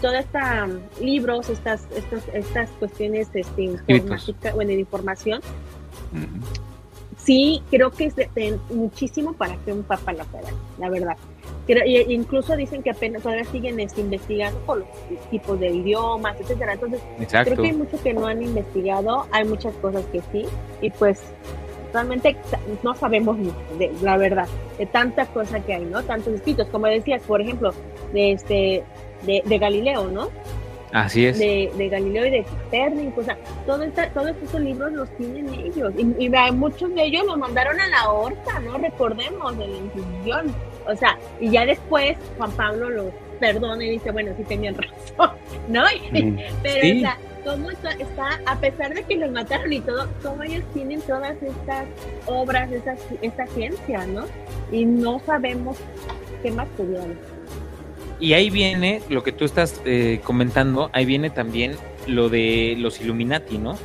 toda 0.00 0.20
esta 0.20 0.64
um, 0.64 0.80
libros, 1.04 1.50
estas, 1.50 1.86
estas, 1.94 2.26
estas 2.32 2.70
cuestiones 2.72 3.28
este, 3.34 3.62
informática, 3.62 4.52
bueno, 4.54 4.70
de 4.70 4.80
información, 4.80 5.40
sí 7.24 7.62
creo 7.70 7.90
que 7.90 8.06
es 8.06 8.16
de, 8.16 8.58
muchísimo 8.70 9.32
para 9.32 9.56
que 9.56 9.72
un 9.72 9.82
papa 9.82 10.12
lo 10.12 10.24
pueda, 10.24 10.50
la 10.78 10.88
verdad. 10.88 11.16
incluso 12.08 12.56
dicen 12.56 12.82
que 12.82 12.90
apenas 12.90 13.22
todavía 13.22 13.44
siguen 13.44 13.80
este, 13.80 14.00
investigando 14.00 14.58
por 14.60 14.78
los 14.78 14.88
tipos 15.30 15.58
de 15.60 15.68
idiomas, 15.68 16.38
etcétera. 16.40 16.74
Entonces, 16.74 17.00
creo 17.28 17.56
que 17.56 17.68
hay 17.68 17.72
mucho 17.72 18.02
que 18.02 18.14
no 18.14 18.26
han 18.26 18.42
investigado, 18.42 19.26
hay 19.32 19.44
muchas 19.44 19.74
cosas 19.76 20.04
que 20.06 20.20
sí, 20.32 20.44
y 20.80 20.90
pues 20.90 21.20
realmente 21.92 22.36
no 22.82 22.94
sabemos 22.94 23.36
de 23.78 23.92
la 24.02 24.16
verdad, 24.16 24.48
de 24.78 24.86
tantas 24.86 25.28
cosas 25.28 25.64
que 25.64 25.74
hay, 25.74 25.84
¿no? 25.84 26.02
Tantos 26.02 26.34
escritos, 26.34 26.68
como 26.68 26.86
decías, 26.86 27.22
por 27.22 27.40
ejemplo, 27.40 27.72
de 28.12 28.32
este 28.32 28.84
de, 29.22 29.58
Galileo, 29.58 30.08
¿no? 30.08 30.28
Así 30.92 31.26
es. 31.26 31.38
De, 31.38 31.70
de 31.76 31.88
Galileo 31.88 32.26
y 32.26 32.30
de 32.30 32.44
Copérnico, 32.44 33.20
o 33.20 33.24
sea, 33.24 33.38
todo 33.66 33.84
todos 34.12 34.28
estos 34.42 34.60
libros 34.60 34.92
los 34.92 35.08
tienen 35.16 35.48
ellos. 35.54 35.92
Y, 35.96 36.28
muchos 36.52 36.94
de 36.94 37.04
ellos 37.04 37.24
los 37.26 37.38
mandaron 37.38 37.80
a 37.80 37.88
la 37.88 38.10
horca, 38.10 38.58
¿no? 38.60 38.78
Recordemos, 38.78 39.56
de 39.56 39.68
la 39.68 39.76
Inquisición. 39.76 40.54
O 40.86 40.96
sea, 40.96 41.18
y 41.38 41.50
ya 41.50 41.64
después 41.64 42.16
Juan 42.36 42.50
Pablo 42.52 42.90
los 42.90 43.06
perdona 43.38 43.84
y 43.84 43.90
dice, 43.90 44.10
bueno, 44.10 44.32
sí 44.36 44.44
tenían 44.44 44.74
razón, 45.18 45.36
¿no? 45.68 45.84
Pero, 46.62 46.98
o 46.98 47.00
sea, 47.00 47.18
cómo 47.44 47.70
está, 47.70 48.40
a 48.46 48.56
pesar 48.56 48.94
de 48.94 49.02
que 49.04 49.16
los 49.16 49.30
mataron 49.30 49.72
y 49.72 49.80
todo, 49.80 50.08
cómo 50.22 50.42
ellos 50.42 50.64
tienen 50.74 51.00
todas 51.02 51.36
estas 51.42 51.86
obras, 52.26 52.70
esa, 52.72 52.96
esta 53.22 53.46
ciencia, 53.48 54.06
¿no? 54.06 54.24
Y 54.70 54.84
no 54.84 55.20
sabemos 55.20 55.78
qué 56.42 56.50
más 56.50 56.68
tuvieron. 56.76 57.18
Y 58.20 58.34
ahí 58.34 58.50
viene 58.50 59.00
lo 59.08 59.22
que 59.22 59.32
tú 59.32 59.46
estás 59.46 59.80
eh, 59.86 60.20
comentando, 60.22 60.90
ahí 60.92 61.06
viene 61.06 61.30
también 61.30 61.72
lo 62.06 62.28
de 62.28 62.76
los 62.78 63.00
Illuminati, 63.00 63.56
¿no? 63.56 63.78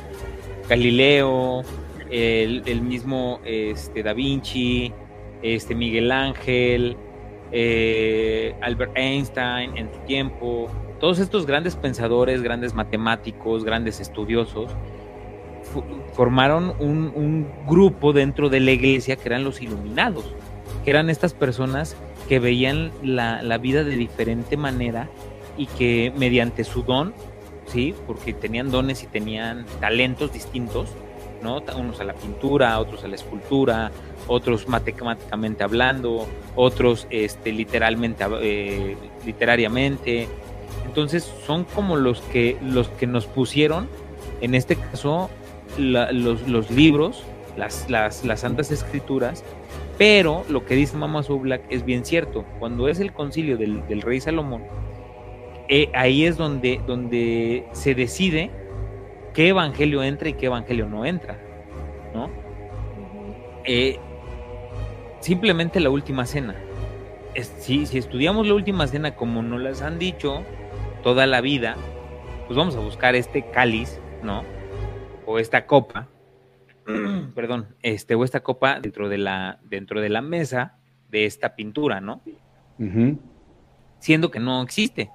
Galileo, 0.68 1.62
el, 2.10 2.82
mismo 2.82 3.40
este, 3.44 4.02
Da 4.02 4.12
Vinci, 4.12 4.92
este, 5.42 5.74
Miguel 5.74 6.12
Ángel, 6.12 6.96
eh, 7.50 8.54
Albert 8.60 8.92
Einstein 8.96 9.76
en 9.78 9.88
su 9.92 10.00
tiempo, 10.00 10.68
todos 11.00 11.18
estos 11.18 11.46
grandes 11.46 11.76
pensadores, 11.76 12.42
grandes 12.42 12.74
matemáticos, 12.74 13.64
grandes 13.64 14.00
estudiosos, 14.00 14.70
formaron 16.12 16.74
un, 16.78 17.12
un, 17.14 17.46
grupo 17.66 18.12
dentro 18.12 18.48
de 18.48 18.60
la 18.60 18.70
iglesia 18.70 19.16
que 19.16 19.28
eran 19.28 19.44
los 19.44 19.60
iluminados, 19.60 20.24
que 20.84 20.90
eran 20.90 21.10
estas 21.10 21.34
personas 21.34 21.96
que 22.28 22.38
veían 22.38 22.92
la, 23.02 23.58
vida 23.58 23.84
de 23.84 23.96
diferente 23.96 24.56
manera 24.56 25.08
y 25.56 25.66
que 25.66 26.12
mediante 26.16 26.64
su 26.64 26.82
don, 26.82 27.14
¿sí? 27.66 27.94
porque 28.06 28.32
tenían 28.32 28.70
dones 28.70 29.02
y 29.02 29.06
tenían 29.06 29.66
talentos 29.80 30.32
distintos, 30.32 30.88
¿no? 31.42 31.62
unos 31.76 32.00
a 32.00 32.04
la 32.04 32.14
pintura, 32.14 32.78
otros 32.78 33.04
a 33.04 33.08
la 33.08 33.14
escultura, 33.14 33.90
otros 34.26 34.68
matemáticamente 34.68 35.64
hablando, 35.64 36.26
otros 36.54 37.06
este, 37.10 37.52
literalmente, 37.52 38.24
eh, 38.42 38.96
literariamente. 39.24 40.28
Entonces 40.84 41.30
son 41.46 41.64
como 41.64 41.96
los 41.96 42.20
que, 42.20 42.56
los 42.62 42.88
que 42.88 43.06
nos 43.06 43.26
pusieron, 43.26 43.88
en 44.40 44.54
este 44.54 44.76
caso, 44.76 45.30
los, 45.78 46.46
los, 46.48 46.70
libros, 46.70 47.22
las, 47.56 47.88
las, 47.88 48.24
las 48.24 48.40
santas 48.40 48.70
escrituras, 48.70 49.44
pero 49.98 50.44
lo 50.48 50.64
que 50.64 50.74
dice 50.74 50.96
Mama 50.96 51.22
Black 51.22 51.62
es 51.70 51.84
bien 51.84 52.04
cierto. 52.04 52.44
Cuando 52.58 52.88
es 52.88 53.00
el 53.00 53.12
concilio 53.12 53.56
del, 53.56 54.02
rey 54.02 54.20
Salomón, 54.20 54.64
eh, 55.68 55.90
ahí 55.94 56.24
es 56.24 56.36
donde, 56.36 56.80
donde 56.86 57.66
se 57.72 57.94
decide 57.94 58.50
qué 59.32 59.48
evangelio 59.48 60.02
entra 60.02 60.28
y 60.28 60.34
qué 60.34 60.46
evangelio 60.46 60.86
no 60.86 61.06
entra. 61.06 61.38
¿no? 62.14 62.30
Eh, 63.64 63.98
simplemente 65.20 65.80
la 65.80 65.90
última 65.90 66.26
cena. 66.26 66.56
si, 67.58 67.86
si 67.86 67.98
estudiamos 67.98 68.46
la 68.46 68.54
última 68.54 68.86
cena 68.86 69.14
como 69.14 69.42
nos 69.42 69.60
las 69.60 69.82
han 69.82 69.98
dicho 69.98 70.42
toda 71.02 71.26
la 71.26 71.40
vida, 71.40 71.76
pues 72.46 72.56
vamos 72.56 72.76
a 72.76 72.80
buscar 72.80 73.14
este 73.14 73.50
cáliz, 73.50 73.98
¿no? 74.22 74.44
O 75.24 75.38
esta 75.38 75.66
copa 75.66 76.08
perdón, 77.34 77.74
este, 77.82 78.14
o 78.14 78.24
esta 78.24 78.40
copa 78.40 78.80
dentro 78.80 79.08
de 79.08 79.18
la, 79.18 79.58
dentro 79.64 80.00
de 80.00 80.08
la 80.08 80.22
mesa 80.22 80.78
de 81.10 81.26
esta 81.26 81.56
pintura, 81.56 82.00
¿no? 82.00 82.20
Siendo 83.98 84.30
que 84.30 84.40
no 84.40 84.62
existe 84.62 85.10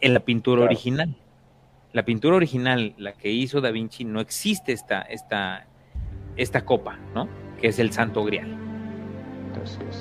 en 0.00 0.14
la 0.14 0.20
pintura 0.20 0.62
original. 0.62 1.16
La 1.92 2.04
pintura 2.04 2.36
original, 2.36 2.94
la 2.98 3.12
que 3.12 3.30
hizo 3.30 3.60
Da 3.60 3.70
Vinci, 3.70 4.04
no 4.04 4.20
existe 4.20 4.72
esta, 4.72 5.02
esta, 5.02 5.66
esta 6.36 6.64
copa, 6.64 6.98
¿no? 7.14 7.28
Que 7.60 7.68
es 7.68 7.78
el 7.78 7.92
Santo 7.92 8.24
Grial. 8.24 8.58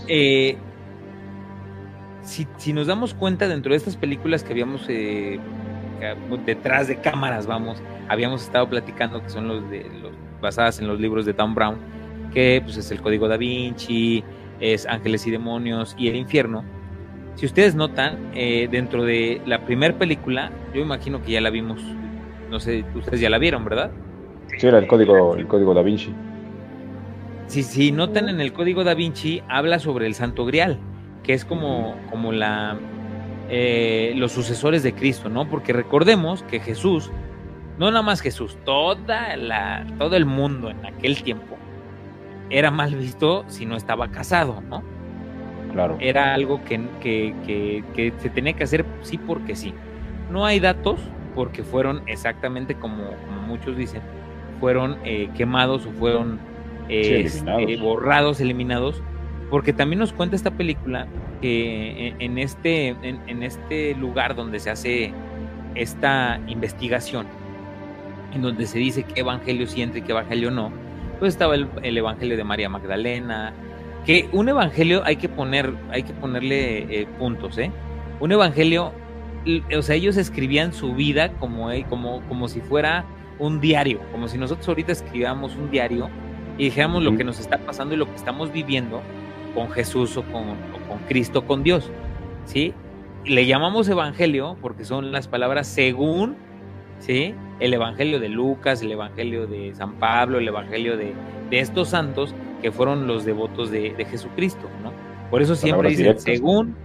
Eh, 0.08 0.58
si, 2.22 2.74
nos 2.74 2.88
damos 2.88 3.14
cuenta 3.14 3.48
dentro 3.48 3.72
de 3.72 3.78
estas 3.78 3.96
películas 3.96 4.44
que 4.44 4.52
habíamos 4.52 4.86
eh, 4.90 5.40
detrás 6.46 6.88
de 6.88 7.00
cámaras, 7.00 7.48
vamos, 7.48 7.82
habíamos 8.10 8.44
estado 8.44 8.70
platicando 8.70 9.22
que 9.22 9.30
son 9.30 9.48
los 9.48 9.70
de 9.70 9.90
los 10.02 10.12
basadas 10.46 10.80
en 10.80 10.88
los 10.88 11.00
libros 11.00 11.26
de 11.26 11.34
Dan 11.34 11.54
Brown, 11.54 11.78
que 12.34 12.62
pues, 12.64 12.78
es 12.78 12.92
el 12.92 13.02
Código 13.02 13.28
da 13.28 13.36
Vinci, 13.36 14.24
es 14.60 14.86
Ángeles 14.86 15.26
y 15.28 15.32
Demonios 15.32 15.96
y 15.98 16.08
el 16.08 16.16
Infierno. 16.16 16.64
Si 17.36 17.46
ustedes 17.46 17.76
notan, 17.76 18.32
eh, 18.34 18.70
dentro 18.72 19.04
de 19.04 19.42
la 19.46 19.66
primera 19.66 19.98
película, 19.98 20.52
yo 20.74 20.82
imagino 20.82 21.22
que 21.22 21.34
ya 21.34 21.42
la 21.42 21.50
vimos, 21.50 21.82
no 22.50 22.60
sé, 22.60 22.86
ustedes 22.96 23.20
ya 23.20 23.30
la 23.30 23.40
vieron, 23.40 23.66
¿verdad? 23.66 23.92
Sí, 24.58 24.68
era 24.68 24.78
el 24.78 24.88
Código, 24.88 25.36
el 25.36 25.48
código 25.48 25.74
da 25.74 25.82
Vinci. 25.82 26.14
Si, 27.48 27.64
si 27.64 27.92
notan 27.92 28.30
en 28.30 28.40
el 28.40 28.54
Código 28.54 28.84
da 28.84 28.94
Vinci, 28.94 29.42
habla 29.50 29.80
sobre 29.80 30.06
el 30.06 30.14
Santo 30.14 30.46
Grial, 30.46 30.80
que 31.24 31.34
es 31.34 31.44
como, 31.44 31.96
como 32.10 32.32
la, 32.32 32.78
eh, 33.50 34.14
los 34.16 34.32
sucesores 34.32 34.82
de 34.82 34.94
Cristo, 34.94 35.30
¿no? 35.30 35.50
Porque 35.50 35.74
recordemos 35.74 36.44
que 36.44 36.60
Jesús 36.60 37.12
no 37.78 37.92
nada 37.92 38.02
más 38.02 38.22
Jesús, 38.22 38.58
toda 38.64 39.36
la, 39.36 39.86
todo 39.98 40.16
el 40.16 40.26
mundo 40.26 40.70
en 40.70 40.86
aquel 40.86 41.22
tiempo 41.22 41.58
era 42.50 42.72
mal 42.72 42.96
visto 42.96 43.44
si 43.48 43.66
no 43.66 43.76
estaba 43.76 44.10
casado, 44.10 44.62
¿no? 44.70 44.84
Claro. 45.74 45.98
Era 46.00 46.34
algo 46.34 46.64
que, 46.64 46.80
que, 47.02 48.14
se 48.20 48.30
tenía 48.30 48.54
que 48.54 48.64
hacer 48.64 48.86
sí 49.02 49.18
porque 49.18 49.56
sí. 49.56 49.74
No 50.32 50.46
hay 50.46 50.60
datos 50.60 51.00
porque 51.34 51.64
fueron 51.64 52.02
exactamente 52.08 52.76
como, 52.76 53.04
muchos 53.46 53.76
dicen, 53.76 54.02
fueron 54.62 54.98
eh, 55.04 55.30
quemados 55.36 55.86
o 55.86 55.92
fueron 55.92 56.40
eh, 56.88 57.24
este, 57.26 57.76
borrados, 57.78 58.40
eliminados, 58.40 59.02
porque 59.50 59.74
también 59.74 60.00
nos 60.00 60.14
cuenta 60.14 60.38
esta 60.38 60.52
película 60.52 61.08
que 61.42 62.16
en, 62.20 62.38
este, 62.38 62.88
en, 62.88 63.20
en 63.28 63.44
este 63.44 63.96
lugar 63.96 64.36
donde 64.36 64.60
se 64.60 64.70
hace 64.70 65.14
esta 65.76 66.40
investigación, 66.48 67.28
en 68.36 68.42
donde 68.42 68.68
se 68.68 68.78
dice 68.78 69.04
qué 69.04 69.22
evangelio 69.22 69.68
siente 69.68 70.00
y 70.00 70.02
qué 70.02 70.12
evangelio 70.12 70.52
no, 70.52 70.72
pues 71.20 71.34
estaba 71.34 71.56
el, 71.56 71.98
evangelio 71.98 72.38
de 72.38 72.44
María 72.44 72.70
Magdalena, 72.70 73.54
que 74.06 74.30
un 74.32 74.50
evangelio 74.50 75.02
hay 75.06 75.16
que 75.16 75.30
poner, 75.30 75.74
hay 75.90 76.04
que 76.04 76.14
ponerle 76.14 77.02
eh, 77.02 77.08
puntos, 77.18 77.58
¿eh? 77.58 77.72
Un 78.20 78.32
evangelio, 78.32 78.92
o 79.76 79.82
sea, 79.82 79.96
ellos 79.96 80.18
escribían 80.18 80.74
su 80.74 80.94
vida 80.94 81.32
como, 81.34 81.70
como, 81.90 82.22
como 82.28 82.48
si 82.48 82.62
fuera 82.62 83.06
un 83.40 83.60
diario, 83.60 84.00
como 84.12 84.28
si 84.28 84.38
nosotros 84.38 84.68
ahorita 84.68 84.92
escribamos 84.92 85.56
un 85.56 85.72
diario 85.72 86.10
y 86.58 86.66
dijéramos 86.66 87.04
lo 87.04 87.18
que 87.18 87.24
nos 87.24 87.40
está 87.40 87.58
pasando 87.58 87.96
y 87.96 87.98
lo 87.98 88.06
que 88.06 88.16
estamos 88.16 88.52
viviendo 88.52 89.02
con 89.54 89.70
Jesús 89.72 90.16
o 90.18 90.24
con, 90.24 90.44
o 90.44 90.88
con 90.88 91.00
Cristo, 91.08 91.46
con 91.46 91.64
Dios, 91.64 91.92
¿sí? 92.46 92.74
Le 93.26 93.46
llamamos 93.46 93.90
evangelio 93.90 94.56
porque 94.62 94.86
son 94.86 95.12
las 95.12 95.28
palabras 95.28 95.68
según 95.68 96.38
¿sí? 97.00 97.34
El 97.60 97.74
Evangelio 97.74 98.20
de 98.20 98.30
Lucas, 98.30 98.82
el 98.82 98.92
Evangelio 98.92 99.48
de 99.48 99.74
San 99.74 99.94
Pablo, 99.96 100.40
el 100.40 100.48
Evangelio 100.48 100.98
de, 100.98 101.14
estos 101.52 101.90
santos 101.90 102.36
que 102.62 102.72
fueron 102.72 103.08
los 103.08 103.24
devotos 103.24 103.72
de, 103.72 103.94
Jesucristo, 104.10 104.70
¿no? 104.84 104.92
Por 105.30 105.42
eso 105.42 105.56
siempre 105.56 105.90
dicen, 105.90 106.20
según, 106.20 106.76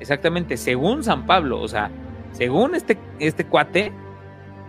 exactamente, 0.00 0.56
según 0.56 1.02
San 1.02 1.26
Pablo, 1.26 1.60
o 1.60 1.68
sea, 1.68 1.90
según 2.32 2.74
este, 2.74 2.98
este 3.18 3.44
cuate, 3.44 3.92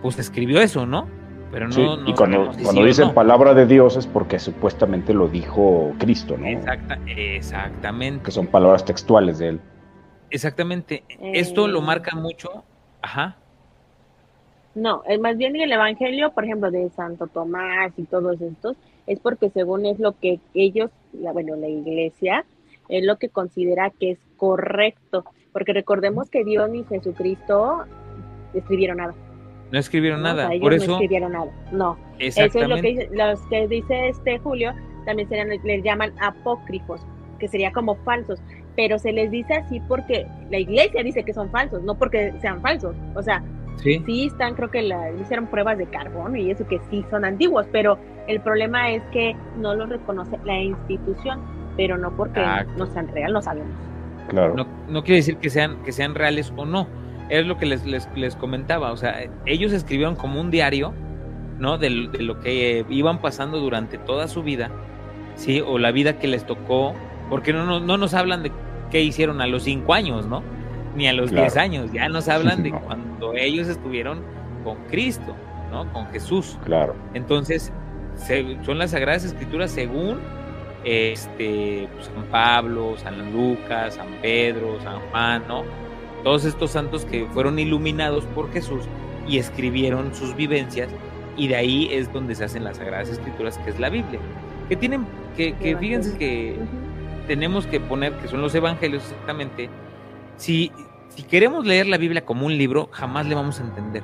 pues 0.02 0.18
escribió 0.18 0.62
eso, 0.62 0.86
¿no? 0.86 1.08
Pero 1.52 1.68
no, 1.68 2.08
y 2.08 2.14
cuando, 2.14 2.52
dicen 2.86 3.14
palabra 3.14 3.56
de 3.56 3.66
Dios 3.66 3.98
es 3.98 4.06
porque 4.06 4.38
supuestamente 4.38 5.14
lo 5.14 5.28
dijo 5.28 5.94
Cristo, 5.98 6.38
¿no? 6.38 6.46
exactamente. 7.08 8.24
Que 8.24 8.32
son 8.32 8.48
palabras 8.48 8.86
textuales 8.86 9.40
de 9.40 9.50
él. 9.50 9.62
Exactamente. 10.30 11.04
Esto 11.34 11.68
lo 11.68 11.82
marca 11.82 12.16
mucho. 12.16 12.64
Ajá. 13.02 13.38
No, 14.76 15.04
es 15.08 15.20
más 15.20 15.38
bien 15.38 15.56
el 15.56 15.72
Evangelio, 15.72 16.32
por 16.32 16.46
ejemplo, 16.46 16.70
de 16.70 16.90
Santo 16.92 17.28
Tomás 17.28 17.92
y 17.98 18.04
todos 18.04 18.40
estos, 18.40 18.78
es 19.08 19.20
porque 19.20 19.50
según 19.50 19.86
es 19.86 20.00
lo 20.00 20.18
que 20.20 20.40
ellos, 20.54 20.92
la, 21.14 21.32
bueno, 21.32 21.56
la 21.56 21.68
iglesia, 21.68 22.46
es 22.88 23.04
lo 23.04 23.18
que 23.18 23.30
considera 23.30 23.90
que 23.90 24.12
es 24.12 24.20
correcto, 24.38 25.26
porque 25.52 25.74
recordemos 25.74 26.30
que 26.30 26.44
Dios 26.44 26.70
ni 26.70 26.84
Jesucristo 26.84 27.86
escribieron 28.54 28.98
nada. 28.98 29.16
No 29.72 29.80
escribieron 29.80 30.22
nada, 30.22 30.50
por 30.60 30.74
eso. 30.74 30.88
No 30.88 30.94
escribieron 30.94 31.32
nada, 31.32 31.52
no. 31.72 31.98
Eso 32.20 32.44
es 32.44 32.56
lo 32.56 32.76
que 32.78 33.10
los 33.12 33.42
que 33.48 33.68
dice 33.68 34.10
este 34.10 34.40
Julio, 34.40 34.74
también 35.06 35.30
se 35.30 35.60
les 35.64 35.84
llaman 35.84 36.14
apócrifos, 36.22 37.02
que 37.40 37.48
sería 37.48 37.72
como 37.72 37.96
falsos, 37.96 38.40
pero 38.76 38.98
se 39.00 39.12
les 39.12 39.32
dice 39.32 39.56
así 39.56 39.80
porque 39.88 40.28
la 40.50 40.60
iglesia 40.60 41.04
dice 41.04 41.24
que 41.24 41.34
son 41.34 41.50
falsos, 41.50 41.84
no 41.84 41.96
porque 41.96 42.34
sean 42.40 42.62
falsos. 42.62 42.96
O 43.16 43.22
sea, 43.22 43.44
Sí. 43.82 44.04
están, 44.26 44.56
creo 44.56 44.70
que 44.70 44.82
la, 44.82 45.12
hicieron 45.12 45.48
pruebas 45.48 45.78
de 45.78 45.86
carbono 45.88 46.36
y 46.36 46.52
eso 46.52 46.68
que 46.68 46.80
sí 46.90 47.06
son 47.10 47.24
antiguos, 47.24 47.66
pero 47.72 47.98
el 48.28 48.42
problema 48.42 48.92
es 48.92 49.02
que 49.12 49.36
no 49.58 49.74
los 49.74 49.90
reconoce 49.90 50.38
la 50.44 50.60
institución, 50.60 51.40
pero 51.78 51.98
no 51.98 52.12
porque 52.16 52.42
no 52.78 52.86
sean 52.88 53.08
reales, 53.08 53.34
no 53.34 53.42
sabemos. 53.42 53.74
Claro. 54.28 54.68
No, 54.88 55.04
quiere 55.04 55.18
decir 55.18 55.38
que 55.38 55.50
sean, 55.50 55.82
que 55.84 55.92
sean 55.92 56.14
reales 56.14 56.54
o 56.56 56.66
no. 56.66 56.88
es 57.30 57.46
lo 57.46 57.58
que 57.58 57.66
les, 57.66 57.86
les, 57.86 58.36
comentaba, 58.36 58.92
o 58.92 58.98
sea, 58.98 59.24
ellos 59.46 59.72
escribieron 59.72 60.16
como 60.16 60.42
un 60.42 60.52
diario, 60.52 60.94
¿no? 61.58 61.78
De, 61.78 61.90
lo 61.90 62.40
que 62.40 62.86
iban 62.90 63.20
pasando 63.22 63.60
durante 63.60 63.98
toda 63.98 64.28
su 64.28 64.44
vida, 64.44 64.72
¿sí? 65.36 65.62
O 65.62 65.80
la 65.80 65.92
vida 65.92 66.20
que 66.20 66.28
les 66.28 66.46
tocó, 66.46 66.94
porque 67.30 67.54
no, 67.54 67.80
no, 67.80 67.98
nos 67.98 68.14
hablan 68.14 68.44
de 68.44 68.52
qué 68.92 69.02
hicieron 69.02 69.42
a 69.42 69.48
los 69.48 69.64
cinco 69.64 69.94
años, 69.94 70.28
¿no? 70.28 70.44
Ni 70.96 71.08
a 71.08 71.14
los 71.14 71.32
diez 71.32 71.56
años, 71.56 71.92
ya 71.92 72.10
nos 72.10 72.28
hablan 72.28 72.64
de 72.64 72.72
cuando 72.72 73.34
ellos 73.34 73.68
estuvieron 73.68 74.22
con 74.64 74.78
Cristo, 74.90 75.36
¿no? 75.72 75.92
Con 75.94 76.08
Jesús. 76.08 76.58
Claro. 76.66 76.96
Entonces, 77.14 77.72
son 78.66 78.78
las 78.78 78.92
Sagradas 78.92 79.24
Escrituras 79.24 79.72
según 79.72 80.20
este, 80.84 81.88
pues, 81.94 82.06
San 82.08 82.24
Pablo, 82.26 82.96
San 82.98 83.32
Lucas, 83.34 83.96
San 83.96 84.08
Pedro, 84.22 84.80
San 84.82 85.00
Juan, 85.12 85.44
¿no? 85.48 85.64
Todos 86.24 86.46
estos 86.46 86.72
santos 86.72 87.06
que 87.06 87.26
fueron 87.28 87.60
iluminados 87.60 88.26
por 88.26 88.52
Jesús 88.52 88.86
y 89.28 89.38
escribieron 89.38 90.14
sus 90.14 90.36
vivencias 90.36 90.90
y 91.38 91.48
de 91.48 91.56
ahí 91.56 91.90
es 91.92 92.12
donde 92.12 92.36
se 92.36 92.44
hacen 92.44 92.64
las 92.64 92.78
Sagradas 92.78 93.10
Escrituras, 93.10 93.58
que 93.60 93.70
es 93.70 93.80
la 93.80 93.90
Biblia. 93.90 94.20
Que 94.68 94.76
tienen, 94.76 95.06
que, 95.38 95.54
que 95.54 95.78
fíjense 95.78 96.18
que 96.18 96.58
tenemos 97.28 97.66
que 97.66 97.80
poner, 97.80 98.14
que 98.14 98.28
son 98.28 98.42
los 98.42 98.54
evangelios 98.56 99.04
exactamente, 99.04 99.70
si, 100.40 100.72
si 101.10 101.24
queremos 101.24 101.66
leer 101.66 101.86
la 101.86 101.98
Biblia 101.98 102.26
como 102.26 102.46
un 102.46 102.58
libro, 102.58 102.90
jamás 102.92 103.28
le 103.28 103.36
vamos 103.36 103.60
a 103.60 103.64
entender. 103.64 104.04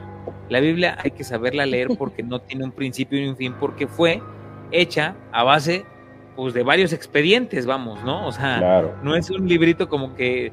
La 0.50 0.60
Biblia 0.60 0.98
hay 1.04 1.12
que 1.12 1.24
saberla 1.24 1.66
leer 1.66 1.88
porque 1.98 2.22
no 2.22 2.40
tiene 2.40 2.66
un 2.66 2.72
principio 2.72 3.20
y 3.20 3.28
un 3.28 3.36
fin, 3.36 3.56
porque 3.60 3.88
fue 3.88 4.22
hecha 4.72 5.16
a 5.32 5.44
base 5.44 5.86
pues, 6.36 6.54
de 6.54 6.64
varios 6.64 6.94
expedientes, 6.94 7.66
vamos, 7.66 8.04
¿no? 8.04 8.28
O 8.28 8.32
sea, 8.32 8.84
no 9.02 9.16
es 9.16 9.30
un 9.30 9.48
librito 9.48 9.88
como 9.90 10.14
que 10.14 10.52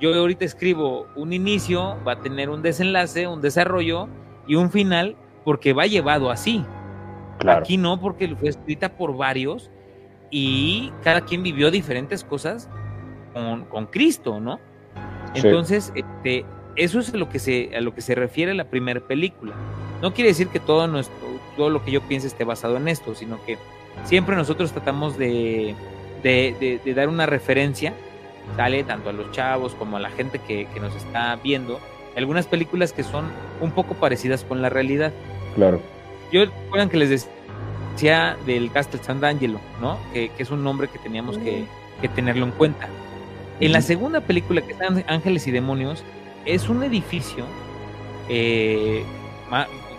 yo 0.00 0.14
ahorita 0.14 0.44
escribo 0.44 1.08
un 1.16 1.32
inicio, 1.32 1.96
va 2.06 2.12
a 2.12 2.20
tener 2.20 2.48
un 2.48 2.62
desenlace, 2.62 3.26
un 3.26 3.40
desarrollo 3.40 4.08
y 4.46 4.54
un 4.54 4.70
final, 4.70 5.16
porque 5.44 5.72
va 5.72 5.86
llevado 5.86 6.30
así. 6.30 6.64
Aquí 7.46 7.76
no, 7.76 8.00
porque 8.00 8.34
fue 8.36 8.48
escrita 8.48 8.96
por 8.96 9.16
varios 9.16 9.70
y 10.30 10.92
cada 11.02 11.22
quien 11.22 11.42
vivió 11.42 11.70
diferentes 11.70 12.22
cosas 12.22 12.70
con, 13.32 13.64
con 13.64 13.86
Cristo, 13.86 14.40
¿no? 14.40 14.60
Entonces, 15.34 15.92
este, 15.94 16.44
eso 16.76 17.00
es 17.00 17.12
a 17.12 17.16
lo 17.16 17.28
que 17.28 17.38
se, 17.38 17.70
a 17.76 17.80
lo 17.80 17.94
que 17.94 18.00
se 18.00 18.14
refiere 18.14 18.54
la 18.54 18.64
primera 18.64 19.00
película. 19.00 19.54
No 20.02 20.12
quiere 20.12 20.30
decir 20.30 20.48
que 20.48 20.60
todo 20.60 20.86
nuestro, 20.86 21.16
todo 21.56 21.70
lo 21.70 21.84
que 21.84 21.90
yo 21.90 22.02
piense 22.02 22.26
esté 22.26 22.44
basado 22.44 22.76
en 22.76 22.88
esto, 22.88 23.14
sino 23.14 23.44
que 23.44 23.58
siempre 24.04 24.36
nosotros 24.36 24.72
tratamos 24.72 25.16
de, 25.16 25.74
de, 26.22 26.94
dar 26.94 27.08
una 27.08 27.26
referencia, 27.26 27.94
¿sale? 28.56 28.84
Tanto 28.84 29.10
a 29.10 29.12
los 29.12 29.30
chavos 29.30 29.74
como 29.74 29.96
a 29.96 30.00
la 30.00 30.10
gente 30.10 30.40
que, 30.40 30.66
nos 30.80 30.94
está 30.96 31.36
viendo, 31.36 31.80
algunas 32.16 32.46
películas 32.46 32.92
que 32.92 33.02
son 33.02 33.26
un 33.60 33.70
poco 33.70 33.94
parecidas 33.94 34.44
con 34.44 34.62
la 34.62 34.68
realidad. 34.68 35.12
Claro. 35.54 35.80
Yo 36.32 36.44
recuerdan 36.46 36.88
que 36.88 36.96
les 36.96 37.28
decía 37.94 38.36
del 38.46 38.70
Castle 38.72 39.00
Sant'Angelo, 39.02 39.60
¿no? 39.80 39.98
Que, 40.12 40.30
que, 40.30 40.42
es 40.42 40.50
un 40.50 40.64
nombre 40.64 40.88
que 40.88 40.98
teníamos 40.98 41.38
que, 41.38 41.64
que 42.00 42.08
tenerlo 42.08 42.44
en 42.46 42.52
cuenta. 42.52 42.88
En 43.60 43.72
la 43.72 43.82
segunda 43.82 44.20
película, 44.20 44.60
que 44.62 44.72
están 44.72 45.04
Ángeles 45.06 45.46
y 45.46 45.50
Demonios, 45.50 46.04
es 46.44 46.68
un 46.68 46.82
edificio, 46.82 47.44
eh, 48.28 49.04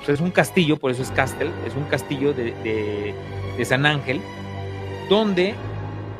es 0.08 0.20
un 0.20 0.32
castillo, 0.32 0.78
por 0.78 0.92
eso 0.92 1.02
es 1.02 1.12
Castle, 1.12 1.52
es 1.66 1.76
un 1.76 1.86
castillo 1.86 2.34
de, 2.34 3.14
San 3.64 3.86
Ángel, 3.86 4.20
donde 5.10 5.56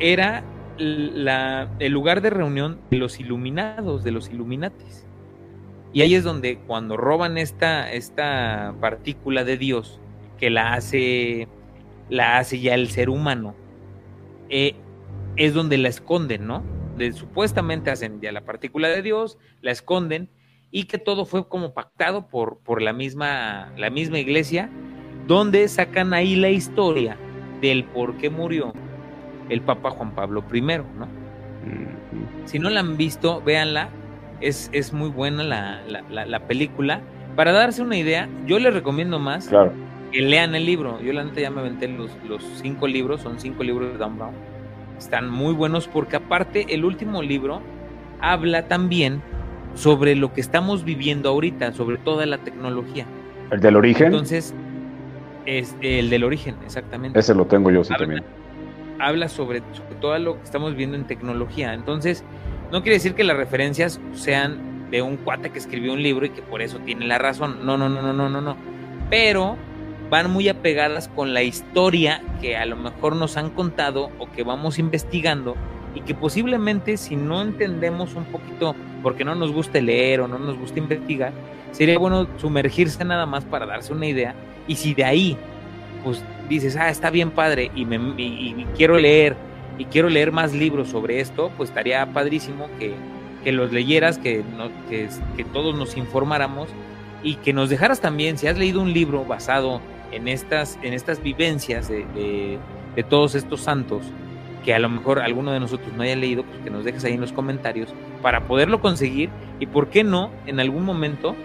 era 0.00 0.42
el 0.78 1.92
lugar 1.92 2.22
de 2.22 2.30
reunión 2.30 2.78
de 2.90 2.98
los 2.98 3.20
iluminados, 3.20 4.02
de 4.02 4.10
los 4.10 4.30
Illuminatis. 4.30 5.06
Y 5.92 6.02
ahí 6.02 6.14
es 6.14 6.24
donde 6.24 6.58
cuando 6.66 6.96
roban 6.96 7.38
esta, 7.38 7.90
esta 7.92 8.74
partícula 8.80 9.44
de 9.44 9.56
Dios, 9.56 10.00
que 10.38 10.50
la 10.50 10.74
hace, 10.74 11.48
la 12.10 12.38
hace 12.38 12.60
ya 12.60 12.74
el 12.74 12.88
ser 12.88 13.08
humano, 13.08 13.54
eh, 14.48 14.74
es 15.36 15.54
donde 15.54 15.78
la 15.78 15.88
esconden, 15.88 16.46
¿no? 16.46 16.62
Supuestamente 17.12 17.90
hacen 17.90 18.20
ya 18.20 18.32
la 18.32 18.42
partícula 18.42 18.88
de 18.88 19.02
Dios, 19.02 19.38
la 19.60 19.70
esconden 19.70 20.28
y 20.70 20.84
que 20.84 20.98
todo 20.98 21.24
fue 21.24 21.48
como 21.48 21.72
pactado 21.72 22.28
por, 22.28 22.58
por 22.58 22.82
la, 22.82 22.92
misma, 22.92 23.72
la 23.76 23.90
misma 23.90 24.18
iglesia, 24.18 24.70
donde 25.26 25.68
sacan 25.68 26.12
ahí 26.12 26.36
la 26.36 26.50
historia 26.50 27.16
del 27.60 27.84
por 27.84 28.16
qué 28.16 28.30
murió 28.30 28.72
el 29.48 29.60
Papa 29.60 29.90
Juan 29.90 30.14
Pablo 30.14 30.44
I, 30.52 30.60
¿no? 30.60 31.08
Si 32.44 32.58
no 32.58 32.70
la 32.70 32.80
han 32.80 32.96
visto, 32.96 33.40
véanla, 33.42 33.88
es, 34.40 34.70
es 34.72 34.92
muy 34.92 35.08
buena 35.08 35.42
la, 35.42 36.40
película. 36.46 37.00
Para 37.34 37.52
darse 37.52 37.82
una 37.82 37.96
idea, 37.96 38.28
yo 38.46 38.58
les 38.58 38.72
recomiendo 38.72 39.18
más 39.18 39.50
que 40.12 40.20
lean 40.22 40.54
el 40.54 40.64
libro. 40.64 41.00
Yo 41.00 41.12
la 41.12 41.24
neta 41.24 41.40
ya 41.40 41.50
me 41.50 41.60
aventé 41.60 41.88
los, 41.88 42.10
los 42.28 42.42
cinco 42.62 42.86
libros, 42.86 43.20
son 43.20 43.40
cinco 43.40 43.62
libros 43.62 43.92
de 43.92 43.98
Dan 43.98 44.16
Brown 44.16 44.55
están 44.98 45.30
muy 45.30 45.54
buenos 45.54 45.88
porque 45.88 46.16
aparte 46.16 46.66
el 46.74 46.84
último 46.84 47.22
libro 47.22 47.60
habla 48.20 48.68
también 48.68 49.22
sobre 49.74 50.16
lo 50.16 50.32
que 50.32 50.40
estamos 50.40 50.84
viviendo 50.84 51.28
ahorita, 51.28 51.72
sobre 51.72 51.98
toda 51.98 52.26
la 52.26 52.38
tecnología. 52.38 53.06
¿El 53.50 53.60
del 53.60 53.76
origen? 53.76 54.06
Entonces, 54.06 54.54
es 55.44 55.76
el 55.80 56.10
del 56.10 56.24
origen, 56.24 56.56
exactamente. 56.64 57.18
Ese 57.18 57.34
lo 57.34 57.46
tengo 57.46 57.70
yo 57.70 57.84
sí 57.84 57.94
también. 57.96 58.24
Habla 58.98 59.28
sobre, 59.28 59.62
todo 60.00 60.18
lo 60.18 60.38
que 60.38 60.44
estamos 60.44 60.74
viendo 60.74 60.96
en 60.96 61.04
tecnología. 61.04 61.74
Entonces, 61.74 62.24
no 62.72 62.82
quiere 62.82 62.94
decir 62.94 63.14
que 63.14 63.24
las 63.24 63.36
referencias 63.36 64.00
sean 64.14 64.90
de 64.90 65.02
un 65.02 65.18
cuate 65.18 65.50
que 65.50 65.58
escribió 65.58 65.92
un 65.92 66.02
libro 66.02 66.26
y 66.26 66.30
que 66.30 66.42
por 66.42 66.62
eso 66.62 66.78
tiene 66.78 67.06
la 67.06 67.18
razón. 67.18 67.58
No, 67.64 67.76
no, 67.76 67.88
no, 67.88 68.00
no, 68.00 68.12
no, 68.12 68.28
no, 68.28 68.40
no. 68.40 68.56
Pero 69.10 69.56
van 70.10 70.30
muy 70.30 70.48
apegadas 70.48 71.08
con 71.08 71.34
la 71.34 71.42
historia 71.42 72.22
que 72.40 72.56
a 72.56 72.66
lo 72.66 72.76
mejor 72.76 73.16
nos 73.16 73.36
han 73.36 73.50
contado 73.50 74.10
o 74.18 74.30
que 74.30 74.44
vamos 74.44 74.78
investigando 74.78 75.56
y 75.94 76.00
que 76.02 76.14
posiblemente 76.14 76.96
si 76.96 77.16
no 77.16 77.42
entendemos 77.42 78.14
un 78.14 78.24
poquito 78.24 78.76
porque 79.02 79.24
no 79.24 79.34
nos 79.34 79.52
gusta 79.52 79.80
leer 79.80 80.20
o 80.20 80.28
no 80.28 80.38
nos 80.38 80.58
gusta 80.58 80.78
investigar, 80.78 81.32
sería 81.72 81.98
bueno 81.98 82.28
sumergirse 82.38 83.04
nada 83.04 83.26
más 83.26 83.44
para 83.44 83.66
darse 83.66 83.92
una 83.92 84.06
idea. 84.06 84.34
Y 84.68 84.76
si 84.76 84.94
de 84.94 85.04
ahí 85.04 85.36
pues 86.04 86.22
dices, 86.48 86.76
ah, 86.76 86.88
está 86.88 87.10
bien 87.10 87.30
padre 87.30 87.70
y, 87.74 87.84
me, 87.84 87.98
quiero 88.76 88.98
leer 88.98 89.36
y 89.78 89.86
quiero 89.86 90.08
leer 90.08 90.30
más 90.32 90.52
libros 90.54 90.88
sobre 90.88 91.20
esto, 91.20 91.50
pues 91.56 91.70
estaría 91.70 92.06
padrísimo 92.06 92.68
que, 92.78 92.94
que 93.42 93.52
los 93.52 93.72
leyeras, 93.72 94.18
que, 94.18 94.44
que, 94.88 95.08
que 95.36 95.44
todos 95.44 95.74
nos 95.76 95.96
informáramos 95.96 96.68
y 97.22 97.34
que 97.36 97.52
nos 97.52 97.70
dejaras 97.70 98.00
también, 98.00 98.38
si 98.38 98.46
has 98.46 98.56
leído 98.56 98.80
un 98.80 98.92
libro 98.92 99.24
basado 99.24 99.80
en 100.12 100.28
estas, 100.28 100.78
en 100.82 100.92
estas 100.92 101.22
vivencias 101.22 101.88
de, 101.88 102.58
todos 103.08 103.34
estos 103.34 103.60
santos, 103.60 104.04
que 104.64 104.74
a 104.74 104.78
lo 104.78 104.88
mejor 104.88 105.20
alguno 105.20 105.52
de 105.52 105.60
nosotros 105.60 105.92
no 105.94 106.02
haya 106.02 106.16
leído, 106.16 106.42
pues 106.42 106.58
que 106.60 106.70
nos 106.70 106.84
dejes 106.84 107.04
ahí 107.04 107.12
en 107.12 107.20
los 107.20 107.32
comentarios 107.32 107.94
para 108.22 108.46
poderlo 108.46 108.80
conseguir 108.80 109.30
y 109.60 109.66
por 109.66 109.88
qué 109.88 110.02
no, 110.02 110.30
en 110.46 110.60
algún 110.60 110.84
momento, 110.84 111.36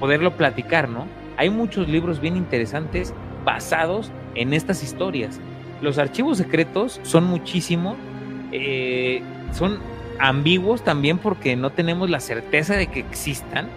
poderlo 0.00 0.36
platicar, 0.36 0.88
¿no? 0.88 1.06
Hay 1.36 1.50
muchos 1.50 1.88
libros 1.88 2.20
bien 2.20 2.36
interesantes 2.36 3.12
basados 3.44 4.10
en 4.34 4.54
estas 4.54 4.82
historias. 4.82 5.40
Los 5.80 5.98
archivos 5.98 6.38
secretos 6.38 7.00
son 7.02 7.24
muchísimo, 7.24 7.96
eh, 8.52 9.22
son 9.52 9.78
ambiguos 10.18 10.84
también 10.84 11.18
porque 11.18 11.56
no 11.56 11.70
tenemos 11.70 12.08
la 12.08 12.20
certeza 12.20 12.74
de 12.74 12.86
que 12.86 13.00
existan, 13.00 13.68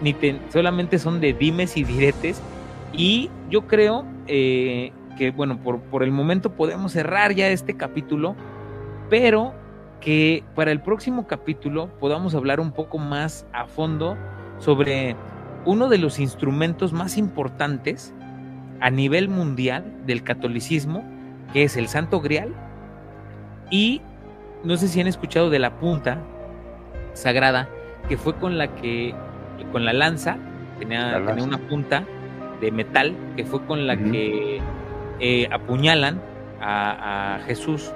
ni 0.00 0.16
solamente 0.52 0.98
son 0.98 1.20
de 1.20 1.32
dimes 1.32 1.76
y 1.76 1.84
diretes, 1.84 2.42
y 2.92 3.30
yo 3.48 3.66
creo 3.66 4.04
eh, 4.26 4.92
que, 5.16 5.30
bueno, 5.30 5.58
por, 5.62 5.80
por 5.80 6.02
el 6.02 6.10
momento 6.10 6.52
podemos 6.52 6.92
cerrar 6.92 7.34
ya 7.34 7.48
este 7.48 7.76
capítulo, 7.76 8.36
pero 9.08 9.54
que 10.00 10.42
para 10.54 10.72
el 10.72 10.80
próximo 10.80 11.26
capítulo 11.26 11.88
podamos 12.00 12.34
hablar 12.34 12.60
un 12.60 12.72
poco 12.72 12.98
más 12.98 13.46
a 13.52 13.66
fondo 13.66 14.16
sobre 14.58 15.16
uno 15.64 15.88
de 15.88 15.98
los 15.98 16.18
instrumentos 16.18 16.92
más 16.92 17.16
importantes 17.16 18.12
a 18.80 18.90
nivel 18.90 19.28
mundial 19.28 19.84
del 20.06 20.24
catolicismo, 20.24 21.04
que 21.52 21.62
es 21.62 21.76
el 21.76 21.88
Santo 21.88 22.20
Grial. 22.20 22.52
Y 23.70 24.02
no 24.64 24.76
sé 24.76 24.88
si 24.88 25.00
han 25.00 25.06
escuchado 25.06 25.50
de 25.50 25.60
la 25.60 25.78
punta 25.78 26.18
sagrada, 27.14 27.68
que 28.08 28.16
fue 28.16 28.34
con 28.34 28.58
la 28.58 28.74
que, 28.74 29.14
con 29.70 29.84
la 29.84 29.92
lanza, 29.92 30.36
tenía, 30.80 31.24
tenía 31.24 31.44
una 31.44 31.58
punta 31.58 32.04
de 32.62 32.70
metal, 32.70 33.14
que 33.36 33.44
fue 33.44 33.60
con 33.66 33.86
la 33.86 33.96
que 33.96 34.60
eh, 35.20 35.48
apuñalan 35.50 36.22
a, 36.60 37.40
Jesús 37.44 37.92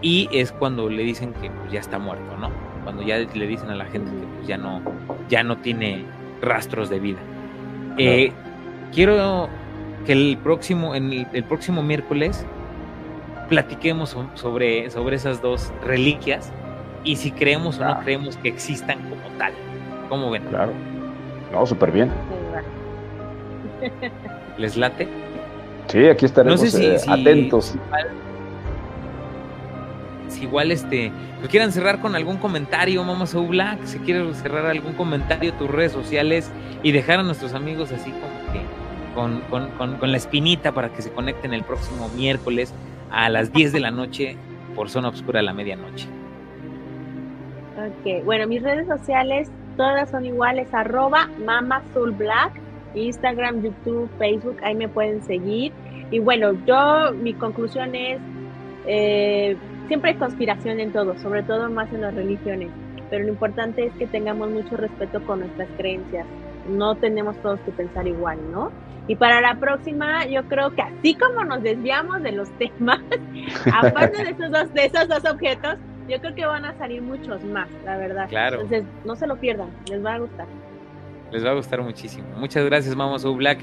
y 0.00 0.28
es 0.32 0.50
cuando 0.50 0.88
le 0.88 1.02
dicen 1.02 1.34
que 1.34 1.50
pues, 1.50 1.70
ya 1.70 1.80
está 1.80 1.98
muerto, 1.98 2.36
¿no? 2.38 2.50
Cuando 2.84 3.02
ya 3.02 3.18
le 3.18 3.46
dicen 3.46 3.68
a 3.68 3.74
la 3.74 3.84
gente 3.84 4.10
que 4.10 4.26
pues, 4.36 4.48
ya 4.48 4.56
no, 4.56 4.80
ya 5.28 5.44
no 5.44 5.58
tiene 5.58 6.06
rastros 6.40 6.88
de 6.88 6.98
vida. 6.98 7.20
Eh, 7.98 8.32
quiero 8.94 9.50
que 10.06 10.12
el 10.12 10.38
próximo, 10.42 10.94
en 10.94 11.28
el, 11.30 11.44
próximo 11.44 11.82
miércoles 11.82 12.46
platiquemos 13.50 14.16
sobre, 14.34 14.90
sobre 14.90 15.16
esas 15.16 15.42
dos 15.42 15.70
reliquias 15.84 16.50
y 17.04 17.16
si 17.16 17.30
creemos 17.30 17.78
o 17.78 17.84
no 17.84 18.00
creemos 18.00 18.38
que 18.38 18.48
existan 18.48 18.98
como 19.02 19.38
tal. 19.38 19.52
¿Cómo 20.08 20.30
ven? 20.30 20.44
Claro. 20.44 20.72
No, 21.52 21.66
súper 21.66 21.92
bien. 21.92 22.10
¿Les 24.58 24.76
late? 24.76 25.08
Sí, 25.88 26.06
aquí 26.06 26.26
estaremos 26.26 26.62
eh, 26.74 26.98
atentos. 27.08 27.74
Si 30.28 30.44
igual, 30.44 30.72
este, 30.72 31.12
pues 31.38 31.50
quieran 31.50 31.72
cerrar 31.72 32.00
con 32.00 32.14
algún 32.14 32.38
comentario, 32.38 33.04
Mama 33.04 33.26
So 33.26 33.44
Black, 33.46 33.84
si 33.84 33.98
quieres 33.98 34.36
cerrar 34.38 34.66
algún 34.66 34.94
comentario, 34.94 35.52
tus 35.54 35.70
redes 35.70 35.92
sociales 35.92 36.50
y 36.82 36.92
dejar 36.92 37.20
a 37.20 37.22
nuestros 37.22 37.54
amigos 37.54 37.92
así 37.92 38.10
como 38.10 38.52
que 38.52 38.60
con, 39.14 39.40
con, 39.76 39.96
con 39.98 40.10
la 40.10 40.16
espinita 40.16 40.72
para 40.72 40.88
que 40.88 41.02
se 41.02 41.12
conecten 41.12 41.52
el 41.52 41.64
próximo 41.64 42.08
miércoles 42.16 42.72
a 43.10 43.28
las 43.28 43.52
10 43.52 43.72
de 43.72 43.80
la 43.80 43.90
noche 43.90 44.36
por 44.74 44.88
Zona 44.88 45.08
Obscura 45.08 45.40
a 45.40 45.42
la 45.42 45.52
medianoche. 45.52 46.08
Ok, 47.76 48.24
bueno, 48.24 48.46
mis 48.46 48.62
redes 48.62 48.86
sociales 48.86 49.50
todas 49.76 50.10
son 50.10 50.24
iguales, 50.24 50.72
arroba 50.72 51.28
Black, 52.16 52.52
Instagram, 52.94 53.62
YouTube, 53.62 54.08
Facebook, 54.18 54.56
ahí 54.62 54.74
me 54.74 54.88
pueden 54.88 55.22
seguir. 55.22 55.72
Y 56.10 56.18
bueno, 56.18 56.52
yo, 56.66 57.12
mi 57.12 57.34
conclusión 57.34 57.94
es, 57.94 58.20
eh, 58.86 59.56
siempre 59.88 60.10
hay 60.10 60.16
conspiración 60.16 60.80
en 60.80 60.92
todo, 60.92 61.16
sobre 61.18 61.42
todo 61.42 61.70
más 61.70 61.92
en 61.92 62.02
las 62.02 62.14
religiones, 62.14 62.70
pero 63.10 63.24
lo 63.24 63.30
importante 63.30 63.86
es 63.86 63.92
que 63.94 64.06
tengamos 64.06 64.50
mucho 64.50 64.76
respeto 64.76 65.22
con 65.24 65.40
nuestras 65.40 65.68
creencias. 65.76 66.26
No 66.68 66.94
tenemos 66.94 67.36
todos 67.42 67.60
que 67.60 67.72
pensar 67.72 68.06
igual, 68.06 68.38
¿no? 68.52 68.70
Y 69.08 69.16
para 69.16 69.40
la 69.40 69.56
próxima, 69.56 70.26
yo 70.26 70.44
creo 70.44 70.70
que 70.70 70.82
así 70.82 71.14
como 71.14 71.44
nos 71.44 71.62
desviamos 71.62 72.22
de 72.22 72.32
los 72.32 72.48
temas, 72.58 73.00
aparte 73.72 74.24
de 74.24 74.30
esos 74.30 74.50
dos, 74.50 74.72
de 74.74 74.84
esos 74.86 75.08
dos 75.08 75.24
objetos, 75.24 75.76
yo 76.08 76.20
creo 76.20 76.34
que 76.34 76.46
van 76.46 76.64
a 76.64 76.76
salir 76.78 77.02
muchos 77.02 77.42
más, 77.44 77.68
la 77.84 77.96
verdad. 77.96 78.28
Claro. 78.28 78.60
Entonces, 78.60 78.84
no 79.04 79.16
se 79.16 79.26
lo 79.26 79.36
pierdan, 79.36 79.70
les 79.88 80.04
va 80.04 80.14
a 80.14 80.18
gustar. 80.18 80.46
Les 81.32 81.44
va 81.44 81.50
a 81.50 81.54
gustar 81.54 81.82
muchísimo. 81.82 82.28
Muchas 82.36 82.64
gracias, 82.66 82.94
Mama 82.94 83.18
So 83.18 83.34
Black. 83.34 83.58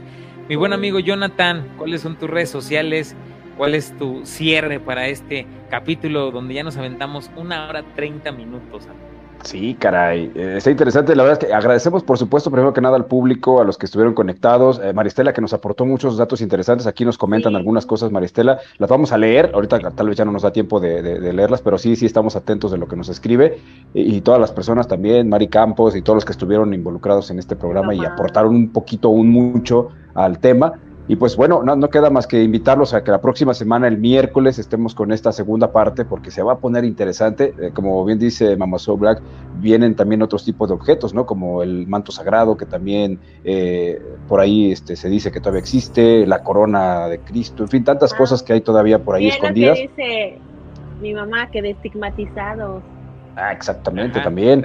Mi 0.49 0.55
buen 0.55 0.73
amigo 0.73 0.99
Jonathan, 0.99 1.75
¿cuáles 1.77 2.01
son 2.01 2.17
tus 2.17 2.27
redes 2.27 2.49
sociales? 2.49 3.15
¿Cuál 3.57 3.75
es 3.75 3.95
tu 3.97 4.25
cierre 4.25 4.79
para 4.79 5.07
este 5.07 5.45
capítulo 5.69 6.31
donde 6.31 6.55
ya 6.55 6.63
nos 6.63 6.77
aventamos 6.77 7.29
una 7.35 7.69
hora 7.69 7.83
treinta 7.95 8.31
minutos? 8.31 8.87
Sí, 9.43 9.75
caray, 9.79 10.31
eh, 10.35 10.55
está 10.57 10.69
interesante. 10.69 11.15
La 11.15 11.23
verdad 11.23 11.41
es 11.41 11.47
que 11.47 11.53
agradecemos, 11.53 12.03
por 12.03 12.17
supuesto, 12.17 12.51
primero 12.51 12.73
que 12.73 12.81
nada 12.81 12.97
al 12.97 13.05
público, 13.05 13.61
a 13.61 13.63
los 13.63 13.77
que 13.77 13.85
estuvieron 13.85 14.13
conectados. 14.13 14.81
Eh, 14.83 14.93
Maristela, 14.93 15.33
que 15.33 15.41
nos 15.41 15.53
aportó 15.53 15.85
muchos 15.85 16.17
datos 16.17 16.41
interesantes. 16.41 16.87
Aquí 16.87 17.05
nos 17.05 17.17
comentan 17.17 17.55
algunas 17.55 17.85
cosas, 17.85 18.11
Maristela. 18.11 18.59
Las 18.77 18.89
vamos 18.89 19.11
a 19.11 19.17
leer. 19.17 19.51
Ahorita 19.53 19.79
tal 19.91 20.09
vez 20.09 20.17
ya 20.17 20.25
no 20.25 20.31
nos 20.31 20.41
da 20.41 20.51
tiempo 20.51 20.79
de, 20.79 21.19
leerlas, 21.33 21.61
pero 21.61 21.77
sí, 21.77 21.95
sí 21.95 22.05
estamos 22.05 22.35
atentos 22.35 22.71
de 22.71 22.77
lo 22.77 22.87
que 22.87 22.95
nos 22.95 23.09
escribe. 23.09 23.59
Y, 23.93 24.19
todas 24.21 24.41
las 24.41 24.51
personas 24.51 24.87
también, 24.87 25.29
Mari 25.29 25.47
Campos 25.47 25.95
y 25.95 26.01
todos 26.01 26.17
los 26.17 26.25
que 26.25 26.33
estuvieron 26.33 26.73
involucrados 26.73 27.31
en 27.31 27.39
este 27.39 27.55
programa 27.55 27.95
y 27.95 28.03
aportaron 28.03 28.53
un 28.53 28.69
poquito, 28.73 29.09
un 29.09 29.29
mucho 29.29 29.89
al 30.13 30.39
tema. 30.39 30.73
Y 31.09 31.15
pues 31.15 31.35
bueno, 31.35 31.63
no, 31.63 31.89
queda 31.89 32.11
más 32.11 32.27
que 32.27 32.43
invitarlos 32.43 32.93
a 32.93 33.03
que 33.03 33.09
la 33.09 33.19
próxima 33.19 33.55
semana, 33.55 33.87
el 33.87 33.97
miércoles, 33.97 34.59
estemos 34.59 34.93
con 34.93 35.11
esta 35.11 35.31
segunda 35.31 35.71
parte 35.71 36.05
porque 36.05 36.29
se 36.29 36.43
va 36.43 36.53
a 36.53 36.57
poner 36.59 36.85
interesante. 36.85 37.55
Eh, 37.59 37.71
como 37.73 38.05
bien 38.05 38.19
dice 38.19 38.55
Mamazo 38.55 38.95
Black, 38.95 39.19
vienen 39.55 39.95
también 39.95 40.21
otros 40.21 40.45
tipos 40.45 40.69
de 40.69 40.75
objetos, 40.75 41.15
¿no? 41.15 41.25
Como 41.25 41.63
el 41.63 41.87
manto 41.87 42.11
sagrado, 42.11 42.55
que 42.55 42.67
también 42.67 43.19
eh, 43.43 43.99
por 44.27 44.39
ahí 44.39 44.71
este, 44.71 44.95
se 44.95 45.09
dice 45.09 45.31
que 45.31 45.39
todavía 45.39 45.61
existe, 45.61 46.27
la 46.27 46.43
corona 46.43 47.07
de 47.07 47.17
Cristo, 47.17 47.63
en 47.63 47.69
fin, 47.69 47.83
tantas 47.83 48.13
ah. 48.13 48.17
cosas 48.17 48.43
que 48.43 48.53
hay 48.53 48.61
todavía 48.61 49.03
por 49.03 49.15
ahí 49.15 49.29
escondidas. 49.29 49.79
dice 49.79 50.37
mi 51.01 51.15
mamá 51.15 51.49
que 51.49 51.63
de 51.63 51.71
estigmatizados 51.71 52.83
Ah, 53.41 53.53
exactamente, 53.53 54.19
también. 54.19 54.63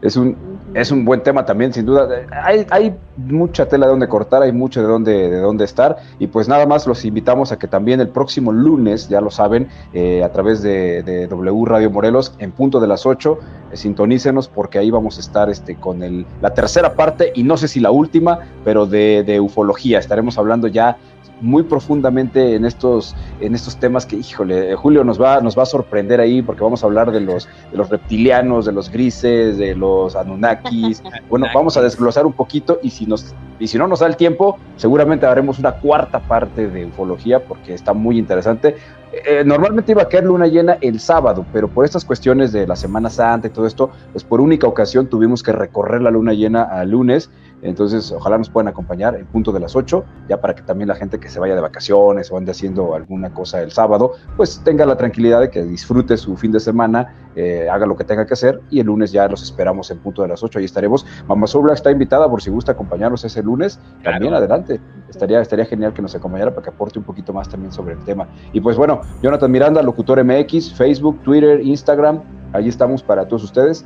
Es 0.00 0.16
un, 0.16 0.34
es 0.72 0.90
un 0.90 1.04
buen 1.04 1.22
tema 1.22 1.44
también, 1.44 1.74
sin 1.74 1.84
duda. 1.84 2.08
Hay, 2.42 2.66
hay 2.70 2.94
mucha 3.18 3.68
tela 3.68 3.84
de 3.84 3.90
donde 3.90 4.08
cortar, 4.08 4.42
hay 4.42 4.52
mucho 4.52 4.80
de 4.80 4.88
dónde, 4.88 5.30
de 5.30 5.40
dónde 5.40 5.66
estar. 5.66 5.98
Y 6.18 6.28
pues 6.28 6.48
nada 6.48 6.64
más 6.64 6.86
los 6.86 7.04
invitamos 7.04 7.52
a 7.52 7.58
que 7.58 7.68
también 7.68 8.00
el 8.00 8.08
próximo 8.08 8.50
lunes, 8.50 9.10
ya 9.10 9.20
lo 9.20 9.30
saben, 9.30 9.68
eh, 9.92 10.22
a 10.24 10.32
través 10.32 10.62
de, 10.62 11.26
W 11.28 11.64
Radio 11.66 11.90
Morelos, 11.90 12.34
en 12.38 12.52
punto 12.52 12.80
de 12.80 12.88
las 12.88 13.04
8, 13.04 13.38
eh, 13.72 13.76
sintonícenos 13.76 14.48
porque 14.48 14.78
ahí 14.78 14.90
vamos 14.90 15.18
a 15.18 15.20
estar 15.20 15.50
este, 15.50 15.76
con 15.76 16.02
el, 16.02 16.24
la 16.40 16.54
tercera 16.54 16.94
parte, 16.94 17.30
y 17.34 17.42
no 17.42 17.58
sé 17.58 17.68
si 17.68 17.78
la 17.78 17.90
última, 17.90 18.38
pero 18.64 18.86
de, 18.86 19.22
de 19.22 19.38
ufología. 19.38 19.98
Estaremos 19.98 20.38
hablando 20.38 20.66
ya 20.66 20.96
muy 21.44 21.62
profundamente 21.62 22.54
en 22.54 22.64
estos, 22.64 23.14
en 23.40 23.54
estos 23.54 23.76
temas 23.76 24.06
que, 24.06 24.16
híjole, 24.16 24.74
Julio 24.74 25.04
nos 25.04 25.20
va, 25.20 25.40
nos 25.40 25.56
va 25.56 25.64
a 25.64 25.66
sorprender 25.66 26.18
ahí 26.18 26.40
porque 26.40 26.62
vamos 26.62 26.82
a 26.82 26.86
hablar 26.86 27.12
de 27.12 27.20
los, 27.20 27.46
de 27.70 27.76
los 27.76 27.90
reptilianos, 27.90 28.64
de 28.64 28.72
los 28.72 28.90
grises, 28.90 29.58
de 29.58 29.74
los 29.74 30.16
Anunnakis. 30.16 31.02
bueno, 31.28 31.46
vamos 31.54 31.76
a 31.76 31.82
desglosar 31.82 32.24
un 32.24 32.32
poquito 32.32 32.78
y 32.82 32.90
si, 32.90 33.04
nos, 33.04 33.34
y 33.58 33.68
si 33.68 33.78
no 33.78 33.86
nos 33.86 34.00
da 34.00 34.06
el 34.06 34.16
tiempo, 34.16 34.58
seguramente 34.76 35.26
haremos 35.26 35.58
una 35.58 35.72
cuarta 35.72 36.20
parte 36.20 36.68
de 36.68 36.86
ufología 36.86 37.44
porque 37.44 37.74
está 37.74 37.92
muy 37.92 38.18
interesante. 38.18 38.76
Eh, 39.12 39.44
normalmente 39.44 39.92
iba 39.92 40.02
a 40.02 40.08
caer 40.08 40.24
luna 40.24 40.46
llena 40.48 40.76
el 40.80 40.98
sábado, 40.98 41.46
pero 41.52 41.68
por 41.68 41.84
estas 41.84 42.04
cuestiones 42.04 42.52
de 42.52 42.66
la 42.66 42.74
Semana 42.74 43.10
Santa 43.10 43.46
y 43.46 43.50
todo 43.50 43.66
esto, 43.66 43.90
pues 44.12 44.24
por 44.24 44.40
única 44.40 44.66
ocasión 44.66 45.06
tuvimos 45.06 45.42
que 45.42 45.52
recorrer 45.52 46.02
la 46.02 46.10
luna 46.10 46.32
llena 46.32 46.64
al 46.64 46.90
lunes 46.90 47.30
entonces, 47.64 48.12
ojalá 48.12 48.36
nos 48.36 48.50
puedan 48.50 48.68
acompañar 48.68 49.14
en 49.14 49.24
punto 49.24 49.50
de 49.50 49.58
las 49.58 49.74
8, 49.74 50.04
ya 50.28 50.38
para 50.38 50.54
que 50.54 50.62
también 50.62 50.88
la 50.88 50.94
gente 50.94 51.18
que 51.18 51.30
se 51.30 51.40
vaya 51.40 51.54
de 51.54 51.62
vacaciones 51.62 52.30
o 52.30 52.36
ande 52.36 52.50
haciendo 52.50 52.94
alguna 52.94 53.32
cosa 53.32 53.62
el 53.62 53.72
sábado, 53.72 54.12
pues 54.36 54.60
tenga 54.62 54.84
la 54.84 54.96
tranquilidad 54.96 55.40
de 55.40 55.50
que 55.50 55.62
disfrute 55.62 56.18
su 56.18 56.36
fin 56.36 56.52
de 56.52 56.60
semana, 56.60 57.14
eh, 57.34 57.66
haga 57.70 57.86
lo 57.86 57.96
que 57.96 58.04
tenga 58.04 58.26
que 58.26 58.34
hacer 58.34 58.60
y 58.70 58.80
el 58.80 58.86
lunes 58.86 59.12
ya 59.12 59.26
los 59.28 59.42
esperamos 59.42 59.90
en 59.90 59.98
punto 59.98 60.20
de 60.20 60.28
las 60.28 60.42
8, 60.42 60.58
ahí 60.58 60.66
estaremos. 60.66 61.06
Mamá 61.26 61.46
Sobla 61.46 61.72
está 61.72 61.90
invitada 61.90 62.28
por 62.28 62.42
si 62.42 62.50
gusta 62.50 62.72
acompañarnos 62.72 63.24
ese 63.24 63.42
lunes, 63.44 63.80
también 64.02 64.34
adelante. 64.34 64.80
Estaría, 65.08 65.40
estaría 65.40 65.64
genial 65.66 65.92
que 65.92 66.02
nos 66.02 66.14
acompañara 66.14 66.50
para 66.50 66.64
que 66.64 66.70
aporte 66.70 66.98
un 66.98 67.04
poquito 67.04 67.32
más 67.32 67.48
también 67.48 67.72
sobre 67.72 67.94
el 67.94 68.00
tema. 68.00 68.26
Y 68.52 68.60
pues 68.60 68.76
bueno, 68.76 69.02
Jonathan 69.22 69.50
Miranda, 69.50 69.82
Locutor 69.82 70.24
MX, 70.24 70.74
Facebook, 70.74 71.20
Twitter, 71.22 71.60
Instagram, 71.60 72.22
ahí 72.52 72.68
estamos 72.68 73.02
para 73.02 73.28
todos 73.28 73.44
ustedes 73.44 73.84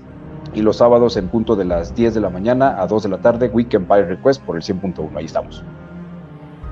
y 0.54 0.62
los 0.62 0.76
sábados 0.76 1.16
en 1.16 1.28
punto 1.28 1.56
de 1.56 1.64
las 1.64 1.94
10 1.94 2.14
de 2.14 2.20
la 2.20 2.30
mañana 2.30 2.80
a 2.80 2.86
2 2.86 3.02
de 3.02 3.08
la 3.10 3.18
tarde, 3.18 3.48
Weekend 3.48 3.86
by 3.86 4.04
Request 4.04 4.42
por 4.42 4.56
el 4.56 4.62
100.1. 4.62 5.10
Ahí 5.16 5.26
estamos. 5.26 5.62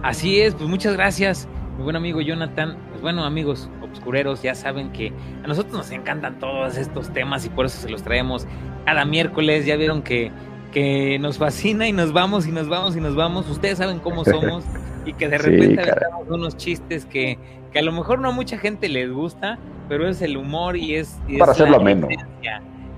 Así 0.03 0.41
es, 0.41 0.55
pues 0.55 0.69
muchas 0.69 0.95
gracias, 0.95 1.49
mi 1.77 1.85
buen 1.85 1.97
amigo 1.97 2.21
Jonathan. 2.21 2.77
Pues 2.91 3.03
bueno, 3.03 3.25
amigos 3.25 3.69
obscureros, 3.83 4.43
ya 4.43 4.55
saben 4.55 4.93
que 4.93 5.13
a 5.43 5.47
nosotros 5.47 5.75
nos 5.75 5.91
encantan 5.91 6.39
todos 6.39 6.77
estos 6.77 7.11
temas 7.11 7.45
y 7.45 7.49
por 7.49 7.67
eso 7.67 7.81
se 7.81 7.89
los 7.89 8.03
traemos 8.03 8.47
cada 8.85 9.05
miércoles. 9.05 9.67
Ya 9.67 9.77
vieron 9.77 10.03
que, 10.03 10.31
que 10.77 11.19
nos 11.19 11.39
fascina 11.39 11.89
y 11.89 11.93
nos 11.93 12.13
vamos 12.13 12.47
y 12.47 12.53
nos 12.53 12.69
vamos 12.69 12.95
y 12.99 13.01
nos 13.01 13.17
vamos. 13.17 13.49
Ustedes 13.49 13.79
saben 13.79 13.99
cómo 13.99 14.25
somos 14.27 14.63
y 15.07 15.15
que 15.15 15.27
de 15.27 15.39
repente 15.39 15.83
sí, 15.83 15.91
unos 16.29 16.55
chistes 16.59 17.07
que, 17.07 17.39
que, 17.73 17.79
a 17.79 17.83
lo 17.83 17.93
mejor 17.93 18.19
no 18.19 18.29
a 18.29 18.33
mucha 18.33 18.59
gente 18.59 18.91
les 18.91 19.11
gusta, 19.11 19.59
pero 19.89 20.07
es 20.07 20.21
el 20.21 20.37
humor 20.37 20.77
y 20.77 20.97
es... 20.97 21.19
Para 21.39 21.53
hacerlo 21.53 21.79
ameno 21.79 22.09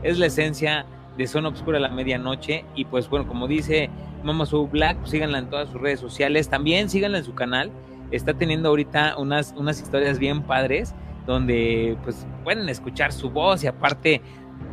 es 0.03 0.19
la 0.19 0.27
esencia 0.27 0.87
de 1.17 1.27
Zona 1.29 1.51
Obscura 1.51 1.79
a 1.79 1.81
la 1.81 1.91
medianoche. 1.91 2.65
Y 2.75 2.85
pues 2.85 3.09
bueno, 3.09 3.29
como 3.29 3.47
dice 3.47 3.91
Mama 4.25 4.45
Soul 4.45 4.69
Black, 4.71 4.97
pues 4.99 5.11
síganla 5.13 5.39
en 5.39 5.49
todas 5.49 5.69
sus 5.69 5.81
redes 5.81 6.01
sociales. 6.01 6.49
También 6.49 6.91
síganla 6.91 7.19
en 7.19 7.25
su 7.25 7.37
canal. 7.37 7.71
Está 8.11 8.35
teniendo 8.35 8.71
ahorita 8.71 9.17
unas, 9.19 9.55
unas 9.57 9.81
historias 9.81 10.19
bien 10.19 10.43
padres 10.43 10.97
donde 11.29 11.97
pues 12.03 12.27
pueden 12.43 12.69
escuchar 12.69 13.13
su 13.13 13.31
voz 13.31 13.63
y 13.63 13.69
aparte 13.69 14.21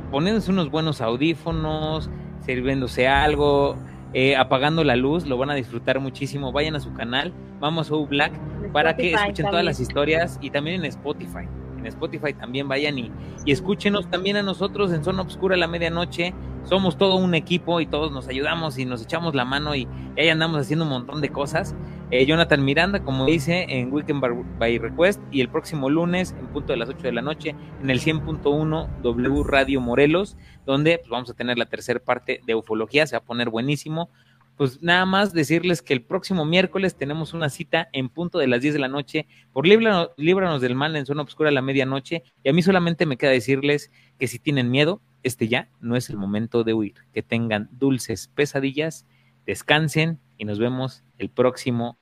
poniéndose 0.09 0.49
unos 0.49 0.71
buenos 0.71 1.01
audífonos, 1.01 2.09
sirviéndose 2.45 3.07
algo, 3.07 3.75
eh, 4.13 4.35
apagando 4.35 4.83
la 4.83 4.95
luz, 4.95 5.25
lo 5.25 5.37
van 5.37 5.49
a 5.49 5.55
disfrutar 5.55 5.99
muchísimo. 5.99 6.51
Vayan 6.51 6.75
a 6.75 6.79
su 6.79 6.93
canal, 6.93 7.33
Mama 7.59 7.83
Soul 7.83 8.07
Black, 8.07 8.31
para 8.71 8.95
que 8.95 9.13
escuchen 9.13 9.47
todas 9.49 9.65
las 9.65 9.79
historias 9.79 10.37
y 10.41 10.51
también 10.51 10.77
en 10.77 10.85
Spotify. 10.85 11.47
Spotify 11.87 12.33
también 12.33 12.67
vayan 12.67 12.97
y, 12.99 13.11
escúchenos 13.45 14.09
también 14.09 14.37
a 14.37 14.43
nosotros 14.43 14.91
en 14.91 15.03
Zona 15.03 15.21
Obscura 15.21 15.57
la 15.57 15.67
medianoche. 15.67 16.33
Somos 16.63 16.97
todo 16.97 17.15
un 17.17 17.35
equipo 17.35 17.79
y 17.79 17.85
todos 17.85 18.11
nos 18.11 18.27
ayudamos 18.27 18.79
y 18.79 18.85
nos 18.85 19.03
echamos 19.03 19.35
la 19.35 19.45
mano 19.45 19.75
y, 19.75 19.87
ahí 20.17 20.29
andamos 20.29 20.61
haciendo 20.61 20.85
un 20.85 20.91
montón 20.91 21.21
de 21.21 21.29
cosas. 21.29 21.75
Eh, 22.11 22.25
Jonathan 22.25 22.63
Miranda, 22.63 23.03
como 23.03 23.25
dice, 23.25 23.65
en 23.67 23.91
Weekend 23.91 24.21
by 24.59 24.77
Request 24.77 25.21
y 25.31 25.41
el 25.41 25.49
próximo 25.49 25.89
lunes 25.89 26.35
en 26.39 26.47
punto 26.47 26.73
de 26.73 26.77
las 26.77 26.89
8 26.89 26.99
de 27.01 27.11
la 27.11 27.21
noche 27.21 27.55
en 27.81 27.89
el 27.89 27.99
100.1 27.99 29.01
W 29.01 29.43
Radio 29.43 29.81
Morelos, 29.81 30.37
donde 30.65 30.99
pues, 30.99 31.09
vamos 31.09 31.29
a 31.29 31.33
tener 31.33 31.57
la 31.57 31.65
tercera 31.65 31.99
parte 31.99 32.41
de 32.45 32.55
ufología, 32.55 33.07
se 33.07 33.15
va 33.15 33.19
a 33.19 33.25
poner 33.25 33.49
buenísimo 33.49 34.09
pues 34.57 34.81
nada 34.81 35.05
más 35.05 35.33
decirles 35.33 35.81
que 35.81 35.93
el 35.93 36.01
próximo 36.01 36.45
miércoles 36.45 36.95
tenemos 36.95 37.33
una 37.33 37.49
cita 37.49 37.89
en 37.91 38.09
punto 38.09 38.39
de 38.39 38.47
las 38.47 38.61
10 38.61 38.75
de 38.75 38.79
la 38.79 38.87
noche 38.87 39.27
por 39.51 39.67
Líbranos, 39.67 40.61
del 40.61 40.75
Mal 40.75 40.95
en 40.95 41.05
Zona 41.05 41.23
Obscura 41.23 41.49
a 41.49 41.51
la 41.51 41.61
medianoche. 41.61 42.23
Y 42.43 42.49
a 42.49 42.53
mí 42.53 42.61
solamente 42.61 43.05
me 43.05 43.17
queda 43.17 43.31
decirles 43.31 43.91
que 44.17 44.27
si 44.27 44.39
tienen 44.39 44.71
miedo, 44.71 45.01
este 45.23 45.47
ya 45.47 45.69
no 45.81 45.95
es 45.95 46.09
el 46.09 46.17
momento 46.17 46.63
de 46.63 46.73
huir. 46.73 46.95
Que 47.13 47.21
tengan 47.21 47.69
dulces 47.73 48.29
pesadillas, 48.33 49.05
descansen 49.45 50.19
y 50.37 50.45
nos 50.45 50.59
vemos 50.59 51.03
el 51.17 51.29
próximo 51.29 51.97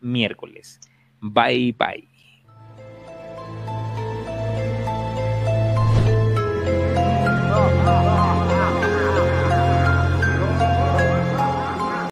miércoles. 0.00 0.80
Bye 1.20 1.74
bye. 1.76 2.08